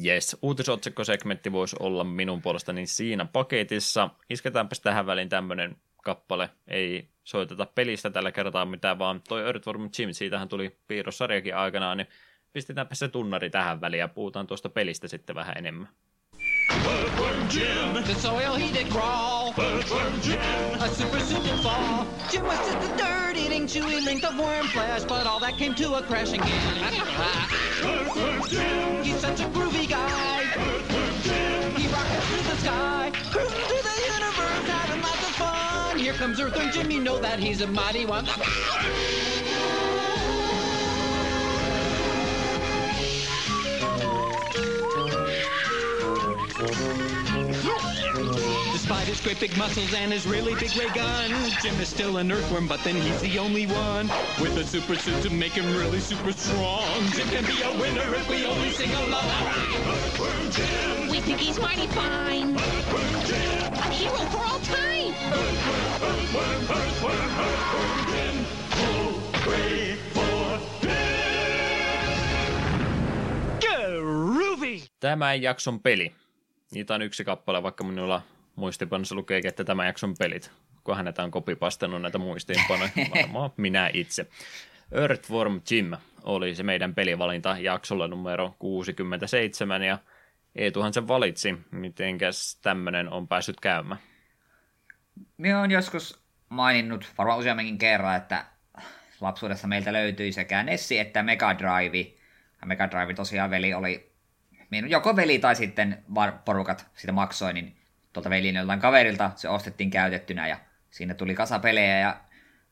Yes, 0.06 0.38
uutisotsikkosegmentti 0.42 1.52
voisi 1.52 1.76
olla 1.80 2.04
minun 2.04 2.42
puolestani 2.42 2.88
siinä 2.88 3.26
paketissa. 3.26 4.10
Isketäänpäs 4.30 4.80
tähän 4.80 5.06
väliin 5.06 5.30
tämmöinen 5.30 5.78
kappale. 6.04 6.50
Ei 6.68 7.08
soiteta 7.24 7.66
pelistä 7.66 8.10
tällä 8.10 8.32
kertaa 8.32 8.66
mitään, 8.66 9.00
vaan 9.00 9.22
toi 9.28 9.42
Earthworm 9.42 9.90
Jim, 10.00 10.10
siitähän 10.12 10.48
tuli 10.48 10.78
piirrossarjakin 10.88 11.56
aikanaan, 11.56 11.98
niin 11.98 12.08
pistetäänpä 12.54 12.96
se 12.96 13.08
tunnari 13.08 13.50
tähän 13.50 13.82
väliin 13.82 14.00
ja 14.00 14.08
puhutaan 14.08 14.48
tuosta 14.48 14.70
pelistä 14.70 15.08
sitten 15.08 15.36
vähän 15.36 15.58
enemmän. 15.58 15.90
Earthworm 16.86 17.48
Jim. 17.54 18.04
The 18.04 18.14
soil 18.14 18.54
he 18.54 18.80
did 18.80 18.88
crawl. 18.88 19.54
Earthworm 19.58 20.14
Jim. 20.28 20.82
A 20.82 20.88
super 20.88 21.20
did 21.20 21.64
fall. 21.64 22.06
Jim 22.34 22.44
was 22.44 22.60
just 22.60 22.92
a 22.92 22.98
dirt 22.98 23.25
eating, 23.56 23.68
chewy 23.68 24.06
length 24.06 24.26
of 24.26 24.38
worm 24.38 24.68
flesh, 24.68 25.04
but 25.04 25.26
all 25.28 25.40
that 25.40 25.58
came 25.58 25.74
to 25.76 25.96
a 25.96 26.02
crashing 26.04 26.42
end. 26.42 26.52
He's 29.06 29.20
such 29.20 29.40
a 29.40 29.46
groovy 29.46 29.90
guy. 29.90 30.44
He 31.78 31.88
rockets 31.88 32.26
through 32.28 32.44
the 32.44 32.58
sky, 32.58 33.12
cruising 33.32 33.66
through 33.66 33.82
the 33.82 33.96
universe, 34.14 34.68
having 34.70 35.02
lots 35.02 35.30
of 35.30 35.36
fun. 35.36 35.98
Here 35.98 36.14
comes 36.14 36.40
Earthworm 36.40 36.72
Jim, 36.72 36.92
you 36.92 37.02
know 37.02 37.20
that 37.20 37.40
he's 37.40 37.62
a 37.62 37.68
mighty 37.68 38.06
one. 38.06 38.28
Despite 48.86 49.08
his 49.08 49.20
great 49.20 49.40
big 49.40 49.58
muscles 49.58 49.92
and 49.96 50.14
his 50.14 50.28
really 50.28 50.54
big 50.54 50.70
ray 50.78 50.88
gun, 50.94 51.32
Jim 51.64 51.74
is 51.82 51.88
still 51.88 52.18
an 52.18 52.32
earthworm, 52.32 52.68
but 52.68 52.84
then 52.84 52.94
he's 52.94 53.20
the 53.20 53.40
only 53.40 53.66
one 53.66 54.08
with 54.40 54.56
a 54.58 54.64
super 54.64 54.96
suit 54.96 55.24
to 55.24 55.32
make 55.32 55.54
him 55.54 55.66
really 55.76 56.00
super 56.00 56.32
strong. 56.32 56.86
Jim 57.16 57.28
can 57.30 57.46
be 57.46 57.64
a 57.64 57.72
winner 57.82 58.14
if 58.14 58.30
we 58.30 58.46
only 58.46 58.70
sing 58.70 58.92
along. 58.94 59.26
Earthworm 59.26 60.52
Jim. 60.52 61.10
We 61.10 61.20
think 61.20 61.40
he's 61.40 61.60
mighty 61.60 61.88
fine. 61.88 62.54
Earthworm 62.54 63.26
Jim. 63.26 63.74
A 63.74 63.90
hero 63.90 64.22
for 64.30 64.46
all 64.46 64.60
time. 64.60 65.16
Earthworm, 65.34 65.96
earthworm, 66.06 66.62
earthworm, 66.70 67.30
earthworm 67.42 68.06
Jim. 68.14 68.46
Hooray 68.78 69.96
for 70.14 70.60
Groovy! 73.60 74.84
Tämän 75.00 75.42
jakson 75.42 75.80
peli. 75.80 76.16
Niitä 76.72 76.94
on 76.96 77.02
yksi 77.02 77.24
kappale, 77.24 77.64
vaikka 77.64 77.84
minulla 77.84 78.22
muistipanossa 78.56 79.16
lukee, 79.16 79.42
että 79.44 79.64
tämä 79.64 79.86
jakson 79.86 80.16
pelit. 80.20 80.52
Kun 80.84 80.98
hänet 80.98 81.20
on 81.20 81.32
kopipastanut 81.32 82.02
näitä 82.02 82.18
muistiinpanoja, 82.18 82.90
varmaan 83.16 83.52
minä 83.58 83.90
itse. 83.94 84.28
Earthworm 84.92 85.62
Jim 85.72 85.92
oli 86.24 86.56
se 86.56 86.64
meidän 86.64 86.96
pelivalinta 86.96 87.58
jaksolla 87.60 88.08
numero 88.08 88.56
67 88.60 89.84
ja 89.84 89.98
Eetuhan 90.56 90.94
sen 90.94 91.08
valitsi. 91.08 91.56
Mitenkäs 91.72 92.60
tämmönen 92.62 93.10
on 93.10 93.28
päässyt 93.28 93.60
käymään? 93.60 94.02
Minä 95.38 95.60
olen 95.60 95.72
joskus 95.72 96.20
maininnut 96.50 97.14
varmaan 97.18 97.40
useamminkin 97.40 97.78
kerran, 97.78 98.16
että 98.16 98.46
lapsuudessa 99.22 99.68
meiltä 99.68 99.94
löytyi 99.94 100.32
sekä 100.32 100.64
Nessi 100.64 101.00
että 101.00 101.24
Mega 101.24 101.58
Drive. 101.58 102.12
Mega 102.66 102.90
Drive 102.92 103.14
tosiaan 103.14 103.50
veli 103.50 103.74
oli, 103.74 104.12
minun 104.70 104.90
joko 104.90 105.16
veli 105.16 105.40
tai 105.40 105.56
sitten 105.56 106.04
porukat 106.46 106.88
sitä 106.96 107.12
maksoi, 107.12 107.54
niin 107.54 107.76
tuolta 108.16 108.30
velin 108.30 108.56
jollain 108.56 108.80
kaverilta, 108.80 109.32
se 109.36 109.50
ostettiin 109.50 109.90
käytettynä 109.90 110.48
ja 110.48 110.58
siinä 110.90 111.14
tuli 111.14 111.36
kasa 111.36 111.60
pelejä 111.60 112.00
ja 112.00 112.18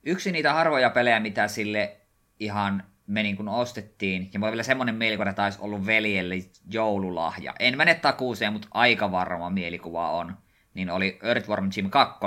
yksi 0.03 0.31
niitä 0.31 0.53
harvoja 0.53 0.89
pelejä, 0.89 1.19
mitä 1.19 1.47
sille 1.47 1.97
ihan 2.39 2.83
meni 3.07 3.35
kun 3.35 3.49
ostettiin, 3.49 4.29
ja 4.33 4.39
mulla 4.39 4.51
vielä 4.51 4.63
semmoinen 4.63 4.95
mielikuva, 4.95 5.29
että 5.29 5.41
taisi 5.41 5.59
ollut 5.61 5.85
veljelle 5.85 6.35
joululahja. 6.71 7.53
En 7.59 7.77
mene 7.77 7.95
takuuseen, 7.95 8.53
mutta 8.53 8.67
aika 8.71 9.11
varma 9.11 9.49
mielikuva 9.49 10.11
on. 10.11 10.37
Niin 10.73 10.89
oli 10.89 11.19
Earthworm 11.23 11.69
Jim 11.75 11.89
2. 11.89 12.19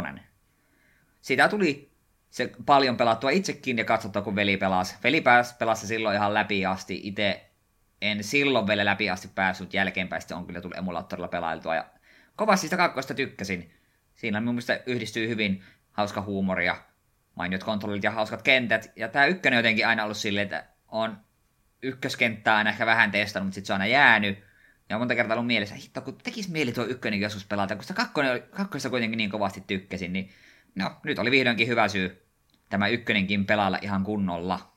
Siitä 1.20 1.48
tuli 1.48 1.90
se 2.30 2.52
paljon 2.66 2.96
pelattua 2.96 3.30
itsekin 3.30 3.78
ja 3.78 3.84
katsottua, 3.84 4.22
kun 4.22 4.36
veli 4.36 4.56
pelasi. 4.56 4.96
Veli 5.04 5.20
pääsi, 5.20 5.54
pelasi 5.58 5.86
silloin 5.86 6.16
ihan 6.16 6.34
läpi 6.34 6.66
asti. 6.66 7.00
Itse 7.04 7.50
en 8.02 8.24
silloin 8.24 8.66
vielä 8.66 8.84
läpi 8.84 9.10
asti 9.10 9.28
päässyt, 9.34 9.74
jälkeenpäin 9.74 10.22
sitten 10.22 10.36
on 10.36 10.46
kyllä 10.46 10.60
tullut 10.60 10.78
emulaattorilla 10.78 11.28
pelailtua. 11.28 11.74
Ja 11.74 11.84
kovasti 12.36 12.66
sitä 12.66 12.76
kakkosta 12.76 13.14
tykkäsin. 13.14 13.70
Siinä 14.14 14.40
mun 14.40 14.54
mielestä 14.54 14.80
yhdistyy 14.86 15.28
hyvin 15.28 15.62
hauska 15.92 16.22
huumori 16.22 16.66
ja 16.66 16.82
mainiot 17.34 17.64
kontrollit 17.64 18.04
ja 18.04 18.10
hauskat 18.10 18.42
kentät. 18.42 18.92
Ja 18.96 19.08
tämä 19.08 19.26
ykkönen 19.26 19.56
jotenkin 19.56 19.86
aina 19.86 20.04
ollut 20.04 20.16
silleen, 20.16 20.44
että 20.44 20.66
on 20.88 21.18
ykköskenttää 21.82 22.56
aina 22.56 22.70
ehkä 22.70 22.86
vähän 22.86 23.10
testannut, 23.10 23.46
mutta 23.46 23.54
sitten 23.54 23.66
se 23.66 23.72
on 23.72 23.80
aina 23.80 23.92
jäänyt. 23.92 24.38
Ja 24.88 24.96
on 24.96 25.00
monta 25.00 25.14
kertaa 25.14 25.34
ollut 25.34 25.46
mielessä, 25.46 25.74
hitto, 25.74 26.00
kun 26.00 26.18
tekisi 26.18 26.50
mieli 26.50 26.72
tuo 26.72 26.84
ykkönen 26.84 27.20
joskus 27.20 27.44
pelata, 27.44 27.74
kun 27.74 27.84
sitä 27.84 27.94
kakkonen, 27.94 28.42
kakkosta 28.42 28.90
kuitenkin 28.90 29.16
niin 29.16 29.30
kovasti 29.30 29.64
tykkäsin, 29.66 30.12
niin 30.12 30.30
no, 30.74 30.96
nyt 31.04 31.18
oli 31.18 31.30
vihdoinkin 31.30 31.68
hyvä 31.68 31.88
syy 31.88 32.26
tämä 32.68 32.88
ykkönenkin 32.88 33.46
pelailla 33.46 33.78
ihan 33.82 34.04
kunnolla. 34.04 34.75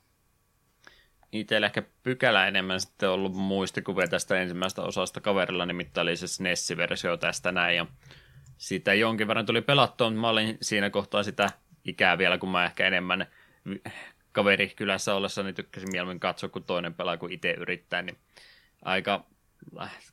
Itsellä 1.32 1.68
ehkä 1.68 1.84
pykälä 2.04 2.48
enemmän 2.48 2.82
sitten 2.82 3.10
ollut 3.10 3.34
muistikuvia 3.34 4.08
tästä 4.08 4.42
ensimmäistä 4.42 4.82
osasta 4.82 5.22
kaverilla, 5.22 5.66
nimittäin 5.66 6.04
oli 6.04 6.16
se 6.16 6.28
SNES-versio 6.28 7.18
tästä 7.18 7.52
näin, 7.52 7.78
ja 7.78 7.86
sitä 8.58 8.94
jonkin 8.94 9.28
verran 9.28 9.46
tuli 9.46 9.62
pelattua, 9.62 10.10
mutta 10.10 10.22
mä 10.22 10.30
olin 10.30 10.58
siinä 10.62 10.90
kohtaa 10.90 11.24
sitä 11.24 11.50
ikää 11.86 12.18
vielä, 12.18 12.38
kun 12.38 12.50
mä 12.50 12.66
ehkä 12.66 12.88
enemmän 12.88 13.28
kaveri 14.32 14.70
kylässä 14.76 15.16
ollessa, 15.16 15.44
niin 15.44 15.56
tykkäsin 15.56 15.92
mieluummin 15.92 16.20
katsoa, 16.20 16.50
kun 16.50 16.64
toinen 16.64 16.94
pelaa, 16.94 17.18
kun 17.18 17.32
itse 17.32 17.52
yrittää, 17.52 18.02
niin 18.02 18.18
aika 18.86 19.26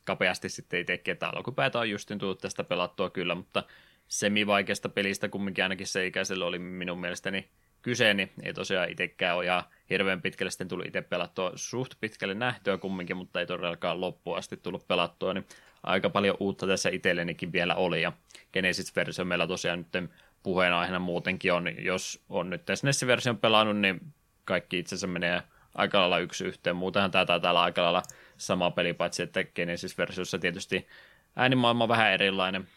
kapeasti 0.03 0.49
sitten 0.49 0.79
itsekin, 0.79 1.11
että 1.11 1.29
alkupäätä 1.29 1.79
on 1.79 1.89
justin 1.89 2.19
tullut 2.19 2.39
tästä 2.39 2.63
pelattua 2.63 3.09
kyllä, 3.09 3.35
mutta 3.35 3.63
semi-vaikeasta 4.07 4.89
pelistä 4.89 5.29
kumminkin 5.29 5.63
ainakin 5.63 5.87
se 5.87 6.05
ikäisellä 6.05 6.45
oli 6.45 6.59
minun 6.59 6.99
mielestäni 6.99 7.49
kyse, 7.81 8.13
niin 8.13 8.31
ei 8.43 8.53
tosiaan 8.53 8.89
itsekään 8.91 9.37
ole 9.37 9.45
hirveän 9.89 10.21
pitkälle 10.21 10.51
sitten 10.51 10.67
tullut 10.67 10.85
itse 10.85 11.01
pelattua. 11.01 11.51
Suht 11.55 11.93
pitkälle 11.99 12.33
nähtyä 12.33 12.77
kumminkin, 12.77 13.17
mutta 13.17 13.39
ei 13.39 13.45
todellakaan 13.45 14.01
loppuun 14.01 14.37
asti 14.37 14.57
tullut 14.57 14.87
pelattua, 14.87 15.33
niin 15.33 15.45
aika 15.83 16.09
paljon 16.09 16.37
uutta 16.39 16.67
tässä 16.67 16.89
itsellenikin 16.89 17.51
vielä 17.51 17.75
oli, 17.75 18.01
ja 18.01 18.11
Genesis-versio 18.53 19.25
meillä 19.25 19.47
tosiaan 19.47 19.79
nyt 19.79 20.09
puheenaiheena 20.43 20.99
muutenkin 20.99 21.53
on, 21.53 21.83
jos 21.85 22.23
on 22.29 22.49
nyt 22.49 22.61
SNES-version 22.75 23.37
pelannut, 23.37 23.77
niin 23.77 24.13
kaikki 24.45 24.79
itse 24.79 24.95
asiassa 24.95 25.07
menee 25.07 25.43
aika 25.75 25.99
lailla 25.99 26.19
yksi 26.19 26.45
yhteen. 26.45 26.75
Muutenhan 26.75 27.11
tämä 27.11 27.25
taitaa 27.25 27.51
olla 27.51 27.63
aika 27.63 27.83
lailla 27.83 28.03
sama 28.37 28.71
peli, 28.71 28.93
paitsi 28.93 29.23
että 29.23 29.43
Genesis-versiossa 29.43 30.39
tietysti 30.39 30.87
äänimaailma 31.35 31.83
on 31.83 31.89
vähän 31.89 32.11
erilainen, 32.11 32.67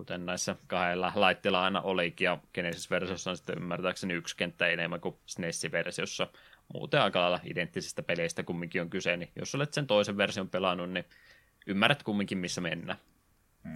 kuten 0.00 0.26
näissä 0.26 0.56
kahdella 0.66 1.12
laitteella 1.14 1.64
aina 1.64 1.80
olikin, 1.80 2.24
ja 2.24 2.38
Genesis-versiossa 2.54 3.30
on 3.30 3.36
sitten 3.36 3.58
ymmärtääkseni 3.58 4.14
yksi 4.14 4.36
kenttä 4.36 4.66
enemmän 4.66 5.00
kuin 5.00 5.16
SNES-versiossa. 5.26 6.26
Muuten 6.74 7.00
aika 7.00 7.20
lailla 7.20 7.40
identtisistä 7.44 8.02
peleistä 8.02 8.42
kumminkin 8.42 8.82
on 8.82 8.90
kyse, 8.90 9.16
niin 9.16 9.30
jos 9.36 9.54
olet 9.54 9.72
sen 9.72 9.86
toisen 9.86 10.16
version 10.16 10.48
pelannut, 10.48 10.90
niin 10.90 11.04
ymmärrät 11.66 12.02
kumminkin, 12.02 12.38
missä 12.38 12.60
mennään. 12.60 12.98
Hmm. 13.64 13.72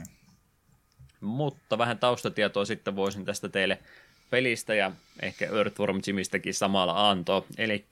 Mutta 1.21 1.79
vähän 1.79 1.99
taustatietoa 1.99 2.65
sitten 2.65 2.97
voisin 2.97 3.25
tästä 3.25 3.49
teille 3.49 3.79
pelistä 4.31 4.75
ja 4.75 4.93
ehkä 5.23 5.47
Earthworm 5.47 6.01
Jimistäkin 6.07 6.55
samalla 6.55 7.11
antoa. 7.11 7.45
Eli 7.59 7.85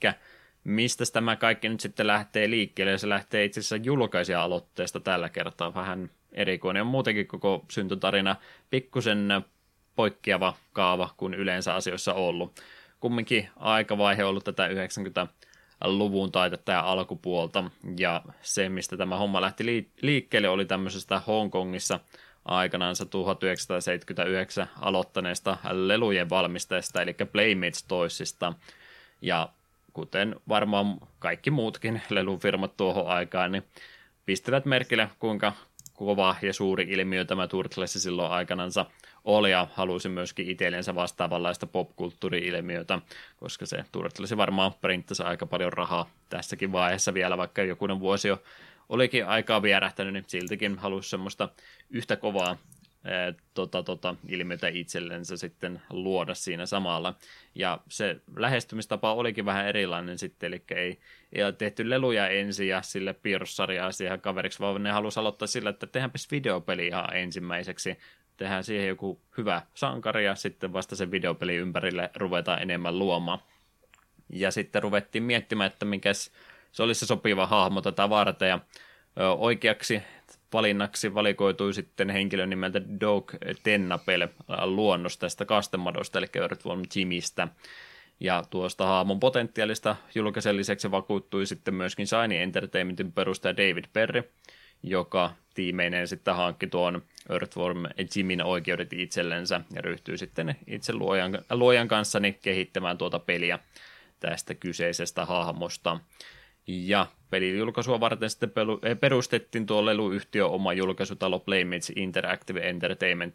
mistä 0.64 1.04
tämä 1.12 1.36
kaikki 1.36 1.68
nyt 1.68 1.80
sitten 1.80 2.06
lähtee 2.06 2.50
liikkeelle, 2.50 2.98
se 2.98 3.08
lähtee 3.08 3.44
itse 3.44 3.60
asiassa 3.60 3.76
julkaisija-aloitteesta 3.76 5.00
tällä 5.00 5.28
kertaa 5.28 5.74
vähän 5.74 6.10
erikoinen. 6.32 6.82
On 6.82 6.86
muutenkin 6.86 7.26
koko 7.26 7.64
syntytarina 7.70 8.36
pikkusen 8.70 9.28
poikkeava 9.96 10.54
kaava 10.72 11.14
kuin 11.16 11.34
yleensä 11.34 11.74
asioissa 11.74 12.14
ollut. 12.14 12.60
Kumminkin 13.00 13.48
aikavaihe 13.56 14.24
ollut 14.24 14.44
tätä 14.44 14.66
90 14.66 15.26
luvun 15.84 16.32
taitetta 16.32 16.72
ja 16.72 16.80
alkupuolta. 16.80 17.64
Ja 17.98 18.22
se, 18.42 18.68
mistä 18.68 18.96
tämä 18.96 19.16
homma 19.16 19.40
lähti 19.40 19.90
liikkeelle, 20.02 20.48
oli 20.48 20.64
tämmöisestä 20.64 21.22
Hongkongissa 21.26 22.00
aikanaan 22.44 22.94
1979 23.10 24.66
aloittaneesta 24.80 25.56
lelujen 25.70 26.30
valmistajasta, 26.30 27.02
eli 27.02 27.14
Playmates 27.32 27.82
Toysista. 27.82 28.52
Ja 29.22 29.48
kuten 29.92 30.36
varmaan 30.48 30.98
kaikki 31.18 31.50
muutkin 31.50 32.02
lelufirmat 32.10 32.76
tuohon 32.76 33.06
aikaan, 33.06 33.52
niin 33.52 33.64
pistivät 34.26 34.64
merkille, 34.64 35.08
kuinka 35.18 35.52
kova 36.06 36.36
ja 36.42 36.52
suuri 36.52 36.84
ilmiö 36.88 37.24
tämä 37.24 37.48
Turtles 37.48 37.92
silloin 37.92 38.32
aikanansa 38.32 38.86
oli 39.24 39.50
ja 39.50 39.68
halusi 39.74 40.08
myöskin 40.08 40.50
itsellensä 40.50 40.94
vastaavanlaista 40.94 41.66
popkulttuuri-ilmiötä, 41.66 42.98
koska 43.36 43.66
se 43.66 43.84
Turtles 43.92 44.36
varmaan 44.36 44.72
printtasi 44.80 45.22
aika 45.22 45.46
paljon 45.46 45.72
rahaa 45.72 46.10
tässäkin 46.28 46.72
vaiheessa 46.72 47.14
vielä, 47.14 47.36
vaikka 47.38 47.62
jokunen 47.62 48.00
vuosi 48.00 48.28
jo 48.28 48.42
olikin 48.88 49.26
aikaa 49.26 49.62
vierähtänyt, 49.62 50.12
niin 50.12 50.24
siltikin 50.26 50.78
halusi 50.78 51.10
semmoista 51.10 51.48
yhtä 51.90 52.16
kovaa 52.16 52.56
tota, 53.54 53.82
tota, 53.82 54.14
ilmiötä 54.28 54.68
itsellensä 54.68 55.36
sitten 55.36 55.82
luoda 55.90 56.34
siinä 56.34 56.66
samalla. 56.66 57.14
Ja 57.54 57.80
se 57.88 58.20
lähestymistapa 58.36 59.14
olikin 59.14 59.44
vähän 59.44 59.66
erilainen 59.66 60.18
sitten, 60.18 60.46
eli 60.46 60.62
ei, 60.70 61.00
ei 61.32 61.52
tehty 61.58 61.90
leluja 61.90 62.28
ensin 62.28 62.68
ja 62.68 62.82
sille 62.82 63.12
piirrossarjaa 63.12 63.92
siihen 63.92 64.20
kaveriksi, 64.20 64.60
vaan 64.60 64.82
ne 64.82 64.90
halusi 64.90 65.20
aloittaa 65.20 65.48
sillä, 65.48 65.70
että 65.70 65.86
tehdäänpäs 65.86 66.30
videopeli 66.30 66.86
ihan 66.86 67.16
ensimmäiseksi, 67.16 67.98
tehdään 68.36 68.64
siihen 68.64 68.88
joku 68.88 69.20
hyvä 69.36 69.62
sankari 69.74 70.24
ja 70.24 70.34
sitten 70.34 70.72
vasta 70.72 70.96
sen 70.96 71.10
videopeli 71.10 71.54
ympärille 71.54 72.10
ruvetaan 72.16 72.62
enemmän 72.62 72.98
luomaan. 72.98 73.38
Ja 74.30 74.50
sitten 74.50 74.82
ruvettiin 74.82 75.24
miettimään, 75.24 75.70
että 75.72 75.84
mikäs 75.84 76.30
se 76.72 76.82
olisi 76.82 77.00
se 77.00 77.06
sopiva 77.06 77.46
hahmo 77.46 77.80
tätä 77.80 78.10
varten 78.10 78.48
ja 78.48 78.60
oikeaksi 79.38 80.02
valinnaksi 80.52 81.14
valikoitui 81.14 81.74
sitten 81.74 82.10
henkilön 82.10 82.50
nimeltä 82.50 82.82
Dog 83.00 83.32
Tennapel 83.62 84.28
luonnosta 84.64 85.20
tästä 85.20 85.44
kastemadosta, 85.44 86.18
eli 86.18 86.26
Earthworm 86.34 86.82
Jimistä. 86.94 87.48
Ja 88.20 88.42
tuosta 88.50 88.86
haamon 88.86 89.20
potentiaalista 89.20 89.96
julkaisen 90.14 90.56
lisäksi 90.56 90.90
vakuuttui 90.90 91.46
sitten 91.46 91.74
myöskin 91.74 92.06
Shiny 92.06 92.36
Entertainmentin 92.36 93.12
perustaja 93.12 93.56
David 93.56 93.84
Perry, 93.92 94.32
joka 94.82 95.32
tiimeineen 95.54 96.08
sitten 96.08 96.34
hankki 96.34 96.66
tuon 96.66 97.02
Earthworm 97.30 97.84
Jimin 98.16 98.44
oikeudet 98.44 98.92
itsellensä 98.92 99.60
ja 99.74 99.82
ryhtyi 99.82 100.18
sitten 100.18 100.56
itse 100.66 100.92
luojan, 100.92 101.38
luojan 101.50 101.88
kanssani 101.88 102.32
kehittämään 102.32 102.98
tuota 102.98 103.18
peliä 103.18 103.58
tästä 104.20 104.54
kyseisestä 104.54 105.24
hahmosta. 105.24 106.00
Ja 106.66 107.06
pelin 107.30 107.58
julkaisua 107.58 108.00
varten 108.00 108.30
sitten 108.30 108.50
eh, 108.82 109.00
perustettiin 109.00 109.66
tuo 109.66 109.86
leluyhtiö 109.86 110.46
oma 110.46 110.72
julkaisutalo 110.72 111.38
Playmates 111.38 111.92
Interactive 111.96 112.68
Entertainment, 112.68 113.34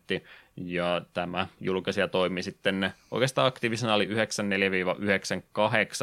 ja 0.66 1.02
tämä 1.14 1.48
julkaisija 1.62 2.08
toimi 2.08 2.44
sitten 2.44 2.94
oikeastaan 3.12 3.48
aktiivisena 3.48 3.94
oli 3.94 4.06
94-98 4.06 4.10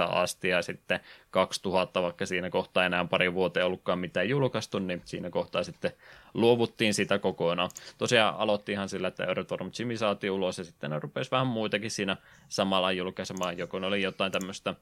asti, 0.09 0.49
ja 0.49 0.63
sitten 0.63 1.01
2000, 1.31 2.03
vaikka 2.03 2.27
siinä 2.27 2.51
kohtaa 2.51 2.85
enää 2.85 3.05
pari 3.05 3.35
vuoteen 3.35 3.67
ollutkaan 3.67 3.99
mitään 3.99 4.29
julkaistu, 4.29 4.79
niin 4.79 5.03
siinä 5.05 5.31
kohtaa 5.31 5.63
sitten 5.63 5.93
luovuttiin 6.35 6.95
sitä 6.95 7.19
kokonaan. 7.19 7.71
Tosiaan 7.99 8.37
aloitti 8.37 8.73
ihan 8.73 8.89
sillä, 8.89 9.09
että 9.09 9.25
Earthworm 9.25 9.71
Jimmy 9.79 9.97
saatiin 9.97 10.31
ulos, 10.31 10.59
ja 10.59 10.65
sitten 10.65 10.91
ne 10.91 10.99
rupesi 10.99 11.31
vähän 11.31 11.47
muitakin 11.47 11.91
siinä 11.91 12.17
samalla 12.49 12.93
julkaisemaan, 12.93 13.59
joko 13.59 13.79
ne 13.79 13.87
oli 13.87 14.03
jotain 14.03 14.33
tämmöistä 14.33 14.75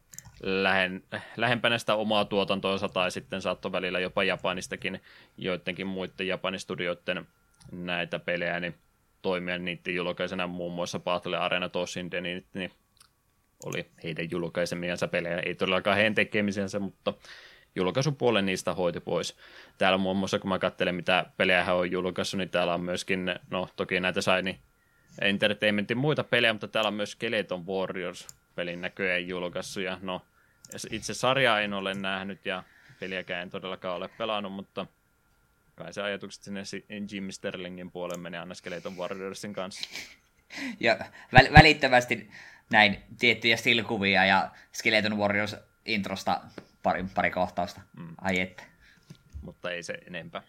lähen, 0.43 1.03
lähempänä 1.37 1.79
sitä 1.79 1.95
omaa 1.95 2.25
tuotantoa 2.25 2.89
tai 2.93 3.11
sitten 3.11 3.43
saattoi 3.43 3.73
välillä 3.73 4.01
jopa 4.01 4.25
Japanistakin 4.25 5.01
joidenkin 5.39 5.87
muiden 5.87 6.29
Japanistudioiden 6.29 7.27
näitä 7.73 8.19
pelejä, 8.19 8.61
niin 8.61 8.75
toimia 9.23 9.59
niiden 9.59 9.95
julkaisena 9.95 10.47
muun 10.47 10.73
muassa 10.73 10.99
Battle 10.99 11.37
Arena 11.37 11.69
Toshinde, 11.69 12.21
niin, 12.21 12.47
niin 12.55 12.73
oli 13.65 13.87
heidän 14.05 14.31
julkaisemiansa 14.31 15.09
pelejä, 15.09 15.39
ei 15.39 15.55
todellakaan 15.55 15.97
heidän 15.97 16.15
tekemisensä, 16.15 16.79
mutta 16.79 17.15
julkaisupuolen 17.77 18.47
niistä 18.47 18.75
hoiti 18.75 19.01
pois. 19.01 19.37
Täällä 19.79 19.99
muun 19.99 20.17
muassa, 20.17 20.39
kun 20.39 20.49
mä 20.49 20.59
katselen, 20.59 20.95
mitä 20.95 21.27
pelejä 21.37 21.65
hän 21.65 21.77
on 21.77 21.91
julkaissut, 21.91 22.39
niin 22.39 22.51
täällä 22.51 22.75
on 22.75 22.81
myöskin, 22.81 23.35
no 23.51 23.69
toki 23.77 24.01
näitä 24.01 24.21
Shiny 24.21 24.55
Entertainmentin 25.21 25.99
muita 25.99 26.25
pelejä, 26.25 26.53
mutta 26.53 26.69
täällä 26.69 26.89
on 26.89 26.95
myös 26.95 27.11
Skeleton 27.11 27.67
Warriors 27.67 28.27
pelin 28.55 28.81
näköjään 28.81 29.29
julkaissut, 29.29 29.83
ja 29.83 29.99
no 30.03 30.23
itse 30.91 31.15
sarjaa 31.15 31.61
en 31.61 31.73
ole 31.73 31.95
nähnyt, 31.95 32.47
ja 32.47 32.63
peliäkään 33.01 33.43
en 33.43 33.51
todellakaan 33.51 33.97
ole 33.97 34.09
pelannut, 34.19 34.53
mutta 34.53 34.87
kai 35.75 35.93
se 35.93 36.03
ajatukset 36.03 36.43
sinne 36.43 36.63
Jim 37.13 37.31
Sterlingin 37.31 37.91
puolelle 37.91 38.23
menee 38.23 38.41
aina 38.41 38.55
Skeleton 38.55 38.97
Warriorsin 38.97 39.53
kanssa. 39.53 39.89
Ja 40.81 40.95
väl- 41.35 41.53
välittömästi 41.53 42.31
näin 42.71 42.99
tiettyjä 43.19 43.57
stilkuvia 43.57 44.25
ja 44.25 44.51
Skeleton 44.73 45.19
Warriors 45.19 45.57
introsta 45.87 46.41
pari, 46.83 47.05
pari 47.15 47.31
kohtausta. 47.31 47.81
Mm. 47.97 48.15
Ai 48.21 48.41
että. 48.41 48.63
Mutta 49.43 49.71
ei 49.71 49.83
se 49.83 49.95
enempää. 50.07 50.43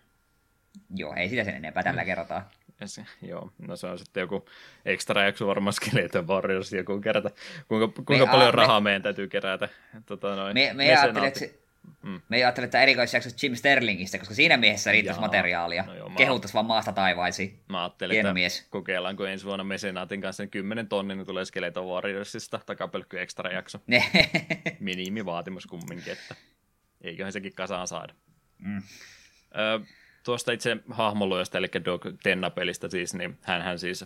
Joo, 0.96 1.14
ei 1.16 1.30
sitä 1.30 1.44
sen 1.44 1.56
enempää 1.56 1.84
tällä 1.84 2.02
mm. 2.02 2.06
kertaa. 2.06 2.50
Yes, 2.82 3.02
joo, 3.22 3.52
no 3.58 3.76
se 3.76 3.88
on 3.88 4.00
sitten 4.00 4.22
joku 4.22 4.46
ekstra 4.86 5.24
jakso 5.24 5.48
varmaan 5.48 5.74
Skeleton 5.74 6.28
Warriors 6.28 6.74
joku 6.74 7.02
kerta. 7.02 7.30
Kuinka, 7.68 8.02
kuinka 8.04 8.26
me, 8.26 8.32
paljon 8.32 8.50
a, 8.50 8.52
rahaa 8.52 8.80
me, 8.80 8.84
meidän 8.84 9.02
täytyy 9.02 9.28
kerätä? 9.28 9.70
Tota 10.06 10.36
noin, 10.36 10.54
me, 10.54 10.74
me 10.74 10.84
ajattelin, 10.84 11.28
että 11.28 11.40
se, 11.40 11.63
Mm. 12.02 12.22
Me 12.30 12.38
ei 12.38 12.44
ajattele, 12.44 12.66
että 12.66 12.82
erikoisjakso 12.82 13.30
Jim 13.44 13.56
Sterlingistä, 13.56 14.18
koska 14.18 14.34
siinä 14.34 14.58
miehessä 14.58 14.92
riittäisi 14.92 15.20
Jaa. 15.22 15.28
materiaalia. 15.28 15.84
No 15.84 16.10
Kehuttaisi 16.18 16.54
vaan 16.54 16.66
maasta 16.66 16.92
taivaisiin. 16.92 17.60
Mä 17.70 17.82
ajattelin, 17.84 18.14
Hieno 18.14 18.30
että 18.30 18.34
mies. 18.34 18.68
kokeillaanko 18.70 19.26
ensi 19.26 19.46
vuonna 19.46 19.64
Mesenaatin 19.64 20.22
kanssa 20.22 20.48
10 20.48 20.88
tonnin, 20.88 21.18
niin 21.18 21.26
tulee 21.26 21.46
Skeleton 21.46 21.88
Warriorsista 21.88 22.60
takapölkky 22.66 23.20
extra 23.22 23.52
jakso. 23.52 23.80
Minimivaatimus 24.80 25.66
kumminkin, 25.66 26.14
että 26.14 26.36
eiköhän 27.02 27.34
sekin 27.34 27.54
kasaan 27.56 27.88
saada. 27.88 28.14
Mm. 28.58 28.78
Ö, 29.58 29.80
tuosta 30.24 30.52
itse 30.52 30.78
hahmoluosta, 30.90 31.58
eli 31.58 31.68
Dog 31.86 32.06
Tenna-pelistä 32.24 32.90
siis, 32.90 33.14
niin 33.14 33.38
hän 33.42 33.80
siis 33.80 34.06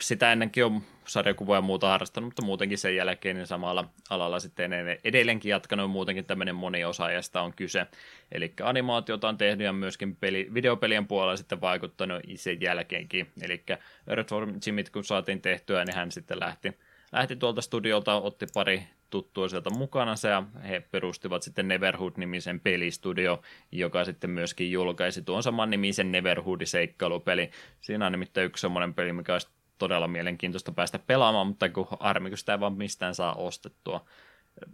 sitä 0.00 0.32
ennenkin 0.32 0.64
on 0.64 0.82
sarjakuvaa 1.06 1.56
ja 1.56 1.62
muuta 1.62 1.88
harrastanut, 1.88 2.26
mutta 2.28 2.44
muutenkin 2.44 2.78
sen 2.78 2.96
jälkeen 2.96 3.36
niin 3.36 3.46
samalla 3.46 3.84
alalla 4.10 4.40
sitten 4.40 4.72
edelleenkin 5.04 5.50
jatkanut 5.50 5.90
muutenkin 5.90 6.24
tämmöinen 6.24 6.54
moniosaajasta 6.54 7.42
on 7.42 7.52
kyse. 7.56 7.86
Eli 8.32 8.52
animaatiota 8.62 9.28
on 9.28 9.38
tehnyt 9.38 9.64
ja 9.64 9.72
myöskin 9.72 10.16
peli, 10.16 10.48
videopelien 10.54 11.06
puolella 11.06 11.36
sitten 11.36 11.60
vaikuttanut 11.60 12.22
sen 12.36 12.60
jälkeenkin. 12.60 13.30
Eli 13.42 13.64
Earthworm 14.06 14.54
Jimit 14.66 14.90
kun 14.90 15.04
saatiin 15.04 15.40
tehtyä, 15.40 15.84
niin 15.84 15.96
hän 15.96 16.12
sitten 16.12 16.40
lähti, 16.40 16.78
lähti 17.12 17.36
tuolta 17.36 17.62
studiolta, 17.62 18.20
otti 18.20 18.46
pari 18.54 18.82
tuttua 19.10 19.48
sieltä 19.48 19.70
mukana 19.70 20.14
ja 20.30 20.42
he 20.68 20.80
perustivat 20.80 21.42
sitten 21.42 21.68
Neverhood-nimisen 21.68 22.60
pelistudio, 22.60 23.42
joka 23.72 24.04
sitten 24.04 24.30
myöskin 24.30 24.72
julkaisi 24.72 25.22
tuon 25.22 25.42
saman 25.42 25.70
nimisen 25.70 26.12
Neverhood-seikkailupeli. 26.12 27.50
Siinä 27.80 28.06
on 28.06 28.12
nimittäin 28.12 28.44
yksi 28.44 28.60
semmoinen 28.60 28.94
peli, 28.94 29.12
mikä 29.12 29.32
olisi 29.32 29.48
todella 29.78 30.08
mielenkiintoista 30.08 30.72
päästä 30.72 30.98
pelaamaan, 30.98 31.46
mutta 31.46 31.68
kun 31.68 31.86
harmi, 32.00 32.28
kun 32.28 32.38
sitä 32.38 32.52
ei 32.52 32.60
vaan 32.60 32.72
mistään 32.72 33.14
saa 33.14 33.34
ostettua. 33.34 34.04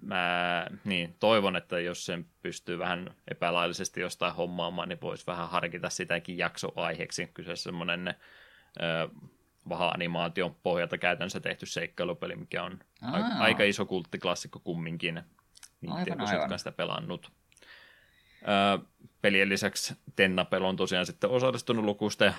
Mä 0.02 0.66
niin, 0.84 1.16
toivon, 1.20 1.56
että 1.56 1.80
jos 1.80 2.06
sen 2.06 2.26
pystyy 2.42 2.78
vähän 2.78 3.14
epälaillisesti 3.30 4.00
jostain 4.00 4.34
hommaamaan, 4.34 4.88
niin 4.88 5.00
voisi 5.00 5.26
vähän 5.26 5.48
harkita 5.48 5.90
sitäkin 5.90 6.38
jaksoaiheeksi. 6.38 7.30
Kyseessä 7.34 7.64
semmoinen 7.64 8.14
vaha-animaation 9.68 10.54
pohjalta 10.62 10.98
käytännössä 10.98 11.40
tehty 11.40 11.66
seikkailupeli, 11.66 12.36
mikä 12.36 12.62
on 12.62 12.78
aika, 13.02 13.28
aika 13.38 13.62
iso 13.62 13.86
kulttiklassikko 13.86 14.58
kumminkin. 14.58 15.22
Niitä, 15.80 15.94
aivan, 15.94 16.20
aivan. 16.20 16.58
sitä 16.58 16.72
pelannut 16.72 17.32
pelien 19.22 19.48
lisäksi 19.48 19.94
Tennapel 20.16 20.64
on 20.64 20.76
tosiaan 20.76 21.06
sitten 21.06 21.30
osallistunut 21.30 21.84
lukuisten 21.84 22.34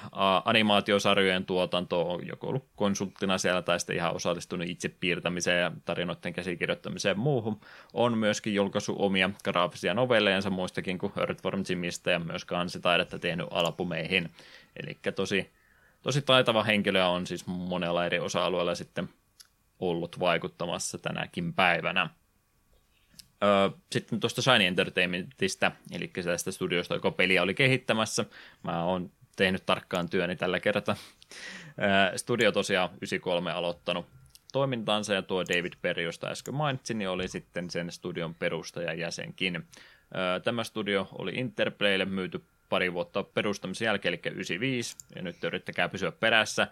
animaatiosarjojen 0.46 1.46
tuotantoon, 1.46 2.28
joko 2.28 2.48
ollut 2.48 2.68
konsulttina 2.76 3.38
siellä 3.38 3.62
tai 3.62 3.80
sitten 3.80 3.96
ihan 3.96 4.16
osallistunut 4.16 4.70
itse 4.70 4.90
piirtämiseen 4.90 5.62
ja 5.62 5.72
tarinoiden 5.86 6.34
käsikirjoittamiseen 6.34 7.20
muuhun. 7.20 7.60
On 7.94 8.18
myöskin 8.18 8.56
julkaissut 8.56 8.96
omia 9.00 9.30
graafisia 9.44 9.94
novellejansa 9.94 10.50
muistakin 10.50 10.98
kuin 10.98 11.14
Earthworm 11.18 11.64
Jimistä 11.70 12.12
ja 12.12 12.20
myös 12.20 12.46
kansitaidetta 12.46 13.20
tehnyt 13.20 13.48
albumeihin. 13.52 14.32
Eli 14.84 14.98
tosi, 15.16 15.52
tosi 16.02 16.22
taitava 16.22 16.64
henkilö 16.64 17.06
on 17.06 17.28
siis 17.28 17.48
monella 17.48 18.06
eri 18.06 18.20
osa-alueella 18.20 18.76
sitten 18.76 19.10
ollut 19.80 20.20
vaikuttamassa 20.20 20.98
tänäkin 20.98 21.54
päivänä. 21.54 22.10
Sitten 23.92 24.20
tuosta 24.20 24.42
Shiny 24.42 24.66
Entertainmentista, 24.66 25.72
eli 25.92 26.08
tästä 26.08 26.52
studiosta, 26.52 26.94
joka 26.94 27.12
peliä 27.12 27.44
oli 27.44 27.54
kehittämässä. 27.54 28.26
Mä 28.64 28.84
oon 28.84 29.12
tehnyt 29.36 29.66
tarkkaan 29.66 30.10
työni 30.10 30.36
tällä 30.36 30.60
kertaa. 30.60 30.96
Studio 32.16 32.52
tosiaan 32.52 32.90
93 32.90 33.52
aloittanut 33.52 34.06
toimintaansa, 34.54 35.14
ja 35.14 35.22
tuo 35.22 35.46
David 35.46 35.74
Perry, 35.82 36.04
josta 36.04 36.28
äsken 36.28 36.54
mainitsin, 36.54 36.98
niin 36.98 37.10
oli 37.10 37.28
sitten 37.28 37.70
sen 37.70 37.92
studion 37.92 38.36
perustaja 38.36 38.94
jäsenkin. 38.94 39.68
Tämä 40.44 40.64
studio 40.64 41.08
oli 41.12 41.32
Interplaylle 41.36 42.06
myyty 42.06 42.44
pari 42.70 42.94
vuotta 42.94 43.24
perustamisen 43.24 43.86
jälkeen, 43.86 44.14
eli 44.14 44.22
95, 44.34 44.96
ja 45.16 45.22
nyt 45.22 45.44
yrittäkää 45.44 45.90
pysyä 45.90 46.12
perässä. 46.12 46.68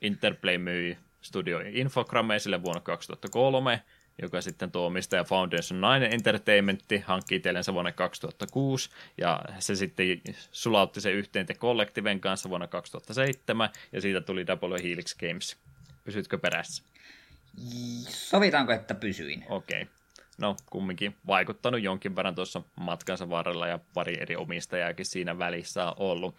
Interplay 0.00 0.58
myi 0.58 0.98
studio 1.22 1.60
Infogrammeisille 1.66 2.62
vuonna 2.62 2.80
2003, 2.80 3.82
joka 4.22 4.40
sitten 4.40 4.70
tuo 4.70 4.86
omistaja 4.86 5.24
Foundation 5.24 5.80
9 5.80 6.02
Entertainment 6.12 6.82
hankki 7.04 7.34
itsellensä 7.34 7.74
vuonna 7.74 7.92
2006, 7.92 8.90
ja 9.18 9.40
se 9.58 9.74
sitten 9.74 10.06
sulautti 10.52 11.00
se 11.00 11.10
yhteen 11.10 11.46
The 11.46 11.54
Collectiven 11.54 12.20
kanssa 12.20 12.48
vuonna 12.48 12.66
2007, 12.66 13.70
ja 13.92 14.00
siitä 14.00 14.20
tuli 14.20 14.46
Double 14.46 14.82
Helix 14.82 15.14
Games. 15.14 15.56
Pysytkö 16.04 16.38
perässä? 16.38 16.82
Sovitaanko, 18.08 18.72
että 18.72 18.94
pysyin? 18.94 19.44
Okei. 19.48 19.82
Okay. 19.82 19.94
No, 20.38 20.56
kumminkin 20.70 21.16
vaikuttanut 21.26 21.82
jonkin 21.82 22.16
verran 22.16 22.34
tuossa 22.34 22.62
matkansa 22.76 23.30
varrella, 23.30 23.66
ja 23.66 23.78
pari 23.94 24.16
eri 24.20 24.36
omistajaakin 24.36 25.06
siinä 25.06 25.38
välissä 25.38 25.86
on 25.86 25.94
ollut. 25.96 26.36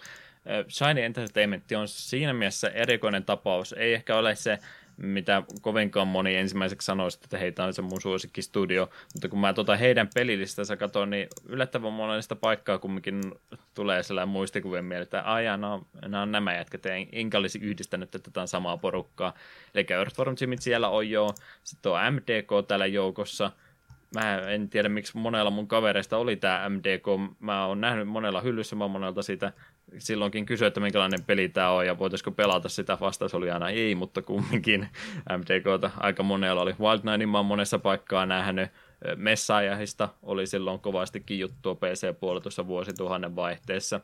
Shiny 0.69 1.01
Entertainment 1.01 1.71
on 1.71 1.87
siinä 1.87 2.33
mielessä 2.33 2.69
erikoinen 2.69 3.23
tapaus. 3.23 3.73
Ei 3.73 3.93
ehkä 3.93 4.15
ole 4.15 4.35
se 4.35 4.59
mitä 4.97 5.43
kovinkaan 5.61 6.07
moni 6.07 6.35
ensimmäiseksi 6.35 6.85
sanoisi, 6.85 7.19
että 7.23 7.37
heitä 7.37 7.65
on 7.65 7.73
se 7.73 7.81
mun 7.81 8.01
suosikkistudio, 8.01 8.89
mutta 9.13 9.29
kun 9.29 9.39
mä 9.39 9.53
tota 9.53 9.75
heidän 9.75 10.09
pelilistansa 10.15 10.77
katson, 10.77 11.09
niin 11.09 11.27
yllättävän 11.45 11.93
monesta 11.93 12.35
paikkaa 12.35 12.77
kumminkin 12.77 13.21
tulee 13.73 14.03
sellainen 14.03 14.29
muistikuvien 14.29 14.85
mieleen, 14.85 15.03
että 15.03 15.21
aijaa, 15.21 15.57
no, 15.57 15.87
nämä 16.07 16.25
nämä 16.25 16.55
jätkät, 16.55 16.83
enkä 17.11 17.37
olisi 17.37 17.59
yhdistänyt 17.59 18.11
tätä 18.11 18.47
samaa 18.47 18.77
porukkaa. 18.77 19.33
Eli 19.75 19.85
Earthworm 19.89 20.35
Jimit 20.41 20.61
siellä 20.61 20.89
on 20.89 21.09
jo, 21.09 21.33
sitten 21.63 21.91
on 21.91 22.13
MDK 22.13 22.67
täällä 22.67 22.85
joukossa, 22.85 23.51
mä 24.15 24.37
en 24.37 24.69
tiedä 24.69 24.89
miksi 24.89 25.17
monella 25.17 25.51
mun 25.51 25.67
kavereista 25.67 26.17
oli 26.17 26.35
tämä 26.35 26.69
MDK, 26.69 27.05
mä 27.39 27.65
oon 27.65 27.81
nähnyt 27.81 28.07
monella 28.07 28.41
hyllyssä, 28.41 28.75
mä 28.75 28.87
monelta 28.87 29.21
siitä 29.21 29.53
silloinkin 29.97 30.45
kysyi, 30.45 30.67
että 30.67 30.79
minkälainen 30.79 31.23
peli 31.23 31.49
tämä 31.49 31.69
on 31.69 31.85
ja 31.85 31.99
voitaisiko 31.99 32.31
pelata 32.31 32.69
sitä. 32.69 32.97
Vastaus 33.01 33.33
oli 33.33 33.51
aina 33.51 33.69
ei, 33.69 33.95
mutta 33.95 34.21
kumminkin 34.21 34.87
MTKta 35.37 35.91
aika 35.97 36.23
monella 36.23 36.61
oli. 36.61 36.75
Wild 36.79 36.99
Ninein 37.03 37.29
mä 37.29 37.37
oon 37.37 37.45
monessa 37.45 37.79
paikkaa 37.79 38.25
nähnyt. 38.25 38.69
Messaajahista 39.15 40.09
oli 40.23 40.47
silloin 40.47 40.79
kovastikin 40.79 41.39
juttua 41.39 41.75
PC-puolella 41.75 42.41
tuossa 42.41 42.67
vuosituhannen 42.67 43.35
vaihteessa. 43.35 44.01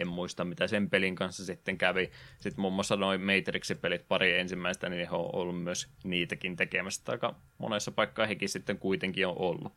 En 0.00 0.08
muista, 0.08 0.44
mitä 0.44 0.66
sen 0.66 0.90
pelin 0.90 1.14
kanssa 1.14 1.44
sitten 1.44 1.78
kävi. 1.78 2.10
Sitten 2.40 2.60
muun 2.60 2.72
muassa 2.72 2.96
noin 2.96 3.20
Matrix-pelit 3.20 4.08
pari 4.08 4.38
ensimmäistä, 4.38 4.88
niin 4.88 5.08
he 5.08 5.16
on 5.16 5.30
ollut 5.32 5.62
myös 5.62 5.88
niitäkin 6.04 6.56
tekemässä. 6.56 7.02
Aika 7.12 7.34
monessa 7.58 7.90
paikkaa 7.92 8.26
hekin 8.26 8.48
sitten 8.48 8.78
kuitenkin 8.78 9.26
on 9.26 9.38
ollut. 9.38 9.72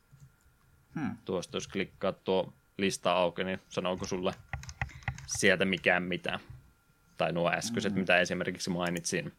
Hmm. 0.96 1.18
Tuosta 1.26 1.58
jos 1.58 1.68
klikkaa 1.68 2.12
tuo 2.12 2.54
lista 2.78 3.12
auki, 3.12 3.44
niin 3.44 3.60
sanooko 3.70 4.06
sulle 4.06 4.34
sieltä 5.28 5.66
mikään 5.66 6.04
mitään. 6.04 6.40
Tai 7.18 7.34
nuo 7.34 7.52
äskeiset, 7.52 7.94
mm. 7.94 8.00
mitä 8.00 8.20
esimerkiksi 8.20 8.70
mainitsin. 8.70 9.34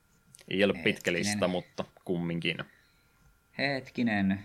Ei 0.49 0.65
ole 0.65 0.73
Hetkinen. 0.73 0.95
pitkä 0.95 1.13
lista, 1.13 1.49
mutta 1.49 1.85
kumminkin. 2.05 2.57
Hetkinen. 3.59 4.45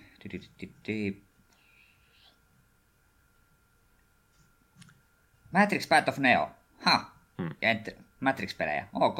Matrix 5.56 5.88
Path 5.90 6.10
of 6.10 6.18
Neo. 6.18 6.50
Ha. 6.82 7.12
Hmm. 7.42 7.50
Ja 7.62 7.74
ent- 7.74 7.96
Matrix-pelejä. 8.20 8.88
Ok. 8.94 9.18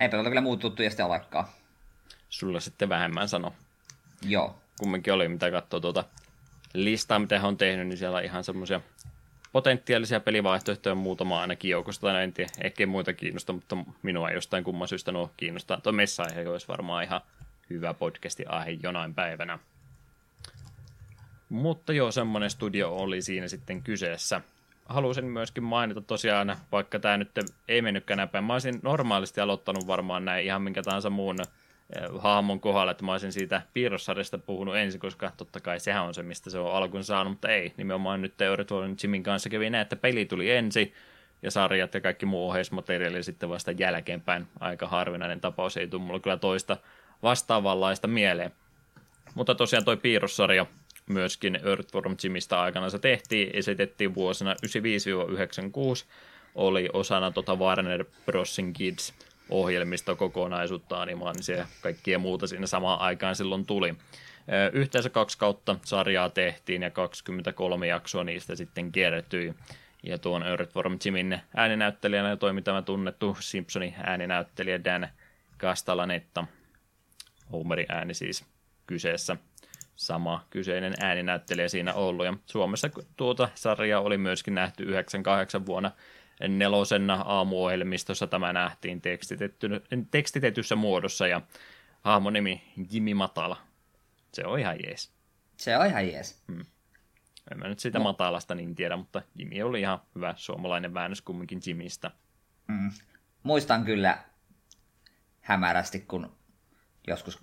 Eipä 0.00 0.16
tuota 0.16 0.28
kyllä 0.28 0.40
muut 0.40 0.60
tuttuja 0.60 0.90
sitten 0.90 1.06
olekaan. 1.06 1.44
Sulla 2.28 2.60
sitten 2.60 2.88
vähemmän 2.88 3.28
sano. 3.28 3.54
Joo. 4.22 4.58
Kumminkin 4.78 5.12
oli, 5.12 5.28
mitä 5.28 5.50
katsoo 5.50 5.80
tuota 5.80 6.04
listaa, 6.74 7.18
mitä 7.18 7.38
he 7.38 7.46
on 7.46 7.56
tehnyt, 7.56 7.86
niin 7.86 7.98
siellä 7.98 8.18
on 8.18 8.24
ihan 8.24 8.44
semmoisia 8.44 8.80
potentiaalisia 9.52 10.20
pelivaihtoehtoja 10.20 10.94
muutama 10.94 11.40
ainakin 11.40 11.70
joukosta, 11.70 12.06
tai 12.06 12.24
en 12.24 12.32
tiedä, 12.32 12.50
ehkä 12.60 12.86
muita 12.86 13.12
kiinnosta, 13.12 13.52
mutta 13.52 13.76
minua 14.02 14.28
ei 14.28 14.34
jostain 14.34 14.64
kumman 14.64 14.88
syystä 14.88 15.12
nuo 15.12 15.30
kiinnostaa. 15.36 15.80
Tuo 15.80 15.92
messa-aihe 15.92 16.48
olisi 16.48 16.68
varmaan 16.68 17.04
ihan 17.04 17.20
hyvä 17.70 17.94
podcasti 17.94 18.46
aihe 18.46 18.70
jonain 18.70 19.14
päivänä. 19.14 19.58
Mutta 21.50 21.92
joo, 21.92 22.10
semmoinen 22.10 22.50
studio 22.50 22.96
oli 22.96 23.22
siinä 23.22 23.48
sitten 23.48 23.82
kyseessä. 23.82 24.40
Halusin 24.86 25.24
myöskin 25.24 25.64
mainita 25.64 26.00
tosiaan, 26.00 26.56
vaikka 26.72 26.98
tämä 26.98 27.16
nyt 27.16 27.30
ei 27.68 27.82
mennytkään 27.82 28.28
päin. 28.28 28.44
Mä 28.44 28.52
olisin 28.52 28.80
normaalisti 28.82 29.40
aloittanut 29.40 29.86
varmaan 29.86 30.24
näin 30.24 30.46
ihan 30.46 30.62
minkä 30.62 30.82
tahansa 30.82 31.10
muun 31.10 31.36
Eh, 31.96 32.10
hahmon 32.18 32.60
kohdalla, 32.60 32.90
että 32.90 33.04
mä 33.04 33.12
olisin 33.12 33.32
siitä 33.32 33.62
piirrossarjasta 33.72 34.38
puhunut 34.38 34.76
ensin, 34.76 35.00
koska 35.00 35.32
totta 35.36 35.60
kai 35.60 35.80
sehän 35.80 36.02
on 36.02 36.14
se, 36.14 36.22
mistä 36.22 36.50
se 36.50 36.58
on 36.58 36.74
alkuun 36.74 37.04
saanut, 37.04 37.32
mutta 37.32 37.48
ei. 37.48 37.72
Nimenomaan 37.76 38.22
nyt 38.22 38.40
Euroopan 38.40 38.96
Jimin 39.02 39.22
kanssa 39.22 39.48
kävi 39.48 39.70
näin, 39.70 39.82
että 39.82 39.96
peli 39.96 40.24
tuli 40.24 40.50
ensin, 40.50 40.94
ja 41.42 41.50
sarjat 41.50 41.94
ja 41.94 42.00
kaikki 42.00 42.26
muu 42.26 42.48
ohjeismateriaali 42.48 43.22
sitten 43.22 43.48
vasta 43.48 43.70
jälkeenpäin. 43.70 44.46
Aika 44.60 44.86
harvinainen 44.86 45.40
tapaus, 45.40 45.76
ei 45.76 45.88
tule 45.88 46.02
mulla 46.02 46.20
kyllä 46.20 46.36
toista 46.36 46.76
vastaavanlaista 47.22 48.08
mieleen. 48.08 48.52
Mutta 49.34 49.54
tosiaan 49.54 49.84
toi 49.84 49.96
piirrossarja 49.96 50.66
myöskin 51.12 51.60
Earthworm 51.64 52.16
Jimistä 52.22 52.60
aikana 52.60 52.90
se 52.90 52.98
tehtiin, 52.98 53.50
esitettiin 53.52 54.14
vuosina 54.14 54.54
95-96, 54.54 54.56
oli 56.54 56.88
osana 56.92 57.30
tota 57.30 57.56
Warner 57.56 58.04
Brosin 58.26 58.72
Kids 58.72 59.14
ohjelmistokokonaisuutta, 59.50 61.02
animaanisia 61.02 61.56
ja 61.56 61.66
kaikkia 61.80 62.18
muuta 62.18 62.46
siinä 62.46 62.66
samaan 62.66 63.00
aikaan 63.00 63.36
silloin 63.36 63.66
tuli. 63.66 63.94
Yhteensä 64.72 65.10
kaksi 65.10 65.38
kautta 65.38 65.76
sarjaa 65.84 66.28
tehtiin 66.28 66.82
ja 66.82 66.90
23 66.90 67.86
jaksoa 67.86 68.24
niistä 68.24 68.56
sitten 68.56 68.92
kertyi. 68.92 69.54
Ja 70.02 70.18
tuon 70.18 70.42
Earthworm 70.42 70.98
Jimin 71.04 71.40
ääninäyttelijänä 71.56 72.36
toimi 72.36 72.62
tämä 72.62 72.82
tunnettu 72.82 73.36
Simpsonin 73.40 73.94
ääninäyttelijä 74.02 74.84
Dan 74.84 75.08
Castellanetta. 75.58 76.44
Homerin 77.52 77.86
ääni 77.88 78.14
siis 78.14 78.44
kyseessä. 78.86 79.36
Sama 80.00 80.46
kyseinen 80.50 80.94
ääninäyttelijä 81.00 81.68
siinä 81.68 81.94
ollut. 81.94 82.26
Ja 82.26 82.34
Suomessa 82.46 82.90
tuota 83.16 83.48
sarjaa 83.54 84.00
oli 84.00 84.18
myöskin 84.18 84.54
nähty 84.54 84.82
98 84.82 85.66
vuonna 85.66 85.90
nelosen 86.48 87.10
aamuohjelmistossa 87.10 88.26
tämä 88.26 88.52
nähtiin 88.52 89.02
tekstitetyssä 90.10 90.76
muodossa 90.76 91.26
ja 91.26 91.40
hahmon 92.02 92.32
nimi 92.32 92.62
Jimmy 92.92 93.14
Matala. 93.14 93.56
Se 94.32 94.46
on 94.46 94.58
ihan 94.58 94.76
jees. 94.84 95.12
Se 95.56 95.78
on 95.78 95.86
ihan 95.86 96.08
jees. 96.08 96.42
Hmm. 96.52 96.64
En 97.52 97.58
mä 97.58 97.68
nyt 97.68 97.78
sitä 97.78 97.98
no. 97.98 98.02
matalasta 98.02 98.54
niin 98.54 98.74
tiedä, 98.74 98.96
mutta 98.96 99.22
Jimmy 99.34 99.62
oli 99.62 99.80
ihan 99.80 99.98
hyvä 100.14 100.34
suomalainen 100.36 100.94
väännös 100.94 101.22
kumminkin 101.22 101.60
Jimistä. 101.66 102.10
Hmm. 102.72 102.90
Muistan 103.42 103.84
kyllä 103.84 104.18
hämärästi, 105.40 106.00
kun 106.00 106.36
joskus 107.06 107.38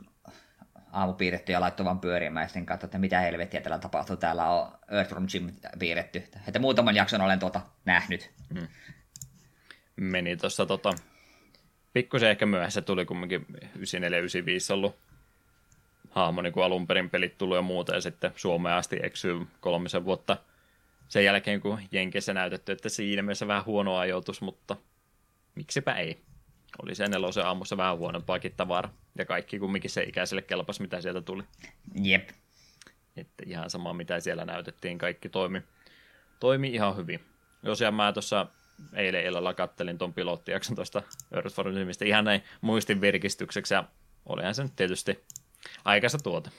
aamu 0.91 1.13
piirretty 1.13 1.51
ja 1.51 1.61
laittoi 1.61 1.85
vaan 1.85 1.99
pyörimään 1.99 2.43
ja 2.43 2.47
sitten 2.47 2.65
katsoin, 2.65 2.87
että 2.87 2.97
mitä 2.97 3.19
helvettiä 3.19 3.61
täällä 3.61 3.79
tapahtuu. 3.79 4.17
Täällä 4.17 4.49
on 4.49 4.71
Earthworm 4.91 5.27
Jim 5.33 5.51
piirretty. 5.79 6.23
Että 6.47 6.59
muutaman 6.59 6.95
jakson 6.95 7.21
olen 7.21 7.39
tuota 7.39 7.61
nähnyt. 7.85 8.31
Hmm. 8.53 8.67
Meni 9.95 10.37
tuossa 10.37 10.65
tota, 10.65 10.93
pikkusen 11.93 12.29
ehkä 12.29 12.45
myöhässä 12.45 12.81
tuli 12.81 13.05
kumminkin 13.05 13.45
94-95 13.51 14.73
ollut 14.73 14.95
hahmo, 16.09 16.41
niin 16.41 16.53
kuin 16.53 16.63
alun 16.63 16.87
perin 16.87 17.09
pelit 17.09 17.37
tuli 17.37 17.55
ja 17.55 17.61
muuta, 17.61 17.95
ja 17.95 18.01
sitten 18.01 18.31
Suomeen 18.35 18.75
asti 18.75 18.99
eksyy 19.03 19.47
kolmisen 19.59 20.05
vuotta 20.05 20.37
sen 21.07 21.25
jälkeen, 21.25 21.61
kun 21.61 21.79
Jenkeissä 21.91 22.33
näytetty, 22.33 22.71
että 22.71 22.89
siinä 22.89 23.21
mielessä 23.21 23.47
vähän 23.47 23.65
huono 23.65 23.97
ajoitus, 23.97 24.41
mutta 24.41 24.77
miksipä 25.55 25.93
ei 25.93 26.21
oli 26.83 26.95
se 26.95 27.07
nelosen 27.07 27.45
aamussa 27.45 27.77
vähän 27.77 27.97
huonompaakin 27.97 28.53
tavara. 28.57 28.89
Ja 29.17 29.25
kaikki 29.25 29.59
kumminkin 29.59 29.91
se 29.91 30.03
ikäiselle 30.03 30.41
kelpas, 30.41 30.79
mitä 30.79 31.01
sieltä 31.01 31.21
tuli. 31.21 31.43
Jep. 32.01 32.29
Että 33.17 33.43
ihan 33.45 33.69
sama, 33.69 33.93
mitä 33.93 34.19
siellä 34.19 34.45
näytettiin, 34.45 34.97
kaikki 34.97 35.29
toimi, 35.29 35.61
toimi 36.39 36.67
ihan 36.67 36.97
hyvin. 36.97 37.19
Josiaan 37.63 37.93
mä 37.93 38.13
tuossa 38.13 38.47
eilen 38.93 39.25
illalla 39.25 39.53
kattelin 39.53 39.97
tuon 39.97 40.13
pilottijakson 40.13 40.75
tuosta 40.75 41.03
Earthformista 41.31 42.05
ihan 42.05 42.25
näin 42.25 42.43
muistin 42.61 43.01
virkistykseksi, 43.01 43.73
ja 43.73 43.83
olihan 44.25 44.55
se 44.55 44.63
nyt 44.63 44.75
tietysti 44.75 45.25
aikansa 45.85 46.17
tuota. 46.17 46.51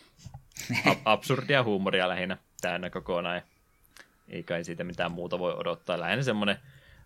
absurdia 1.05 1.62
huumoria 1.62 2.09
lähinnä 2.09 2.36
täynnä 2.60 2.90
kokonaan, 2.90 3.43
ei 4.28 4.43
kai 4.43 4.64
siitä 4.64 4.85
mitään 4.85 5.12
muuta 5.12 5.39
voi 5.39 5.55
odottaa. 5.55 6.01
Lähinnä 6.01 6.22
semmoinen 6.22 6.56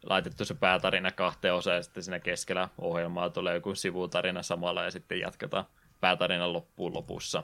laitettu 0.02 0.44
se 0.44 0.54
päätarina 0.54 1.10
kahteen 1.10 1.54
osaan 1.54 1.76
ja 1.76 1.82
sitten 1.82 2.02
siinä 2.02 2.20
keskellä 2.20 2.68
ohjelmaa 2.78 3.30
tulee 3.30 3.54
joku 3.54 3.74
sivutarina 3.74 4.42
samalla 4.42 4.84
ja 4.84 4.90
sitten 4.90 5.20
jatketaan 5.20 5.64
päätarinan 6.00 6.52
loppuun 6.52 6.94
lopussa. 6.94 7.42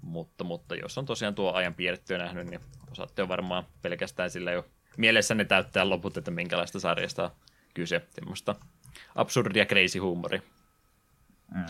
Mutta, 0.00 0.44
mutta 0.44 0.74
jos 0.74 0.98
on 0.98 1.06
tosiaan 1.06 1.34
tuo 1.34 1.52
ajan 1.52 1.74
piirrettyä 1.74 2.18
nähnyt, 2.18 2.46
niin 2.46 2.60
osaatte 2.90 3.22
jo 3.22 3.28
varmaan 3.28 3.66
pelkästään 3.82 4.30
sillä 4.30 4.52
jo 4.52 4.66
mielessäni 4.96 5.44
täyttää 5.44 5.88
loput, 5.88 6.16
että 6.16 6.30
minkälaista 6.30 6.80
sarjasta 6.80 7.24
on 7.24 7.30
kyse. 7.74 8.02
Semmoista 8.10 8.54
absurdia 9.14 9.66
crazy 9.66 9.98
huumori. 9.98 10.42
Mm. 11.54 11.64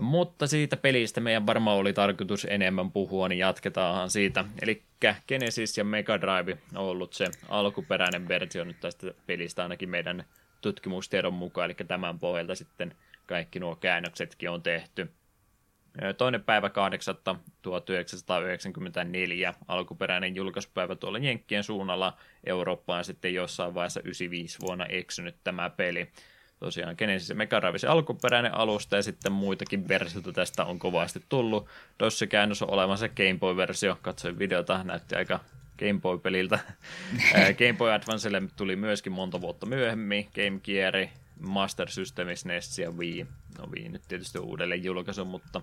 Mutta 0.00 0.46
siitä 0.46 0.76
pelistä 0.76 1.20
meidän 1.20 1.46
varmaan 1.46 1.76
oli 1.76 1.92
tarkoitus 1.92 2.46
enemmän 2.50 2.90
puhua, 2.90 3.28
niin 3.28 3.38
jatketaan 3.38 4.10
siitä. 4.10 4.44
Eli 4.62 4.82
Genesis 5.28 5.78
ja 5.78 5.84
Mega 5.84 6.20
Drive 6.20 6.58
on 6.74 6.84
ollut 6.84 7.12
se 7.12 7.26
alkuperäinen 7.48 8.28
versio 8.28 8.64
nyt 8.64 8.80
tästä 8.80 9.14
pelistä 9.26 9.62
ainakin 9.62 9.90
meidän 9.90 10.24
tutkimustiedon 10.60 11.34
mukaan, 11.34 11.64
eli 11.64 11.74
tämän 11.88 12.18
pohjalta 12.18 12.54
sitten 12.54 12.94
kaikki 13.26 13.60
nuo 13.60 13.76
käännöksetkin 13.76 14.50
on 14.50 14.62
tehty. 14.62 15.10
Toinen 16.18 16.44
päivä 16.44 16.70
8. 16.70 17.16
1994, 17.62 19.54
alkuperäinen 19.68 20.36
julkaisupäivä 20.36 20.94
tuolla 20.94 21.18
Jenkkien 21.18 21.64
suunnalla, 21.64 22.16
Eurooppaan 22.46 23.04
sitten 23.04 23.34
jossain 23.34 23.74
vaiheessa 23.74 24.00
95 24.00 24.58
vuonna 24.60 24.86
eksynyt 24.86 25.36
tämä 25.44 25.70
peli. 25.70 26.10
Tosiaan 26.60 26.94
Genesis 26.98 27.28
ja 27.28 27.34
Mega 27.34 27.60
Drive 27.60 27.88
alkuperäinen 27.88 28.54
alusta 28.54 28.96
ja 28.96 29.02
sitten 29.02 29.32
muitakin 29.32 29.88
versioita 29.88 30.32
tästä 30.32 30.64
on 30.64 30.78
kovasti 30.78 31.24
tullut. 31.28 31.68
DOS-käännös 31.98 32.62
on 32.62 32.70
olemassa 32.70 33.08
Game 33.08 33.38
Boy-versio, 33.38 33.98
katsoin 34.02 34.38
videota, 34.38 34.84
näytti 34.84 35.14
aika 35.14 35.40
Game 35.78 36.00
Boy-peliltä. 36.00 36.58
Game 37.58 37.72
Boy 37.78 37.92
Advancelle 37.92 38.42
tuli 38.56 38.76
myöskin 38.76 39.12
monta 39.12 39.40
vuotta 39.40 39.66
myöhemmin, 39.66 40.28
Game 40.34 40.60
Gear, 40.64 40.94
Master 41.40 41.90
System, 41.90 42.28
SNES 42.34 42.78
ja 42.78 42.90
Wii. 42.90 43.26
No 43.58 43.66
Wii 43.66 43.88
nyt 43.88 44.02
tietysti 44.08 44.38
uudelleen 44.38 44.84
julkaisu, 44.84 45.24
mutta 45.24 45.62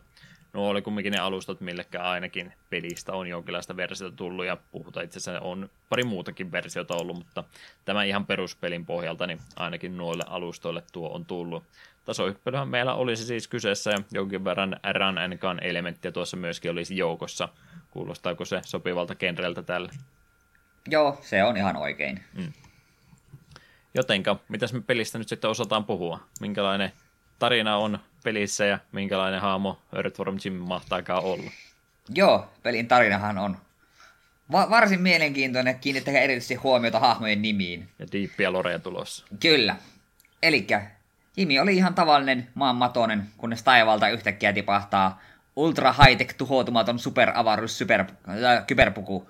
no 0.53 0.67
oli 0.67 0.81
kumminkin 0.81 1.11
ne 1.11 1.19
alustat, 1.19 1.61
millekään 1.61 2.05
ainakin 2.05 2.53
pelistä 2.69 3.13
on 3.13 3.27
jonkinlaista 3.27 3.77
versiota 3.77 4.15
tullut, 4.15 4.45
ja 4.45 4.57
puhutaan 4.71 5.05
itse 5.05 5.17
asiassa 5.17 5.41
on 5.41 5.69
pari 5.89 6.03
muutakin 6.03 6.51
versiota 6.51 6.95
ollut, 6.95 7.17
mutta 7.17 7.43
tämä 7.85 8.03
ihan 8.03 8.25
peruspelin 8.25 8.85
pohjalta, 8.85 9.27
niin 9.27 9.39
ainakin 9.55 9.97
noille 9.97 10.23
alustoille 10.27 10.83
tuo 10.91 11.09
on 11.09 11.25
tullut. 11.25 11.63
Tasohyppelyhän 12.05 12.67
meillä 12.67 12.93
olisi 12.93 13.25
siis 13.25 13.47
kyseessä, 13.47 13.91
ja 13.91 13.97
jonkin 14.11 14.43
verran 14.43 14.79
run 14.93 15.17
and 15.17 15.37
gun 15.37 15.63
elementtiä 15.63 16.11
tuossa 16.11 16.37
myöskin 16.37 16.71
olisi 16.71 16.97
joukossa. 16.97 17.49
Kuulostaako 17.91 18.45
se 18.45 18.61
sopivalta 18.65 19.15
genreltä 19.15 19.63
tälle? 19.63 19.89
Joo, 20.89 21.17
se 21.21 21.43
on 21.43 21.57
ihan 21.57 21.75
oikein. 21.75 22.23
Mm. 22.33 22.53
Jotenka, 23.93 24.39
mitäs 24.47 24.73
me 24.73 24.81
pelistä 24.81 25.17
nyt 25.17 25.29
sitten 25.29 25.49
osataan 25.49 25.85
puhua? 25.85 26.19
Minkälainen 26.39 26.91
tarina 27.39 27.77
on 27.77 27.99
pelissä 28.27 28.65
ja 28.65 28.79
minkälainen 28.91 29.41
haamo 29.41 29.79
Earthworm 29.95 30.37
Jim 30.45 30.53
mahtaakaan 30.53 31.23
olla? 31.23 31.51
Joo, 32.15 32.49
pelin 32.63 32.87
tarinahan 32.87 33.37
on 33.37 33.57
va- 34.51 34.69
varsin 34.69 35.01
mielenkiintoinen, 35.01 35.79
kiinnittäkää 35.79 36.21
erityisesti 36.21 36.55
huomiota 36.55 36.99
hahmojen 36.99 37.41
nimiin. 37.41 37.89
Ja 37.99 38.05
diippiä 38.11 38.53
loreja 38.53 38.79
tulossa. 38.79 39.25
Kyllä. 39.39 39.75
Elikkä 40.43 40.81
Jimmy 41.37 41.59
oli 41.59 41.75
ihan 41.75 41.95
tavallinen 41.95 42.47
maanmatoinen, 42.53 43.23
kunnes 43.37 43.63
taivaalta 43.63 44.09
yhtäkkiä 44.09 44.53
tipahtaa 44.53 45.21
ultra 45.55 45.93
high-tech 45.93 46.35
tuhoutumaton 46.37 46.99
superavaruus 46.99 47.77
super, 47.77 47.99
äh, 47.99 48.65
kyberpuku. 48.67 49.29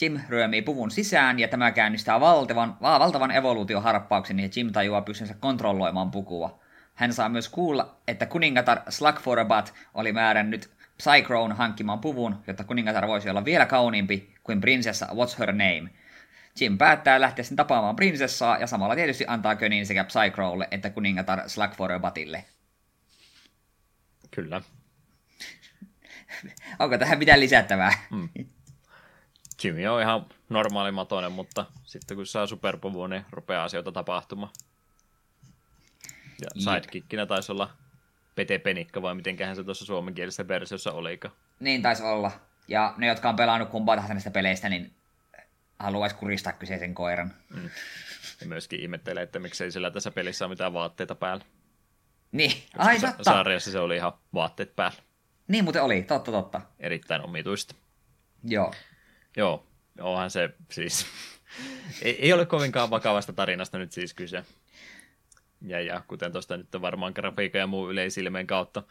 Jim 0.00 0.20
ryömii 0.28 0.62
puvun 0.62 0.90
sisään 0.90 1.38
ja 1.38 1.48
tämä 1.48 1.70
käynnistää 1.70 2.20
valtavan, 2.20 2.76
valtavan 2.82 3.30
evoluutioharppauksen 3.30 4.40
ja 4.40 4.48
Jim 4.56 4.72
tajuaa 4.72 5.02
pystynsä 5.02 5.34
kontrolloimaan 5.40 6.10
pukua. 6.10 6.65
Hän 6.96 7.12
saa 7.12 7.28
myös 7.28 7.48
kuulla, 7.48 7.96
että 8.08 8.26
kuningatar 8.26 8.80
Slugforabat 8.88 9.74
oli 9.94 10.12
määrännyt 10.12 10.70
Psychrone 10.96 11.54
hankkimaan 11.54 12.00
puvun, 12.00 12.42
jotta 12.46 12.64
kuningatar 12.64 13.06
voisi 13.06 13.30
olla 13.30 13.44
vielä 13.44 13.66
kauniimpi 13.66 14.34
kuin 14.42 14.60
prinsessa 14.60 15.06
What's 15.06 15.38
Her 15.38 15.52
Name. 15.52 15.90
Jim 16.60 16.78
päättää 16.78 17.20
lähteä 17.20 17.44
sen 17.44 17.56
tapaamaan 17.56 17.96
prinsessaa 17.96 18.58
ja 18.58 18.66
samalla 18.66 18.94
tietysti 18.94 19.24
antaa 19.28 19.56
könin 19.56 19.86
sekä 19.86 20.04
Psychrowlle 20.04 20.68
että 20.70 20.90
kuningatar 20.90 21.48
Slugforabatille. 21.48 22.44
Kyllä. 24.30 24.62
Onko 26.78 26.98
tähän 26.98 27.18
mitään 27.18 27.40
lisättävää? 27.40 27.92
Mm. 28.10 28.28
Jimmy 29.64 29.86
on 29.86 30.02
ihan 30.02 30.26
normaali 30.48 30.92
matoinen, 30.92 31.32
mutta 31.32 31.66
sitten 31.84 32.16
kun 32.16 32.26
saa 32.26 32.46
superpuvun, 32.46 33.10
niin 33.10 33.24
rupeaa 33.30 33.64
asioita 33.64 33.92
tapahtumaan. 33.92 34.52
Ja 36.40 36.48
sidekickinä 36.60 37.26
taisi 37.26 37.52
olla 37.52 37.70
Pete 38.34 38.58
Penikka, 38.58 39.02
vai 39.02 39.14
mitenköhän 39.14 39.56
se 39.56 39.64
tuossa 39.64 39.84
suomenkielisessä 39.84 40.48
versiossa 40.48 40.92
olikaan. 40.92 41.34
Niin 41.60 41.82
taisi 41.82 42.02
olla. 42.02 42.30
Ja 42.68 42.94
ne, 42.96 43.06
jotka 43.06 43.28
on 43.28 43.36
pelannut 43.36 43.68
kumpaa 43.68 43.96
tahansa 43.96 44.14
näistä 44.14 44.30
peleistä, 44.30 44.68
niin 44.68 44.94
haluaisi 45.78 46.16
kuristaa 46.16 46.52
kyseisen 46.52 46.94
koiran. 46.94 47.34
Mm. 47.54 47.70
Ja 48.40 48.46
myöskin 48.46 48.80
ihmettelee, 48.80 49.22
että 49.22 49.38
miksei 49.38 49.70
sillä 49.70 49.90
tässä 49.90 50.10
pelissä 50.10 50.44
ole 50.44 50.52
mitään 50.52 50.72
vaatteita 50.72 51.14
päällä. 51.14 51.44
Niin, 52.32 52.50
Koska 52.50 52.90
ai 52.90 53.00
totta. 53.00 53.24
Sarjassa 53.24 53.70
se 53.70 53.78
oli 53.78 53.96
ihan 53.96 54.12
vaatteet 54.34 54.76
päällä. 54.76 54.98
Niin 55.48 55.64
muuten 55.64 55.82
oli, 55.82 56.02
totta 56.02 56.32
totta. 56.32 56.60
Erittäin 56.80 57.22
omituista. 57.22 57.74
Joo. 58.44 58.74
Joo, 59.36 59.66
onhan 60.00 60.30
se 60.30 60.50
siis... 60.70 61.06
ei, 62.02 62.22
ei 62.24 62.32
ole 62.32 62.46
kovinkaan 62.46 62.90
vakavasta 62.90 63.32
tarinasta 63.32 63.78
nyt 63.78 63.92
siis 63.92 64.14
kyse. 64.14 64.44
Ja, 65.66 65.80
ja 65.80 66.02
kuten 66.08 66.32
tuosta 66.32 66.56
nyt 66.56 66.68
varmaan 66.80 67.12
grafiikan 67.14 67.58
ja 67.58 67.66
muu 67.66 67.90
yleisilmeen 67.90 68.46
kautta 68.46 68.82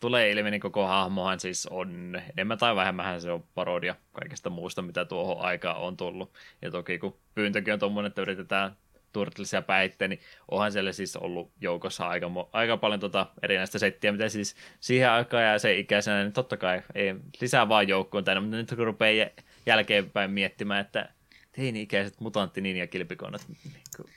tulee 0.00 0.30
ilmi, 0.30 0.50
niin 0.50 0.60
koko 0.60 0.86
hahmohan 0.86 1.40
siis 1.40 1.66
on, 1.66 2.20
enemmän 2.32 2.58
tai 2.58 2.76
vähemmän 2.76 3.20
se 3.20 3.30
on 3.30 3.44
parodia 3.54 3.94
kaikesta 4.12 4.50
muusta, 4.50 4.82
mitä 4.82 5.04
tuohon 5.04 5.40
aikaan 5.40 5.76
on 5.76 5.96
tullut. 5.96 6.32
Ja 6.62 6.70
toki 6.70 6.98
kun 6.98 7.16
pyyntökin 7.34 7.72
on 7.72 7.78
tuommoinen, 7.78 8.08
että 8.08 8.22
yritetään 8.22 8.76
turtlisia 9.12 9.62
päitte, 9.62 10.08
niin 10.08 10.20
onhan 10.50 10.72
siellä 10.72 10.92
siis 10.92 11.16
ollut 11.16 11.50
joukossa 11.60 12.08
aika, 12.08 12.30
aika 12.52 12.76
paljon 12.76 13.00
tota 13.00 13.26
erinäistä 13.42 13.78
settiä, 13.78 14.12
mitä 14.12 14.28
siis 14.28 14.56
siihen 14.80 15.10
aikaan 15.10 15.44
ja 15.44 15.58
se 15.58 15.78
ikäisenä, 15.78 16.22
niin 16.22 16.32
totta 16.32 16.56
kai 16.56 16.82
ei 16.94 17.14
lisää 17.40 17.68
vaan 17.68 17.88
joukkoon 17.88 18.24
tänne, 18.24 18.40
mutta 18.40 18.56
nyt 18.56 18.74
kun 18.76 18.86
rupeaa 18.86 19.30
jälkeenpäin 19.66 20.30
miettimään, 20.30 20.80
että 20.80 21.08
teini-ikäiset 21.52 22.20
mutantti 22.20 22.78
ja 22.78 22.86
kilpikonnat, 22.86 23.46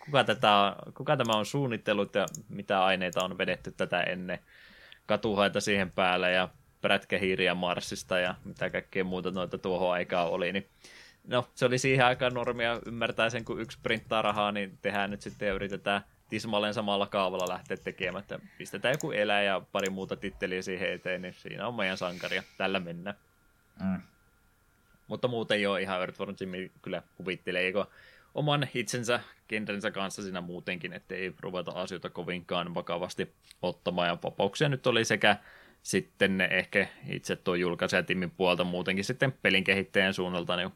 kuka, 0.06 0.24
tätä, 0.24 0.76
kuka 0.94 1.18
tämä 1.18 1.34
on 1.34 1.46
suunnitellut 1.46 2.16
ja 2.16 2.26
mitä 2.50 2.86
aineita 2.86 3.24
on 3.24 3.38
vedetty 3.38 3.72
tätä 3.72 4.02
ennen, 4.02 4.40
katuhaita 5.06 5.62
siihen 5.62 5.92
päälle 5.92 6.32
ja 6.32 6.50
prätkähiiriä 6.82 7.56
Marsista 7.56 8.20
ja 8.20 8.36
mitä 8.46 8.70
kaikkea 8.70 9.04
muuta 9.04 9.32
noita 9.32 9.58
tuohon 9.58 9.94
aikaan 9.94 10.30
oli, 10.30 10.52
niin 10.52 10.70
no, 11.28 11.48
se 11.56 11.66
oli 11.66 11.78
siihen 11.78 12.06
aikaan 12.06 12.34
normia, 12.34 12.80
ymmärtää 12.86 13.30
sen, 13.30 13.46
kun 13.46 13.62
yksi 13.62 13.78
printtaa 13.84 14.22
rahaa, 14.22 14.52
niin 14.52 14.78
tehdään 14.82 15.12
nyt 15.12 15.22
sitten 15.22 15.48
ja 15.48 15.54
yritetään 15.54 16.02
tismalleen 16.30 16.74
samalla 16.74 17.08
kaavalla 17.08 17.54
lähteä 17.54 17.78
tekemään, 17.78 18.22
että 18.22 18.40
pistetään 18.58 18.94
joku 18.94 19.12
elä 19.12 19.42
ja 19.42 19.62
pari 19.72 19.90
muuta 19.90 20.16
titteliä 20.16 20.62
siihen 20.62 20.92
eteen, 20.92 21.22
niin 21.22 21.34
siinä 21.34 21.68
on 21.68 21.76
meidän 21.76 21.98
sankaria, 21.98 22.44
tällä 22.58 22.80
mennään. 22.80 23.16
Mm. 23.84 24.02
Mutta 25.08 25.28
muuten 25.28 25.62
jo 25.62 25.76
ihan 25.76 26.00
Earthworm 26.00 26.36
Jimmy 26.40 26.72
kyllä 26.82 27.04
kuvittelee, 27.16 27.74
oman 28.36 28.68
itsensä, 28.74 29.20
kenrensä 29.48 29.92
kanssa 29.92 30.22
siinä 30.22 30.42
muutenkin, 30.42 30.94
ettei 30.94 31.34
ruveta 31.40 31.72
asioita 31.72 32.10
kovinkaan 32.10 32.76
vakavasti 32.76 33.34
ottamaan. 33.62 34.08
Ja 34.08 34.18
vapauksia 34.24 34.70
nyt 34.70 34.88
oli 34.88 35.06
sekä 35.06 35.38
sitten 35.84 36.42
ehkä 36.42 36.88
itse 37.08 37.36
tuo 37.36 37.56
julkaisijatimin 37.56 38.32
puolta 38.32 38.64
muutenkin 38.64 39.06
sitten 39.06 39.32
pelin 39.42 39.64
kehittäjän 39.64 40.14
suunnalta, 40.14 40.56
niin 40.56 40.72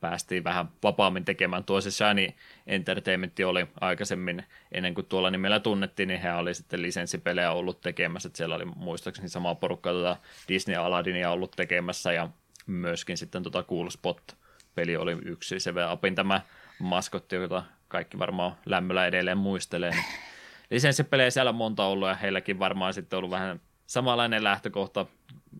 päästiin 0.00 0.44
vähän 0.44 0.68
vapaammin 0.82 1.24
tekemään. 1.24 1.64
Tuo 1.64 1.80
se 1.80 1.90
Shiny 1.90 2.28
Entertainment 2.66 3.40
oli 3.40 3.66
aikaisemmin, 3.80 4.44
ennen 4.72 4.94
kuin 4.94 5.06
tuolla 5.06 5.30
nimellä 5.30 5.60
tunnettiin, 5.60 6.08
niin 6.08 6.20
he 6.20 6.32
oli 6.32 6.54
sitten 6.54 6.82
lisenssipelejä 6.82 7.52
ollut 7.52 7.80
tekemässä. 7.80 8.26
Että 8.26 8.36
siellä 8.36 8.54
oli 8.54 8.64
muistaakseni 8.64 9.28
sama 9.28 9.54
porukka 9.54 9.90
tuota 9.90 10.16
Disney 10.48 10.76
Aladinia 10.76 11.30
ollut 11.30 11.52
tekemässä 11.56 12.12
ja 12.12 12.28
myöskin 12.68 13.18
sitten 13.18 13.42
tuota 13.42 13.62
Cool 13.62 13.90
Spot-peli 13.90 14.96
oli 14.96 15.12
yksi. 15.24 15.60
Se 15.60 15.72
apin 15.88 16.14
tämä 16.14 16.40
maskotti, 16.78 17.36
jota 17.36 17.62
kaikki 17.88 18.18
varmaan 18.18 18.56
lämmöllä 18.66 19.06
edelleen 19.06 19.38
muistelee. 19.38 19.90
Niin 19.90 20.04
lisenssipelejä 20.70 21.30
siellä 21.30 21.48
on 21.48 21.54
monta 21.54 21.84
ollut 21.84 22.08
ja 22.08 22.14
heilläkin 22.14 22.58
varmaan 22.58 22.94
sitten 22.94 23.16
ollut 23.16 23.30
vähän 23.30 23.60
samanlainen 23.86 24.44
lähtökohta 24.44 25.06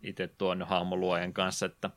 itse 0.02 0.28
tuon 0.28 0.62
hahmoluojen 0.62 1.32
kanssa, 1.32 1.66
että 1.66 1.90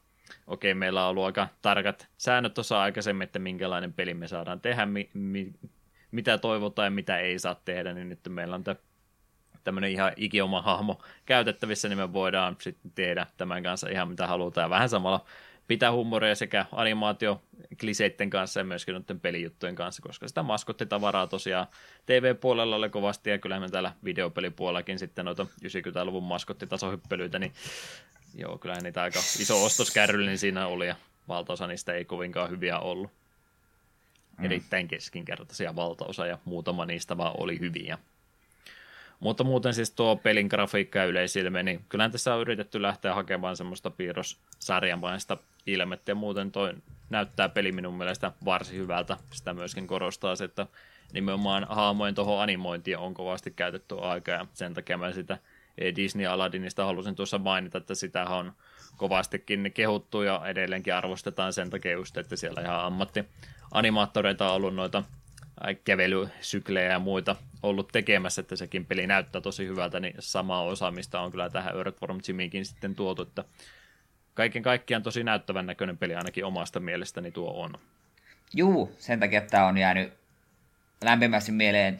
okei, 0.47 0.73
meillä 0.73 1.03
on 1.03 1.09
ollut 1.09 1.25
aika 1.25 1.47
tarkat 1.61 2.07
säännöt 2.17 2.53
tuossa 2.53 2.81
aikaisemmin, 2.81 3.23
että 3.23 3.39
minkälainen 3.39 3.93
peli 3.93 4.13
me 4.13 4.27
saadaan 4.27 4.61
tehdä, 4.61 4.85
mi, 4.85 5.09
mi, 5.13 5.53
mitä 6.11 6.37
toivotaan 6.37 6.85
ja 6.85 6.91
mitä 6.91 7.17
ei 7.17 7.39
saa 7.39 7.55
tehdä, 7.55 7.93
niin 7.93 8.09
nyt 8.09 8.19
meillä 8.29 8.55
on 8.55 8.63
tämmöinen 9.63 9.91
ihan 9.91 10.13
ikioma 10.15 10.61
hahmo 10.61 11.01
käytettävissä, 11.25 11.89
niin 11.89 11.97
me 11.97 12.13
voidaan 12.13 12.57
sitten 12.59 12.91
tehdä 12.95 13.27
tämän 13.37 13.63
kanssa 13.63 13.89
ihan 13.89 14.07
mitä 14.07 14.27
halutaan. 14.27 14.65
Ja 14.65 14.69
vähän 14.69 14.89
samalla 14.89 15.25
pitää 15.67 15.91
huumoria 15.91 16.35
sekä 16.35 16.65
animaatio 16.71 17.41
kliseitten 17.79 18.29
kanssa 18.29 18.59
ja 18.59 18.63
myöskin 18.63 18.93
noiden 18.93 19.19
pelijuttujen 19.19 19.75
kanssa, 19.75 20.01
koska 20.01 20.27
sitä 20.27 20.43
maskottitavaraa 20.43 21.27
tosiaan 21.27 21.67
TV-puolella 22.05 22.75
oli 22.75 22.89
kovasti 22.89 23.29
ja 23.29 23.37
kyllähän 23.37 23.61
me 23.61 23.69
täällä 23.69 23.91
videopelipuolellakin 24.03 24.99
sitten 24.99 25.25
noita 25.25 25.47
90-luvun 25.65 26.23
maskottitasohyppelyitä, 26.23 27.39
niin 27.39 27.53
joo, 28.35 28.57
kyllähän 28.57 28.83
niitä 28.83 29.01
aika 29.01 29.19
iso 29.19 29.65
ostoskärryllinen 29.65 30.37
siinä 30.37 30.67
oli 30.67 30.87
ja 30.87 30.95
valtaosa 31.27 31.67
niistä 31.67 31.93
ei 31.93 32.05
kovinkaan 32.05 32.49
hyviä 32.49 32.79
ollut. 32.79 33.11
Mm. 34.37 34.45
Erittäin 34.45 34.87
keskinkertaisia 34.87 35.75
valtaosa 35.75 36.25
ja 36.25 36.37
muutama 36.45 36.85
niistä 36.85 37.17
vaan 37.17 37.33
oli 37.37 37.59
hyviä. 37.59 37.97
Mutta 39.21 39.43
muuten 39.43 39.73
siis 39.73 39.91
tuo 39.91 40.15
pelin 40.15 40.47
grafiikka 40.47 40.99
ja 40.99 41.05
yleisilme, 41.05 41.63
niin 41.63 41.85
kyllähän 41.89 42.11
tässä 42.11 42.35
on 42.35 42.41
yritetty 42.41 42.81
lähteä 42.81 43.15
hakemaan 43.15 43.57
semmoista 43.57 43.89
piirrossarjamaista 43.89 45.37
ilmettä 45.67 46.11
ja 46.11 46.15
muuten 46.15 46.51
toi 46.51 46.73
näyttää 47.09 47.49
peli 47.49 47.71
minun 47.71 47.93
mielestä 47.93 48.31
varsin 48.45 48.77
hyvältä. 48.77 49.17
Sitä 49.33 49.53
myöskin 49.53 49.87
korostaa 49.87 50.35
se, 50.35 50.43
että 50.43 50.67
nimenomaan 51.13 51.67
haamojen 51.69 52.15
tuohon 52.15 52.41
animointiin 52.41 52.97
on 52.97 53.13
kovasti 53.13 53.51
käytetty 53.51 53.95
aikaa 54.01 54.35
ja 54.35 54.45
sen 54.53 54.73
takia 54.73 54.97
mä 54.97 55.11
sitä 55.11 55.37
Disney 55.95 56.27
Aladdinista 56.27 56.85
halusin 56.85 57.15
tuossa 57.15 57.37
mainita, 57.37 57.77
että 57.77 57.95
sitä 57.95 58.25
on 58.25 58.53
kovastikin 58.97 59.71
kehuttu 59.73 60.21
ja 60.21 60.41
edelleenkin 60.45 60.95
arvostetaan 60.95 61.53
sen 61.53 61.69
takia 61.69 61.91
just, 61.91 62.17
että 62.17 62.35
siellä 62.35 62.61
ihan 62.61 62.85
ammatti 62.85 63.25
animaattoreita 63.71 64.49
on 64.49 64.55
ollut 64.55 64.75
noita 64.75 65.03
kävelysyklejä 65.83 66.91
ja 66.91 66.99
muita 66.99 67.35
ollut 67.63 67.89
tekemässä, 67.91 68.41
että 68.41 68.55
sekin 68.55 68.85
peli 68.85 69.07
näyttää 69.07 69.41
tosi 69.41 69.67
hyvältä, 69.67 69.99
niin 69.99 70.13
samaa 70.19 70.61
osaamista 70.61 71.19
on 71.19 71.31
kyllä 71.31 71.49
tähän 71.49 71.75
Earthworm 71.77 72.19
Jimmykin 72.27 72.65
sitten 72.65 72.95
tuotu, 72.95 73.21
että 73.21 73.43
kaiken 74.33 74.63
kaikkiaan 74.63 75.03
tosi 75.03 75.23
näyttävän 75.23 75.65
näköinen 75.65 75.97
peli 75.97 76.15
ainakin 76.15 76.45
omasta 76.45 76.79
mielestäni 76.79 77.31
tuo 77.31 77.63
on. 77.63 77.73
Juu, 78.53 78.95
sen 78.97 79.19
takia 79.19 79.37
että 79.37 79.51
tämä 79.51 79.65
on 79.65 79.77
jäänyt 79.77 80.13
lämpimästi 81.03 81.51
mieleen 81.51 81.99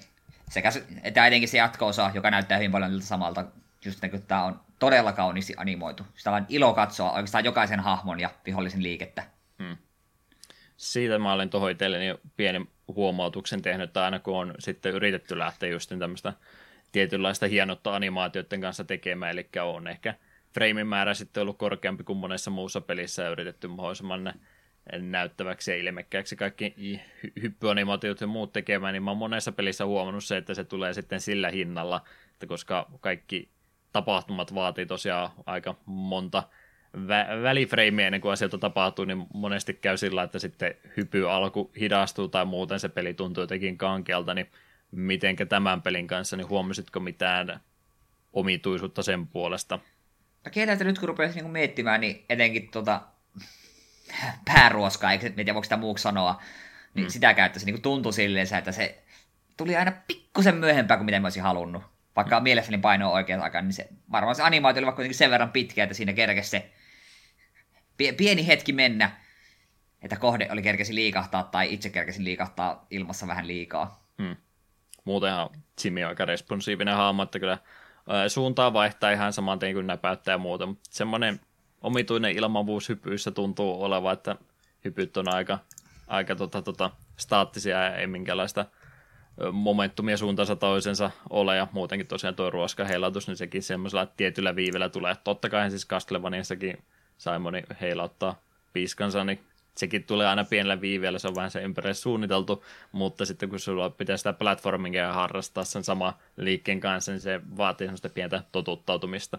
sekä 0.49 0.71
että 1.03 1.27
etenkin 1.27 1.49
se 1.49 1.57
jatko-osa, 1.57 2.11
joka 2.13 2.31
näyttää 2.31 2.57
hyvin 2.57 2.71
paljon 2.71 3.01
samalta, 3.01 3.45
just 3.85 4.01
niin 4.01 4.11
kuin 4.11 4.23
tämä 4.27 4.43
on 4.43 4.59
todella 4.79 5.13
kauniisti 5.13 5.53
animoitu. 5.57 6.03
Sitä 6.15 6.31
on 6.31 6.45
ilo 6.49 6.73
katsoa 6.73 7.11
oikeastaan 7.11 7.45
jokaisen 7.45 7.79
hahmon 7.79 8.19
ja 8.19 8.29
vihollisen 8.45 8.83
liikettä. 8.83 9.23
Siitä 10.81 11.19
mä 11.19 11.33
olen 11.33 11.49
tuohon 11.49 11.71
itselleni 11.71 12.15
pienen 12.37 12.67
huomautuksen 12.87 13.61
tehnyt, 13.61 13.89
että 13.89 14.03
aina 14.03 14.19
kun 14.19 14.37
on 14.37 14.53
sitten 14.59 14.93
yritetty 14.93 15.39
lähteä 15.39 15.69
just 15.69 15.91
tämmöistä 15.99 16.33
tietynlaista 16.91 17.47
hienottaa 17.47 17.95
animaatioiden 17.95 18.61
kanssa 18.61 18.83
tekemään, 18.83 19.31
eli 19.31 19.49
on 19.61 19.87
ehkä 19.87 20.15
freimin 20.53 20.87
määrä 20.87 21.13
sitten 21.13 21.41
ollut 21.41 21.57
korkeampi 21.57 22.03
kuin 22.03 22.17
monessa 22.17 22.51
muussa 22.51 22.81
pelissä 22.81 23.23
ja 23.23 23.29
yritetty 23.29 23.67
mahdollisimman 23.67 24.33
näyttäväksi 24.99 25.71
ja 25.71 25.77
ilmekkääksi 25.77 26.35
kaikki 26.35 27.01
hyppyanimaatiot 27.41 28.21
ja 28.21 28.27
muut 28.27 28.53
tekemään, 28.53 28.93
niin 28.93 29.03
mä 29.03 29.11
oon 29.11 29.17
monessa 29.17 29.51
pelissä 29.51 29.85
huomannut 29.85 30.23
se, 30.23 30.37
että 30.37 30.53
se 30.53 30.63
tulee 30.63 30.93
sitten 30.93 31.21
sillä 31.21 31.49
hinnalla, 31.49 32.01
että 32.33 32.47
koska 32.47 32.91
kaikki 33.01 33.49
tapahtumat 33.93 34.55
vaatii 34.55 34.85
tosiaan 34.85 35.29
aika 35.45 35.75
monta 35.85 36.43
vä- 36.97 37.43
välifreimiä 37.43 38.07
ennen 38.07 38.21
kuin 38.21 38.31
asioita 38.31 38.57
tapahtuu, 38.57 39.05
niin 39.05 39.27
monesti 39.33 39.73
käy 39.73 39.97
sillä, 39.97 40.23
että 40.23 40.39
sitten 40.39 40.75
hypy 40.97 41.31
alku 41.31 41.71
hidastuu 41.79 42.27
tai 42.27 42.45
muuten 42.45 42.79
se 42.79 42.89
peli 42.89 43.13
tuntuu 43.13 43.43
jotenkin 43.43 43.77
kankealta, 43.77 44.33
niin 44.33 44.51
mitenkä 44.91 45.45
tämän 45.45 45.81
pelin 45.81 46.07
kanssa, 46.07 46.37
niin 46.37 46.49
huomasitko 46.49 46.99
mitään 46.99 47.59
omituisuutta 48.33 49.03
sen 49.03 49.27
puolesta? 49.27 49.79
No 50.45 50.51
kieltä 50.51 50.83
nyt 50.83 50.99
kun 50.99 51.09
rupeaisin 51.09 51.43
niin 51.43 51.51
miettimään, 51.51 52.01
niin 52.01 52.25
etenkin 52.29 52.71
tuota 52.73 53.01
pääruoskaa, 54.45 55.11
eikö 55.11 55.29
tiedä 55.29 55.53
voiko 55.53 55.63
sitä 55.63 55.77
muuksi 55.77 56.01
sanoa, 56.01 56.41
niin 56.93 57.05
mm. 57.05 57.09
sitä 57.09 57.33
käyttäisi 57.33 57.65
niin 57.65 57.81
tuntui 57.81 58.13
silleen, 58.13 58.47
että 58.57 58.71
se 58.71 59.03
tuli 59.57 59.75
aina 59.75 59.91
pikkusen 60.07 60.55
myöhempään 60.55 60.97
kuin 60.97 61.05
mitä 61.05 61.19
mä 61.19 61.25
olisin 61.25 61.43
halunnut. 61.43 61.83
Vaikka 62.15 62.39
mm. 62.39 62.43
mielessäni 62.43 62.77
paino 62.77 63.11
oikein 63.11 63.39
aikaan, 63.39 63.65
niin 63.65 63.73
se, 63.73 63.87
varmaan 64.11 64.35
se 64.35 64.43
animaatio 64.43 64.79
oli 64.79 64.85
vaikka 64.85 64.95
kuitenkin 64.95 65.17
sen 65.17 65.31
verran 65.31 65.51
pitkä, 65.51 65.83
että 65.83 65.95
siinä 65.95 66.13
kerkesi 66.13 66.49
se 66.49 66.71
pieni 67.97 68.47
hetki 68.47 68.73
mennä, 68.73 69.11
että 70.01 70.15
kohde 70.15 70.47
oli 70.51 70.61
kerkesi 70.61 70.95
liikahtaa 70.95 71.43
tai 71.43 71.73
itse 71.73 71.89
kerkesi 71.89 72.23
liikahtaa 72.23 72.85
ilmassa 72.89 73.27
vähän 73.27 73.47
liikaa. 73.47 74.03
Hmm. 74.21 74.35
Muutenhan 75.05 75.49
Jimmy 75.83 76.03
on 76.03 76.09
aika 76.09 76.25
responsiivinen 76.25 76.95
haamo, 76.95 77.23
että 77.23 77.39
kyllä 77.39 77.57
suuntaa 78.27 78.73
vaihtaa 78.73 79.11
ihan 79.11 79.33
saman 79.33 79.59
tein 79.59 79.75
kuin 79.75 79.87
näpäyttää 79.87 80.33
ja 80.33 80.37
muuta, 80.37 80.65
mutta 80.65 80.89
semmoinen 80.89 81.39
omituinen 81.81 82.31
ilmavuus 82.31 82.89
hypyissä 82.89 83.31
tuntuu 83.31 83.83
olevan, 83.83 84.13
että 84.13 84.35
hypyt 84.85 85.17
on 85.17 85.33
aika, 85.33 85.59
aika 86.07 86.35
tota, 86.35 86.61
tota, 86.61 86.91
staattisia 87.17 87.83
ja 87.83 87.95
ei 87.95 88.07
minkäänlaista 88.07 88.65
momentumia 89.51 90.17
suuntaansa 90.17 90.55
toisensa 90.55 91.11
ole, 91.29 91.57
ja 91.57 91.67
muutenkin 91.71 92.07
tosiaan 92.07 92.35
tuo 92.35 92.49
ruoskaheilatus, 92.49 93.27
niin 93.27 93.37
sekin 93.37 93.63
semmoisella 93.63 94.05
tietyllä 94.05 94.55
viivellä 94.55 94.89
tulee. 94.89 95.15
Totta 95.23 95.49
kai 95.49 95.69
siis 95.69 95.87
Castlevaniassakin 95.87 96.83
Simoni 97.21 97.63
heilauttaa 97.81 98.41
piskansa, 98.73 99.23
niin 99.23 99.39
sekin 99.77 100.03
tulee 100.03 100.27
aina 100.27 100.43
pienellä 100.43 100.81
viiveellä, 100.81 101.19
se 101.19 101.27
on 101.27 101.35
vähän 101.35 101.51
se 101.51 101.61
ympäri 101.61 101.93
suunniteltu, 101.93 102.65
mutta 102.91 103.25
sitten 103.25 103.49
kun 103.49 103.59
sulla 103.59 103.89
pitää 103.89 104.17
sitä 104.17 104.33
platformingia 104.33 105.13
harrastaa 105.13 105.63
sen 105.63 105.83
sama 105.83 106.17
liikkeen 106.37 106.79
kanssa, 106.79 107.11
niin 107.11 107.19
se 107.19 107.41
vaatii 107.57 107.87
semmoista 107.87 108.09
pientä 108.09 108.43
totuttautumista, 108.51 109.37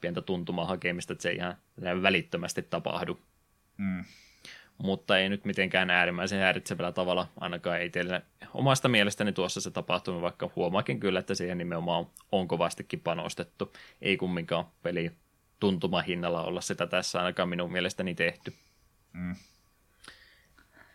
pientä 0.00 0.22
tuntumaa 0.22 0.66
hakemista, 0.66 1.12
että 1.12 1.22
se 1.22 1.28
ei 1.28 1.36
ihan 1.36 1.56
välittömästi 2.02 2.62
tapahdu. 2.62 3.20
Mm. 3.76 4.04
Mutta 4.78 5.18
ei 5.18 5.28
nyt 5.28 5.44
mitenkään 5.44 5.90
äärimmäisen 5.90 6.40
häiritsevällä 6.40 6.92
tavalla, 6.92 7.26
ainakaan 7.40 7.80
ei 7.80 7.90
teille 7.90 8.22
omasta 8.54 8.88
mielestäni 8.88 9.32
tuossa 9.32 9.60
se 9.60 9.70
tapahtunut, 9.70 10.22
vaikka 10.22 10.50
huomaakin 10.56 11.00
kyllä, 11.00 11.18
että 11.18 11.34
siihen 11.34 11.58
nimenomaan 11.58 12.06
on 12.32 12.48
kovastikin 12.48 13.00
panostettu. 13.00 13.72
Ei 14.02 14.16
kumminkaan 14.16 14.64
peli 14.82 15.12
tuntumahinnalla 15.62 16.42
olla 16.42 16.60
sitä 16.60 16.86
tässä 16.86 17.18
ainakaan 17.18 17.48
minun 17.48 17.72
mielestäni 17.72 18.14
tehty. 18.14 18.54
Mm. 19.12 19.34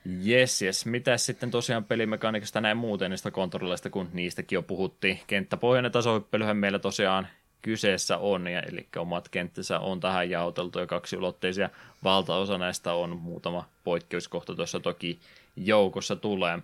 Jes, 0.05 0.61
jes. 0.61 0.85
Mitäs 0.85 1.25
sitten 1.25 1.51
tosiaan 1.51 1.83
pelimekaniikasta 1.83 2.61
näin 2.61 2.77
muuten 2.77 3.11
niistä 3.11 3.31
kontrolleista, 3.31 3.89
kun 3.89 4.09
niistäkin 4.13 4.55
jo 4.55 4.61
puhuttiin. 4.61 5.19
Kenttäpohjainen 5.27 5.91
tasohyppelyhän 5.91 6.57
meillä 6.57 6.79
tosiaan 6.79 7.27
kyseessä 7.61 8.17
on, 8.17 8.47
ja, 8.47 8.61
eli 8.61 8.87
omat 8.95 9.29
kenttänsä 9.29 9.79
on 9.79 9.99
tähän 9.99 10.29
jaoteltu 10.29 10.79
ja 10.79 10.87
kaksi 10.87 11.17
ulotteisia. 11.17 11.69
Valtaosa 12.03 12.57
näistä 12.57 12.93
on 12.93 13.17
muutama 13.17 13.69
poikkeuskohta 13.83 14.55
tuossa 14.55 14.79
toki 14.79 15.19
joukossa 15.55 16.15
tulee, 16.15 16.59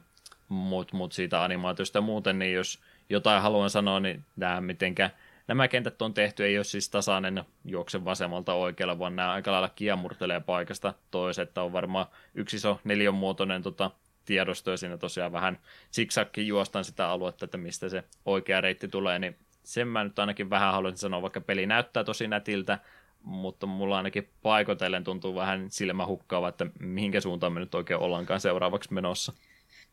mutta 0.49 0.97
mut 0.97 1.13
siitä 1.13 1.43
animaatiosta 1.43 2.01
muuten, 2.01 2.39
niin 2.39 2.53
jos 2.53 2.79
jotain 3.09 3.41
haluan 3.41 3.69
sanoa, 3.69 3.99
niin 3.99 4.25
tämä 4.39 4.61
mitenkä 4.61 5.09
nämä 5.47 5.67
kentät 5.67 6.01
on 6.01 6.13
tehty, 6.13 6.45
ei 6.45 6.57
ole 6.57 6.63
siis 6.63 6.89
tasainen 6.89 7.43
juokse 7.65 8.05
vasemmalta 8.05 8.53
oikealle, 8.53 8.99
vaan 8.99 9.15
nämä 9.15 9.31
aika 9.31 9.51
lailla 9.51 9.69
kiemurtelee 9.69 10.39
paikasta 10.39 10.93
toiseen, 11.11 11.47
että 11.47 11.63
on 11.63 11.73
varmaan 11.73 12.05
yksi 12.35 12.55
iso 12.55 12.79
neljänmuotoinen 12.83 13.61
tota, 13.63 13.91
tiedosto, 14.25 14.71
ja 14.71 14.77
siinä 14.77 14.97
tosiaan 14.97 15.31
vähän 15.31 15.59
siksakki 15.91 16.47
juostan 16.47 16.83
sitä 16.85 17.09
aluetta, 17.09 17.45
että 17.45 17.57
mistä 17.57 17.89
se 17.89 18.03
oikea 18.25 18.61
reitti 18.61 18.87
tulee, 18.87 19.19
niin 19.19 19.35
sen 19.63 19.87
mä 19.87 20.03
nyt 20.03 20.19
ainakin 20.19 20.49
vähän 20.49 20.73
haluaisin 20.73 20.97
sanoa, 20.99 21.21
vaikka 21.21 21.41
peli 21.41 21.65
näyttää 21.65 22.03
tosi 22.03 22.27
nätiltä, 22.27 22.79
mutta 23.21 23.65
mulla 23.65 23.97
ainakin 23.97 24.29
paikotellen 24.41 25.03
tuntuu 25.03 25.35
vähän 25.35 25.71
silmähukkaava, 25.71 26.49
että 26.49 26.65
mihinkä 26.79 27.21
suuntaan 27.21 27.53
me 27.53 27.59
nyt 27.59 27.75
oikein 27.75 27.99
ollaankaan 27.99 28.39
seuraavaksi 28.39 28.93
menossa. 28.93 29.33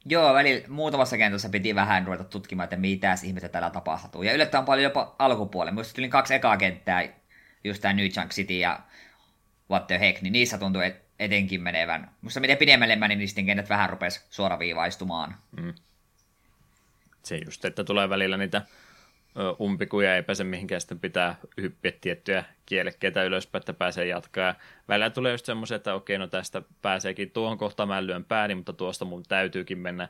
Joo, 0.05 0.35
välillä 0.35 0.69
muutamassa 0.69 1.17
kentässä 1.17 1.49
piti 1.49 1.75
vähän 1.75 2.07
ruveta 2.07 2.25
tutkimaan, 2.25 2.65
että 2.65 2.77
mitä 2.77 3.15
ihmettä 3.25 3.49
täällä 3.49 3.71
tapahtuu. 3.71 4.23
Ja 4.23 4.33
yllättävän 4.33 4.65
paljon 4.65 4.85
jopa 4.85 5.15
alkupuolella. 5.19 5.75
Muista 5.75 5.95
tuli 5.95 6.09
kaksi 6.09 6.35
ekaa 6.35 6.57
kenttää, 6.57 7.09
just 7.65 7.83
tämä 7.83 7.95
New 7.95 8.07
Junk 8.17 8.31
City 8.31 8.59
ja 8.59 8.81
What 9.71 9.87
the 9.87 10.01
Heck, 10.01 10.23
niin 10.23 10.33
niissä 10.33 10.59
tuntui 10.59 10.87
et, 10.87 11.03
etenkin 11.19 11.63
menevän. 11.63 12.11
Musta 12.21 12.41
miten 12.41 12.57
pidemmälle 12.57 12.97
meni, 12.97 13.17
niin 13.17 13.29
sitten 13.29 13.47
kentät 13.47 13.69
vähän 13.69 13.91
rupesi 13.91 14.21
suoraviivaistumaan. 14.31 15.35
Mm. 15.61 15.75
Se 17.23 17.37
just, 17.45 17.65
että 17.65 17.85
tulee 17.85 18.09
välillä 18.09 18.37
niitä 18.37 18.63
umpikuja 19.61 20.17
ei 20.17 20.23
pääse 20.23 20.45
mihinkään, 20.45 20.81
sitten 20.81 21.01
pitää 21.01 21.35
hyppiä 21.61 21.93
tiettyjä 22.01 22.45
kielekkeitä 22.71 23.25
ylöspäin, 23.25 23.61
että 23.61 23.73
pääsee 23.73 24.07
jatkaa. 24.07 24.45
Ja 24.45 24.55
välillä 24.89 25.11
tulee 25.11 25.33
just 25.33 25.47
semmoisia, 25.47 25.77
että 25.77 25.95
okei, 25.95 26.19
no 26.19 26.27
tästä 26.27 26.63
pääseekin 26.83 27.31
tuohon 27.31 27.59
kohtaan 27.59 27.89
mä 27.89 28.07
lyön 28.07 28.25
pääni, 28.25 28.55
mutta 28.55 28.73
tuosta 28.73 29.05
mun 29.05 29.23
täytyykin 29.29 29.79
mennä 29.79 30.09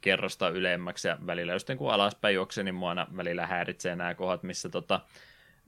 kerrosta 0.00 0.48
ylemmäksi 0.48 1.08
ja 1.08 1.18
välillä 1.26 1.52
just 1.52 1.68
kun 1.78 1.92
alaspäin 1.92 2.34
juoksee, 2.34 2.64
niin 2.64 2.74
mua 2.74 2.88
aina 2.88 3.06
välillä 3.16 3.46
häiritsee 3.46 3.96
nämä 3.96 4.14
kohdat, 4.14 4.42
missä 4.42 4.68
tota, 4.68 5.00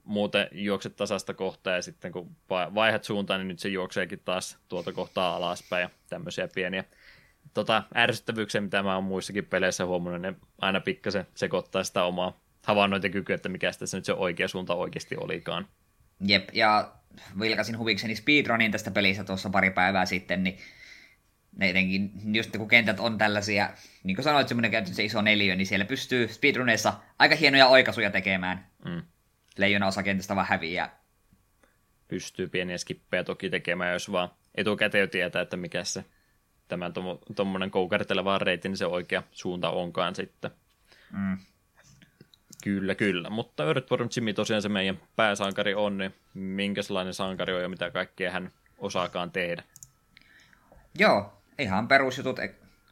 muuten 0.03 0.47
juokset 0.51 0.95
tasasta 0.95 1.33
kohtaa 1.33 1.75
ja 1.75 1.81
sitten 1.81 2.11
kun 2.11 2.35
vaihdat 2.49 3.03
suuntaan, 3.03 3.39
niin 3.39 3.47
nyt 3.47 3.59
se 3.59 3.69
juokseekin 3.69 4.21
taas 4.25 4.57
tuolta 4.67 4.93
kohtaa 4.93 5.35
alaspäin 5.35 5.81
ja 5.81 5.89
tämmöisiä 6.09 6.47
pieniä 6.55 6.83
tota, 7.53 7.83
ärsyttävyyksiä, 7.95 8.61
mitä 8.61 8.83
mä 8.83 8.95
oon 8.95 9.03
muissakin 9.03 9.45
peleissä 9.45 9.85
huomannut, 9.85 10.21
ne 10.21 10.33
aina 10.61 10.79
pikkasen 10.79 11.27
sekoittaa 11.35 11.83
sitä 11.83 12.03
omaa 12.03 12.39
havainnointikyky, 12.65 13.33
että 13.33 13.49
mikä 13.49 13.71
tässä 13.79 13.97
nyt 13.97 14.05
se 14.05 14.13
oikea 14.13 14.47
suunta 14.47 14.75
oikeasti 14.75 15.15
olikaan. 15.17 15.67
Jep, 16.27 16.49
ja 16.53 16.91
vilkasin 17.39 17.77
huvikseni 17.77 18.15
speedrunin 18.15 18.71
tästä 18.71 18.91
pelistä 18.91 19.23
tuossa 19.23 19.49
pari 19.49 19.71
päivää 19.71 20.05
sitten, 20.05 20.43
niin 20.43 20.57
ne 21.57 21.69
etenkin, 21.69 22.11
just 22.35 22.57
kun 22.57 22.67
kentät 22.67 22.99
on 22.99 23.17
tällaisia, 23.17 23.69
niin 24.03 24.15
kuin 24.15 24.23
sanoit, 24.23 24.47
semmoinen 24.47 24.87
se 24.87 25.03
iso 25.03 25.21
neliö, 25.21 25.55
niin 25.55 25.67
siellä 25.67 25.85
pystyy 25.85 26.27
speedruneissa 26.27 26.93
aika 27.19 27.35
hienoja 27.35 27.67
oikaisuja 27.67 28.11
tekemään. 28.11 28.67
Mm. 28.85 29.01
Leijona 29.57 29.87
osa 29.87 30.03
kentästä 30.03 30.35
vaan 30.35 30.47
häviää. 30.47 30.99
Pystyy 32.07 32.47
pieniä 32.47 32.77
skippejä 32.77 33.23
toki 33.23 33.49
tekemään, 33.49 33.93
jos 33.93 34.11
vaan 34.11 34.29
etukäteen 34.55 35.01
jo 35.01 35.07
tietää, 35.07 35.41
että 35.41 35.57
mikä 35.57 35.83
se 35.83 36.05
tämän 36.67 36.93
tuommoinen 37.35 37.71
koukarteleva 37.71 38.39
reitin 38.39 38.69
niin 38.69 38.77
se 38.77 38.85
oikea 38.85 39.23
suunta 39.31 39.69
onkaan 39.69 40.15
sitten. 40.15 40.51
Mm. 41.11 41.37
Kyllä, 42.63 42.95
kyllä. 42.95 43.29
Mutta 43.29 43.65
Earthworm 43.65 44.09
Jimmy 44.15 44.33
tosiaan 44.33 44.61
se 44.61 44.69
meidän 44.69 44.99
pääsankari 45.15 45.75
on, 45.75 45.97
niin 45.97 46.15
minkälainen 46.33 47.13
sankari 47.13 47.53
on 47.53 47.61
ja 47.61 47.69
mitä 47.69 47.91
kaikkea 47.91 48.31
hän 48.31 48.51
osaakaan 48.77 49.31
tehdä? 49.31 49.63
Joo, 50.99 51.33
ihan 51.59 51.87
perusjutut. 51.87 52.39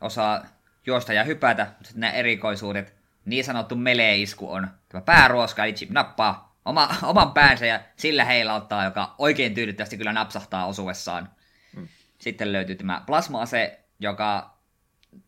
Osaa 0.02 0.45
juosta 0.85 1.14
ja 1.14 1.23
hypätä, 1.23 1.65
mutta 1.65 1.84
sitten 1.84 2.02
nämä 2.02 2.14
erikoisuudet, 2.14 2.94
niin 3.26 3.44
sanottu 3.44 3.76
melee-isku 3.76 4.52
on 4.52 4.68
tämä 4.89 5.02
pääruoska, 5.02 5.65
eli 5.65 5.76
Jim 5.81 5.89
nappaa 5.91 6.56
oma, 6.65 6.89
oman 7.03 7.34
päänsä 7.34 7.65
ja 7.65 7.80
sillä 7.95 8.26
heilauttaa, 8.26 8.85
joka 8.85 9.15
oikein 9.18 9.53
tyydyttävästi 9.53 9.98
kyllä 9.98 10.14
napsahtaa 10.14 10.65
osuessaan. 10.65 11.30
Mm. 11.76 11.88
Sitten 12.19 12.53
löytyy 12.53 12.76
tämä 12.76 13.02
plasma-ase, 13.06 13.80
joka 13.99 14.56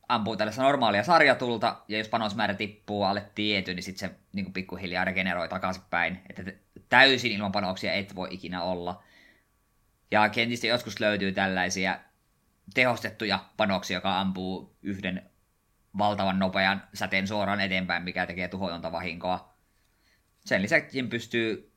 ampuu 0.09 0.37
tällaista 0.37 0.63
normaalia 0.63 1.03
sarjatulta, 1.03 1.81
ja 1.87 1.97
jos 1.97 2.07
panosmäärä 2.09 2.53
tippuu 2.53 3.03
alle 3.03 3.25
tietyn, 3.35 3.75
niin 3.75 3.83
sitten 3.83 4.09
se 4.09 4.15
niin 4.33 4.53
pikkuhiljaa 4.53 5.05
regeneroi 5.05 5.49
takaisinpäin. 5.49 6.21
Että 6.29 6.43
täysin 6.89 7.31
ilman 7.31 7.51
panoksia 7.51 7.93
et 7.93 8.15
voi 8.15 8.27
ikinä 8.31 8.63
olla. 8.63 9.03
Ja 10.11 10.29
kenties 10.29 10.63
joskus 10.63 10.99
löytyy 10.99 11.31
tällaisia 11.31 11.99
tehostettuja 12.73 13.45
panoksia, 13.57 13.97
joka 13.97 14.19
ampuu 14.19 14.75
yhden 14.81 15.29
valtavan 15.97 16.39
nopean 16.39 16.83
säteen 16.93 17.27
suoraan 17.27 17.61
eteenpäin, 17.61 18.03
mikä 18.03 18.25
tekee 18.25 18.47
tuhotonta 18.47 18.91
vahinkoa. 18.91 19.53
Sen 20.45 20.61
lisäksi 20.61 21.03
pystyy 21.03 21.71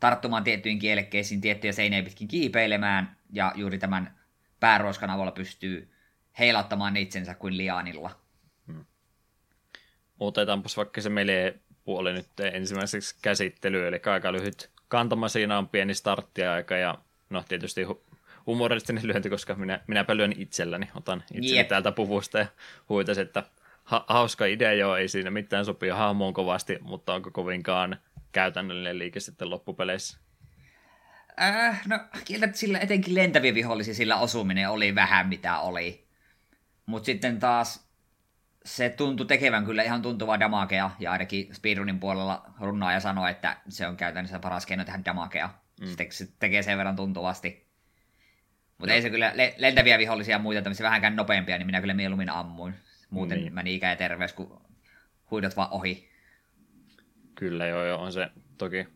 tarttumaan 0.00 0.44
tiettyihin 0.44 0.78
kielekkeisiin, 0.78 1.40
tiettyjä 1.40 1.72
seinejä 1.72 2.02
pitkin 2.02 2.28
kiipeilemään, 2.28 3.16
ja 3.32 3.52
juuri 3.54 3.78
tämän 3.78 4.18
pääruoskan 4.60 5.10
avulla 5.10 5.32
pystyy 5.32 5.92
heilauttamaan 6.38 6.96
itsensä 6.96 7.34
kuin 7.34 7.56
lianilla. 7.56 8.10
Hmm. 8.66 8.84
Otetaanpas 10.20 10.76
vaikka 10.76 11.00
se 11.00 11.08
melee 11.08 11.58
puoli 11.84 12.12
nyt 12.12 12.40
ensimmäiseksi 12.52 13.16
käsittelyyn, 13.22 13.88
eli 13.88 14.00
aika 14.06 14.32
lyhyt 14.32 14.70
kantama 14.90 15.28
siinä 15.28 15.58
on 15.58 15.68
pieni 15.68 15.94
starttiaika, 15.94 16.76
ja 16.76 16.98
no 17.30 17.44
tietysti 17.48 17.86
humoristinen 18.46 19.06
lyönti, 19.06 19.30
koska 19.30 19.54
minä, 19.54 19.80
minäpä 19.86 20.16
lyön 20.16 20.34
itselläni. 20.36 20.88
Otan 20.94 21.24
itseni 21.34 21.58
yep. 21.58 21.68
täältä 21.68 21.92
puvusta 21.92 22.38
ja 22.38 22.46
huitasin, 22.88 23.22
että 23.22 23.42
ha- 23.84 24.04
hauska 24.08 24.46
idea 24.46 24.72
joo, 24.72 24.96
ei 24.96 25.08
siinä 25.08 25.30
mitään 25.30 25.64
sopia 25.64 25.96
hahmoon 25.96 26.34
kovasti, 26.34 26.78
mutta 26.80 27.14
onko 27.14 27.30
kovinkaan 27.30 27.96
käytännöllinen 28.32 28.98
liike 28.98 29.20
sitten 29.20 29.50
loppupeleissä? 29.50 30.18
Äh, 31.40 31.82
no 31.86 31.98
kieltä, 32.24 32.48
sillä 32.52 32.78
etenkin 32.78 33.14
lentäviä 33.14 33.54
vihollisia 33.54 33.94
sillä 33.94 34.16
osuminen 34.16 34.70
oli 34.70 34.94
vähän 34.94 35.28
mitä 35.28 35.58
oli. 35.58 36.04
Mutta 36.90 37.06
sitten 37.06 37.38
taas 37.38 37.90
se 38.64 38.88
tuntui 38.88 39.26
tekevän 39.26 39.64
kyllä 39.64 39.82
ihan 39.82 40.02
tuntuvaa 40.02 40.40
damakea, 40.40 40.90
ja 40.98 41.12
ainakin 41.12 41.54
speedrunin 41.54 42.00
puolella 42.00 42.54
runnaaja 42.60 43.00
sanoi, 43.00 43.30
että 43.30 43.56
se 43.68 43.86
on 43.86 43.96
käytännössä 43.96 44.38
paras 44.38 44.66
keino 44.66 44.84
tehdä 44.84 45.00
damakea. 45.04 45.50
Mm. 45.80 45.86
Se 46.10 46.28
tekee 46.38 46.62
sen 46.62 46.78
verran 46.78 46.96
tuntuvasti. 46.96 47.66
Mutta 48.78 48.94
ei 48.94 49.02
se 49.02 49.10
kyllä, 49.10 49.32
lentäviä 49.56 49.98
vihollisia 49.98 50.34
ja 50.34 50.38
muita 50.38 50.62
tämmöisiä 50.62 50.86
vähänkään 50.86 51.16
nopeampia, 51.16 51.58
niin 51.58 51.66
minä 51.66 51.80
kyllä 51.80 51.94
mieluummin 51.94 52.30
ammuin. 52.30 52.74
Muuten 53.10 53.38
niin. 53.38 53.54
meni 53.54 53.74
ikä 53.74 53.90
ja 53.90 53.96
terveys, 53.96 54.32
kun 54.32 54.62
huidot 55.30 55.56
vaan 55.56 55.70
ohi. 55.70 56.10
Kyllä 57.34 57.66
joo, 57.66 57.84
joo, 57.84 58.02
on 58.02 58.12
se 58.12 58.30
toki 58.58 58.88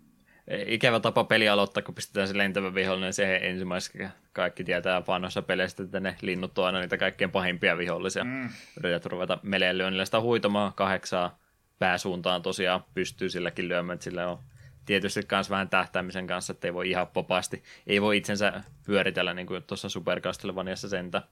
ikävä 0.66 1.00
tapa 1.00 1.24
peli 1.24 1.48
aloittaa, 1.48 1.82
kun 1.82 1.94
pistetään 1.94 2.28
se 2.28 2.38
lentävä 2.38 2.74
vihollinen 2.74 3.12
siihen 3.12 3.44
ensimmäiseksi. 3.44 3.98
Kaikki 4.32 4.64
tietää 4.64 5.02
vanhoissa 5.06 5.42
peleissä, 5.42 5.82
että 5.82 6.00
ne 6.00 6.16
linnut 6.22 6.58
on 6.58 6.66
aina 6.66 6.80
niitä 6.80 6.98
kaikkein 6.98 7.30
pahimpia 7.30 7.78
vihollisia. 7.78 8.24
Mm. 8.24 8.48
Yrität 8.78 9.06
ruveta 9.06 9.38
meleen 9.42 9.78
lyönnillä 9.78 10.04
sitä 10.04 10.20
huitamaan 10.20 10.72
kahdeksaa 10.72 11.38
pääsuuntaan 11.78 12.42
tosiaan 12.42 12.84
pystyy 12.94 13.30
silläkin 13.30 13.68
lyömään, 13.68 13.94
että 13.94 14.04
sillä 14.04 14.28
on 14.28 14.38
tietysti 14.86 15.20
myös 15.30 15.50
vähän 15.50 15.68
tähtäämisen 15.68 16.26
kanssa, 16.26 16.52
että 16.52 16.68
ei 16.68 16.74
voi 16.74 16.90
ihan 16.90 17.06
popasti, 17.06 17.62
ei 17.86 18.02
voi 18.02 18.16
itsensä 18.16 18.62
pyöritellä 18.86 19.34
niin 19.34 19.46
kuin 19.46 19.62
tuossa 19.62 19.88
Super 19.88 20.20
Castlevaniassa 20.20 20.88
sentä. 20.88 21.22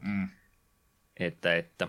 Mm. 0.00 0.28
Että, 1.16 1.56
että 1.56 1.88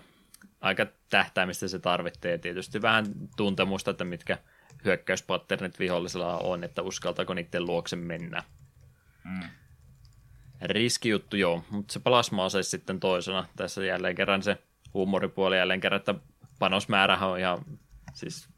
aika 0.61 0.85
tähtäämistä 1.09 1.67
se 1.67 1.79
tarvitsee. 1.79 2.37
Tietysti 2.37 2.81
vähän 2.81 3.05
tuntemusta, 3.37 3.91
että 3.91 4.05
mitkä 4.05 4.37
hyökkäyspatternit 4.85 5.79
vihollisella 5.79 6.37
on, 6.37 6.63
että 6.63 6.81
uskaltaako 6.81 7.33
niiden 7.33 7.65
luokse 7.65 7.95
mennä. 7.95 8.43
Mm. 9.23 9.49
Riskijuttu 10.61 11.37
joo, 11.37 11.63
mutta 11.69 11.93
se 11.93 11.99
plasma 11.99 12.49
se 12.49 12.63
sitten 12.63 12.99
toisena. 12.99 13.45
Tässä 13.55 13.85
jälleen 13.85 14.15
kerran 14.15 14.43
se 14.43 14.57
huumoripuoli 14.93 15.57
jälleen 15.57 15.79
kerran, 15.79 15.99
että 15.99 16.15
panosmäärähän 16.59 17.29
on 17.29 17.39
ihan 17.39 17.59
siis 18.13 18.49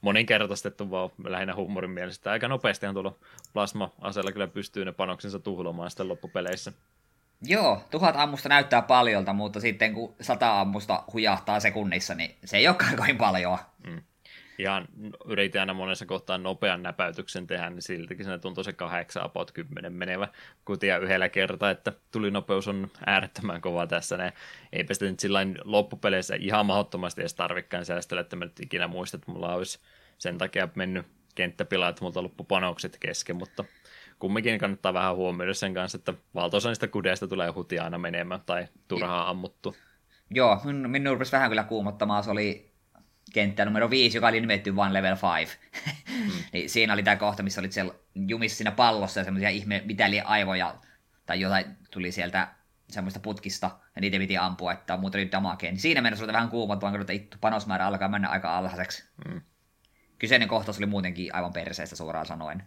moninkertaistettu 0.00 0.90
vaan 0.90 1.10
lähinnä 1.24 1.54
huumorin 1.54 1.90
mielestä. 1.90 2.30
Aika 2.30 2.48
nopeastihan 2.48 2.94
tuolla 2.94 3.14
plasma-aseella 3.52 4.32
kyllä 4.32 4.46
pystyy 4.46 4.84
ne 4.84 4.92
panoksensa 4.92 5.38
tuhlaamaan 5.38 5.90
sitten 5.90 6.08
loppupeleissä. 6.08 6.72
Joo, 7.42 7.82
tuhat 7.90 8.16
ammusta 8.16 8.48
näyttää 8.48 8.82
paljolta, 8.82 9.32
mutta 9.32 9.60
sitten 9.60 9.94
kun 9.94 10.14
sata 10.20 10.60
ammusta 10.60 11.04
hujahtaa 11.12 11.60
sekunnissa, 11.60 12.14
niin 12.14 12.36
se 12.44 12.56
ei 12.56 12.68
olekaan 12.68 12.96
kovin 12.96 13.18
paljon. 13.18 13.58
Mm. 13.86 14.02
Ihan 14.58 14.88
yritin 15.24 15.60
aina 15.60 15.74
monessa 15.74 16.06
kohtaa 16.06 16.38
nopean 16.38 16.82
näpäytyksen 16.82 17.46
tehdä, 17.46 17.70
niin 17.70 17.82
siltikin 17.82 18.26
se 18.26 18.38
tuntuu 18.38 18.64
se 18.64 18.72
kahdeksan 18.72 19.22
apot 19.22 19.52
kymmenen 19.52 19.92
menevä 19.92 20.28
kutia 20.64 20.98
yhdellä 20.98 21.28
kertaa, 21.28 21.70
että 21.70 21.92
tuli 22.12 22.30
nopeus 22.30 22.68
on 22.68 22.90
äärettömän 23.06 23.60
kova 23.60 23.86
tässä. 23.86 24.16
Ne, 24.16 24.32
eipä 24.72 24.94
sitä 24.94 25.06
nyt 25.06 25.20
sillä 25.20 25.38
loppupeleissä 25.64 26.36
ihan 26.40 26.66
mahdottomasti 26.66 27.20
edes 27.20 27.34
tarvikkaan 27.34 27.84
säästellä, 27.84 28.20
että 28.20 28.36
mä 28.36 28.44
nyt 28.44 28.60
ikinä 28.60 28.88
muistan, 28.88 29.18
että 29.18 29.32
mulla 29.32 29.54
olisi 29.54 29.78
sen 30.18 30.38
takia 30.38 30.68
mennyt 30.74 31.06
kenttäpila, 31.34 31.88
että 31.88 32.04
multa 32.04 32.22
loppu 32.22 32.44
panokset 32.44 32.96
kesken, 33.00 33.36
mutta 33.36 33.64
kumminkin 34.18 34.58
kannattaa 34.58 34.94
vähän 34.94 35.16
huomioida 35.16 35.54
sen 35.54 35.74
kanssa, 35.74 35.98
että 35.98 36.14
valtaosa 36.34 36.68
niistä 36.68 36.88
kudeista 36.88 37.28
tulee 37.28 37.50
hutia 37.50 37.84
aina 37.84 37.98
menemään 37.98 38.40
tai 38.46 38.66
turhaa 38.88 39.30
ammuttu. 39.30 39.76
Joo, 40.30 40.60
minun, 40.64 40.90
minun 40.90 41.12
rupesi 41.12 41.32
vähän 41.32 41.50
kyllä 41.50 41.64
kuumottamaan, 41.64 42.24
se 42.24 42.30
oli 42.30 42.65
kenttä 43.36 43.64
numero 43.64 43.90
5, 43.90 44.16
joka 44.16 44.28
oli 44.28 44.40
nimetty 44.40 44.76
vain 44.76 44.92
level 44.92 45.16
5. 45.38 45.58
Mm. 46.08 46.30
niin 46.52 46.70
siinä 46.70 46.92
oli 46.92 47.02
tämä 47.02 47.16
kohta, 47.16 47.42
missä 47.42 47.60
olit 47.60 47.72
siellä 47.72 47.94
jumissa 48.14 48.56
siinä 48.56 48.70
pallossa 48.70 49.20
ja 49.20 49.24
semmoisia 49.24 49.48
ihme 49.48 49.82
mitäliä 49.84 50.24
aivoja 50.24 50.74
tai 51.26 51.40
jotain 51.40 51.66
tuli 51.90 52.12
sieltä 52.12 52.48
semmoista 52.88 53.20
putkista, 53.20 53.70
ja 53.96 54.00
niitä 54.00 54.18
piti 54.18 54.36
ampua, 54.36 54.72
että 54.72 54.96
muuten 54.96 55.20
oli 55.20 55.32
damakeen. 55.32 55.74
Niin 55.74 55.80
siinä 55.80 56.00
mennessä 56.00 56.24
oli 56.24 56.32
vähän 56.32 56.48
kuumottavaa, 56.48 56.98
kun 56.98 57.10
ittu 57.10 57.36
panosmäärä 57.40 57.86
alkaa 57.86 58.08
mennä 58.08 58.28
aika 58.28 58.58
alhaiseksi. 58.58 59.08
Mm. 59.28 59.40
Kyseinen 60.18 60.48
kohtaus 60.48 60.78
oli 60.78 60.86
muutenkin 60.86 61.34
aivan 61.34 61.52
perseestä 61.52 61.96
suoraan 61.96 62.26
sanoen. 62.26 62.62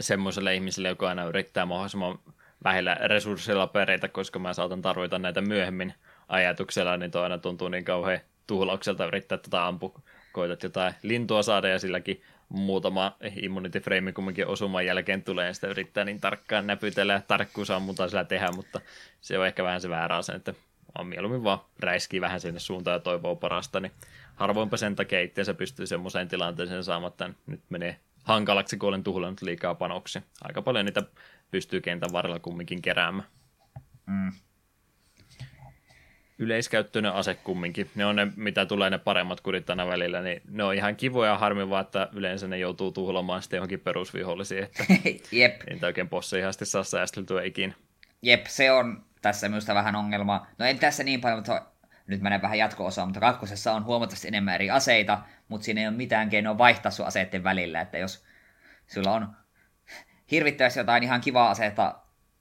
Semmoiselle 0.00 0.54
ihmiselle, 0.54 0.88
joka 0.88 1.08
aina 1.08 1.24
yrittää 1.24 1.66
mahdollisimman 1.66 2.18
vähillä 2.64 2.94
resursseilla 2.94 3.66
pereitä, 3.66 4.08
koska 4.08 4.38
mä 4.38 4.52
saatan 4.52 4.82
tarvita 4.82 5.18
näitä 5.18 5.40
myöhemmin 5.40 5.94
ajatuksella, 6.28 6.96
niin 6.96 7.10
toi 7.10 7.22
aina 7.22 7.38
tuntuu 7.38 7.68
niin 7.68 7.84
kauhean 7.84 8.20
tuhlaukselta 8.46 9.06
yrittää 9.06 9.38
tätä 9.38 9.66
ampua. 9.66 10.00
Koitat 10.32 10.62
jotain 10.62 10.94
lintua 11.02 11.42
saada 11.42 11.68
ja 11.68 11.78
silläkin 11.78 12.22
muutama 12.48 13.16
immunity 13.42 13.80
frame 13.80 14.12
kumminkin 14.12 14.46
osuman 14.46 14.86
jälkeen 14.86 15.22
tulee 15.22 15.46
ja 15.46 15.54
sitä 15.54 15.66
yrittää 15.66 16.04
niin 16.04 16.20
tarkkaan 16.20 16.66
näpytellä 16.66 17.12
ja 17.12 17.20
tarkkuusammuntaa 17.28 18.08
sillä 18.08 18.24
tehdä, 18.24 18.52
mutta 18.52 18.80
se 19.20 19.38
on 19.38 19.46
ehkä 19.46 19.64
vähän 19.64 19.80
se 19.80 19.88
väärä 19.88 20.16
asia, 20.16 20.34
että 20.34 20.54
on 20.98 21.06
mieluummin 21.06 21.44
vaan 21.44 21.58
räiskii 21.80 22.20
vähän 22.20 22.40
sinne 22.40 22.60
suuntaan 22.60 22.94
ja 22.94 23.00
toivoo 23.00 23.36
parasta, 23.36 23.80
niin 23.80 23.92
harvoinpa 24.34 24.76
sen 24.76 24.96
takia 24.96 25.20
itseänsä 25.20 25.54
pystyy 25.54 25.86
semmoiseen 25.86 26.28
tilanteeseen 26.28 26.84
saamatta, 26.84 27.30
nyt 27.46 27.60
menee 27.68 28.00
hankalaksi, 28.24 28.76
kun 28.76 28.88
olen 28.88 29.04
tuhlannut 29.04 29.42
liikaa 29.42 29.74
panoksia. 29.74 30.22
Aika 30.42 30.62
paljon 30.62 30.84
niitä 30.84 31.02
pystyy 31.50 31.80
kentän 31.80 32.12
varrella 32.12 32.38
kumminkin 32.38 32.82
keräämään. 32.82 33.28
Mm 34.06 34.32
yleiskäyttöinen 36.42 37.12
ase 37.12 37.34
kumminkin. 37.34 37.90
Ne 37.94 38.06
on 38.06 38.16
ne, 38.16 38.28
mitä 38.36 38.66
tulee 38.66 38.90
ne 38.90 38.98
paremmat 38.98 39.40
kudit 39.40 39.70
aina 39.70 39.86
välillä, 39.86 40.22
niin 40.22 40.42
ne 40.50 40.64
on 40.64 40.74
ihan 40.74 40.96
kivoja 40.96 41.38
harmi 41.38 41.70
vaan, 41.70 41.84
että 41.84 42.08
yleensä 42.12 42.48
ne 42.48 42.58
joutuu 42.58 42.92
tuhlaamaan 42.92 43.42
sitten 43.42 43.56
johonkin 43.56 43.80
perusvihollisiin, 43.80 44.64
että 44.64 44.84
Jep. 45.32 45.62
niitä 45.70 45.86
oikein 45.86 46.08
possihasti 46.08 46.66
saa 46.66 46.84
säästeltyä 46.84 47.42
ikinä. 47.42 47.74
Jep, 48.22 48.46
se 48.46 48.72
on 48.72 49.04
tässä 49.22 49.48
minusta 49.48 49.74
vähän 49.74 49.96
ongelma. 49.96 50.46
No 50.58 50.66
en 50.66 50.78
tässä 50.78 51.04
niin 51.04 51.20
paljon, 51.20 51.38
mutta 51.38 51.62
nyt 52.06 52.20
menen 52.20 52.42
vähän 52.42 52.58
jatko-osaan, 52.58 53.08
mutta 53.08 53.20
kakkosessa 53.20 53.72
on 53.72 53.84
huomattavasti 53.84 54.28
enemmän 54.28 54.54
eri 54.54 54.70
aseita, 54.70 55.18
mutta 55.48 55.64
siinä 55.64 55.80
ei 55.80 55.86
ole 55.86 55.96
mitään 55.96 56.30
keinoa 56.30 56.58
vaihtaa 56.58 56.92
sun 56.92 57.06
aseiden 57.06 57.44
välillä, 57.44 57.80
että 57.80 57.98
jos 57.98 58.24
sulla 58.86 59.12
on 59.12 59.28
hirvittävästi 60.30 60.80
jotain 60.80 61.02
ihan 61.02 61.20
kivaa 61.20 61.50
aseita, 61.50 61.94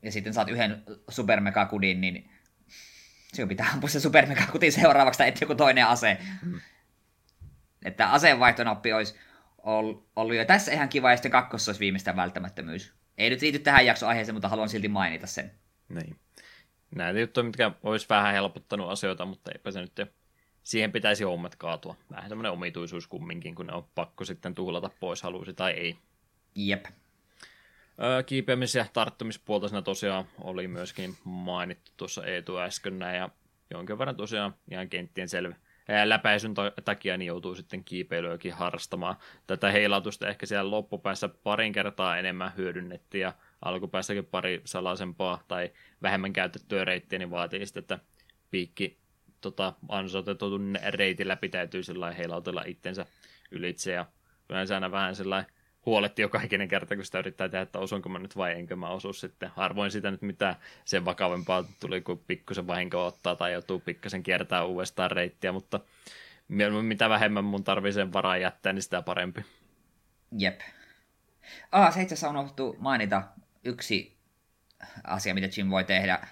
ja 0.03 0.11
sitten 0.11 0.34
saat 0.34 0.49
yhden 0.49 0.84
supermegakudin, 1.10 2.02
niin 2.02 2.31
Sinun 3.34 3.49
pitää 3.49 3.70
ampua 3.74 3.90
se 3.90 3.99
supermegakutin 3.99 4.72
seuraavaksi 4.72 5.18
tai 5.18 5.34
joku 5.41 5.56
toinen 5.56 5.88
ase. 5.88 6.18
Mm. 6.41 6.62
Että 7.86 8.12
aseenvaihtonappi 8.12 8.94
olisi 8.94 9.16
ollut 10.16 10.36
jo 10.36 10.45
tässä 10.45 10.72
ihan 10.72 10.90
kiva, 10.90 11.12
ja 11.12 11.18
sitten 11.18 11.32
kakkossa 11.32 11.70
olisi 11.70 11.80
viimeistään 11.80 12.18
välttämättömyys. 12.18 12.94
Ei 13.18 13.30
nyt 13.30 13.41
liity 13.41 13.60
tähän 13.60 13.86
jaksoaiheeseen, 13.86 14.36
mutta 14.36 14.49
haluan 14.49 14.70
silti 14.70 14.88
mainita 14.88 15.28
sen. 15.28 15.52
Niin. 15.90 16.20
Näitä 16.95 17.20
juttuja, 17.20 17.44
mitkä 17.44 17.72
olisi 17.84 18.06
vähän 18.10 18.34
helpottanut 18.34 18.90
asioita, 18.90 19.26
mutta 19.26 19.52
eipä 19.52 19.72
se 19.72 19.82
nyt 19.82 20.02
siihen 20.64 20.91
pitäisi 20.91 21.24
hommat 21.24 21.56
kaatua. 21.56 21.95
Vähän 22.12 22.30
semmoinen 22.30 22.52
omituisuus 22.52 23.08
kumminkin, 23.08 23.56
kun 23.56 23.68
ne 23.68 23.74
on 23.74 23.88
pakko 23.95 24.26
sitten 24.26 24.56
tuhlata 24.56 24.90
pois, 24.99 25.24
halusi 25.24 25.53
tai 25.53 25.72
ei. 25.72 25.98
Jep. 26.56 26.86
Kiipeämis- 28.26 28.78
ja 28.78 28.86
tarttumispuolta 28.94 29.68
siinä 29.68 29.82
tosiaan 29.82 30.26
oli 30.42 30.68
myöskin 30.68 31.18
mainittu 31.24 31.92
tuossa 31.98 32.26
Eetu 32.26 32.58
äsken 32.58 33.00
näin, 33.00 33.18
ja 33.18 33.30
jonkin 33.70 34.00
verran 34.00 34.16
tosiaan 34.16 34.54
ihan 34.72 34.90
kenttien 34.90 35.30
selvä 35.30 35.56
läpäisyn 36.06 36.54
takia 36.86 37.18
niin 37.18 37.28
joutuu 37.28 37.56
sitten 37.56 37.84
kiipeilyäkin 37.84 38.54
harrastamaan. 38.54 39.16
Tätä 39.48 39.72
heilautusta 39.72 40.28
ehkä 40.28 40.46
siellä 40.46 40.72
loppupäässä 40.72 41.30
parin 41.30 41.74
kertaa 41.74 42.18
enemmän 42.18 42.52
hyödynnettiin 42.58 43.22
ja 43.22 43.34
alkupäässäkin 43.62 44.26
pari 44.26 44.62
salaisempaa 44.66 45.44
tai 45.48 45.72
vähemmän 46.02 46.34
käytettyä 46.34 46.86
reittiä, 46.86 47.20
niin 47.20 47.32
vaatii 47.32 47.66
sitten, 47.66 47.82
että 47.82 48.00
piikki 48.52 48.98
tota, 49.42 49.74
ansoitetun 49.90 50.78
reitin 50.88 51.28
läpi 51.28 51.50
täytyy 51.50 51.84
sillä 51.84 52.12
heilautella 52.12 52.64
itsensä 52.66 53.06
ylitse 53.52 53.92
ja 53.92 54.06
yleensä 54.50 54.76
aina 54.76 54.92
vähän 54.92 55.16
sellainen 55.16 55.52
huoletti 55.86 56.22
joka 56.22 56.41
ikinen 56.41 56.68
kerta, 56.68 56.95
kun 56.95 57.06
sitä 57.06 57.20
yrittää 57.20 57.49
tehdä, 57.49 57.62
että 57.62 57.80
osunko 57.80 58.10
mä 58.10 58.20
nyt 58.20 58.38
vai 58.38 58.53
enkö 58.53 58.76
mä 58.76 58.90
osu 58.90 59.14
sitten. 59.14 59.49
Harvoin 59.56 59.91
sitä 59.91 60.12
nyt 60.12 60.22
mitään 60.22 60.56
sen 60.86 61.06
vakavempaa 61.06 61.64
tuli, 61.80 62.02
kun 62.02 62.24
pikkusen 62.28 62.68
vahinko 62.68 63.06
ottaa 63.06 63.36
tai 63.36 63.53
joutuu 63.53 63.80
pikkasen 63.80 64.24
kiertää 64.24 64.66
uudestaan 64.66 65.12
reittiä, 65.12 65.52
mutta 65.52 65.80
mitä 66.82 67.10
vähemmän 67.10 67.44
mun 67.44 67.64
tarvii 67.64 67.94
sen 67.94 68.14
varaa 68.14 68.38
jättää, 68.38 68.74
niin 68.74 68.84
sitä 68.84 69.02
parempi. 69.02 69.45
Jep. 70.38 70.62
Ah, 71.72 71.94
se 71.94 72.02
itse 72.02 72.14
asiassa 72.14 72.30
on 72.30 72.36
unohdettu 72.36 72.76
mainita 72.80 73.24
yksi 73.64 74.18
asia, 75.03 75.34
mitä 75.34 75.49
Jim 75.58 75.70
voi 75.70 75.84
tehdä. 75.84 76.28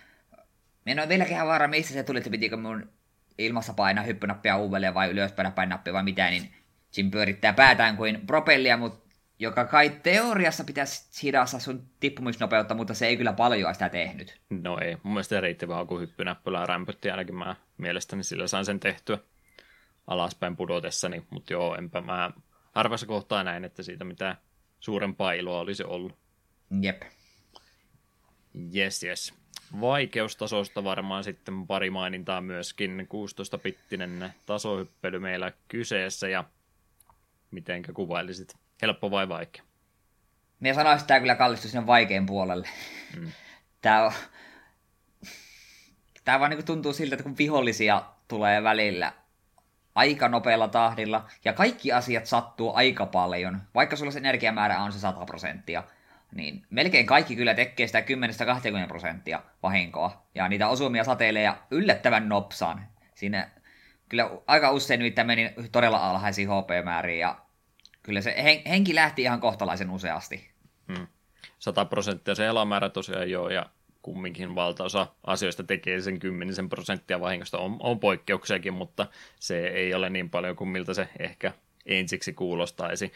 Minä 0.85 1.03
en 1.03 1.09
vieläkin 1.09 1.33
ihan 1.33 1.47
varma, 1.47 1.67
mistä 1.67 1.93
se 1.93 2.03
tuli, 2.03 2.17
että 2.17 2.29
pitikö 2.29 2.57
mun 2.57 2.89
ilmassa 3.37 3.73
painaa 3.73 4.03
hyppynappia 4.03 4.57
uudelleen 4.57 4.93
vai 4.93 5.09
ylöspäin 5.09 5.53
pain 5.53 5.69
nappia 5.69 5.93
vai 5.93 6.03
mitä, 6.03 6.29
niin 6.29 6.53
Jim 6.97 7.11
pyörittää 7.11 7.53
päätään 7.53 7.97
kuin 7.97 8.27
propellia, 8.27 8.77
mutta 8.77 9.08
joka 9.39 9.65
kai 9.65 9.89
teoriassa 9.89 10.63
pitäisi 10.63 11.23
hidastaa 11.23 11.59
sun 11.59 11.89
tippumisnopeutta, 11.99 12.75
mutta 12.75 12.93
se 12.93 13.07
ei 13.07 13.17
kyllä 13.17 13.33
paljon 13.33 13.73
sitä 13.73 13.89
tehnyt. 13.89 14.41
No 14.49 14.77
ei, 14.81 14.97
mun 15.03 15.13
mielestä 15.13 15.35
se 15.35 15.41
riitti 15.41 15.67
vaan 15.67 15.87
kun 15.87 16.01
hyppynäppylää 16.01 16.65
rämpötti 16.65 17.09
ainakin 17.09 17.35
mä 17.35 17.55
mielestäni 17.77 18.23
sillä 18.23 18.47
sain 18.47 18.65
sen 18.65 18.79
tehtyä 18.79 19.17
alaspäin 20.07 20.55
pudotessani, 20.55 21.25
mutta 21.29 21.53
joo, 21.53 21.75
enpä 21.75 22.01
mä 22.01 22.31
harvassa 22.71 23.05
kohtaa 23.05 23.43
näin, 23.43 23.65
että 23.65 23.83
siitä 23.83 24.03
mitään 24.03 24.37
suurempaa 24.79 25.31
iloa 25.31 25.59
olisi 25.59 25.83
ollut. 25.83 26.17
Jep. 26.81 27.01
Yes, 28.75 29.03
yes. 29.03 29.33
Vaikeustasosta 29.81 30.83
varmaan 30.83 31.23
sitten 31.23 31.67
pari 31.67 31.89
mainintaa 31.89 32.41
myöskin. 32.41 33.07
16-pittinen 33.13 34.33
tasohyppely 34.45 35.19
meillä 35.19 35.51
kyseessä 35.67 36.29
ja 36.29 36.43
mitenkä 37.51 37.93
kuvailisit? 37.93 38.55
Helppo 38.81 39.11
vai 39.11 39.29
vaikea? 39.29 39.63
Minä 40.59 40.73
sanoisin, 40.73 40.99
että 40.99 41.07
tämä 41.07 41.19
kyllä 41.19 41.35
kallistui 41.35 41.69
sinne 41.69 41.87
vaikein 41.87 42.25
puolelle. 42.25 42.67
Mm. 43.17 43.31
Tämä, 43.81 44.03
on... 44.05 44.11
tämä 46.25 46.39
vaan 46.39 46.51
niin 46.51 46.65
tuntuu 46.65 46.93
siltä, 46.93 47.15
että 47.15 47.23
kun 47.23 47.37
vihollisia 47.37 48.03
tulee 48.27 48.63
välillä 48.63 49.13
aika 49.95 50.27
nopealla 50.27 50.67
tahdilla, 50.67 51.25
ja 51.45 51.53
kaikki 51.53 51.91
asiat 51.91 52.25
sattuu 52.25 52.75
aika 52.75 53.05
paljon, 53.05 53.61
vaikka 53.75 53.95
sulla 53.95 54.11
se 54.11 54.19
energiamäärä 54.19 54.79
on 54.79 54.91
se 54.91 54.99
100 54.99 55.25
prosenttia, 55.25 55.83
niin 56.35 56.65
melkein 56.69 57.05
kaikki 57.05 57.35
kyllä 57.35 57.53
tekee 57.53 57.87
sitä 57.87 57.99
10-20 57.99 58.87
prosenttia 58.87 59.41
vahinkoa, 59.63 60.25
ja 60.35 60.49
niitä 60.49 60.67
osumia 60.67 61.03
sateilee 61.03 61.53
yllättävän 61.71 62.29
nopsaan. 62.29 62.87
Siinä 63.15 63.49
kyllä 64.09 64.29
aika 64.47 64.71
usein 64.71 64.99
nimittäin 64.99 65.27
meni 65.27 65.53
todella 65.71 66.09
alhaisiin 66.09 66.49
HP-määriin, 66.49 67.19
ja 67.19 67.39
kyllä 68.09 68.21
se 68.21 68.35
hen, 68.37 68.61
henki 68.69 68.95
lähti 68.95 69.21
ihan 69.21 69.39
kohtalaisen 69.39 69.89
useasti. 69.89 70.49
Hmm. 70.87 71.07
100 71.59 71.85
prosenttia 71.85 72.35
se 72.35 72.45
elomäärä 72.45 72.89
tosiaan 72.89 73.31
joo, 73.31 73.49
ja 73.49 73.65
kumminkin 74.01 74.55
valtaosa 74.55 75.07
asioista 75.23 75.63
tekee 75.63 76.01
sen 76.01 76.19
kymmenisen 76.19 76.69
prosenttia 76.69 77.19
vahingosta. 77.19 77.57
On, 77.57 77.77
on 77.79 77.99
poikkeuksiakin, 77.99 78.73
mutta 78.73 79.07
se 79.39 79.67
ei 79.67 79.93
ole 79.93 80.09
niin 80.09 80.29
paljon 80.29 80.55
kuin 80.55 80.67
miltä 80.67 80.93
se 80.93 81.09
ehkä 81.19 81.53
ensiksi 81.85 82.33
kuulostaisi. 82.33 83.11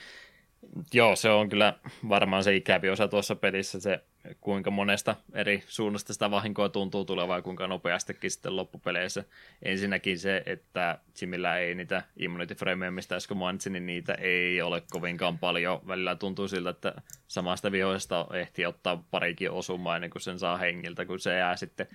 Joo, 0.94 1.16
se 1.16 1.30
on 1.30 1.50
kyllä 1.50 1.74
varmaan 2.10 2.44
se 2.44 2.56
ikävi 2.56 2.90
osa 2.90 3.08
tuossa 3.08 3.36
pelissä, 3.36 3.80
se 3.80 4.04
kuinka 4.42 4.72
monesta 4.72 5.16
eri 5.34 5.64
suunnasta 5.68 6.14
sitä 6.14 6.32
vahinkoa 6.32 6.70
tuntuu 6.70 7.06
tulevaa, 7.06 7.42
kuinka 7.42 7.68
nopeastikin 7.68 8.32
sitten 8.32 8.56
loppupeleissä. 8.56 9.24
Ensinnäkin 9.62 10.20
se, 10.20 10.44
että 10.46 11.00
Jimillä 11.22 11.58
ei 11.58 11.76
niitä 11.76 12.04
immunity 12.18 12.56
mistä 12.92 13.16
äsken 13.16 13.38
mainitsin, 13.38 13.74
niin 13.74 13.86
niitä 13.86 14.14
ei 14.14 14.62
ole 14.62 14.82
kovinkaan 14.92 15.38
paljon. 15.38 15.82
Välillä 15.88 16.16
tuntuu 16.16 16.48
siltä, 16.48 16.70
että 16.70 16.94
samasta 17.28 17.72
vihoista 17.72 18.28
ehtii 18.34 18.66
ottaa 18.66 19.04
parikin 19.12 19.52
osumaa 19.52 19.96
ennen 19.96 20.10
kuin 20.10 20.22
sen 20.22 20.40
saa 20.40 20.58
hengiltä, 20.58 21.06
kun 21.06 21.20
se 21.20 21.38
jää 21.38 21.56
sitten 21.56 21.88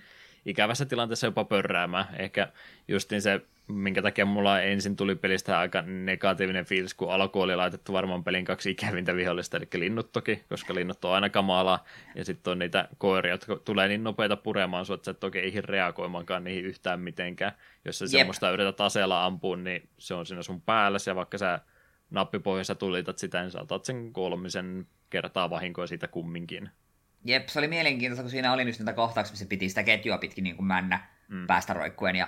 ikävässä 0.45 0.85
tilanteessa 0.85 1.27
jopa 1.27 1.43
pörräämään. 1.43 2.05
Ehkä 2.19 2.47
justin 2.87 3.21
se 3.21 3.41
minkä 3.69 4.01
takia 4.01 4.25
mulla 4.25 4.61
ensin 4.61 4.95
tuli 4.95 5.15
pelistä 5.15 5.59
aika 5.59 5.81
negatiivinen 5.81 6.65
fiilis, 6.65 6.93
kun 6.93 7.11
alku 7.11 7.41
oli 7.41 7.55
laitettu 7.55 7.93
varmaan 7.93 8.23
pelin 8.23 8.45
kaksi 8.45 8.71
ikävintä 8.71 9.15
vihollista, 9.15 9.57
eli 9.57 9.67
linnut 9.73 10.11
toki, 10.11 10.43
koska 10.49 10.75
linnut 10.75 11.05
on 11.05 11.13
aina 11.13 11.29
kamalaa, 11.29 11.85
ja 12.15 12.25
sitten 12.25 12.51
on 12.51 12.59
niitä 12.59 12.87
koiria, 12.97 13.33
jotka 13.33 13.55
tulee 13.55 13.87
niin 13.87 14.03
nopeita 14.03 14.37
puremaan 14.37 14.85
sua, 14.85 14.93
että 14.93 15.05
sä 15.05 15.11
et 15.11 15.19
toki 15.19 15.39
ei 15.39 15.61
reagoimaankaan 15.61 16.43
niihin 16.43 16.65
yhtään 16.65 16.99
mitenkään. 16.99 17.51
Jos 17.85 17.99
sä 17.99 18.05
Jep. 18.05 18.11
semmoista 18.11 18.51
yrität 18.51 18.81
aseella 18.81 19.25
ampua, 19.25 19.57
niin 19.57 19.89
se 19.97 20.13
on 20.13 20.25
siinä 20.25 20.43
sun 20.43 20.61
päällä, 20.61 20.97
ja 21.07 21.15
vaikka 21.15 21.37
sä 21.37 21.59
nappipohjassa 22.09 22.75
tulitat 22.75 23.17
sitä, 23.17 23.41
niin 23.41 23.51
sä 23.51 23.61
otat 23.61 23.85
sen 23.85 24.13
kolmisen 24.13 24.87
kertaa 25.09 25.49
vahinkoa 25.49 25.87
siitä 25.87 26.07
kumminkin. 26.07 26.69
Jep, 27.25 27.47
se 27.47 27.59
oli 27.59 27.67
mielenkiintoista, 27.67 28.23
kun 28.23 28.31
siinä 28.31 28.53
oli 28.53 28.65
nyt 28.65 28.79
niitä 28.79 28.93
kohtauksia, 28.93 29.33
missä 29.33 29.45
piti 29.45 29.69
sitä 29.69 29.83
ketjua 29.83 30.17
pitkin 30.17 30.43
niin 30.43 30.55
kuin 30.55 30.65
männä 30.65 30.99
mm. 31.27 31.47
päästä 31.47 31.73
roikkuen, 31.73 32.15
ja 32.15 32.27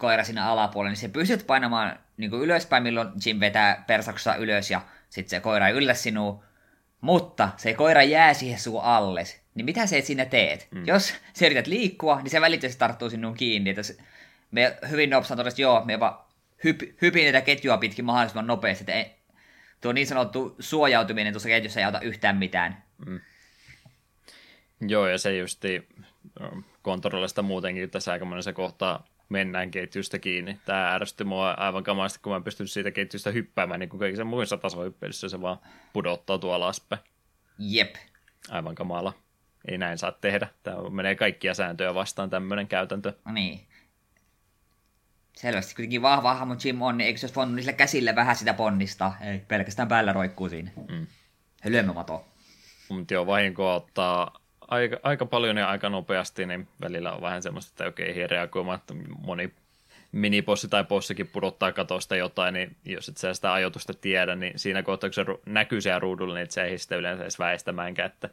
koira 0.00 0.24
sinne 0.24 0.40
alapuolelle, 0.40 0.90
niin 0.90 1.00
se 1.00 1.08
pystyt 1.08 1.46
painamaan 1.46 1.98
niin 2.16 2.30
kuin 2.30 2.42
ylöspäin, 2.42 2.82
milloin 2.82 3.08
Jim 3.26 3.40
vetää 3.40 3.84
persaksa 3.86 4.34
ylös 4.34 4.70
ja 4.70 4.80
sitten 5.10 5.30
se 5.30 5.40
koira 5.40 5.68
ei 5.68 5.74
yllä 5.74 5.94
sinua. 5.94 6.44
Mutta 7.00 7.48
se 7.56 7.74
koira 7.74 8.02
jää 8.02 8.34
siihen 8.34 8.60
sun 8.60 8.82
alles. 8.82 9.40
Niin 9.54 9.64
mitä 9.64 9.86
se 9.86 10.00
sinne 10.00 10.26
teet? 10.26 10.68
Mm. 10.70 10.86
Jos 10.86 11.14
sä 11.32 11.46
yrität 11.46 11.66
liikkua, 11.66 12.20
niin 12.22 12.30
se 12.30 12.40
välittömästi 12.40 12.78
tarttuu 12.78 13.10
sinun 13.10 13.34
kiinni. 13.34 13.70
Että 13.70 13.82
me 14.50 14.76
hyvin 14.90 15.10
nopeasti 15.10 15.36
todella, 15.36 15.54
joo, 15.56 15.84
me 15.84 16.00
vaan 16.00 16.18
hyp, 16.64 16.80
hypin 17.02 17.26
tätä 17.26 17.40
ketjua 17.40 17.78
pitkin 17.78 18.04
mahdollisimman 18.04 18.46
nopeasti. 18.46 18.82
Että 18.82 18.92
ei, 18.92 19.14
tuo 19.80 19.92
niin 19.92 20.06
sanottu 20.06 20.56
suojautuminen 20.58 21.32
tuossa 21.32 21.48
ketjussa 21.48 21.80
ei 21.80 21.84
auta 21.84 22.00
yhtään 22.00 22.36
mitään. 22.36 22.84
Mm. 23.06 23.20
Joo, 24.80 25.06
ja 25.06 25.18
se 25.18 25.36
justi 25.36 25.88
kontrollista 26.82 27.42
muutenkin 27.42 27.90
tässä 27.90 28.12
aika 28.12 28.24
monessa 28.24 28.52
kohtaa 28.52 29.06
mennään 29.30 29.70
ketjusta 29.70 30.18
kiinni. 30.18 30.60
Tämä 30.64 30.94
ärsytti 30.94 31.24
mua 31.24 31.50
aivan 31.50 31.84
kamasti, 31.84 32.18
kun 32.22 32.32
mä 32.32 32.40
pystyn 32.40 32.68
siitä 32.68 32.90
ketjusta 32.90 33.30
hyppäämään, 33.30 33.80
niin 33.80 33.90
kuin 33.90 34.00
kaikissa 34.00 34.24
muissa 34.24 34.56
tasohyppelyssä 34.56 35.28
se 35.28 35.40
vaan 35.40 35.58
pudottautuu 35.92 36.50
alaspäin. 36.50 37.02
Jep. 37.58 37.94
Aivan 38.50 38.74
kamala. 38.74 39.12
Ei 39.68 39.78
näin 39.78 39.98
saa 39.98 40.12
tehdä. 40.12 40.48
Tämä 40.62 40.90
menee 40.90 41.14
kaikkia 41.14 41.54
sääntöjä 41.54 41.94
vastaan 41.94 42.30
tämmöinen 42.30 42.68
käytäntö. 42.68 43.12
No 43.24 43.32
niin. 43.32 43.60
Selvästi 45.36 45.74
kuitenkin 45.74 46.02
vahva 46.02 46.34
hahmo 46.34 46.56
Jim 46.64 46.82
on, 46.82 46.98
niin 46.98 47.06
eikö 47.06 47.18
se 47.18 47.26
olisi 47.26 47.36
voinut 47.36 47.54
niillä 47.54 47.72
käsillä 47.72 48.14
vähän 48.14 48.36
sitä 48.36 48.54
ponnista? 48.54 49.12
Ei, 49.20 49.38
pelkästään 49.38 49.88
päällä 49.88 50.12
roikkuu 50.12 50.48
siinä. 50.48 50.70
Mm. 50.88 51.06
Hölmömato. 51.62 52.26
Mutta 52.88 53.14
joo, 53.14 53.26
vahinkoa 53.26 53.74
ottaa 53.74 54.39
aika, 54.70 54.96
aika 55.02 55.26
paljon 55.26 55.56
ja 55.56 55.68
aika 55.68 55.88
nopeasti, 55.88 56.46
niin 56.46 56.68
välillä 56.80 57.12
on 57.12 57.22
vähän 57.22 57.42
semmoista, 57.42 57.70
että 57.70 57.86
okei, 57.86 58.10
okay, 58.10 58.26
reagoimaan, 58.26 58.78
että 58.78 58.94
moni 59.18 59.52
minipossi 60.12 60.68
tai 60.68 60.84
bossikin 60.84 61.28
pudottaa 61.28 61.72
katosta 61.72 62.16
jotain, 62.16 62.54
niin 62.54 62.76
jos 62.84 63.08
et 63.08 63.16
sä 63.16 63.34
sitä 63.34 63.52
ajoitusta 63.52 63.94
tiedä, 63.94 64.36
niin 64.36 64.58
siinä 64.58 64.82
kohtaa, 64.82 65.10
kun 65.10 65.14
se 65.14 65.24
näkyy 65.46 65.80
siellä 65.80 65.98
ruudulla, 65.98 66.34
niin 66.34 66.42
et 66.42 66.50
sä 66.50 66.64
ei 66.64 66.78
sitä 66.78 66.96
yleensä 66.96 67.22
edes 67.22 67.38
väistämäänkään, 67.38 68.06
että 68.06 68.28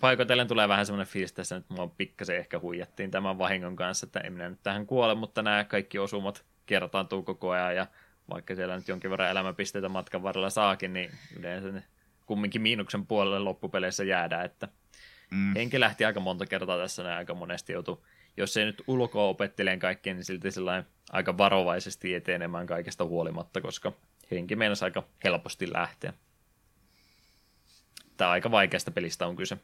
paikoitellen 0.00 0.48
tulee 0.48 0.68
vähän 0.68 0.86
semmoinen 0.86 1.12
fiilis 1.12 1.32
tässä, 1.32 1.56
että 1.56 1.74
mua 1.74 1.86
pikkasen 1.86 2.36
ehkä 2.36 2.58
huijattiin 2.58 3.10
tämän 3.10 3.38
vahingon 3.38 3.76
kanssa, 3.76 4.06
että 4.06 4.20
ei 4.20 4.30
minä 4.30 4.48
nyt 4.48 4.62
tähän 4.62 4.86
kuole, 4.86 5.14
mutta 5.14 5.42
nämä 5.42 5.64
kaikki 5.64 5.98
osumat 5.98 6.44
kertaantuu 6.66 7.22
koko 7.22 7.50
ajan, 7.50 7.76
ja 7.76 7.86
vaikka 8.30 8.54
siellä 8.54 8.76
nyt 8.76 8.88
jonkin 8.88 9.10
verran 9.10 9.30
elämäpisteitä 9.30 9.88
matkan 9.88 10.22
varrella 10.22 10.50
saakin, 10.50 10.92
niin 10.92 11.10
yleensä 11.38 11.72
ne 11.72 11.82
kumminkin 12.26 12.62
miinuksen 12.62 13.06
puolelle 13.06 13.38
loppupeleissä 13.38 14.04
jäädään, 14.04 14.44
että 14.44 14.68
Mm. 15.30 15.54
Henki 15.54 15.80
lähti 15.80 16.04
aika 16.04 16.20
monta 16.20 16.46
kertaa 16.46 16.78
tässä 16.78 17.02
ja 17.02 17.16
aika 17.16 17.34
monesti 17.34 17.72
joutui, 17.72 18.02
jos 18.36 18.56
ei 18.56 18.64
nyt 18.64 18.82
ulkoa 18.86 19.24
opetteleen 19.24 19.78
kaikkea, 19.78 20.14
niin 20.14 20.24
silti 20.24 20.48
aika 21.12 21.38
varovaisesti 21.38 22.14
etenemään 22.14 22.66
kaikesta 22.66 23.04
huolimatta, 23.04 23.60
koska 23.60 23.92
henki 24.30 24.56
meinasi 24.56 24.84
aika 24.84 25.02
helposti 25.24 25.72
lähteä. 25.72 26.12
Tämä 28.16 28.30
aika 28.30 28.50
vaikeasta 28.50 28.90
pelistä 28.90 29.26
on 29.26 29.36
kyse. 29.36 29.56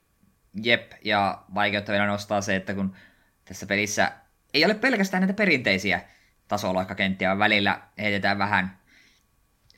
Jep, 0.62 0.92
ja 1.04 1.42
vaikeutta 1.54 1.92
vielä 1.92 2.06
nostaa 2.06 2.40
se, 2.40 2.56
että 2.56 2.74
kun 2.74 2.96
tässä 3.44 3.66
pelissä 3.66 4.12
ei 4.54 4.64
ole 4.64 4.74
pelkästään 4.74 5.20
näitä 5.20 5.34
perinteisiä 5.34 6.00
tasoloikkakenttiä, 6.48 7.38
välillä 7.38 7.80
heitetään 7.98 8.38
vähän 8.38 8.78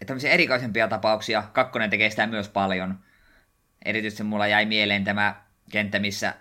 tämmöisiä 0.06 0.30
erikoisempia 0.30 0.88
tapauksia. 0.88 1.42
Kakkonen 1.52 1.90
tekee 1.90 2.10
sitä 2.10 2.26
myös 2.26 2.48
paljon. 2.48 2.98
Erityisesti 3.84 4.22
mulla 4.22 4.46
jäi 4.46 4.66
mieleen 4.66 5.04
tämä 5.04 5.45
kenttä, 5.70 5.98
missä 5.98 6.34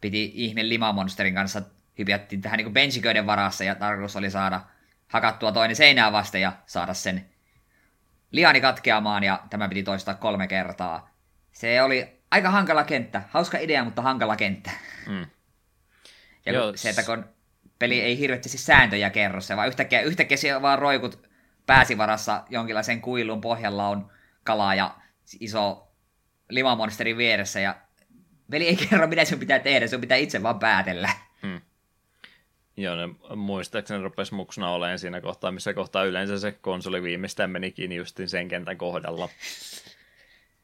piti 0.00 0.32
ihme 0.34 0.68
limamonsterin 0.68 1.34
kanssa 1.34 1.62
hypiattiin 1.98 2.40
tähän 2.40 2.58
niin 2.58 2.72
benchiköiden 2.72 3.26
varassa 3.26 3.64
ja 3.64 3.74
tarkoitus 3.74 4.16
oli 4.16 4.30
saada 4.30 4.60
hakattua 5.08 5.52
toinen 5.52 5.76
seinää 5.76 6.12
vasten 6.12 6.40
ja 6.40 6.52
saada 6.66 6.94
sen 6.94 7.30
liani 8.30 8.60
katkeamaan 8.60 9.24
ja 9.24 9.42
tämä 9.50 9.68
piti 9.68 9.82
toistaa 9.82 10.14
kolme 10.14 10.48
kertaa. 10.48 11.14
Se 11.52 11.82
oli 11.82 12.20
aika 12.30 12.50
hankala 12.50 12.84
kenttä. 12.84 13.22
Hauska 13.28 13.58
idea, 13.58 13.84
mutta 13.84 14.02
hankala 14.02 14.36
kenttä. 14.36 14.70
Mm. 15.06 15.26
Ja 16.46 16.52
Joo. 16.52 16.72
se, 16.76 16.90
että 16.90 17.02
kun 17.02 17.24
peli 17.78 18.00
ei 18.00 18.18
hirveästi 18.18 18.48
sääntöjä 18.48 19.10
kerro 19.10 19.40
se, 19.40 19.56
vaan 19.56 19.68
yhtäkkiä, 19.68 20.00
yhtäkkiä 20.00 20.36
siellä 20.36 20.62
vaan 20.62 20.78
roikut 20.78 21.28
pääsivarassa 21.66 22.44
jonkinlaisen 22.50 23.00
kuilun 23.00 23.40
pohjalla 23.40 23.88
on 23.88 24.10
kala 24.44 24.74
ja 24.74 24.94
iso 25.40 25.92
limamonsteri 26.48 27.16
vieressä 27.16 27.60
ja 27.60 27.76
peli 28.50 28.66
ei 28.66 28.76
kerro, 28.76 29.06
mitä 29.06 29.24
sun 29.24 29.38
pitää 29.38 29.58
tehdä, 29.58 29.86
sun 29.86 30.00
pitää 30.00 30.16
itse 30.16 30.42
vaan 30.42 30.58
päätellä. 30.58 31.10
Hmm. 31.42 31.60
Joo, 32.76 32.96
ne 32.96 33.36
muistaakseni 33.36 34.02
rupesi 34.02 34.34
muksuna 34.34 34.70
olemaan 34.70 34.98
siinä 34.98 35.20
kohtaa, 35.20 35.52
missä 35.52 35.74
kohtaa 35.74 36.04
yleensä 36.04 36.38
se 36.38 36.52
konsoli 36.52 37.02
viimeistään 37.02 37.50
meni 37.50 37.72
kiinni 37.72 37.96
justin 37.96 38.28
sen 38.28 38.48
kentän 38.48 38.78
kohdalla. 38.78 39.28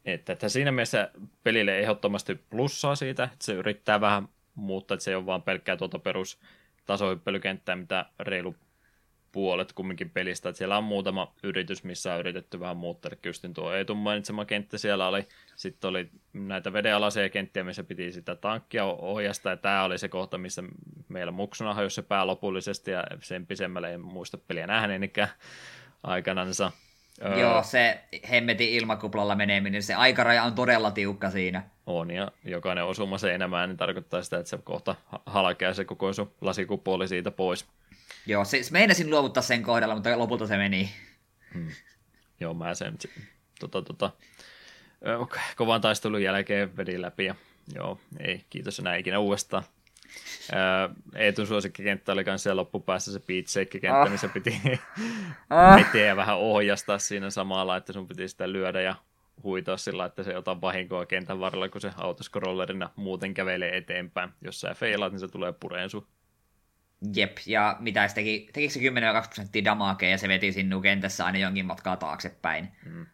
Että, 0.04 0.32
että 0.32 0.48
siinä 0.48 0.72
mielessä 0.72 1.10
pelille 1.42 1.78
ehdottomasti 1.78 2.34
plussaa 2.34 2.96
siitä, 2.96 3.24
että 3.24 3.36
se 3.40 3.52
yrittää 3.52 4.00
vähän 4.00 4.28
muuttaa, 4.54 4.94
että 4.94 5.04
se 5.04 5.10
ei 5.10 5.14
ole 5.14 5.26
vaan 5.26 5.42
pelkkää 5.42 5.76
tuota 5.76 5.98
perus 5.98 6.38
tasohyppelykenttää, 6.86 7.76
mitä 7.76 8.06
reilu 8.20 8.56
puolet 9.36 9.72
kumminkin 9.72 10.10
pelistä. 10.10 10.48
Että 10.48 10.58
siellä 10.58 10.78
on 10.78 10.84
muutama 10.84 11.32
yritys, 11.42 11.84
missä 11.84 12.14
on 12.14 12.20
yritetty 12.20 12.60
vähän 12.60 12.76
muuttaa. 12.76 13.10
Just 13.26 13.44
tuo 13.54 13.72
Eetun 13.72 13.96
mainitsema 13.96 14.44
kenttä 14.44 14.78
siellä 14.78 15.08
oli. 15.08 15.28
Sitten 15.56 15.88
oli 15.88 16.08
näitä 16.32 16.72
vedenalaisia 16.72 17.28
kenttiä, 17.28 17.64
missä 17.64 17.84
piti 17.84 18.12
sitä 18.12 18.34
tankkia 18.34 18.84
ohjasta. 18.84 19.50
Ja 19.50 19.56
tämä 19.56 19.84
oli 19.84 19.98
se 19.98 20.08
kohta, 20.08 20.38
missä 20.38 20.62
meillä 21.08 21.32
muksuna 21.32 21.74
hajosi 21.74 21.94
se 21.94 22.02
pää 22.02 22.26
lopullisesti. 22.26 22.90
Ja 22.90 23.04
sen 23.20 23.46
pisemmälle 23.46 23.94
en 23.94 24.00
muista 24.00 24.38
peliä 24.38 24.66
nähneenikään 24.66 25.28
aikanansa. 26.02 26.72
Joo, 27.40 27.62
se 27.62 28.00
hemmetin 28.30 28.68
ilmakuplalla 28.68 29.34
meneminen, 29.34 29.82
se 29.82 29.94
aikaraja 29.94 30.42
on 30.42 30.54
todella 30.54 30.90
tiukka 30.90 31.30
siinä. 31.30 31.62
On, 31.86 32.10
ja 32.10 32.32
jokainen 32.44 32.84
osuma 32.84 33.18
seinämään 33.18 33.68
niin 33.68 33.76
tarkoittaa 33.76 34.22
sitä, 34.22 34.38
että 34.38 34.50
se 34.50 34.58
kohta 34.64 34.94
halkeaa 35.26 35.74
se 35.74 35.84
koko 35.84 36.12
sun 36.12 36.32
lasikupu 36.40 37.06
siitä 37.06 37.30
pois. 37.30 37.66
Joo, 38.26 38.44
siis 38.44 38.72
meinasin 38.72 39.10
luovuttaa 39.10 39.42
sen 39.42 39.62
kohdalla, 39.62 39.94
mutta 39.94 40.18
lopulta 40.18 40.46
se 40.46 40.56
meni. 40.56 40.90
Hmm. 41.54 41.70
Joo, 42.40 42.54
mä 42.54 42.74
sen 42.74 42.98
tota, 43.60 43.82
tota, 43.82 44.10
kovan 45.56 45.80
taistelun 45.80 46.22
jälkeen 46.22 46.76
vedin 46.76 47.02
läpi 47.02 47.24
ja 47.24 47.34
joo, 47.74 48.00
ei, 48.20 48.44
kiitos 48.50 48.78
enää 48.78 48.96
ikinä 48.96 49.18
uudestaan. 49.18 49.64
Eetun 51.14 51.46
suosikkikenttä 51.46 52.12
oli 52.12 52.24
myös 52.24 52.42
siellä 52.42 52.60
loppupäässä 52.60 53.12
se 53.12 53.20
Beat 53.20 53.46
kenttä 53.70 54.00
oh. 54.00 54.08
niin 54.08 54.18
se 54.18 54.28
piti 54.28 54.60
oh. 55.50 55.80
eteen 55.80 56.16
vähän 56.16 56.38
ohjastaa 56.38 56.98
siinä 56.98 57.30
samalla, 57.30 57.76
että 57.76 57.92
sun 57.92 58.06
piti 58.06 58.28
sitä 58.28 58.52
lyödä 58.52 58.80
ja 58.80 58.94
huitoa 59.42 59.76
sillä, 59.76 60.04
että 60.04 60.22
se 60.22 60.30
ei 60.30 60.36
ota 60.36 60.60
vahinkoa 60.60 61.06
kentän 61.06 61.40
varrella, 61.40 61.68
kun 61.68 61.80
se 61.80 61.92
autoskorollerina 61.96 62.90
muuten 62.96 63.34
kävelee 63.34 63.76
eteenpäin. 63.76 64.30
Jos 64.42 64.60
sä 64.60 64.74
feilaat, 64.74 65.12
niin 65.12 65.20
se 65.20 65.28
tulee 65.28 65.52
pureen 65.52 65.90
sun. 65.90 66.06
Jep, 67.14 67.36
ja 67.46 67.76
mitä 67.80 68.08
se 68.08 68.14
teki, 68.14 68.50
tekikö 68.52 68.74
se 68.74 68.80
10-20 68.80 68.82
prosenttia 69.26 69.64
damakea 69.64 70.10
ja 70.10 70.18
se 70.18 70.28
veti 70.28 70.52
sinun 70.52 70.82
kentässä 70.82 71.24
aina 71.24 71.38
jonkin 71.38 71.66
matkaa 71.66 71.96
taaksepäin. 71.96 72.68
Mm. 72.84 73.06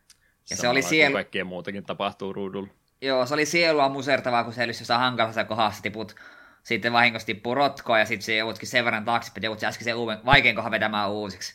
Ja 0.50 0.56
se 0.56 0.68
oli 0.68 0.82
siellä... 0.82 1.14
Kaikkea 1.14 1.44
muutakin 1.44 1.84
tapahtuu 1.84 2.32
ruudulla. 2.32 2.68
Joo, 3.00 3.26
se 3.26 3.34
oli 3.34 3.46
sielua 3.46 3.88
musertavaa, 3.88 4.44
kun 4.44 4.52
se 4.52 4.62
oli 4.62 4.70
jossain 4.70 5.00
hankalassa 5.00 5.44
kohdassa 5.44 5.82
tiput 5.82 6.14
sitten 6.62 6.92
vahingossa 6.92 7.26
tippuu 7.26 7.54
rotkoa 7.54 7.98
ja 7.98 8.06
sitten 8.06 8.24
se 8.24 8.36
joudutkin 8.36 8.68
sen 8.68 8.84
verran 8.84 9.04
taaksepäin, 9.04 9.38
että 9.38 9.46
joudut 9.46 9.64
äsken 9.64 9.84
sen 9.84 9.96
uuden, 9.96 10.18
vaikein 10.24 10.56
kohan 10.56 10.70
vetämään 10.70 11.10
uusiksi. 11.10 11.54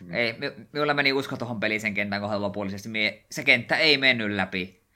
Mm. 0.00 0.14
Ei, 0.14 0.34
minulla 0.72 0.94
meni 0.94 1.12
usko 1.12 1.36
tuohon 1.36 1.60
peliin 1.60 1.80
sen 1.80 1.94
kentän 1.94 2.20
kohdalla 2.20 2.46
lopullisesti. 2.46 2.88
Mie, 2.88 3.24
se 3.30 3.44
kenttä 3.44 3.76
ei 3.76 3.98
mennyt 3.98 4.30
läpi. 4.30 4.86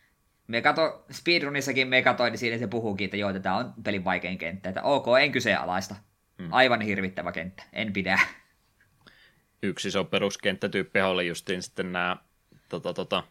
Me 0.46 0.62
kato, 0.62 1.04
speedrunissakin 1.10 1.88
me 1.88 2.02
katsoin, 2.02 2.30
niin 2.30 2.38
siinä 2.38 2.58
se 2.58 2.66
puhuukin, 2.66 3.04
että 3.04 3.16
joo, 3.16 3.32
tämä 3.32 3.56
on 3.56 3.74
pelin 3.84 4.04
vaikein 4.04 4.38
kenttä. 4.38 4.68
Että 4.68 4.82
ok, 4.82 5.06
en 5.20 5.32
kyseenalaista. 5.32 5.94
Mm. 6.40 6.48
Aivan 6.50 6.80
hirvittävä 6.80 7.32
kenttä, 7.32 7.62
en 7.72 7.92
pidä. 7.92 8.18
Yksi 9.62 9.88
iso 9.88 10.04
peruskenttätyyppi 10.04 11.00
oli 11.00 11.26
justiin 11.26 11.62
sitten 11.62 11.92
nämä 11.92 12.16
tota, 12.68 12.94
tota, 12.94 13.22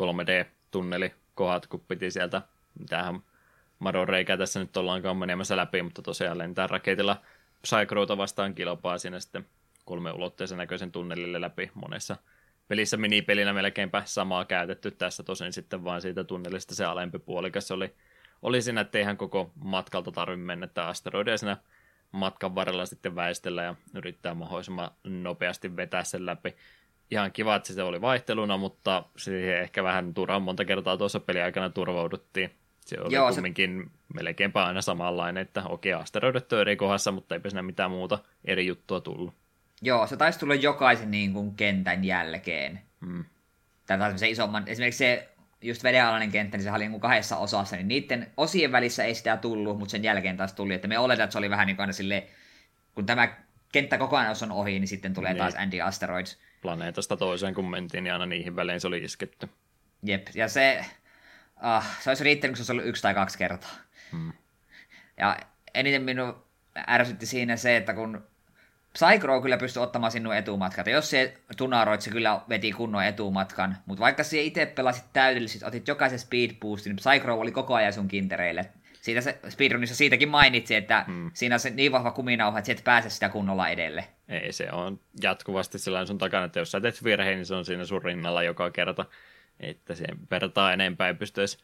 3D-tunnelikohat, 0.00 1.66
kun 1.66 1.84
piti 1.88 2.10
sieltä, 2.10 2.42
mitähän 2.78 3.20
madon 3.78 4.08
reikää 4.08 4.36
tässä 4.36 4.60
nyt 4.60 4.76
ollaankaan 4.76 5.16
menemässä 5.16 5.56
läpi, 5.56 5.82
mutta 5.82 6.02
tosiaan 6.02 6.38
lentää 6.38 6.66
raketilla 6.66 7.22
Psychroota 7.62 8.16
vastaan 8.16 8.54
kilpaa 8.54 8.98
siinä 8.98 9.20
sitten 9.20 9.46
kolme 9.84 10.12
ulotteisen 10.12 10.58
näköisen 10.58 10.92
tunnelille 10.92 11.40
läpi 11.40 11.70
monessa 11.74 12.16
pelissä 12.68 12.96
minipelinä 12.96 13.52
melkeinpä 13.52 14.02
samaa 14.04 14.44
käytetty 14.44 14.90
tässä 14.90 15.22
tosin 15.22 15.52
sitten 15.52 15.84
vain 15.84 16.02
siitä 16.02 16.24
tunnelista 16.24 16.74
se 16.74 16.84
alempi 16.84 17.18
puolikas 17.18 17.70
oli, 17.70 17.94
oli 18.42 18.62
siinä, 18.62 18.80
että 18.80 18.98
eihän 18.98 19.16
koko 19.16 19.52
matkalta 19.64 20.12
tarvitse 20.12 20.44
mennä, 20.44 20.64
että 20.64 20.86
asteroideja 20.86 21.38
siinä 21.38 21.56
matkan 22.12 22.54
varrella 22.54 22.86
sitten 22.86 23.14
väistellä 23.16 23.62
ja 23.62 23.74
yrittää 23.94 24.34
mahdollisimman 24.34 24.90
nopeasti 25.04 25.76
vetää 25.76 26.04
sen 26.04 26.26
läpi. 26.26 26.56
Ihan 27.10 27.32
kiva, 27.32 27.56
että 27.56 27.72
se 27.72 27.82
oli 27.82 28.00
vaihteluna, 28.00 28.56
mutta 28.56 29.04
siihen 29.16 29.60
ehkä 29.60 29.84
vähän 29.84 30.14
turhaan 30.14 30.42
monta 30.42 30.64
kertaa 30.64 30.96
tuossa 30.96 31.20
peliaikana 31.20 31.70
turvauduttiin. 31.70 32.50
Se 32.80 33.00
oli 33.00 33.14
Joo, 33.14 33.32
kumminkin 33.32 33.82
se... 33.84 34.14
melkeinpä 34.14 34.64
aina 34.64 34.82
samanlainen, 34.82 35.40
että 35.40 35.62
okei, 35.64 35.92
asteroidet 35.92 36.52
eri 36.52 36.76
kohdassa, 36.76 37.12
mutta 37.12 37.34
eipä 37.34 37.50
siinä 37.50 37.62
mitään 37.62 37.90
muuta 37.90 38.18
eri 38.44 38.66
juttua 38.66 39.00
tullut. 39.00 39.34
Joo, 39.82 40.06
se 40.06 40.16
taisi 40.16 40.38
tulla 40.38 40.54
jokaisen 40.54 41.10
niin 41.10 41.32
kuin, 41.32 41.54
kentän 41.54 42.04
jälkeen. 42.04 42.80
Hmm. 43.06 43.24
Tai 43.86 44.18
se 44.18 44.28
isomman, 44.28 44.68
esimerkiksi 44.68 44.98
se 44.98 45.28
just 45.62 45.82
vedenalainen 45.82 46.30
kenttä, 46.30 46.56
niin 46.56 46.64
se 46.64 46.72
oli 46.72 46.88
niin 46.88 47.00
kahdessa 47.00 47.36
osassa, 47.36 47.76
niin 47.76 47.88
niiden 47.88 48.32
osien 48.36 48.72
välissä 48.72 49.04
ei 49.04 49.14
sitä 49.14 49.36
tullut, 49.36 49.78
mutta 49.78 49.92
sen 49.92 50.04
jälkeen 50.04 50.36
taas 50.36 50.52
tuli, 50.52 50.74
että 50.74 50.88
me 50.88 50.98
oletetaan, 50.98 51.24
että 51.24 51.32
se 51.32 51.38
oli 51.38 51.50
vähän 51.50 51.66
niin 51.66 51.76
kuin 51.76 51.82
aina 51.82 51.92
sille, 51.92 52.26
kun 52.94 53.06
tämä 53.06 53.28
kenttä 53.72 53.98
kokonaisuus 53.98 54.42
on 54.42 54.52
ohi, 54.52 54.78
niin 54.78 54.88
sitten 54.88 55.14
tulee 55.14 55.32
niin. 55.32 55.38
taas 55.38 55.54
Andy 55.54 55.80
Asteroids. 55.80 56.38
Planeetasta 56.62 57.16
toiseen, 57.16 57.54
kun 57.54 57.70
mentiin, 57.70 58.04
niin 58.04 58.12
aina 58.12 58.26
niihin 58.26 58.56
välein 58.56 58.80
se 58.80 58.86
oli 58.86 58.98
isketty. 58.98 59.48
Jep, 60.02 60.26
ja 60.34 60.48
se, 60.48 60.84
uh, 61.56 61.84
se 62.00 62.10
olisi 62.10 62.24
riittänyt, 62.24 62.56
kun 62.56 62.56
se 62.56 62.60
olisi 62.60 62.72
ollut 62.72 62.86
yksi 62.86 63.02
tai 63.02 63.14
kaksi 63.14 63.38
kertaa. 63.38 63.70
Hmm. 64.12 64.32
Ja 65.16 65.36
eniten 65.74 66.02
minun 66.02 66.44
ärsytti 66.88 67.26
siinä 67.26 67.56
se, 67.56 67.76
että 67.76 67.94
kun 67.94 68.26
Psychro 68.92 69.42
kyllä 69.42 69.56
pystyi 69.56 69.82
ottamaan 69.82 70.12
sinun 70.12 70.36
etumatkat. 70.36 70.86
Ja 70.86 70.92
jos 70.92 71.10
se 71.10 71.34
tunaroit, 71.56 72.00
se 72.00 72.10
kyllä 72.10 72.40
veti 72.48 72.72
kunnon 72.72 73.04
etumatkan. 73.04 73.76
Mutta 73.86 74.00
vaikka 74.00 74.24
se 74.24 74.42
itse 74.42 74.66
pelasit 74.66 75.04
täydellisesti, 75.12 75.66
otit 75.66 75.88
jokaisen 75.88 76.18
speed 76.18 76.50
boostin, 76.60 76.96
niin 76.96 77.30
oli 77.30 77.52
koko 77.52 77.74
ajan 77.74 77.92
sun 77.92 78.08
kintereille. 78.08 78.66
Siitä 79.00 79.20
se 79.20 79.38
speedrunissa 79.48 79.94
siitäkin 79.94 80.28
mainitsi, 80.28 80.74
että 80.74 81.04
hmm. 81.06 81.30
siinä 81.34 81.54
on 81.54 81.60
se 81.60 81.70
niin 81.70 81.92
vahva 81.92 82.10
kuminauha, 82.10 82.58
että 82.58 82.66
sä 82.66 82.72
et 82.72 82.84
pääse 82.84 83.10
sitä 83.10 83.28
kunnolla 83.28 83.68
edelle. 83.68 84.04
Ei, 84.28 84.52
se 84.52 84.72
on 84.72 85.00
jatkuvasti 85.22 85.78
sellainen 85.78 86.06
sun 86.06 86.18
takana, 86.18 86.44
että 86.44 86.58
jos 86.58 86.70
sä 86.70 86.80
teet 86.80 87.04
virheen, 87.04 87.36
niin 87.36 87.46
se 87.46 87.54
on 87.54 87.64
siinä 87.64 87.84
sun 87.84 88.04
rinnalla 88.04 88.42
joka 88.42 88.70
kerta. 88.70 89.04
Että 89.60 89.94
sen 89.94 90.18
vertaa 90.30 90.72
enempää 90.72 91.08
ei 91.08 91.14
pysty 91.14 91.40
edes 91.40 91.58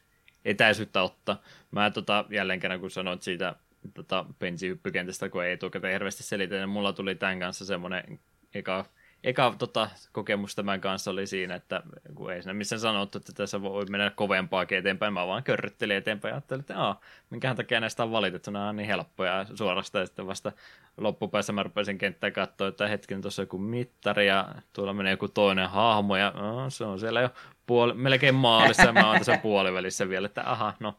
etäisyyttä 0.45 1.03
ottaa. 1.03 1.43
Mä 1.71 1.91
tota, 1.91 2.25
jälleen 2.31 2.61
kerran, 2.61 2.81
kun 2.81 2.91
sanoit 2.91 3.23
siitä 3.23 3.55
tota, 3.95 4.25
bensihyppykentästä, 4.39 5.29
kun 5.29 5.45
ei 5.45 5.53
etukäteen 5.53 5.93
hirveästi 5.93 6.23
selitä, 6.23 6.55
niin 6.55 6.69
mulla 6.69 6.93
tuli 6.93 7.15
tämän 7.15 7.41
kanssa 7.41 7.65
semmoinen 7.65 8.21
eka, 8.55 8.85
eka 9.25 9.55
tota, 9.59 9.91
kokemus 10.13 10.55
tämän 10.55 10.81
kanssa 10.81 11.11
oli 11.11 11.27
siinä, 11.27 11.55
että 11.55 11.83
kun 12.15 12.33
ei 12.33 12.43
siinä 12.43 12.55
missään 12.55 12.81
sanottu, 12.81 13.19
että 13.19 13.33
tässä 13.33 13.63
voi 13.63 13.85
mennä 13.91 14.11
kovempaa 14.11 14.67
eteenpäin, 14.71 15.13
mä 15.13 15.27
vaan 15.27 15.45
körryttelin 15.45 15.97
eteenpäin 15.97 16.33
ja 16.33 16.37
ajattelin, 16.37 16.61
että 16.61 16.79
aah, 16.79 17.01
minkähän 17.31 17.57
takia 17.57 17.81
näistä 17.81 18.03
on 18.03 18.13
valitettu, 18.13 18.51
nämä 18.51 18.69
on 18.69 18.77
niin 18.77 18.87
helppoja 18.87 19.47
suorastaan, 19.55 20.03
ja 20.03 20.07
sitten 20.07 20.27
vasta 20.27 20.53
loppupäässä 20.97 21.53
mä 21.53 21.63
rupesin 21.63 21.99
kenttää 21.99 22.31
katsoa, 22.31 22.69
että 22.69 22.89
hetken 22.89 23.23
tuossa 23.23 23.43
joku 23.43 23.59
mittari 23.59 24.27
ja 24.27 24.49
tuolla 24.73 24.95
menee 24.95 25.11
joku 25.11 25.29
toinen 25.29 25.71
hahmo 25.71 26.17
ja 26.17 26.33
se 26.69 26.85
on 26.85 27.01
siellä 27.01 27.21
jo 27.21 27.31
puoli, 27.67 27.95
melkein 27.95 28.35
maalissa 28.35 28.83
ja 28.83 28.93
mä 28.93 29.09
oon 29.09 29.19
tässä 29.19 29.39
puolivälissä 29.43 30.09
vielä, 30.09 30.27
että 30.27 30.51
aha, 30.51 30.75
no 30.81 30.95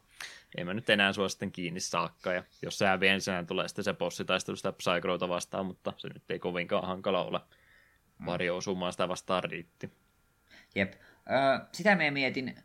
ei 0.58 0.64
mä 0.64 0.74
nyt 0.74 0.90
enää 0.90 1.12
sua 1.12 1.28
sitten 1.28 1.52
kiinni 1.52 1.80
saakka, 1.80 2.32
ja 2.32 2.42
jos 2.62 2.78
se 2.78 2.86
hävii 2.86 3.08
ensin, 3.08 3.46
tulee 3.46 3.68
sitten 3.68 3.84
se 3.84 3.94
bossitaistelu 3.94 4.56
sitä 4.56 4.72
Psychroota 4.72 5.28
vastaan, 5.28 5.66
mutta 5.66 5.92
se 5.96 6.08
nyt 6.08 6.30
ei 6.30 6.38
kovinkaan 6.38 6.86
hankala. 6.86 7.46
Varjo 8.26 8.52
mm. 8.52 8.58
osumaan 8.58 8.92
sitä 8.92 9.08
vastaan 9.08 9.44
riitti. 9.44 9.90
Jep. 10.74 10.92
Ö, 10.92 11.66
sitä 11.72 11.96
me 11.96 12.10
mietin, 12.10 12.56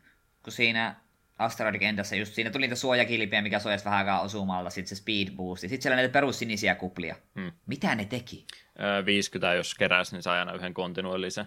kun 0.42 0.52
siinä 0.52 0.96
asteroidikentässä 1.38 2.16
just 2.16 2.34
siinä 2.34 2.50
tuli 2.50 2.64
niitä 2.64 2.76
suojakilpiä, 2.76 3.42
mikä 3.42 3.58
suojasi 3.58 3.84
vähän 3.84 3.98
aikaa 3.98 4.20
osumalta, 4.20 4.70
sitten 4.70 4.96
se 4.96 5.00
speed 5.00 5.30
boosti. 5.36 5.68
Sitten 5.68 5.82
siellä 5.82 5.96
näitä 5.96 6.12
perussinisiä 6.12 6.74
kuplia. 6.74 7.16
Hmm. 7.34 7.52
Mitä 7.66 7.94
ne 7.94 8.04
teki? 8.04 8.46
Öö, 8.80 9.04
50, 9.04 9.54
jos 9.54 9.74
keräs, 9.74 10.12
niin 10.12 10.22
sai 10.22 10.38
aina 10.38 10.52
yhden 10.52 10.74
kontinuellisen. 10.74 11.46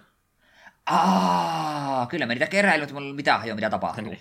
Aa, 0.86 2.06
kyllä 2.06 2.26
me 2.26 2.34
niitä 2.34 2.46
keräilyt, 2.46 2.88
mutta 2.88 2.94
mulla 2.94 3.06
ei 3.06 3.12
mitään 3.12 3.40
hajoa, 3.40 3.54
mitä 3.54 3.70
tapahtuu. 3.70 4.04
niin. 4.04 4.20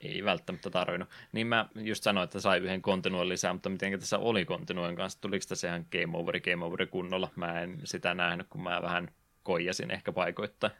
Ei 0.00 0.24
välttämättä 0.24 0.70
tarvinnut. 0.70 1.08
Niin 1.32 1.46
mä 1.46 1.68
just 1.74 2.02
sanoin, 2.02 2.24
että 2.24 2.40
sai 2.40 2.58
yhden 2.58 2.82
kontinuon 2.82 3.28
lisää, 3.28 3.52
mutta 3.52 3.68
miten 3.68 4.00
tässä 4.00 4.18
oli 4.18 4.44
kontinuon 4.44 4.96
kanssa? 4.96 5.20
Tuliko 5.20 5.44
tässä 5.48 5.68
ihan 5.68 5.86
game 5.92 6.18
over, 6.18 6.40
game 6.40 6.64
over 6.64 6.86
kunnolla? 6.86 7.30
Mä 7.36 7.60
en 7.60 7.80
sitä 7.84 8.14
nähnyt, 8.14 8.46
kun 8.50 8.62
mä 8.62 8.82
vähän 8.82 9.08
koijasin 9.42 9.90
ehkä 9.90 10.12
paikoittain. 10.12 10.72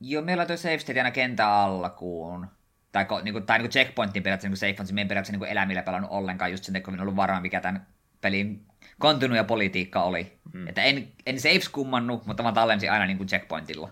Joo, 0.00 0.22
meillä 0.22 0.40
on 0.40 0.46
tuo 0.46 0.56
save 0.56 0.78
state 0.78 1.00
aina 1.00 1.10
kentän 1.10 1.48
alkuun. 1.48 2.46
Tai, 2.92 3.06
niinku, 3.22 3.40
tai 3.40 3.58
niinku 3.58 3.72
checkpointin 3.72 4.22
periaatteessa 4.22 4.64
niinku 4.66 4.76
safe 4.76 4.90
on, 4.90 4.94
me 4.94 5.00
ei 5.00 5.08
periaatteessa 5.08 5.32
niinku 5.32 5.44
elämillä 5.44 5.82
pelannut 5.82 6.10
ollenkaan 6.10 6.50
just 6.50 6.64
sen, 6.64 6.82
kun 6.82 6.94
en 6.94 7.00
ollut 7.00 7.16
varaa, 7.16 7.40
mikä 7.40 7.60
tämän 7.60 7.86
pelin 8.20 8.66
kontinu 8.98 9.34
ja 9.34 9.44
politiikka 9.44 10.02
oli. 10.02 10.38
Mm. 10.52 10.68
Että 10.68 10.82
en, 10.82 11.08
en 11.26 11.40
saves 11.40 11.68
kummannut, 11.68 12.26
mutta 12.26 12.42
mä 12.42 12.52
tallensin 12.52 12.92
aina 12.92 13.06
niinku 13.06 13.24
checkpointilla. 13.24 13.90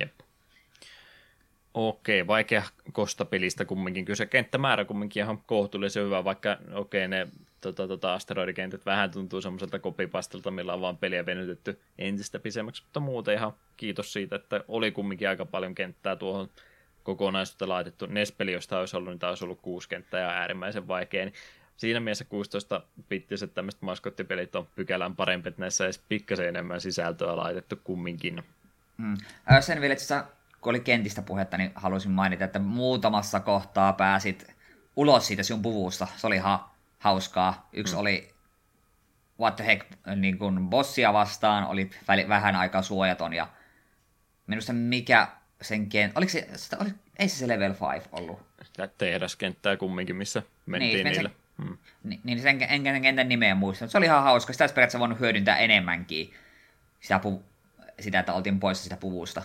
Jep. 0.00 0.12
Okei, 1.76 2.26
vaikea 2.26 2.62
kosta 2.92 3.24
pelistä 3.24 3.64
kumminkin. 3.64 4.04
Kyllä 4.04 4.16
se 4.16 4.26
kenttämäärä 4.26 4.84
kumminkin 4.84 5.22
ihan 5.22 5.38
kohtuullisen 5.46 6.04
hyvä, 6.04 6.24
vaikka 6.24 6.58
okei 6.72 7.08
ne 7.08 7.28
tota, 7.60 7.88
tota, 7.88 8.14
asteroidikentät 8.14 8.86
vähän 8.86 9.10
tuntuu 9.10 9.40
semmoiselta 9.40 9.78
kopipastelta, 9.78 10.50
millä 10.50 10.74
on 10.74 10.80
vaan 10.80 10.96
peliä 10.96 11.26
venytetty 11.26 11.80
entistä 11.98 12.38
pisemmäksi, 12.38 12.82
mutta 12.82 13.00
muuten 13.00 13.34
ihan 13.34 13.52
kiitos 13.76 14.12
siitä, 14.12 14.36
että 14.36 14.64
oli 14.68 14.92
kumminkin 14.92 15.28
aika 15.28 15.44
paljon 15.44 15.74
kenttää 15.74 16.16
tuohon 16.16 16.48
kokonaisuutta 17.02 17.68
laitettu. 17.68 18.06
Nespeli, 18.06 18.52
josta 18.52 18.78
olisi 18.78 18.96
ollut, 18.96 19.12
niin 19.12 19.28
olisi 19.28 19.44
ollut 19.44 19.60
kuusi 19.60 19.88
kenttää 19.88 20.20
ja 20.20 20.28
äärimmäisen 20.28 20.88
vaikea. 20.88 21.24
Niin 21.24 21.34
siinä 21.76 22.00
mielessä 22.00 22.24
16 22.24 22.82
pittiset 23.08 23.54
tämmöiset 23.54 23.82
maskottipelit 23.82 24.56
on 24.56 24.68
pykälän 24.74 25.16
parempi, 25.16 25.48
että 25.48 25.60
näissä 25.60 25.84
edes 25.84 26.02
pikkasen 26.08 26.48
enemmän 26.48 26.80
sisältöä 26.80 27.36
laitettu 27.36 27.76
kumminkin. 27.84 28.42
Mm. 28.96 29.16
Sen 29.60 29.80
vielä, 29.80 29.92
että 29.92 30.26
kun 30.66 30.70
oli 30.70 30.80
kentistä 30.80 31.22
puhetta, 31.22 31.56
niin 31.56 31.72
haluaisin 31.74 32.10
mainita, 32.10 32.44
että 32.44 32.58
muutamassa 32.58 33.40
kohtaa 33.40 33.92
pääsit 33.92 34.54
ulos 34.96 35.26
siitä 35.26 35.42
sun 35.42 35.62
puvusta. 35.62 36.06
Se 36.16 36.26
oli 36.26 36.36
ihan 36.36 36.58
hauskaa. 36.98 37.68
Yksi 37.72 37.94
mm. 37.94 38.00
oli 38.00 38.34
what 39.40 39.56
the 39.56 39.66
heck, 39.66 39.86
niin 40.16 40.38
kuin 40.38 40.68
bossia 40.68 41.12
vastaan, 41.12 41.66
oli 41.66 41.90
vähän 42.28 42.56
aikaa 42.56 42.82
suojaton 42.82 43.32
ja 43.32 43.48
minusta 44.46 44.72
mikä 44.72 45.28
sen 45.62 45.88
kent... 45.88 46.16
Oliko 46.18 46.30
se, 46.30 46.48
sitä, 46.56 46.76
oli, 46.80 46.90
ei 47.18 47.28
se 47.28 47.36
se 47.36 47.48
level 47.48 47.74
5 47.94 48.08
ollut? 48.12 48.46
Sitä 48.62 48.86
tehdaskenttää 48.86 49.76
kumminkin, 49.76 50.16
missä 50.16 50.42
mentiin 50.66 50.92
niin, 50.92 51.04
niille. 51.04 51.28
Se, 51.28 51.64
hmm. 51.64 51.78
Niin, 52.04 52.20
niin 52.24 52.40
sen, 52.40 52.62
en, 52.62 52.86
en 52.86 53.02
kentän 53.02 53.28
nimeä 53.28 53.54
muista. 53.54 53.88
Se 53.88 53.98
oli 53.98 54.06
ihan 54.06 54.22
hauska. 54.22 54.52
Sitä 54.52 54.64
olisi 54.64 54.74
periaatteessa 54.74 54.98
voinut 54.98 55.20
hyödyntää 55.20 55.56
enemmänkin. 55.56 56.34
Sitä, 57.00 57.20
sitä, 58.00 58.18
että 58.18 58.32
oltiin 58.32 58.60
poissa 58.60 58.84
sitä 58.84 58.96
puvusta 58.96 59.42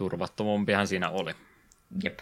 turvattomampihan 0.00 0.86
siinä 0.86 1.10
oli. 1.10 1.34
Jep. 2.04 2.18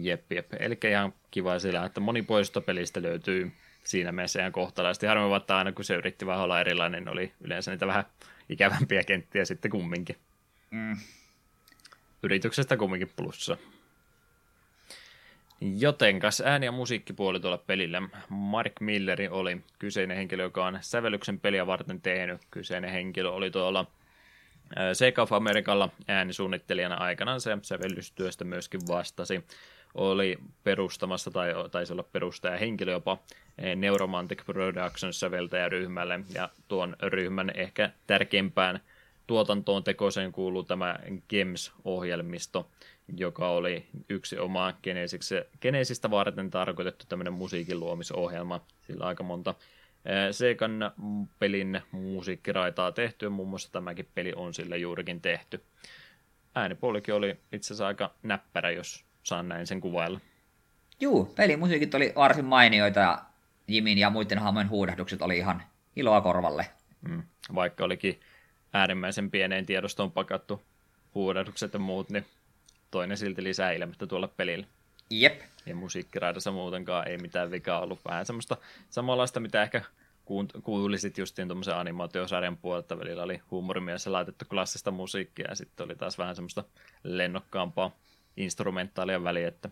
Jep, 0.00 0.32
jep. 0.32 0.52
Eli 0.58 0.78
ihan 0.90 1.14
kiva 1.30 1.58
sillä, 1.58 1.84
että 1.84 2.00
moni 2.00 2.26
pelistä 2.66 3.02
löytyy 3.02 3.52
siinä 3.84 4.12
mielessä 4.12 4.40
ihan 4.40 4.52
kohtalaisesti. 4.52 5.06
Harmi 5.06 5.36
että 5.36 5.56
aina 5.56 5.72
kun 5.72 5.84
se 5.84 5.94
yritti 5.94 6.26
vähän 6.26 6.42
olla 6.42 6.60
erilainen, 6.60 7.04
niin 7.04 7.12
oli 7.12 7.32
yleensä 7.40 7.70
niitä 7.70 7.86
vähän 7.86 8.04
ikävämpiä 8.48 9.04
kenttiä 9.04 9.44
sitten 9.44 9.70
kumminkin. 9.70 10.16
Mm. 10.70 10.96
Yrityksestä 12.22 12.76
kumminkin 12.76 13.12
plussa. 13.16 13.56
Jotenkas 15.60 16.40
ääni- 16.40 16.66
ja 16.66 16.72
musiikkipuoli 16.72 17.40
tuolla 17.40 17.58
pelillä. 17.58 18.02
Mark 18.28 18.80
Milleri 18.80 19.28
oli 19.28 19.60
kyseinen 19.78 20.16
henkilö, 20.16 20.42
joka 20.42 20.66
on 20.66 20.78
sävellyksen 20.80 21.40
peliä 21.40 21.66
varten 21.66 22.00
tehnyt. 22.00 22.40
Kyseinen 22.50 22.90
henkilö 22.90 23.30
oli 23.30 23.50
tuolla 23.50 23.86
Sega 24.92 25.22
of 25.22 25.32
Americalla 25.32 25.88
äänisuunnittelijana 26.08 26.94
aikanaan 26.94 27.40
se 27.40 27.58
sävellystyöstä 27.62 28.44
myöskin 28.44 28.80
vastasi. 28.88 29.44
Oli 29.94 30.38
perustamassa 30.64 31.30
tai 31.30 31.52
taisi 31.70 31.92
olla 31.92 32.02
perustaja 32.02 32.58
henkilö 32.58 32.92
jopa 32.92 33.18
Neuromantic 33.76 34.46
Productions 34.46 35.20
säveltäjäryhmälle 35.20 36.20
ja 36.34 36.48
tuon 36.68 36.96
ryhmän 37.02 37.52
ehkä 37.54 37.90
tärkeimpään 38.06 38.80
tuotantoon 39.26 39.84
tekoiseen 39.84 40.32
kuuluu 40.32 40.62
tämä 40.62 40.98
GEMS-ohjelmisto, 41.28 42.70
joka 43.16 43.48
oli 43.48 43.86
yksi 44.08 44.38
oma 44.38 44.74
Genesistä 45.60 46.10
varten 46.10 46.50
tarkoitettu 46.50 47.04
tämmöinen 47.08 47.32
musiikin 47.32 47.80
luomisohjelma. 47.80 48.60
Sillä 48.86 49.04
aika 49.04 49.22
monta 49.22 49.54
Segan 50.30 50.92
pelin 51.38 51.82
musiikkiraitaa 51.92 52.92
tehty, 52.92 53.26
ja 53.26 53.30
muun 53.30 53.48
muassa 53.48 53.72
tämäkin 53.72 54.08
peli 54.14 54.32
on 54.36 54.54
sille 54.54 54.78
juurikin 54.78 55.20
tehty. 55.20 55.64
Äänipuolikin 56.54 57.14
oli 57.14 57.40
itse 57.52 57.66
asiassa 57.66 57.86
aika 57.86 58.14
näppärä, 58.22 58.70
jos 58.70 59.04
saan 59.22 59.48
näin 59.48 59.66
sen 59.66 59.80
kuvailla. 59.80 60.20
Juu, 61.00 61.24
pelimusiikit 61.36 61.94
oli 61.94 62.12
varsin 62.16 62.44
mainioita, 62.44 63.00
ja 63.00 63.18
Jimin 63.68 63.98
ja 63.98 64.10
muiden 64.10 64.38
hahmojen 64.38 64.70
huudahdukset 64.70 65.22
oli 65.22 65.38
ihan 65.38 65.62
iloa 65.96 66.20
korvalle. 66.20 66.66
Mm, 67.08 67.22
vaikka 67.54 67.84
olikin 67.84 68.20
äärimmäisen 68.72 69.30
pieneen 69.30 69.66
tiedostoon 69.66 70.12
pakattu 70.12 70.62
huudahdukset 71.14 71.72
ja 71.72 71.78
muut, 71.78 72.10
niin 72.10 72.26
toinen 72.90 73.16
silti 73.16 73.44
lisää 73.44 73.72
ilmettä 73.72 74.06
tuolla 74.06 74.28
pelillä. 74.28 74.66
Jep. 75.10 75.40
Ja 75.66 75.74
musiikkiraidassa 75.74 76.50
muutenkaan 76.50 77.08
ei 77.08 77.18
mitään 77.18 77.50
vikaa 77.50 77.80
ollut. 77.80 78.00
Vähän 78.08 78.26
semmoista 78.26 78.56
samanlaista, 78.90 79.40
mitä 79.40 79.62
ehkä 79.62 79.82
kuulisit 80.62 81.18
justiin 81.18 81.48
tuommoisen 81.48 81.76
animaatiosarjan 81.76 82.56
puolelta. 82.56 82.98
Välillä 82.98 83.22
oli 83.22 83.40
huumorimielessä 83.50 84.12
laitettu 84.12 84.44
klassista 84.50 84.90
musiikkia 84.90 85.46
ja 85.48 85.54
sitten 85.54 85.84
oli 85.84 85.94
taas 85.94 86.18
vähän 86.18 86.34
semmoista 86.34 86.64
lennokkaampaa 87.02 87.90
instrumentaalia 88.36 89.24
väliä, 89.24 89.48
että 89.48 89.70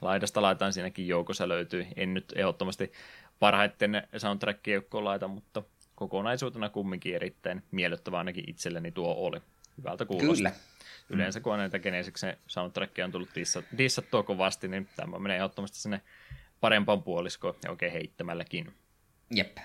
laidasta 0.00 0.42
laitaan 0.42 0.72
siinäkin 0.72 1.08
joukossa 1.08 1.48
löytyy. 1.48 1.86
En 1.96 2.14
nyt 2.14 2.32
ehdottomasti 2.36 2.92
parhaiten 3.38 4.02
soundtrackia 4.16 4.74
joukkoon 4.74 5.04
laita, 5.04 5.28
mutta 5.28 5.62
kokonaisuutena 5.94 6.68
kumminkin 6.68 7.14
erittäin 7.14 7.62
miellyttävä 7.70 8.18
ainakin 8.18 8.50
itselleni 8.50 8.92
tuo 8.92 9.14
oli. 9.14 9.40
Hyvältä 9.78 10.04
kuulosta. 10.04 10.50
Kyllä. 10.50 10.52
Yleensä 11.10 11.40
kun 11.40 11.52
on 11.52 11.58
näitä 11.58 11.78
Genesiksen 11.78 12.36
soundtrackia 12.46 13.04
on 13.04 13.12
tullut 13.12 13.28
dissattua 13.78 14.22
kovasti, 14.22 14.68
niin 14.68 14.88
tämä 14.96 15.18
menee 15.18 15.36
ehdottomasti 15.36 15.78
sinne 15.78 16.00
parempaan 16.60 17.02
puoliskoon 17.02 17.54
ja 17.64 17.70
oikein 17.70 17.92
heittämälläkin. 17.92 18.72
Jep. 19.30 19.56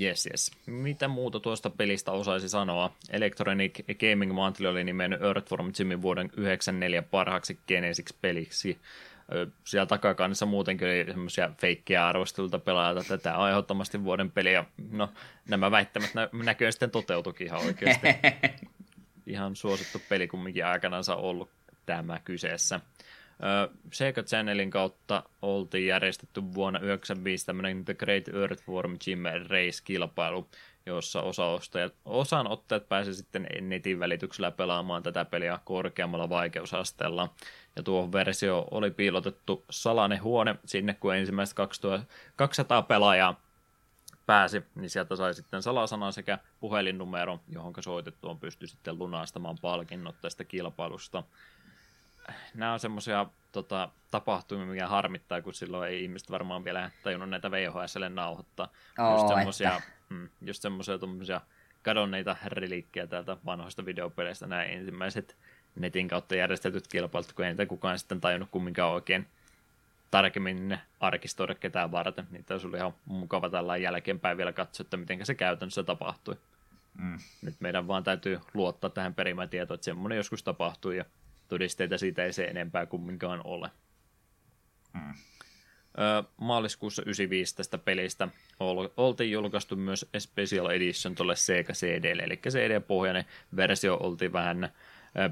Yes, 0.00 0.26
yes. 0.26 0.50
Mitä 0.66 1.08
muuta 1.08 1.40
tuosta 1.40 1.70
pelistä 1.70 2.12
osaisi 2.12 2.48
sanoa? 2.48 2.96
Electronic 3.10 3.80
Gaming 4.00 4.32
Monthly 4.32 4.66
oli 4.68 4.84
nimennyt 4.84 5.22
Earthworm 5.22 5.72
Jimin 5.78 6.02
vuoden 6.02 6.30
94 6.36 7.02
parhaaksi 7.02 7.58
Genesiksi 7.68 8.14
peliksi. 8.20 8.78
Siellä 9.64 9.86
takakannessa 9.86 10.46
muutenkin 10.46 10.88
oli 10.88 11.04
semmoisia 11.06 11.50
feikkejä 11.60 12.06
arvosteluita 12.06 12.58
pelaajilta, 12.58 13.00
että 13.00 13.18
tämä 13.18 13.36
on 13.36 13.48
ehdottomasti 13.50 14.04
vuoden 14.04 14.30
peli. 14.30 14.52
Ja 14.52 14.64
no, 14.90 15.10
nämä 15.48 15.70
väittämät 15.70 16.14
nä- 16.14 16.28
näköjään 16.32 16.72
sitten 16.72 16.90
toteutukin 16.90 17.46
ihan 17.46 17.60
oikeasti. 17.60 18.06
ihan 19.26 19.56
suosittu 19.56 20.00
peli 20.08 20.28
kumminkin 20.28 20.66
aikanaan 20.66 21.04
ollut 21.16 21.50
tämä 21.86 22.20
kyseessä. 22.24 22.80
Sega 23.92 24.22
Channelin 24.22 24.70
kautta 24.70 25.22
oltiin 25.42 25.86
järjestetty 25.86 26.42
vuonna 26.54 26.78
1995 26.78 27.46
tämmöinen 27.46 27.84
The 27.84 27.94
Great 27.94 28.28
Earthworm 28.28 28.96
Jim 29.06 29.22
Race-kilpailu, 29.48 30.48
jossa 30.86 31.22
osaostajat, 31.22 31.94
osanottajat 32.04 32.88
pääsi 32.88 33.14
sitten 33.14 33.46
netin 33.60 34.00
välityksellä 34.00 34.50
pelaamaan 34.50 35.02
tätä 35.02 35.24
peliä 35.24 35.58
korkeammalla 35.64 36.28
vaikeusasteella. 36.28 37.34
Ja 37.76 37.82
tuo 37.82 38.12
versio 38.12 38.68
oli 38.70 38.90
piilotettu 38.90 39.64
salainen 39.70 40.22
huone 40.22 40.56
sinne, 40.66 40.94
kun 40.94 41.14
ensimmäistä 41.14 41.66
200 42.36 42.82
pelaajaa 42.82 43.43
pääsi, 44.26 44.64
niin 44.74 44.90
sieltä 44.90 45.16
sai 45.16 45.34
sitten 45.34 45.62
salasana 45.62 46.12
sekä 46.12 46.38
puhelinnumero, 46.60 47.40
johon 47.48 47.74
soitettuun 47.80 48.40
pystyi 48.40 48.68
sitten 48.68 48.98
lunastamaan 48.98 49.58
palkinnot 49.58 50.14
tästä 50.20 50.44
kilpailusta. 50.44 51.22
Nämä 52.54 52.72
on 52.72 52.80
semmoisia 52.80 53.26
tota, 53.52 53.88
tapahtumia, 54.10 54.66
mikä 54.66 54.88
harmittaa, 54.88 55.42
kun 55.42 55.54
silloin 55.54 55.90
ei 55.90 56.02
ihmiset 56.02 56.30
varmaan 56.30 56.64
vielä 56.64 56.90
tajunnut 57.02 57.30
näitä 57.30 57.50
VHSlle 57.50 58.08
nauhoittaa. 58.08 58.68
Oh, 58.98 59.12
just 59.12 59.28
semmoisia, 59.28 59.80
mm, 60.08 60.28
just 60.42 60.62
semmoisia 60.62 61.40
kadonneita 61.82 62.36
reliikkejä 62.46 63.06
täältä 63.06 63.36
vanhoista 63.46 63.84
videopeleistä, 63.84 64.46
nämä 64.46 64.64
ensimmäiset 64.64 65.36
netin 65.76 66.08
kautta 66.08 66.34
järjestetyt 66.34 66.88
kilpailut, 66.88 67.32
kun 67.32 67.44
ei 67.44 67.50
niitä 67.50 67.66
kukaan 67.66 67.98
sitten 67.98 68.20
tajunnut 68.20 68.50
kumminkaan 68.50 68.92
oikein 68.92 69.26
tarkemmin 70.10 70.78
arkistoida 71.00 71.54
ketään 71.54 71.92
varten. 71.92 72.26
Niitä 72.30 72.54
olisi 72.54 72.66
ollut 72.66 72.78
ihan 72.78 72.94
mukava 73.04 73.50
tällä 73.50 73.76
jälkeenpäin 73.76 74.36
vielä 74.36 74.52
katsoa, 74.52 74.84
että 74.84 74.96
miten 74.96 75.26
se 75.26 75.34
käytännössä 75.34 75.82
tapahtui. 75.82 76.36
Mm. 76.98 77.18
Nyt 77.42 77.54
meidän 77.60 77.88
vaan 77.88 78.04
täytyy 78.04 78.40
luottaa 78.54 78.90
tähän 78.90 79.14
perimätietoon, 79.14 79.74
että 79.74 79.84
semmoinen 79.84 80.16
joskus 80.16 80.42
tapahtui 80.42 80.96
ja 80.96 81.04
todisteita 81.48 81.98
siitä 81.98 82.24
ei 82.24 82.32
se 82.32 82.44
enempää 82.44 82.86
kumminkaan 82.86 83.40
ole. 83.44 83.70
Hmm. 84.98 85.14
maaliskuussa 86.36 87.02
95 87.02 87.56
tästä 87.56 87.78
pelistä 87.78 88.28
oltiin 88.96 89.32
julkaistu 89.32 89.76
myös 89.76 90.06
Special 90.18 90.70
Edition 90.70 91.14
tuolle 91.14 91.36
Sega 91.36 91.72
CDlle, 91.72 92.22
eli 92.22 92.36
CD-pohjainen 92.36 93.24
versio 93.56 93.96
oltiin 94.00 94.32
vähän 94.32 94.68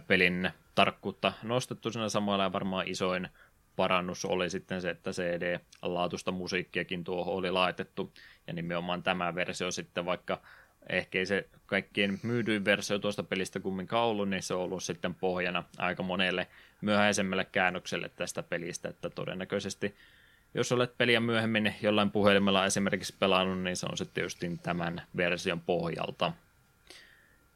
pelin 0.07 0.51
tarkkuutta 0.75 1.33
nostettu 1.43 1.91
siinä 1.91 2.09
samalla 2.09 2.43
ja 2.43 2.53
varmaan 2.53 2.89
isoin 2.89 3.29
parannus 3.77 4.25
oli 4.25 4.51
sitten 4.51 4.83
se, 4.83 4.91
että 4.91 5.11
CD-laatusta 5.11 6.33
musiikkiakin 6.33 7.05
tuohon 7.05 7.35
oli 7.35 7.51
laitettu, 7.51 8.13
ja 8.47 8.53
nimenomaan 8.53 9.03
tämä 9.03 9.35
versio 9.35 9.71
sitten, 9.71 10.05
vaikka 10.05 10.41
ehkä 10.89 11.19
ei 11.19 11.27
se 11.27 11.49
kaikkien 11.67 12.21
myydyin 12.23 12.65
versio 12.65 12.99
tuosta 12.99 13.23
pelistä 13.23 13.61
kumminkaan 13.61 14.07
ollut, 14.07 14.29
niin 14.29 14.43
se 14.43 14.55
on 14.55 14.61
ollut 14.61 14.83
sitten 14.83 15.15
pohjana 15.15 15.65
aika 15.79 16.03
monelle 16.03 16.49
myöhäisemmälle 16.81 17.45
käännökselle 17.45 18.09
tästä 18.09 18.43
pelistä, 18.43 18.89
että 18.89 19.11
todennäköisesti 19.11 19.95
jos 20.55 20.73
olet 20.73 20.99
peliä 20.99 21.21
myöhemmin 21.21 21.75
jollain 21.83 22.11
puhelimella 22.11 22.67
esimerkiksi 22.67 23.15
pelannut, 23.19 23.63
niin 23.63 23.77
se 23.77 23.87
on 23.91 23.97
sitten 23.97 24.23
just 24.23 24.39
tämän 24.63 25.03
version 25.17 25.61
pohjalta. 25.61 26.33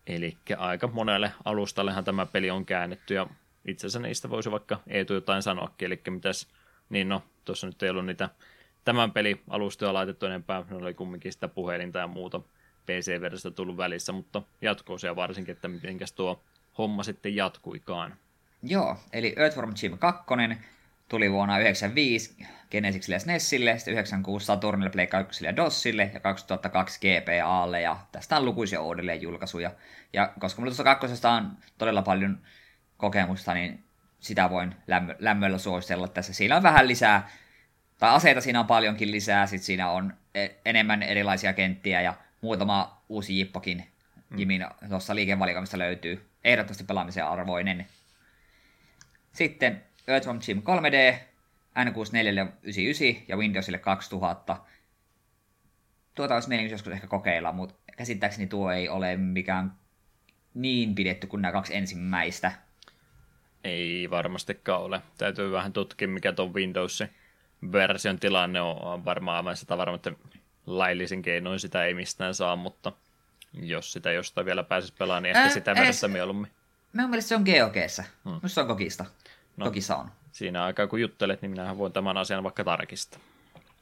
Eli 0.06 0.36
aika 0.56 0.86
monelle 0.86 1.32
alustallehan 1.44 2.04
tämä 2.04 2.26
peli 2.26 2.50
on 2.50 2.66
käännetty, 2.66 3.14
ja 3.14 3.26
itse 3.66 3.86
asiassa 3.86 4.00
niistä 4.00 4.30
voisi 4.30 4.50
vaikka 4.50 4.80
Eetu 4.86 5.14
jotain 5.14 5.42
sanoakin, 5.42 5.86
eli 5.86 6.00
mitäs, 6.10 6.48
niin 6.88 7.08
no, 7.08 7.22
tuossa 7.44 7.66
nyt 7.66 7.82
ei 7.82 7.90
ollut 7.90 8.06
niitä 8.06 8.28
tämän 8.84 9.12
peli 9.12 9.42
alustoja 9.48 9.94
laitettu 9.94 10.26
enempää, 10.26 10.64
ne 10.70 10.76
oli 10.76 10.94
kumminkin 10.94 11.32
sitä 11.32 11.48
puhelinta 11.48 11.98
ja 11.98 12.06
muuta 12.06 12.40
PC-versiosta 12.86 13.50
tullut 13.50 13.76
välissä, 13.76 14.12
mutta 14.12 14.42
jatkoosia 14.62 15.16
varsinkin, 15.16 15.52
että 15.52 15.68
mitenkäs 15.68 16.12
tuo 16.12 16.44
homma 16.78 17.02
sitten 17.02 17.36
jatkuikaan. 17.36 18.16
Joo, 18.62 18.96
eli 19.12 19.34
Earthworm 19.36 19.74
Jim 19.82 19.98
2 19.98 20.24
tuli 21.08 21.32
vuonna 21.32 21.54
1995 21.54 22.46
Genesixille 22.70 23.14
ja 23.14 23.20
SNESille, 23.20 23.78
sitten 23.78 23.92
96 23.92 24.46
Saturnille, 24.46 24.90
Play 24.90 25.06
2 25.06 25.44
ja 25.44 25.56
DOSille 25.56 26.10
ja 26.14 26.20
2002 26.20 27.00
GPAlle 27.00 27.80
ja 27.80 27.96
tästä 28.12 28.36
on 28.36 28.44
lukuisia 28.44 28.82
uudelleen 28.82 29.22
julkaisuja. 29.22 29.70
Ja 30.12 30.32
koska 30.38 30.60
mulla 30.60 30.70
tuossa 30.70 30.84
kakkosesta 30.84 31.30
on 31.30 31.50
todella 31.78 32.02
paljon 32.02 32.38
kokemusta, 32.96 33.54
niin 33.54 33.84
sitä 34.20 34.50
voin 34.50 34.74
lämmö, 34.86 35.16
lämmöllä 35.18 35.58
suositella 35.58 36.08
tässä. 36.08 36.32
Siinä 36.32 36.56
on 36.56 36.62
vähän 36.62 36.88
lisää, 36.88 37.28
tai 37.98 38.10
aseita 38.10 38.40
siinä 38.40 38.60
on 38.60 38.66
paljonkin 38.66 39.10
lisää, 39.10 39.46
sitten 39.46 39.66
siinä 39.66 39.90
on 39.90 40.14
e, 40.34 40.48
enemmän 40.64 41.02
erilaisia 41.02 41.52
kenttiä 41.52 42.00
ja 42.00 42.14
muutama 42.40 43.02
uusi 43.08 43.38
jippokin 43.38 43.84
mm. 44.30 44.38
Jimin 44.38 44.66
tuossa 44.88 45.14
liikevalikoimista 45.14 45.78
löytyy. 45.78 46.30
Ehdottomasti 46.44 46.84
pelaamisen 46.84 47.26
arvoinen. 47.26 47.86
Sitten 49.32 49.82
Earthworm 50.08 50.40
Jim 50.48 50.58
3D, 50.58 51.18
N64 51.76 52.52
99 52.62 53.24
ja 53.28 53.36
Windowsille 53.36 53.78
2000. 53.78 54.56
Tuota 56.14 56.34
olisi 56.34 56.48
mielenkiintoista 56.48 56.90
joskus 56.90 56.96
ehkä 56.96 57.06
kokeilla, 57.06 57.52
mutta 57.52 57.74
käsittääkseni 57.96 58.46
tuo 58.46 58.72
ei 58.72 58.88
ole 58.88 59.16
mikään 59.16 59.72
niin 60.54 60.94
pidetty 60.94 61.26
kuin 61.26 61.42
nämä 61.42 61.52
kaksi 61.52 61.76
ensimmäistä. 61.76 62.52
Ei 63.66 64.10
varmastikaan 64.10 64.82
ole. 64.82 65.02
Täytyy 65.18 65.52
vähän 65.52 65.72
tutkia, 65.72 66.08
mikä 66.08 66.32
tuon 66.32 66.54
Windowsin 66.54 67.10
version 67.72 68.18
tilanne 68.18 68.60
on. 68.60 69.04
Varmaan 69.04 69.36
aivan 69.36 69.56
sitä 69.56 69.78
varmaan, 69.78 69.96
että 69.96 70.12
laillisin 70.66 71.22
keinoin 71.22 71.60
sitä 71.60 71.84
ei 71.84 71.94
mistään 71.94 72.34
saa, 72.34 72.56
mutta 72.56 72.92
jos 73.52 73.92
sitä 73.92 74.12
jostain 74.12 74.44
vielä 74.44 74.62
pääsisi 74.62 74.94
pelaamaan, 74.98 75.22
niin 75.22 75.30
ehkä 75.30 75.42
Ää, 75.42 75.48
sitä 75.50 75.74
versiosta 75.74 76.08
mieluummin. 76.08 76.50
Minun 76.92 77.10
mielestä 77.10 77.28
se 77.28 77.36
on 77.36 77.42
GOGssä. 77.44 78.04
Hmm. 78.24 78.30
Minusta 78.30 78.48
se 78.48 78.60
on 78.60 78.66
Kokista. 78.66 79.04
No, 79.56 79.66
Kokissa 79.66 79.96
on. 79.96 80.10
Siinä 80.32 80.64
aikaa 80.64 80.86
kun 80.86 81.00
juttelet, 81.00 81.42
niin 81.42 81.50
minähän 81.50 81.78
voin 81.78 81.92
tämän 81.92 82.16
asian 82.16 82.44
vaikka 82.44 82.64
tarkistaa. 82.64 83.20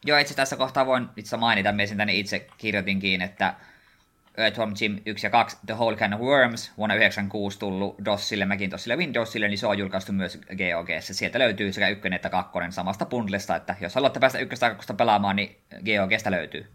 Joo, 0.05 0.19
itse 0.19 0.35
tässä 0.35 0.57
kohtaa 0.57 0.87
voin 0.87 1.09
itse 1.17 1.37
mainita, 1.37 1.73
minä 1.73 1.87
sen 1.87 1.97
tänne 1.97 2.15
itse 2.15 2.47
kirjoitinkin, 2.59 3.23
että 3.23 3.55
Earthworm 4.37 4.75
Jim 4.81 4.99
1 5.07 5.27
ja 5.27 5.31
2, 5.31 5.57
The 5.67 5.75
Whole 5.75 5.97
Kind 5.97 6.13
of 6.13 6.21
Worms, 6.21 6.73
vuonna 6.77 6.95
1996 6.95 7.59
tullut 7.59 7.97
DOSille, 8.05 8.45
Macintosille 8.45 8.95
ja 8.95 8.99
Windowsille, 8.99 9.49
niin 9.49 9.59
se 9.59 9.67
on 9.67 9.79
julkaistu 9.79 10.13
myös 10.13 10.37
GOG. 10.37 10.89
Sieltä 11.01 11.39
löytyy 11.39 11.73
sekä 11.73 11.89
ykkönen 11.89 12.17
että 12.17 12.31
kakkonen 12.31 12.73
samasta 12.73 13.07
bundlesta, 13.07 13.57
että 13.57 13.77
jos 13.81 13.95
haluatte 13.95 14.21
päästä 14.21 14.39
ykköstä 14.39 14.69
kakkosta 14.69 14.95
pelaamaan, 14.95 15.37
niin 15.37 15.57
GOGsta 15.71 16.31
löytyy. 16.31 16.67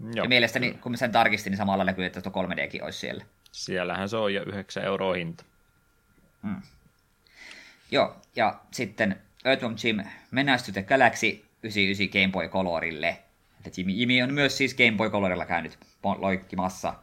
Joo. 0.00 0.24
Ja 0.24 0.28
mielestäni, 0.28 0.72
kun 0.72 0.92
mä 0.92 0.96
sen 0.96 1.12
tarkistin, 1.12 1.50
niin 1.50 1.58
samalla 1.58 1.84
näkyy, 1.84 2.04
että 2.04 2.20
tuo 2.20 2.32
3Dkin 2.32 2.84
olisi 2.84 2.98
siellä. 2.98 3.24
Siellähän 3.52 4.08
se 4.08 4.16
on 4.16 4.34
jo 4.34 4.42
9 4.42 4.84
euroa 4.84 5.14
hinta. 5.14 5.44
Hmm. 6.42 6.62
Joo, 7.90 8.16
ja 8.36 8.60
sitten 8.70 9.16
Earthworm 9.44 9.76
Jim 9.84 9.96
to 10.66 10.72
the 10.72 10.82
Galaxy 10.82 11.44
99 11.62 12.08
Game 12.08 12.32
Boy 12.32 12.48
Colorille. 12.48 13.18
Jimmy, 13.76 13.92
Jimmy 13.92 14.22
on 14.22 14.34
myös 14.34 14.58
siis 14.58 14.74
Game 14.74 14.92
Boy 14.96 15.10
Colorilla 15.10 15.46
käynyt 15.46 15.78
loikkimassa. 16.18 16.94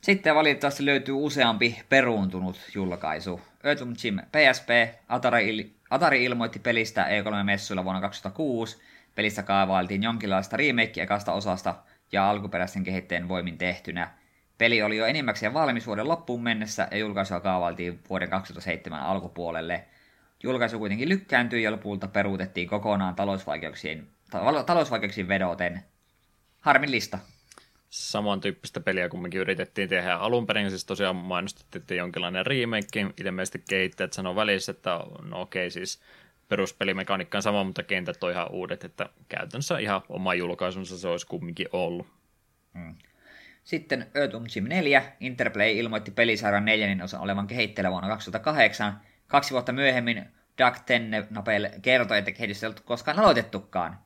Sitten 0.00 0.34
valitettavasti 0.34 0.84
löytyy 0.84 1.14
useampi 1.14 1.82
peruuntunut 1.88 2.60
julkaisu. 2.74 3.40
Earthworm 3.64 3.94
Jim 4.04 4.18
PSP, 4.18 4.68
Atari, 5.08 5.74
Atari 5.90 6.24
ilmoitti 6.24 6.58
pelistä 6.58 7.04
E3-messuilla 7.04 7.84
vuonna 7.84 8.00
2006. 8.00 8.78
Pelistä 9.14 9.42
kaavailtiin 9.42 10.02
jonkinlaista 10.02 10.56
remake 10.56 11.02
ekasta 11.02 11.32
osasta 11.32 11.74
ja 12.12 12.30
alkuperäisen 12.30 12.84
kehittäjän 12.84 13.28
voimin 13.28 13.58
tehtynä. 13.58 14.10
Peli 14.58 14.82
oli 14.82 14.96
jo 14.96 15.06
enimmäkseen 15.06 15.54
valmis 15.54 15.86
vuoden 15.86 16.08
loppuun 16.08 16.42
mennessä 16.42 16.88
ja 16.90 16.98
julkaisua 16.98 17.40
kaavailtiin 17.40 18.00
vuoden 18.08 18.30
2007 18.30 19.02
alkupuolelle. 19.02 19.84
Julkaisu 20.42 20.78
kuitenkin 20.78 21.08
lykkääntyi 21.08 21.62
ja 21.62 21.72
lopulta 21.72 22.08
peruutettiin 22.08 22.68
kokonaan 22.68 23.14
talousvaikeuksiin, 23.14 24.08
talousvaikeuksiin 24.66 25.28
vedoten. 25.28 25.84
Harmillista 26.60 27.18
samantyyppistä 27.90 28.80
peliä 28.80 29.08
kumminkin 29.08 29.40
yritettiin 29.40 29.88
tehdä. 29.88 30.14
Alun 30.14 30.46
perin 30.46 30.70
siis 30.70 30.84
tosiaan 30.84 31.16
mainostettiin, 31.16 31.80
että 31.80 31.94
jonkinlainen 31.94 32.46
remake, 32.46 33.06
ilmeisesti 33.20 33.62
kehittäjät 33.68 34.12
sanoo 34.12 34.36
välissä, 34.36 34.72
että 34.72 34.90
no 35.22 35.40
okei 35.40 35.62
okay, 35.62 35.70
siis 35.70 36.00
peruspelimekaniikka 36.48 37.38
on 37.38 37.42
sama, 37.42 37.64
mutta 37.64 37.82
kentät 37.82 38.24
on 38.24 38.30
ihan 38.30 38.50
uudet, 38.50 38.84
että 38.84 39.08
käytännössä 39.28 39.78
ihan 39.78 40.02
oma 40.08 40.34
julkaisunsa 40.34 40.98
se 40.98 41.08
olisi 41.08 41.26
kumminkin 41.26 41.68
ollut. 41.72 42.06
Hmm. 42.74 42.94
Sitten 43.64 44.06
Earthworm 44.14 44.46
Jim 44.54 44.64
4, 44.64 45.02
Interplay 45.20 45.70
ilmoitti 45.70 46.10
pelisarjan 46.10 46.64
neljännen 46.64 47.02
osan 47.02 47.20
olevan 47.20 47.46
kehitteillä 47.46 47.90
vuonna 47.90 48.08
2008. 48.08 49.00
Kaksi 49.26 49.50
vuotta 49.50 49.72
myöhemmin 49.72 50.24
Doug 50.58 50.74
Tennapel 50.86 51.68
kertoi, 51.82 52.18
että 52.18 52.32
kehitys 52.32 52.62
ei 52.62 52.66
ollut 52.66 52.80
koskaan 52.80 53.18
aloitettukaan. 53.18 53.98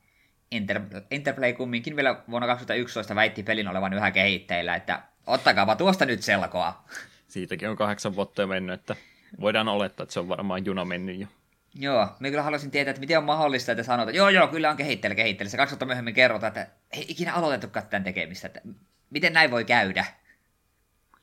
Inter, 0.53 0.81
Interplay 1.11 1.53
kumminkin 1.53 1.95
vielä 1.95 2.23
vuonna 2.29 2.47
2011 2.47 3.15
väitti 3.15 3.43
pelin 3.43 3.67
olevan 3.67 3.93
yhä 3.93 4.11
kehitteillä, 4.11 4.75
että 4.75 5.03
ottakaapa 5.27 5.75
tuosta 5.75 6.05
nyt 6.05 6.21
selkoa. 6.21 6.83
Siitäkin 7.27 7.69
on 7.69 7.75
kahdeksan 7.75 8.15
vuotta 8.15 8.41
jo 8.41 8.47
mennyt, 8.47 8.79
että 8.79 8.95
voidaan 9.41 9.67
olettaa, 9.67 10.03
että 10.03 10.13
se 10.13 10.19
on 10.19 10.29
varmaan 10.29 10.65
juna 10.65 10.85
mennyt 10.85 11.19
jo. 11.19 11.27
Joo, 11.75 12.07
me 12.19 12.29
kyllä 12.29 12.43
haluaisin 12.43 12.71
tietää, 12.71 12.91
että 12.91 12.99
miten 12.99 13.17
on 13.17 13.23
mahdollista, 13.23 13.71
että 13.71 13.83
sanotaan, 13.83 14.09
että 14.09 14.17
joo, 14.17 14.29
joo, 14.29 14.47
kyllä 14.47 14.69
on 14.69 14.77
kehitteillä, 14.77 15.15
kehitteillä. 15.15 15.49
Se 15.49 15.57
kaksi 15.57 15.73
vuotta 15.73 15.85
myöhemmin 15.85 16.13
kerrotaan, 16.13 16.47
että 16.47 16.67
ei 16.91 17.05
ikinä 17.07 17.33
aloitettukaan 17.33 17.87
tämän 17.87 18.03
tekemistä, 18.03 18.47
että 18.47 18.61
miten 19.09 19.33
näin 19.33 19.51
voi 19.51 19.65
käydä? 19.65 20.05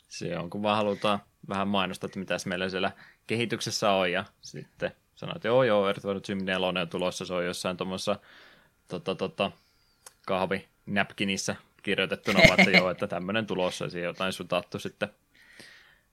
Se 0.09 0.39
on, 0.39 0.51
kun 0.51 0.63
vaan 0.63 0.77
halutaan 0.77 1.19
vähän 1.49 1.69
mainostaa, 1.69 2.07
että 2.07 2.19
mitä 2.19 2.37
meillä 2.47 2.69
siellä 2.69 2.93
kehityksessä 3.27 3.91
on, 3.91 4.13
ja 4.13 4.25
sitten 4.41 4.91
sanoit, 5.15 5.37
että 5.37 5.49
joo, 5.49 5.63
joo, 5.63 5.87
Earthworm 5.87 6.21
Jim 6.29 6.45
4 6.45 6.67
on 6.67 6.89
tulossa, 6.91 7.25
se 7.25 7.35
on 7.35 7.47
jossain 7.47 7.77
tuommoissa 7.77 8.17
tota, 8.91 9.15
tota, 9.15 9.53
kahvi 10.27 10.69
näpkinissä 10.87 11.57
kirjoitettuna, 11.83 12.41
että 12.59 12.71
joo, 12.71 12.91
että 12.91 13.07
tämmöinen 13.07 13.47
tulossa, 13.47 13.85
ja 13.93 14.01
jotain 14.01 14.33
sutattu 14.33 14.79
sitten 14.79 15.09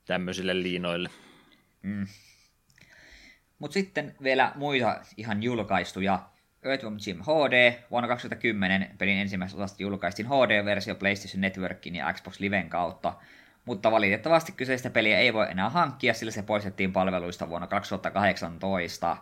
tämmöisille 0.05 0.61
liinoille. 0.63 1.09
Mm. 1.81 2.07
Mutta 3.59 3.73
sitten 3.73 4.15
vielä 4.23 4.51
muita 4.55 5.01
ihan 5.17 5.43
julkaistuja. 5.43 6.19
Earthworm 6.63 6.97
Jim 7.07 7.21
HD. 7.21 7.73
Vuonna 7.91 8.07
2010 8.07 8.95
pelin 8.97 9.17
ensimmäisestä 9.17 9.63
osasta 9.63 9.83
julkaistiin 9.83 10.27
HD-versio 10.27 10.95
PlayStation 10.95 11.41
Networkin 11.41 11.95
ja 11.95 12.13
Xbox 12.13 12.39
Liven 12.39 12.69
kautta, 12.69 13.13
mutta 13.65 13.91
valitettavasti 13.91 14.51
kyseistä 14.51 14.89
peliä 14.89 15.19
ei 15.19 15.33
voi 15.33 15.51
enää 15.51 15.69
hankkia, 15.69 16.13
sillä 16.13 16.31
se 16.31 16.41
poistettiin 16.41 16.93
palveluista 16.93 17.49
vuonna 17.49 17.67
2018. 17.67 19.17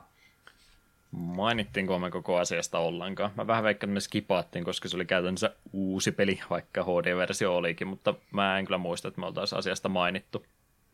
Mainittiinko 1.18 2.00
me 2.00 2.12
koko 2.12 2.38
asiasta 2.38 2.80
ollenkaan? 2.80 3.32
Mä 3.36 3.48
vähän 3.48 3.64
veikkaan, 3.64 3.90
että 3.90 3.94
me 3.94 4.00
skipaattiin, 4.00 4.64
koska 4.64 4.90
se 4.90 4.96
oli 4.96 5.06
käytännössä 5.06 5.56
uusi 5.74 6.12
peli, 6.12 6.40
vaikka 6.50 6.84
HD-versio 6.84 7.56
olikin, 7.56 7.88
mutta 7.88 8.14
mä 8.32 8.60
en 8.60 8.66
kyllä 8.66 8.78
muista, 8.78 9.08
että 9.08 9.20
me 9.20 9.26
oltaisiin 9.26 9.60
asiasta 9.60 9.90
mainittu. 9.90 10.46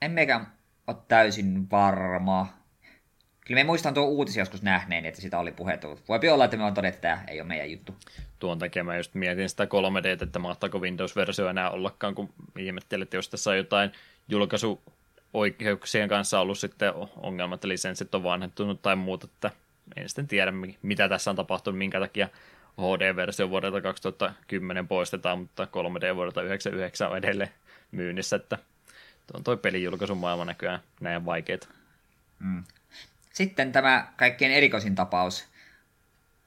En 0.02 0.12
mekään 0.12 0.48
ole 0.88 0.98
täysin 1.08 1.72
varma. 1.72 2.48
Kyllä 3.46 3.60
me 3.60 3.64
muistan 3.64 3.94
tuo 3.94 4.04
uutisia 4.04 4.42
joskus 4.42 4.62
nähneen, 4.62 5.06
että 5.06 5.22
sitä 5.22 5.40
oli 5.40 5.52
puhetta. 5.52 5.88
Voipi 6.08 6.30
olla, 6.30 6.46
että 6.46 6.58
me 6.58 6.64
on 6.64 6.74
todettu, 6.74 6.98
että 6.98 7.02
tämä 7.02 7.24
ei 7.28 7.42
ole 7.42 7.48
meidän 7.48 7.72
juttu. 7.72 7.96
Tuon 8.40 8.60
takia 8.60 8.84
mä 8.84 8.98
just 8.98 9.14
mietin 9.14 9.50
sitä 9.50 9.66
3D, 9.66 10.24
että 10.24 10.40
mahtaako 10.40 10.80
Windows-versio 10.80 11.50
enää 11.50 11.70
ollakaan, 11.70 12.16
kun 12.16 12.34
ihmettelin, 12.58 13.04
että 13.04 13.18
jos 13.18 13.30
tässä 13.30 13.50
on 13.50 13.58
jotain 13.58 13.92
julkaisu 14.28 14.82
oikeuksien 15.34 16.10
kanssa 16.10 16.40
ollut 16.40 16.60
sitten 16.60 16.94
ongelmat, 17.18 17.64
lisenssit 17.64 18.16
on 18.16 18.24
vanhentunut 18.24 18.82
tai 18.82 18.96
muuta, 18.96 19.28
että 19.34 19.52
en 19.96 20.10
sitten 20.10 20.28
tiedä, 20.28 20.54
mitä 20.82 21.10
tässä 21.10 21.30
on 21.30 21.36
tapahtunut, 21.36 21.78
minkä 21.78 22.00
takia 22.00 22.30
HD-versio 22.78 23.50
vuodelta 23.50 23.82
2010 23.82 24.88
poistetaan, 24.88 25.40
mutta 25.40 25.64
3D 25.64 26.16
vuodelta 26.16 26.42
1999 26.42 27.10
on 27.10 27.18
edelleen 27.18 27.52
myynnissä, 27.92 28.36
että 28.36 28.58
on 29.34 29.44
toi 29.44 29.58
pelijulkaisun 29.58 30.18
maailma 30.18 30.46
näköjään 30.46 30.80
näin 31.02 31.26
vaikeita. 31.26 31.68
Mm. 32.40 32.64
Sitten 33.34 33.72
tämä 33.72 34.08
kaikkein 34.18 34.52
erikoisin 34.52 34.96
tapaus. 34.96 35.48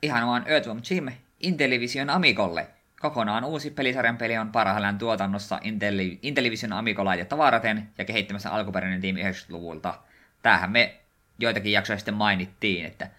Ihan 0.03 0.27
vaan 0.27 0.49
Earthworm 0.49 0.81
Jim 0.91 1.09
Intellivision 1.41 2.11
Amigolle. 2.11 2.67
Kokonaan 3.01 3.45
uusi 3.45 3.71
pelisarjan 3.71 4.17
peli 4.17 4.39
on 4.39 4.53
parhaillaan 4.53 4.99
tuotannossa 4.99 5.61
Intelli- 5.63 6.19
Intellivision 6.23 6.73
Amigo-laitetta 6.73 7.39
varten 7.39 7.89
ja 7.99 8.05
kehittämässä 8.05 8.51
alkuperäinen 8.51 9.01
tiimi 9.01 9.23
90-luvulta. 9.23 9.99
Tämähän 10.43 10.71
me 10.71 11.01
joitakin 11.39 11.73
jaksoja 11.73 11.99
sitten 11.99 12.15
mainittiin, 12.15 12.87
että 12.87 13.11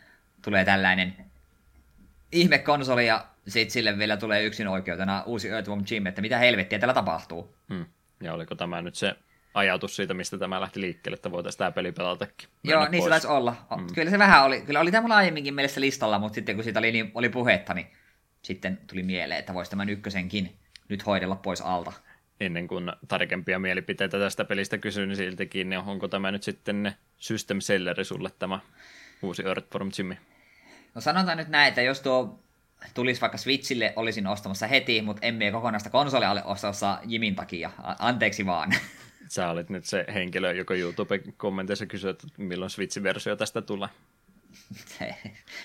tulee 0.46 0.66
tällainen 0.66 1.16
ihme 2.32 2.58
konsoli 2.58 3.08
ja 3.08 3.26
sitten 3.48 3.72
sille 3.72 3.98
vielä 3.98 4.18
tulee 4.18 4.44
yksin 4.44 4.68
oikeutena 4.68 5.24
uusi 5.26 5.50
Earthworm 5.50 5.84
Jim, 5.92 6.06
että 6.06 6.22
mitä 6.22 6.38
helvettiä 6.38 6.80
täällä 6.80 6.94
tapahtuu. 6.94 7.56
Hmm. 7.70 7.86
Ja 8.24 8.34
oliko 8.34 8.56
tämä 8.56 8.82
nyt 8.82 8.96
se 8.96 9.16
ajatus 9.54 9.96
siitä, 9.96 10.14
mistä 10.14 10.38
tämä 10.38 10.62
lähti 10.62 10.82
liikkeelle, 10.82 11.16
että 11.16 11.32
voitaisiin 11.32 11.58
tämä 11.58 11.72
peli 11.72 11.92
pelatakin. 11.92 12.50
Joo, 12.64 12.88
niin 12.88 13.04
se 13.04 13.10
taisi 13.10 13.28
olla. 13.28 13.56
Mm. 13.78 13.88
Kyllä 13.96 14.12
se 14.12 14.20
vähän 14.20 14.44
oli. 14.44 14.62
Kyllä 14.62 14.80
oli 14.80 14.92
tämä 14.92 15.02
mulla 15.02 15.16
aiemminkin 15.16 15.54
mielessä 15.54 15.82
listalla, 15.82 16.20
mutta 16.20 16.36
sitten 16.36 16.56
kun 16.56 16.64
siitä 16.64 16.80
oli, 16.80 16.92
niin, 16.92 17.12
oli 17.14 17.30
puhetta, 17.30 17.74
niin 17.74 17.88
sitten 18.42 18.80
tuli 18.88 19.04
mieleen, 19.04 19.40
että 19.40 19.54
voisi 19.54 19.72
tämän 19.72 19.90
ykkösenkin 19.90 20.56
nyt 20.90 21.06
hoidella 21.06 21.36
pois 21.36 21.62
alta. 21.62 21.94
Ennen 22.40 22.68
kuin 22.68 22.92
tarkempia 23.08 23.60
mielipiteitä 23.60 24.20
tästä 24.20 24.46
pelistä 24.46 24.78
kysyin 24.78 25.10
niin 25.10 25.18
siltikin, 25.18 25.70
niin 25.70 25.80
onko 25.80 26.08
tämä 26.08 26.32
nyt 26.32 26.44
sitten 26.44 26.92
system 27.18 27.62
selleri 27.62 28.06
sulle 28.06 28.30
tämä 28.40 28.60
uusi 29.22 29.44
Earthworm 29.46 29.92
Jimmy? 29.98 30.16
No 30.96 31.02
sanotaan 31.02 31.38
nyt 31.38 31.48
näin, 31.48 31.68
että 31.68 31.82
jos 31.82 32.02
tuo 32.02 32.40
tulisi 32.94 33.22
vaikka 33.22 33.38
Switchille, 33.38 33.94
olisin 33.96 34.28
ostamassa 34.28 34.68
heti, 34.68 35.02
mutta 35.02 35.26
emme 35.26 35.52
kokonaista 35.52 35.90
konsolia 35.90 36.32
ole 36.32 36.44
ostamassa 36.44 37.00
Jimin 37.06 37.36
takia. 37.36 37.72
Anteeksi 38.00 38.46
vaan. 38.46 38.72
Sä 39.28 39.50
olit 39.50 39.70
nyt 39.70 39.86
se 39.86 40.06
henkilö, 40.14 40.54
joka 40.54 40.74
YouTube-kommenteissa 40.76 41.86
kysyi, 41.86 42.10
että 42.10 42.28
milloin 42.38 42.70
Switch-versio 42.70 43.36
tästä 43.36 43.62
tulee. 43.62 43.90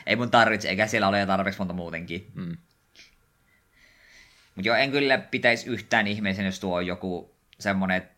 Ei 0.06 0.16
mun 0.16 0.30
tarvitse, 0.30 0.68
eikä 0.68 0.86
siellä 0.86 1.08
ole 1.08 1.26
tarpeeksi 1.26 1.58
monta 1.60 1.74
muutenkin. 1.74 2.30
Mm. 2.34 2.56
Mutta 4.54 4.68
joo, 4.68 4.76
en 4.76 4.90
kyllä 4.90 5.18
pitäisi 5.18 5.70
yhtään 5.70 6.06
ihmeisen, 6.06 6.46
jos 6.46 6.60
tuo 6.60 6.76
on 6.76 6.86
joku 6.86 7.34
semmonen, 7.58 8.08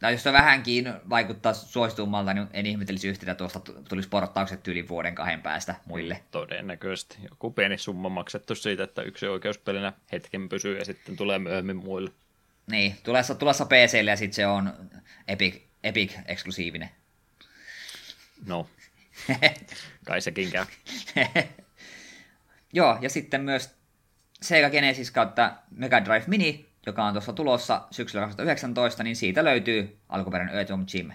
tai 0.00 0.12
jos 0.12 0.22
se 0.22 0.32
vähänkin 0.32 0.92
vaikuttaa 1.10 1.54
suositummalta, 1.54 2.34
niin 2.34 2.48
en 2.52 2.66
ihmettelisi 2.66 3.08
yhtään, 3.08 3.30
että 3.30 3.38
tuosta 3.38 3.60
tulisi 3.88 4.08
porttaukset 4.08 4.68
yli 4.68 4.88
vuoden 4.88 5.14
kahden 5.14 5.42
päästä 5.42 5.74
muille. 5.86 6.22
Todennäköisesti. 6.30 7.18
Joku 7.30 7.50
pieni 7.50 7.78
summa 7.78 8.08
maksettu 8.08 8.54
siitä, 8.54 8.84
että 8.84 9.02
yksi 9.02 9.26
oikeuspelinä 9.26 9.92
hetken 10.12 10.48
pysyy 10.48 10.78
ja 10.78 10.84
sitten 10.84 11.16
tulee 11.16 11.38
myöhemmin 11.38 11.76
muille. 11.76 12.10
Niin, 12.70 12.96
tulessa, 13.02 13.34
tulessa 13.34 13.66
PClle 13.66 14.10
ja 14.10 14.16
sitten 14.16 14.34
se 14.34 14.46
on 14.46 14.72
Epic, 15.28 15.62
Epic-eksklusiivinen. 15.84 16.90
No, 18.46 18.66
kai 20.06 20.20
sekin 20.20 20.50
käy. 20.50 20.64
Joo, 22.72 22.98
ja 23.00 23.10
sitten 23.10 23.40
myös 23.40 23.70
Sega 24.42 24.70
Genesis 24.70 25.10
kautta 25.10 25.56
Mega 25.70 26.04
Drive 26.04 26.24
Mini, 26.26 26.69
joka 26.86 27.04
on 27.04 27.12
tuossa 27.14 27.32
tulossa 27.32 27.86
syksyllä 27.90 28.24
2019, 28.24 29.02
niin 29.02 29.16
siitä 29.16 29.44
löytyy 29.44 29.98
alkuperäinen 30.08 30.54
Earthworm 30.54 30.86
Jim. 30.94 31.10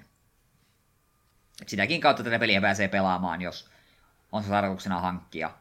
Et 1.61 1.69
sitäkin 1.69 2.01
kautta 2.01 2.23
tätä 2.23 2.39
peliä 2.39 2.61
pääsee 2.61 2.87
pelaamaan, 2.87 3.41
jos 3.41 3.69
on 4.31 4.43
se 4.43 4.49
tarkoituksena 4.49 4.99
hankkia. 4.99 5.51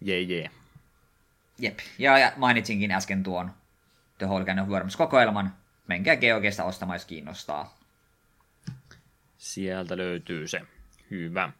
Jee, 0.00 0.16
yeah, 0.16 0.30
jee. 0.30 0.40
Yeah. 0.40 0.52
Jep, 1.58 1.78
ja, 1.98 2.18
ja 2.18 2.32
mainitsinkin 2.36 2.90
äsken 2.90 3.22
tuon 3.22 3.50
The 4.18 4.26
Whole 4.26 4.44
Kind 4.44 4.58
of 4.58 4.68
Worms-kokoelman. 4.68 5.50
Menkää 5.86 6.16
Geogeesta 6.16 6.64
ostamaan, 6.64 6.94
jos 6.94 7.04
kiinnostaa. 7.04 7.78
Sieltä 9.38 9.96
löytyy 9.96 10.48
se. 10.48 10.60
Hyvä. 11.10 11.52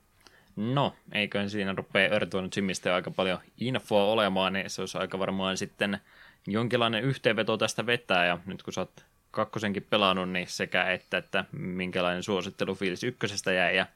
No, 0.56 0.96
eikö 1.12 1.48
siinä 1.48 1.74
rupea 1.76 2.08
Earthworm 2.08 2.48
Jimistä 2.56 2.94
aika 2.94 3.10
paljon 3.10 3.40
infoa 3.58 4.04
olemaan, 4.04 4.52
niin 4.52 4.70
se 4.70 4.82
olisi 4.82 4.98
aika 4.98 5.18
varmaan 5.18 5.56
sitten 5.56 6.00
jonkinlainen 6.46 7.04
yhteenveto 7.04 7.56
tästä 7.56 7.86
vetää, 7.86 8.26
ja 8.26 8.38
nyt 8.46 8.62
kun 8.62 8.72
sä 8.72 8.80
oot 8.80 9.04
kakkosenkin 9.30 9.86
pelannut, 9.90 10.30
niin 10.30 10.48
sekä 10.48 10.90
että, 10.90 11.18
että 11.18 11.44
minkälainen 11.52 12.22
suosittelu 12.22 12.74
fiilis 12.74 13.04
ykkösestä 13.04 13.52
jäi, 13.52 13.76
ja 13.76 13.86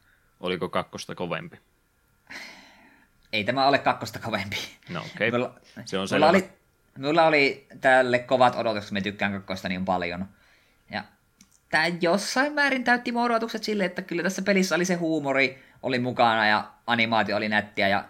oliko 0.40 0.68
kakkosta 0.68 1.14
kovempi? 1.14 1.59
Ei 3.32 3.44
tämä 3.44 3.66
ole 3.66 3.78
kakkosta 3.78 4.18
kovempi. 4.18 4.56
No 4.89 5.01
okei, 5.14 5.28
okay. 5.28 5.51
se 5.85 5.98
on 5.98 6.09
selvä. 6.09 6.28
Oli, 6.28 6.51
Mulla 6.98 7.27
oli 7.27 7.66
tälle 7.81 8.18
kovat 8.18 8.56
odotukset, 8.56 8.90
me 8.90 9.01
tykkään 9.01 9.32
kakkosta 9.32 9.68
niin 9.68 9.85
paljon. 9.85 10.28
Ja 10.90 11.05
tämä 11.68 11.85
jossain 12.01 12.52
määrin 12.52 12.85
täytti 12.85 13.12
mun 13.12 13.22
odotukset 13.22 13.64
sille, 13.64 13.85
että 13.85 14.02
kyllä 14.02 14.22
tässä 14.22 14.43
pelissä 14.43 14.74
oli 14.74 14.85
se 14.85 14.94
huumori, 14.94 15.62
oli 15.82 15.98
mukana 15.98 16.47
ja 16.47 16.70
animaatio 16.86 17.36
oli 17.36 17.48
nättiä 17.48 17.89
ja 17.89 18.05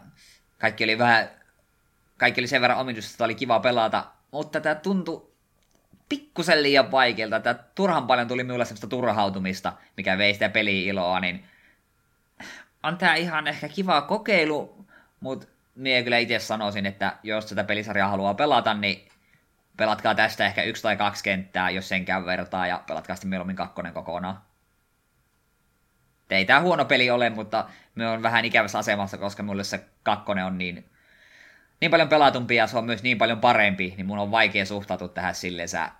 kaikki 0.58 0.84
oli 0.84 0.98
vähän, 0.98 1.30
kaikki 2.16 2.40
oli 2.40 2.48
sen 2.48 2.62
verran 2.62 2.78
omituista, 2.78 3.14
että 3.14 3.24
oli 3.24 3.34
kiva 3.34 3.60
pelata, 3.60 4.04
mutta 4.30 4.60
tämä 4.60 4.74
tuntui 4.74 5.30
pikkusen 6.08 6.62
liian 6.62 6.90
vaikealta. 6.90 7.40
Tämä 7.40 7.54
turhan 7.74 8.06
paljon 8.06 8.28
tuli 8.28 8.44
minulle 8.44 8.64
semmoista 8.64 8.86
turhautumista, 8.86 9.72
mikä 9.96 10.18
vei 10.18 10.32
sitä 10.32 10.48
peli-iloa, 10.48 11.20
niin 11.20 11.44
on 12.82 12.98
tämä 12.98 13.14
ihan 13.14 13.46
ehkä 13.46 13.68
kiva 13.68 14.00
kokeilu, 14.00 14.86
mutta 15.20 15.46
minä 15.74 16.02
kyllä 16.02 16.18
itse 16.18 16.38
sanoisin, 16.38 16.86
että 16.86 17.16
jos 17.22 17.46
tätä 17.46 17.64
pelisarjaa 17.64 18.08
haluaa 18.08 18.34
pelata, 18.34 18.74
niin 18.74 19.08
pelatkaa 19.76 20.14
tästä 20.14 20.46
ehkä 20.46 20.62
yksi 20.62 20.82
tai 20.82 20.96
kaksi 20.96 21.24
kenttää, 21.24 21.70
jos 21.70 21.88
sen 21.88 22.04
käy 22.04 22.24
vertaa, 22.24 22.66
ja 22.66 22.82
pelatkaa 22.86 23.16
sitten 23.16 23.28
mieluummin 23.28 23.56
kakkonen 23.56 23.92
kokonaan. 23.92 24.42
Ei 26.30 26.44
tämä 26.44 26.60
huono 26.60 26.84
peli 26.84 27.10
ole, 27.10 27.30
mutta 27.30 27.68
me 27.94 28.08
on 28.08 28.22
vähän 28.22 28.44
ikävässä 28.44 28.78
asemassa, 28.78 29.18
koska 29.18 29.42
mulle 29.42 29.64
se 29.64 29.84
kakkonen 30.02 30.44
on 30.44 30.58
niin, 30.58 30.90
niin 31.80 31.90
paljon 31.90 32.08
pelatumpi 32.08 32.56
ja 32.56 32.66
se 32.66 32.78
on 32.78 32.84
myös 32.84 33.02
niin 33.02 33.18
paljon 33.18 33.40
parempi, 33.40 33.94
niin 33.96 34.06
mun 34.06 34.18
on 34.18 34.30
vaikea 34.30 34.66
suhtautua 34.66 35.08
tähän 35.08 35.34
silleen 35.34 35.68
sä... 35.68 35.90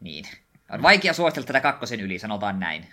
Niin. 0.00 0.24
On 0.70 0.82
vaikea 0.82 1.12
suositella 1.12 1.46
tätä 1.46 1.60
kakkosen 1.60 2.00
yli, 2.00 2.18
sanotaan 2.18 2.60
näin 2.60 2.86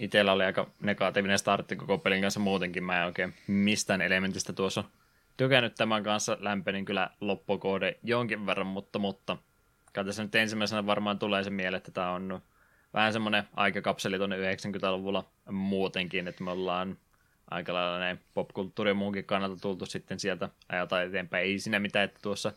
itsellä 0.00 0.32
oli 0.32 0.44
aika 0.44 0.70
negatiivinen 0.80 1.38
startti 1.38 1.76
koko 1.76 1.98
pelin 1.98 2.20
kanssa 2.20 2.40
muutenkin. 2.40 2.84
Mä 2.84 3.00
en 3.00 3.06
oikein 3.06 3.34
mistään 3.46 4.00
elementistä 4.00 4.52
tuossa 4.52 4.84
tykännyt 5.36 5.74
tämän 5.74 6.02
kanssa. 6.02 6.36
Lämpenin 6.40 6.84
kyllä 6.84 7.10
loppukohde 7.20 7.98
jonkin 8.02 8.46
verran, 8.46 8.66
mutta, 8.66 8.98
mutta 8.98 9.36
kai 9.92 10.04
tässä 10.04 10.22
nyt 10.22 10.34
ensimmäisenä 10.34 10.86
varmaan 10.86 11.18
tulee 11.18 11.44
se 11.44 11.50
mieleen, 11.50 11.78
että 11.78 11.90
tämä 11.90 12.10
on 12.10 12.42
vähän 12.94 13.12
semmoinen 13.12 13.44
aikakapseli 13.56 14.18
tuonne 14.18 14.36
90-luvulla 14.36 15.24
muutenkin, 15.50 16.28
että 16.28 16.44
me 16.44 16.50
ollaan 16.50 16.98
aika 17.50 17.74
lailla 17.74 17.98
näin 17.98 18.20
popkulttuuri 18.34 18.94
muunkin 18.94 19.24
kannalta 19.24 19.60
tultu 19.60 19.86
sitten 19.86 20.20
sieltä 20.20 20.48
ajalta 20.68 21.02
eteenpäin. 21.02 21.44
Ei 21.44 21.58
siinä 21.58 21.78
mitään, 21.78 22.04
että 22.04 22.18
tuossa 22.22 22.52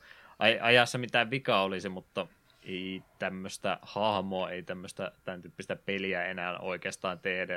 ajassa 0.61 0.97
mitään 0.97 1.29
vikaa 1.29 1.63
olisi, 1.63 1.89
mutta 1.89 2.27
ei 2.63 3.03
tämmöistä 3.19 3.79
hahmoa, 3.81 4.49
ei 4.49 4.63
tämmöistä 4.63 5.11
tämän 5.23 5.41
tyyppistä 5.41 5.75
peliä 5.75 6.25
enää 6.25 6.59
oikeastaan 6.59 7.19
tehdä. 7.19 7.53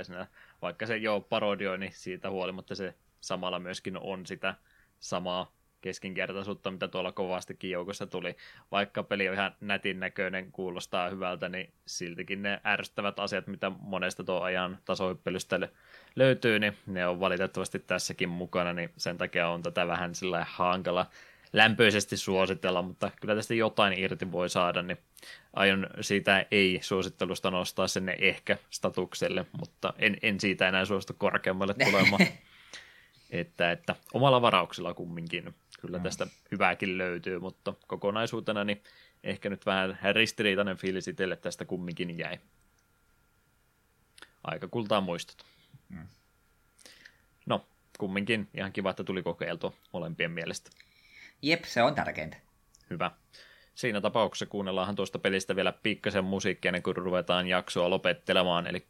Vaikka 0.62 0.86
se 0.86 0.96
jo 0.96 1.20
parodioi, 1.20 1.78
niin 1.78 1.92
siitä 1.92 2.30
huolimatta 2.30 2.74
se 2.74 2.94
samalla 3.20 3.58
myöskin 3.58 3.98
on 3.98 4.26
sitä 4.26 4.54
samaa 5.00 5.55
keskinkertaisuutta, 5.80 6.70
mitä 6.70 6.88
tuolla 6.88 7.12
kovastikin 7.12 7.70
joukossa 7.70 8.06
tuli. 8.06 8.36
Vaikka 8.72 9.02
peli 9.02 9.28
on 9.28 9.34
ihan 9.34 9.54
nätin 9.60 10.00
näköinen, 10.00 10.52
kuulostaa 10.52 11.10
hyvältä, 11.10 11.48
niin 11.48 11.72
siltikin 11.86 12.42
ne 12.42 12.60
ärsyttävät 12.64 13.18
asiat, 13.18 13.46
mitä 13.46 13.70
monesta 13.80 14.24
tuo 14.24 14.40
ajan 14.40 14.78
tasohyppelystä 14.84 15.68
löytyy, 16.16 16.58
niin 16.58 16.76
ne 16.86 17.06
on 17.06 17.20
valitettavasti 17.20 17.78
tässäkin 17.78 18.28
mukana, 18.28 18.72
niin 18.72 18.90
sen 18.96 19.18
takia 19.18 19.48
on 19.48 19.62
tätä 19.62 19.86
vähän 19.86 20.14
sillä 20.14 20.46
hankala 20.50 21.06
lämpöisesti 21.52 22.16
suositella, 22.16 22.82
mutta 22.82 23.10
kyllä 23.20 23.34
tästä 23.34 23.54
jotain 23.54 23.98
irti 23.98 24.32
voi 24.32 24.48
saada, 24.48 24.82
niin 24.82 24.98
aion 25.52 25.86
siitä 26.00 26.46
ei-suosittelusta 26.50 27.50
nostaa 27.50 27.88
sinne 27.88 28.16
ehkä-statukselle, 28.20 29.46
mutta 29.58 29.94
en, 29.98 30.16
en 30.22 30.40
siitä 30.40 30.68
enää 30.68 30.84
suostu 30.84 31.14
korkeammalle 31.18 31.74
tulemaan. 31.74 32.26
että, 33.30 33.72
että 33.72 33.96
omalla 34.14 34.42
varauksella 34.42 34.94
kumminkin 34.94 35.54
kyllä 35.86 35.98
tästä 35.98 36.26
hyvääkin 36.52 36.98
löytyy, 36.98 37.38
mutta 37.38 37.74
kokonaisuutena 37.86 38.64
niin 38.64 38.82
ehkä 39.24 39.50
nyt 39.50 39.66
vähän 39.66 39.98
ristiriitainen 40.12 40.76
fiilis 40.76 41.08
itselle 41.08 41.36
tästä 41.36 41.64
kumminkin 41.64 42.18
jäi. 42.18 42.38
Aika 44.44 44.68
kultaa 44.68 45.00
muistut. 45.00 45.44
Mm. 45.88 46.08
No, 47.46 47.66
kumminkin 47.98 48.48
ihan 48.54 48.72
kiva, 48.72 48.90
että 48.90 49.04
tuli 49.04 49.22
kokeiltua 49.22 49.72
molempien 49.92 50.30
mielestä. 50.30 50.70
Jep, 51.42 51.64
se 51.64 51.82
on 51.82 51.94
tärkeintä. 51.94 52.36
Hyvä. 52.90 53.10
siinä 53.74 54.00
tapauksessa 54.00 54.46
kuunnellaanhan 54.46 54.96
tuosta 54.96 55.18
pelistä 55.18 55.56
vielä 55.56 55.72
pikkasen 55.72 56.24
musiikkia 56.24 56.68
ennen 56.68 56.82
kuin 56.82 56.96
ruvetaan 56.96 57.46
jaksoa 57.46 57.90
lopettelemaan, 57.90 58.66
eli 58.66 58.86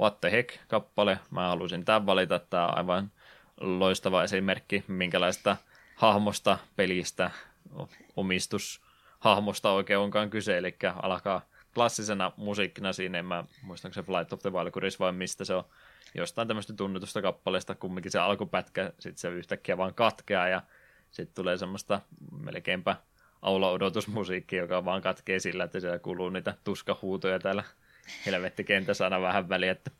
What 0.00 0.20
the 0.20 0.30
Heck-kappale, 0.30 1.18
mä 1.30 1.48
haluaisin 1.48 1.84
tämän 1.84 2.06
valita, 2.06 2.38
tämä 2.38 2.66
on 2.66 2.78
aivan 2.78 3.12
loistava 3.60 4.24
esimerkki, 4.24 4.84
minkälaista 4.88 5.56
hahmosta, 5.98 6.58
pelistä, 6.76 7.30
omistushahmosta 8.16 9.70
oikein 9.70 9.98
onkaan 9.98 10.30
kyse, 10.30 10.58
eli 10.58 10.76
alkaa 11.02 11.42
klassisena 11.74 12.32
musiikkina 12.36 12.92
siinä, 12.92 13.18
en 13.18 13.24
mä 13.24 13.44
muistanko 13.62 13.94
se 13.94 14.02
Flight 14.02 14.32
of 14.32 14.40
the 14.40 14.52
Valkyries 14.52 15.00
vai 15.00 15.12
mistä 15.12 15.44
se 15.44 15.54
on, 15.54 15.64
jostain 16.14 16.48
tämmöistä 16.48 16.72
tunnetusta 16.72 17.22
kappaleesta, 17.22 17.74
kumminkin 17.74 18.12
se 18.12 18.18
alkupätkä, 18.18 18.92
sitten 18.98 19.20
se 19.20 19.28
yhtäkkiä 19.28 19.76
vaan 19.76 19.94
katkeaa 19.94 20.48
ja 20.48 20.62
sitten 21.10 21.34
tulee 21.34 21.56
semmoista 21.56 22.00
melkeinpä 22.40 22.96
aula-odotusmusiikki, 23.42 24.56
joka 24.56 24.84
vaan 24.84 25.02
katkee 25.02 25.38
sillä, 25.38 25.64
että 25.64 25.80
siellä 25.80 25.98
kuuluu 25.98 26.30
niitä 26.30 26.54
tuskahuutoja 26.64 27.38
täällä 27.38 27.64
helvettikentässä 28.26 29.04
aina 29.04 29.20
vähän 29.20 29.48
väliä, 29.48 29.72
että 29.72 29.90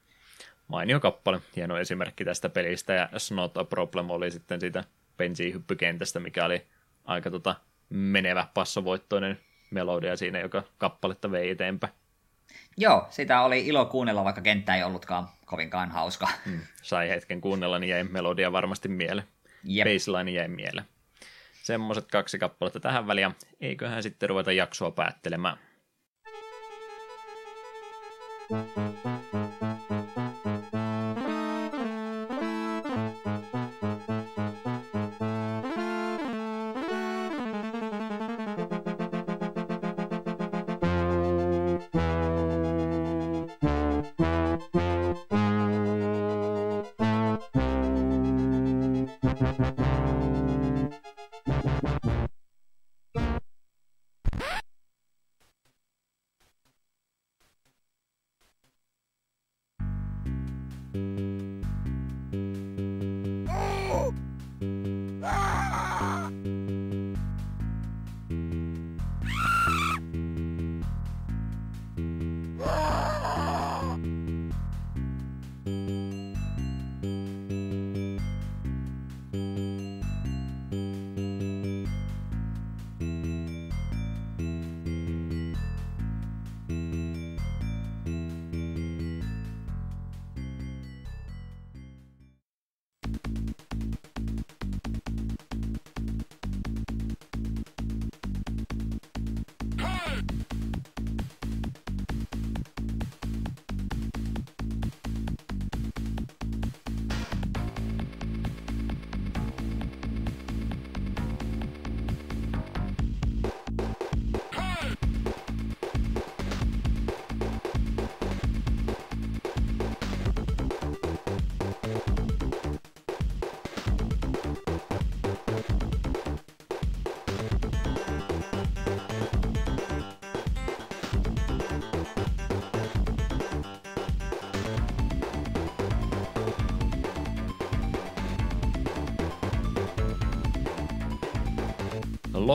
mainio 0.68 1.00
kappale, 1.00 1.40
hieno 1.56 1.78
esimerkki 1.78 2.24
tästä 2.24 2.48
pelistä, 2.48 2.92
ja 2.92 3.08
Snot 3.16 3.56
a 3.56 3.64
Problem 3.64 4.10
oli 4.10 4.30
sitten 4.30 4.60
siitä 4.60 4.84
bensiinhyppykentästä, 5.18 6.20
mikä 6.20 6.44
oli 6.44 6.66
aika 7.04 7.30
tota 7.30 7.54
menevä 7.90 8.46
passovoittoinen 8.54 9.40
melodia 9.70 10.16
siinä, 10.16 10.38
joka 10.38 10.62
kappaletta 10.78 11.30
vei 11.30 11.50
eteenpäin. 11.50 11.92
Joo, 12.76 13.06
sitä 13.10 13.42
oli 13.42 13.66
ilo 13.66 13.86
kuunnella, 13.86 14.24
vaikka 14.24 14.40
kenttä 14.42 14.74
ei 14.74 14.82
ollutkaan 14.82 15.28
kovinkaan 15.46 15.90
hauska. 15.90 16.28
Mm, 16.46 16.60
sai 16.82 17.08
hetken 17.08 17.40
kuunnella, 17.40 17.78
niin 17.78 17.90
jäi 17.90 18.04
melodia 18.04 18.52
varmasti 18.52 18.88
mieleen. 18.88 19.28
Yep. 19.76 19.88
Baseline 19.88 20.30
jäi 20.30 20.48
mieleen. 20.48 20.86
Semmoiset 21.62 22.06
kaksi 22.10 22.38
kappaletta 22.38 22.80
tähän 22.80 23.06
väliin, 23.06 23.34
eiköhän 23.60 24.02
sitten 24.02 24.28
ruveta 24.28 24.52
jaksoa 24.52 24.90
päättelemään. 24.90 25.58
Thank 28.48 29.62
you. 29.62 29.77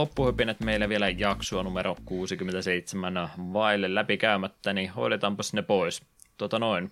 Loppuhypinet 0.04 0.60
meille 0.60 0.88
vielä 0.88 1.08
jaksoa 1.08 1.62
numero 1.62 1.96
67 2.04 3.30
vaille 3.36 3.94
läpikäymättä, 3.94 4.72
niin 4.72 4.90
hoidetaanpas 4.90 5.52
ne 5.52 5.62
pois. 5.62 6.02
Tota 6.36 6.58
noin, 6.58 6.90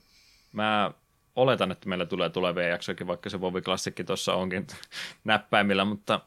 mä 0.52 0.90
oletan, 1.36 1.72
että 1.72 1.88
meillä 1.88 2.06
tulee 2.06 2.30
tulevia 2.30 2.68
jaksoja, 2.68 3.06
vaikka 3.06 3.30
se 3.30 3.40
Vovi 3.40 3.62
Klassikki 3.62 4.04
tuossa 4.04 4.34
onkin 4.34 4.66
näppäimillä, 5.24 5.84
mutta 5.84 6.20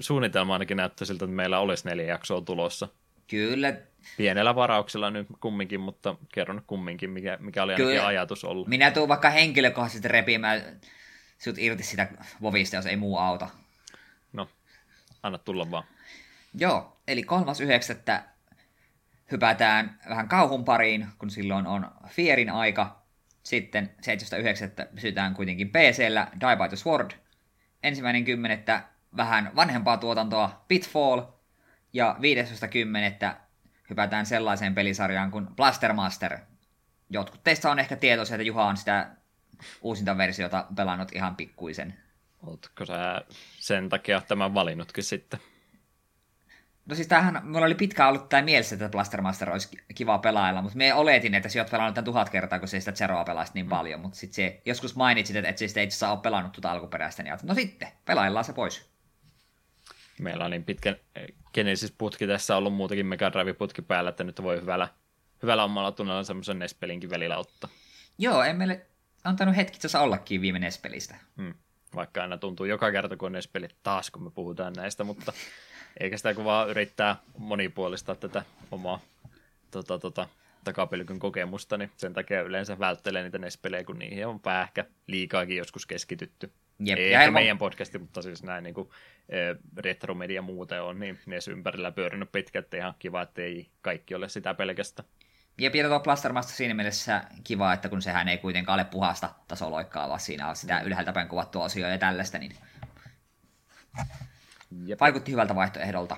suunnitelma 0.00 0.52
ainakin 0.52 0.76
näyttää 0.76 1.06
siltä, 1.06 1.24
että 1.24 1.36
meillä 1.36 1.58
olisi 1.58 1.88
neljä 1.88 2.06
jaksoa 2.06 2.40
tulossa. 2.40 2.88
Kyllä. 3.30 3.74
Pienellä 4.16 4.54
varauksella 4.54 5.10
nyt 5.10 5.26
kumminkin, 5.40 5.80
mutta 5.80 6.14
kerron 6.34 6.62
kumminkin, 6.66 7.10
mikä, 7.10 7.38
mikä 7.40 7.62
oli 7.62 7.72
ainakin 7.72 7.92
Kyllä. 7.92 8.06
ajatus 8.06 8.44
ollut. 8.44 8.68
Minä 8.68 8.90
tuun 8.90 9.08
vaikka 9.08 9.30
henkilökohtaisesti 9.30 10.08
repimään 10.08 10.80
sut 11.38 11.58
irti 11.58 11.82
sitä 11.82 12.08
Vovista, 12.42 12.76
jos 12.76 12.86
ei 12.86 12.96
muu 12.96 13.18
auta. 13.18 13.48
No, 14.32 14.48
anna 15.22 15.38
tulla 15.38 15.70
vaan. 15.70 15.84
Joo, 16.60 17.00
eli 17.08 17.22
3.9. 18.16 18.22
hypätään 19.32 19.98
vähän 20.08 20.28
kauhun 20.28 20.64
pariin, 20.64 21.06
kun 21.18 21.30
silloin 21.30 21.66
on 21.66 21.90
Fierin 22.06 22.50
aika. 22.50 23.02
Sitten 23.42 23.90
7.9. 24.86 24.86
pysytään 24.94 25.34
kuitenkin 25.34 25.68
PCllä 25.68 26.28
Die 26.40 26.56
by 26.56 26.68
the 26.68 26.76
Sword. 26.76 27.10
Ensimmäinen 27.82 28.24
kymmenettä 28.24 28.82
vähän 29.16 29.50
vanhempaa 29.56 29.96
tuotantoa 29.96 30.64
Pitfall. 30.68 31.22
Ja 31.92 32.16
15.10. 33.30 33.36
hypätään 33.90 34.26
sellaiseen 34.26 34.74
pelisarjaan 34.74 35.30
kuin 35.30 35.46
Blaster 35.46 35.92
Master. 35.92 36.38
Jotkut 37.10 37.44
teistä 37.44 37.70
on 37.70 37.78
ehkä 37.78 37.96
tietoisia, 37.96 38.34
että 38.34 38.46
Juha 38.46 38.64
on 38.64 38.76
sitä 38.76 39.10
uusinta 39.82 40.18
versiota 40.18 40.66
pelannut 40.76 41.12
ihan 41.12 41.36
pikkuisen. 41.36 41.94
Oletko 42.46 42.86
sä 42.86 43.24
sen 43.58 43.88
takia 43.88 44.20
tämän 44.20 44.54
valinnutkin 44.54 45.04
sitten? 45.04 45.40
No 46.88 46.94
siis 46.94 47.08
tämähän, 47.08 47.40
mulla 47.42 47.66
oli 47.66 47.74
pitkään 47.74 48.08
ollut 48.08 48.28
tämä 48.28 48.42
mielessä, 48.42 48.74
että 48.74 48.88
Blaster 48.88 49.22
Master 49.22 49.50
olisi 49.50 49.68
kiva 49.94 50.18
pelailla, 50.18 50.62
mutta 50.62 50.78
me 50.78 50.94
oletin, 50.94 51.34
että 51.34 51.48
sä 51.48 51.60
oot 51.60 51.70
pelannut 51.70 51.94
tämän 51.94 52.04
tuhat 52.04 52.30
kertaa, 52.30 52.58
kun 52.58 52.68
se 52.68 52.80
sitä 52.80 52.92
Zeroa 52.92 53.24
pelaisit 53.24 53.54
niin 53.54 53.66
mm. 53.66 53.70
paljon, 53.70 54.00
mutta 54.00 54.18
sitten 54.18 54.34
se 54.34 54.62
joskus 54.64 54.96
mainitsit, 54.96 55.36
että 55.36 55.48
et 55.48 55.58
siis 55.58 55.70
itse 55.70 55.80
asiassa 55.80 56.10
ole 56.10 56.20
pelannut 56.20 56.52
tuota 56.52 56.72
alkuperäistä, 56.72 57.22
niin 57.22 57.36
no 57.42 57.54
sitten, 57.54 57.88
pelaillaan 58.04 58.44
se 58.44 58.52
pois. 58.52 58.90
Meillä 60.20 60.44
on 60.44 60.50
niin 60.50 60.64
pitkä 60.64 60.96
Genesis-putki 61.54 62.26
tässä 62.26 62.56
ollut 62.56 62.74
muutakin 62.74 63.06
Mega 63.06 63.32
Drive-putki 63.32 63.82
päällä, 63.82 64.10
että 64.10 64.24
nyt 64.24 64.42
voi 64.42 64.60
hyvällä, 64.60 64.88
hyvällä 65.42 65.64
omalla 65.64 65.92
tunnella 65.92 66.24
semmoisen 66.24 66.58
Nespelinkin 66.58 67.10
välillä 67.10 67.36
ottaa. 67.38 67.70
Joo, 68.18 68.42
en 68.42 68.56
meille 68.56 68.86
antanut 69.24 69.56
hetki 69.56 69.78
tässä 69.78 70.00
ollakin 70.00 70.40
viime 70.40 70.58
Nespelistä. 70.58 71.16
Hmm. 71.36 71.54
Vaikka 71.94 72.22
aina 72.22 72.38
tuntuu 72.38 72.66
joka 72.66 72.92
kerta, 72.92 73.16
kun 73.16 73.26
on 73.26 73.32
Nespelit 73.32 73.76
taas, 73.82 74.10
kun 74.10 74.22
me 74.22 74.30
puhutaan 74.30 74.72
näistä, 74.72 75.04
mutta 75.04 75.32
eikä 76.00 76.16
sitä 76.16 76.34
kun 76.34 76.44
vaan 76.44 76.70
yrittää 76.70 77.16
monipuolistaa 77.38 78.14
tätä 78.14 78.42
omaa 78.70 79.00
tota, 79.70 79.98
tota, 79.98 80.28
takapelkyn 80.64 81.18
kokemusta, 81.18 81.76
niin 81.76 81.90
sen 81.96 82.12
takia 82.12 82.42
yleensä 82.42 82.78
välttelee 82.78 83.22
niitä 83.22 83.38
NES-pelejä, 83.38 83.84
kun 83.84 83.98
niihin 83.98 84.26
on 84.26 84.40
ehkä 84.62 84.84
liikaakin 85.06 85.56
joskus 85.56 85.86
keskitytty. 85.86 86.52
Jep, 86.80 86.98
Ei 86.98 87.14
ehkä 87.14 87.30
meidän 87.30 87.58
podcasti, 87.58 87.98
mutta 87.98 88.22
siis 88.22 88.42
näin 88.42 88.64
niin 88.64 88.74
kuin, 88.74 88.88
retromedia 89.76 90.42
muuten 90.42 90.82
on, 90.82 91.00
niin 91.00 91.18
NES 91.26 91.48
ympärillä 91.48 91.90
pyörinyt 91.90 92.32
pitkät, 92.32 92.64
että 92.64 92.76
ihan 92.76 92.94
kiva, 92.98 93.22
että 93.22 93.42
ei 93.42 93.68
kaikki 93.82 94.14
ole 94.14 94.28
sitä 94.28 94.54
pelkästä. 94.54 95.04
Ja 95.58 95.70
tuo 95.70 96.00
Plastermasta 96.00 96.52
siinä 96.52 96.74
mielessä 96.74 97.24
kiva, 97.44 97.72
että 97.72 97.88
kun 97.88 98.02
sehän 98.02 98.28
ei 98.28 98.38
kuitenkaan 98.38 98.80
ole 98.80 98.84
puhasta 98.84 99.30
tasoloikkaa, 99.48 100.08
vaan 100.08 100.20
siinä 100.20 100.48
on 100.48 100.56
sitä 100.56 100.80
ylhäältä 100.80 101.12
päin 101.12 101.28
kuvattua 101.28 101.64
osioita 101.64 101.92
ja 101.92 101.98
tällaista, 101.98 102.38
niin 102.38 102.56
Jep. 104.86 105.00
Vaikutti 105.00 105.32
hyvältä 105.32 105.54
vaihtoehdolta. 105.54 106.16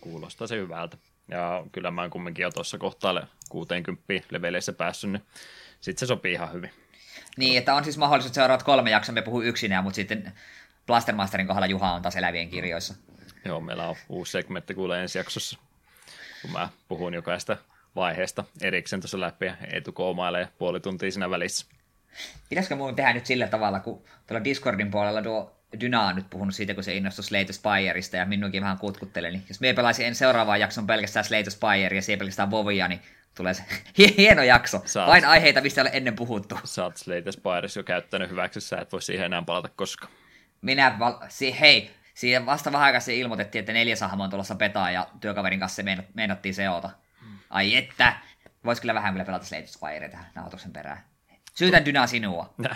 Kuulostaa 0.00 0.46
se 0.46 0.56
hyvältä. 0.56 0.96
Ja 1.28 1.66
kyllä 1.72 1.90
mä 1.90 2.00
oon 2.00 2.10
kumminkin 2.10 2.42
jo 2.42 2.50
tuossa 2.50 2.78
kohtaa 2.78 3.26
60 3.48 4.02
leveleissä 4.30 4.72
päässyt, 4.72 5.10
niin 5.10 5.22
sitten 5.80 6.00
se 6.00 6.06
sopii 6.06 6.32
ihan 6.32 6.52
hyvin. 6.52 6.70
Niin, 7.36 7.58
että 7.58 7.74
on 7.74 7.84
siis 7.84 7.98
mahdollisuus 7.98 8.34
seuraavat 8.34 8.62
kolme 8.62 8.90
jaksoa, 8.90 9.14
me 9.14 9.22
puhuu 9.22 9.42
yksinään, 9.42 9.84
mutta 9.84 9.96
sitten 9.96 10.32
Blastermasterin 10.86 11.46
kohdalla 11.46 11.66
Juha 11.66 11.92
on 11.92 12.02
taas 12.02 12.16
elävien 12.16 12.50
kirjoissa. 12.50 12.94
Joo, 13.44 13.60
meillä 13.60 13.88
on 13.88 13.96
uusi 14.08 14.32
segmentti 14.32 14.74
kuulee 14.74 15.02
ensi 15.02 15.18
jaksossa, 15.18 15.58
kun 16.42 16.50
mä 16.50 16.68
puhun 16.88 17.14
jokaista 17.14 17.56
vaiheesta 17.96 18.44
erikseen 18.62 19.00
tuossa 19.00 19.20
läpi 19.20 19.46
ja 19.46 19.56
Eetu 19.72 19.92
koomailee 19.92 20.48
puoli 20.58 20.80
tuntia 20.80 21.10
siinä 21.10 21.30
välissä. 21.30 21.66
Pitäisikö 22.48 22.76
mun 22.76 22.96
tehdä 22.96 23.12
nyt 23.12 23.26
sillä 23.26 23.46
tavalla, 23.46 23.80
kun 23.80 24.04
tuolla 24.26 24.44
Discordin 24.44 24.90
puolella 24.90 25.22
tuo 25.22 25.63
Dyna 25.80 26.02
on 26.02 26.16
nyt 26.16 26.30
puhunut 26.30 26.54
siitä, 26.54 26.74
kun 26.74 26.84
se 26.84 26.94
innostui 26.94 27.24
Slate 27.24 27.52
Spireista 27.52 28.16
ja 28.16 28.26
minunkin 28.26 28.62
vähän 28.62 28.78
kutkuttelee, 28.78 29.30
niin 29.30 29.44
jos 29.48 29.60
me 29.60 29.72
pelaisin 29.72 30.06
en 30.06 30.14
seuraavaan 30.14 30.60
jakson 30.60 30.86
pelkästään 30.86 31.24
Slate 31.24 31.50
Spire 31.50 31.96
ja 31.96 32.02
siellä 32.02 32.18
pelkästään 32.18 32.50
Vovia, 32.50 32.88
niin 32.88 33.00
tulee 33.34 33.54
se 33.54 33.62
hieno 34.18 34.42
jakso. 34.42 34.82
Saat, 34.84 35.08
Vain 35.08 35.24
aiheita, 35.24 35.60
mistä 35.60 35.80
ei 35.80 35.82
ole 35.82 35.90
ennen 35.92 36.16
puhuttu. 36.16 36.58
Sä 36.64 36.84
oot 36.84 36.96
Slate 36.96 37.32
Spires 37.32 37.76
jo 37.76 37.82
käyttänyt 37.82 38.30
hyväksi, 38.30 38.60
sä 38.60 38.78
et 38.78 38.92
voi 38.92 39.02
siihen 39.02 39.26
enää 39.26 39.42
palata 39.42 39.68
koskaan. 39.76 40.12
Minä, 40.62 40.96
val- 40.98 41.18
si- 41.28 41.60
hei, 41.60 41.90
Siihen 42.14 42.46
vasta 42.46 42.72
vähän 42.72 42.86
aikaa 42.86 43.00
ilmoitettiin, 43.12 43.60
että 43.60 43.72
neljäs 43.72 44.00
hahmo 44.00 44.24
on 44.24 44.30
tulossa 44.30 44.54
petaa 44.54 44.90
ja 44.90 45.06
työkaverin 45.20 45.60
kanssa 45.60 45.76
se 45.76 45.84
meinattiin 46.14 46.54
seota. 46.54 46.90
Ai 47.50 47.76
että, 47.76 48.16
vois 48.64 48.80
kyllä 48.80 48.94
vähän 48.94 49.14
kyllä 49.14 49.24
pelata 49.24 49.44
Slade 49.44 49.66
Spire 49.66 50.08
tähän 50.08 50.26
nauhoituksen 50.34 50.72
perään. 50.72 51.04
Syytän 51.54 51.84
Dyna 51.84 52.06
sinua. 52.06 52.54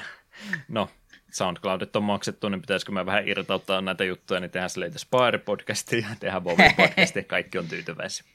No, 0.69 0.91
SoundCloudit 1.31 1.97
on 1.97 2.05
maksettu, 2.05 2.49
niin 2.49 2.61
pitäisikö 2.61 2.93
me 2.93 3.07
vähän 3.07 3.29
irtauttaa 3.29 3.81
näitä 3.81 4.05
juttuja, 4.05 4.41
niin 4.41 4.51
tehdään 4.51 4.71
Slade 4.71 4.99
Spire 4.99 5.39
podcastia 5.39 5.99
ja 5.99 6.17
tehdään 6.21 6.43
Bowie 6.43 6.75
podcastia, 6.77 7.25
kaikki 7.25 7.59
on 7.59 7.69
tyytyväisiä. 7.69 8.31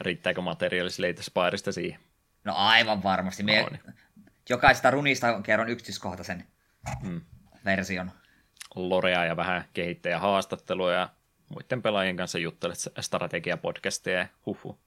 Riittääkö 0.00 0.40
materiaali 0.40 0.90
Slade 0.90 1.22
Spiresta 1.22 1.72
siihen? 1.72 2.00
No 2.44 2.54
aivan 2.56 3.02
varmasti. 3.02 3.42
Me 3.42 3.62
no, 3.62 3.68
niin. 3.70 3.94
Jokaisesta 4.48 4.90
runista 4.90 5.40
kerron 5.42 5.68
yksityiskohtaisen 5.68 6.44
hmm. 7.02 7.20
version. 7.64 8.10
Lorea 8.74 9.24
ja 9.24 9.36
vähän 9.36 9.64
haastattelua 10.18 10.92
ja 10.92 11.08
muiden 11.48 11.82
pelaajien 11.82 12.16
kanssa 12.16 12.38
juttelet 12.38 12.78
strategiapodcasteja 13.00 14.18
ja 14.18 14.26
huhu. 14.46 14.78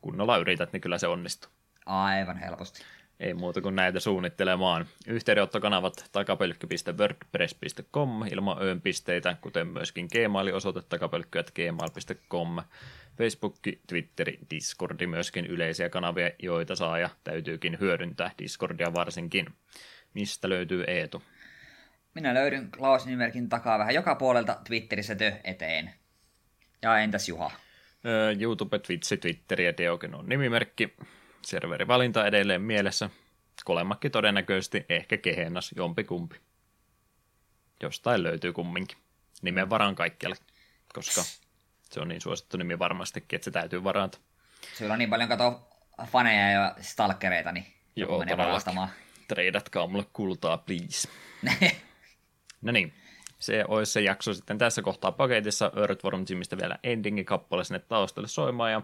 Kunnolla 0.00 0.36
yrität, 0.36 0.72
niin 0.72 0.80
kyllä 0.80 0.98
se 0.98 1.06
onnistuu. 1.06 1.50
Aivan 1.86 2.36
helposti. 2.36 2.82
Ei 3.20 3.34
muuta 3.34 3.60
kuin 3.60 3.76
näitä 3.76 4.00
suunnittelemaan. 4.00 4.86
Yhteydenottokanavat 5.06 6.08
takapölkky.wordpress.com 6.12 8.26
ilman 8.26 8.62
öönpisteitä, 8.62 9.36
kuten 9.40 9.66
myöskin 9.66 10.08
Gmail-osoite 10.12 10.82
takapölkky.gmail.com. 10.88 12.56
Facebook, 13.18 13.56
Twitteri, 13.86 14.38
Discordi 14.50 15.06
myöskin 15.06 15.46
yleisiä 15.46 15.88
kanavia, 15.88 16.30
joita 16.42 16.76
saa 16.76 16.98
ja 16.98 17.10
täytyykin 17.24 17.76
hyödyntää 17.80 18.30
Discordia 18.38 18.94
varsinkin. 18.94 19.46
Mistä 20.14 20.48
löytyy 20.48 20.84
Eetu? 20.86 21.22
Minä 22.14 22.34
löydyn 22.34 22.70
Klaus 22.70 23.06
nimerkin 23.06 23.48
takaa 23.48 23.78
vähän 23.78 23.94
joka 23.94 24.14
puolelta 24.14 24.56
Twitterissä 24.66 25.14
tö 25.14 25.32
eteen. 25.44 25.90
Ja 26.82 26.98
entäs 26.98 27.28
Juha? 27.28 27.50
YouTube, 28.40 28.78
Twitch, 28.78 29.20
Twitter 29.20 29.60
ja 29.60 29.76
Deogen 29.76 30.14
on 30.14 30.28
nimimerkki. 30.28 30.96
Serverivalinta 31.46 32.26
edelleen 32.26 32.62
mielessä. 32.62 33.10
Kolemakki 33.64 34.10
todennäköisesti, 34.10 34.86
ehkä 34.88 35.16
kehennas, 35.16 35.74
jompikumpi. 35.76 36.40
Jostain 37.82 38.22
löytyy 38.22 38.52
kumminkin. 38.52 38.98
Nimen 39.42 39.70
varaan 39.70 39.94
kaikkialle, 39.94 40.36
koska 40.94 41.22
se 41.82 42.00
on 42.00 42.08
niin 42.08 42.20
suosittu 42.20 42.56
nimi 42.56 42.78
varmastikin, 42.78 43.36
että 43.36 43.44
se 43.44 43.50
täytyy 43.50 43.84
varata. 43.84 44.18
Sulla 44.74 44.92
on 44.92 44.98
niin 44.98 45.10
paljon 45.10 45.28
kato 45.28 45.68
faneja 46.06 46.50
ja 46.50 46.74
stalkereita, 46.80 47.52
niin 47.52 47.66
Joo, 47.96 48.18
menee 48.18 48.36
varastamaan. 48.36 48.88
Treidatkaa 49.28 49.86
mulle 49.86 50.06
kultaa, 50.12 50.58
please. 50.58 51.08
no 52.62 52.72
niin, 52.72 52.94
se 53.38 53.64
olisi 53.68 53.92
se 53.92 54.00
jakso 54.00 54.34
sitten 54.34 54.58
tässä 54.58 54.82
kohtaa 54.82 55.12
paketissa. 55.12 55.72
Earthworm 55.76 56.24
Jimistä 56.28 56.56
vielä 56.56 56.78
endingin 56.82 57.24
kappale 57.24 57.64
sinne 57.64 57.78
taustalle 57.78 58.28
soimaan 58.28 58.72
ja 58.72 58.82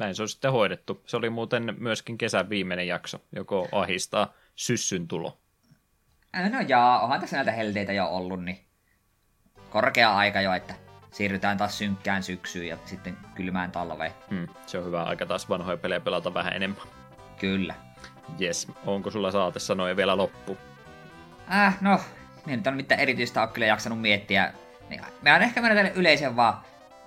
näin 0.00 0.14
se 0.14 0.22
on 0.22 0.28
sitten 0.28 0.52
hoidettu. 0.52 1.02
Se 1.06 1.16
oli 1.16 1.30
muuten 1.30 1.74
myöskin 1.78 2.18
kesän 2.18 2.48
viimeinen 2.48 2.86
jakso, 2.86 3.18
joko 3.32 3.68
ahistaa 3.72 4.32
syssyn 4.54 5.08
tulo. 5.08 5.40
No 6.50 6.60
jaa, 6.68 7.00
onhan 7.00 7.20
tässä 7.20 7.36
näitä 7.36 7.52
helteitä 7.52 7.92
jo 7.92 8.06
ollut, 8.06 8.44
niin 8.44 8.58
korkea 9.70 10.16
aika 10.16 10.40
jo, 10.40 10.52
että 10.52 10.74
siirrytään 11.10 11.58
taas 11.58 11.78
synkkään 11.78 12.22
syksyyn 12.22 12.68
ja 12.68 12.76
sitten 12.84 13.16
kylmään 13.34 13.72
talveen. 13.72 14.12
Hmm, 14.30 14.48
se 14.66 14.78
on 14.78 14.84
hyvä 14.84 15.02
aika 15.02 15.26
taas 15.26 15.48
vanhoja 15.48 15.76
pelejä 15.76 16.00
pelata 16.00 16.34
vähän 16.34 16.52
enemmän. 16.52 16.82
Kyllä. 17.38 17.74
Yes, 18.40 18.68
onko 18.86 19.10
sulla 19.10 19.30
saate 19.30 19.58
sanoja 19.58 19.96
vielä 19.96 20.16
loppu? 20.16 20.58
Äh, 21.52 21.78
no, 21.80 22.00
minä 22.46 22.56
nyt 22.56 22.66
on 22.66 22.76
mitään 22.76 23.00
erityistä 23.00 23.42
ole 23.42 23.50
kyllä 23.50 23.66
jaksanut 23.66 24.00
miettiä. 24.00 24.52
Niin, 24.88 25.00
mä 25.22 25.34
on 25.34 25.42
ehkä 25.42 25.62
mennä 25.62 25.90
yleisen 25.94 26.36
vaan 26.36 26.60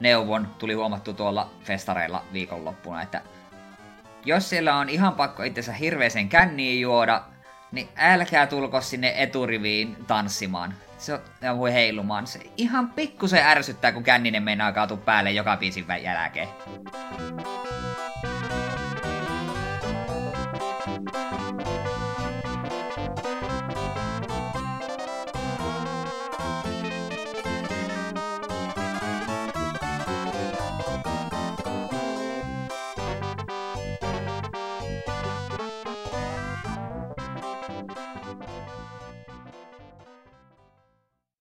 neuvon, 0.04 0.48
tuli 0.60 0.74
huomattu 0.74 1.14
tuolla 1.14 1.50
festareilla 1.64 2.24
viikonloppuna, 2.34 3.02
että 3.02 3.22
jos 4.26 4.50
siellä 4.50 4.76
on 4.76 4.90
ihan 4.90 5.14
pakko 5.14 5.44
itsensä 5.44 5.74
hirveäsen 5.74 6.30
känniin 6.30 6.82
juoda, 6.82 7.24
niin 7.72 7.90
älkää 7.98 8.48
tulko 8.48 8.82
sinne 8.82 9.14
eturiviin 9.16 9.96
tanssimaan. 10.08 10.74
Se 10.98 11.14
on, 11.14 11.20
ja 11.42 11.58
voi 11.58 11.74
heilumaan. 11.74 12.28
Se 12.28 12.40
ihan 12.58 12.90
pikkusen 12.90 13.46
ärsyttää, 13.46 13.92
kun 13.92 14.04
känninen 14.04 14.44
meinaa 14.44 14.72
kaatua 14.72 14.98
päälle 14.98 15.32
joka 15.32 15.58
biisin 15.58 15.86
jälkeen. 16.04 16.48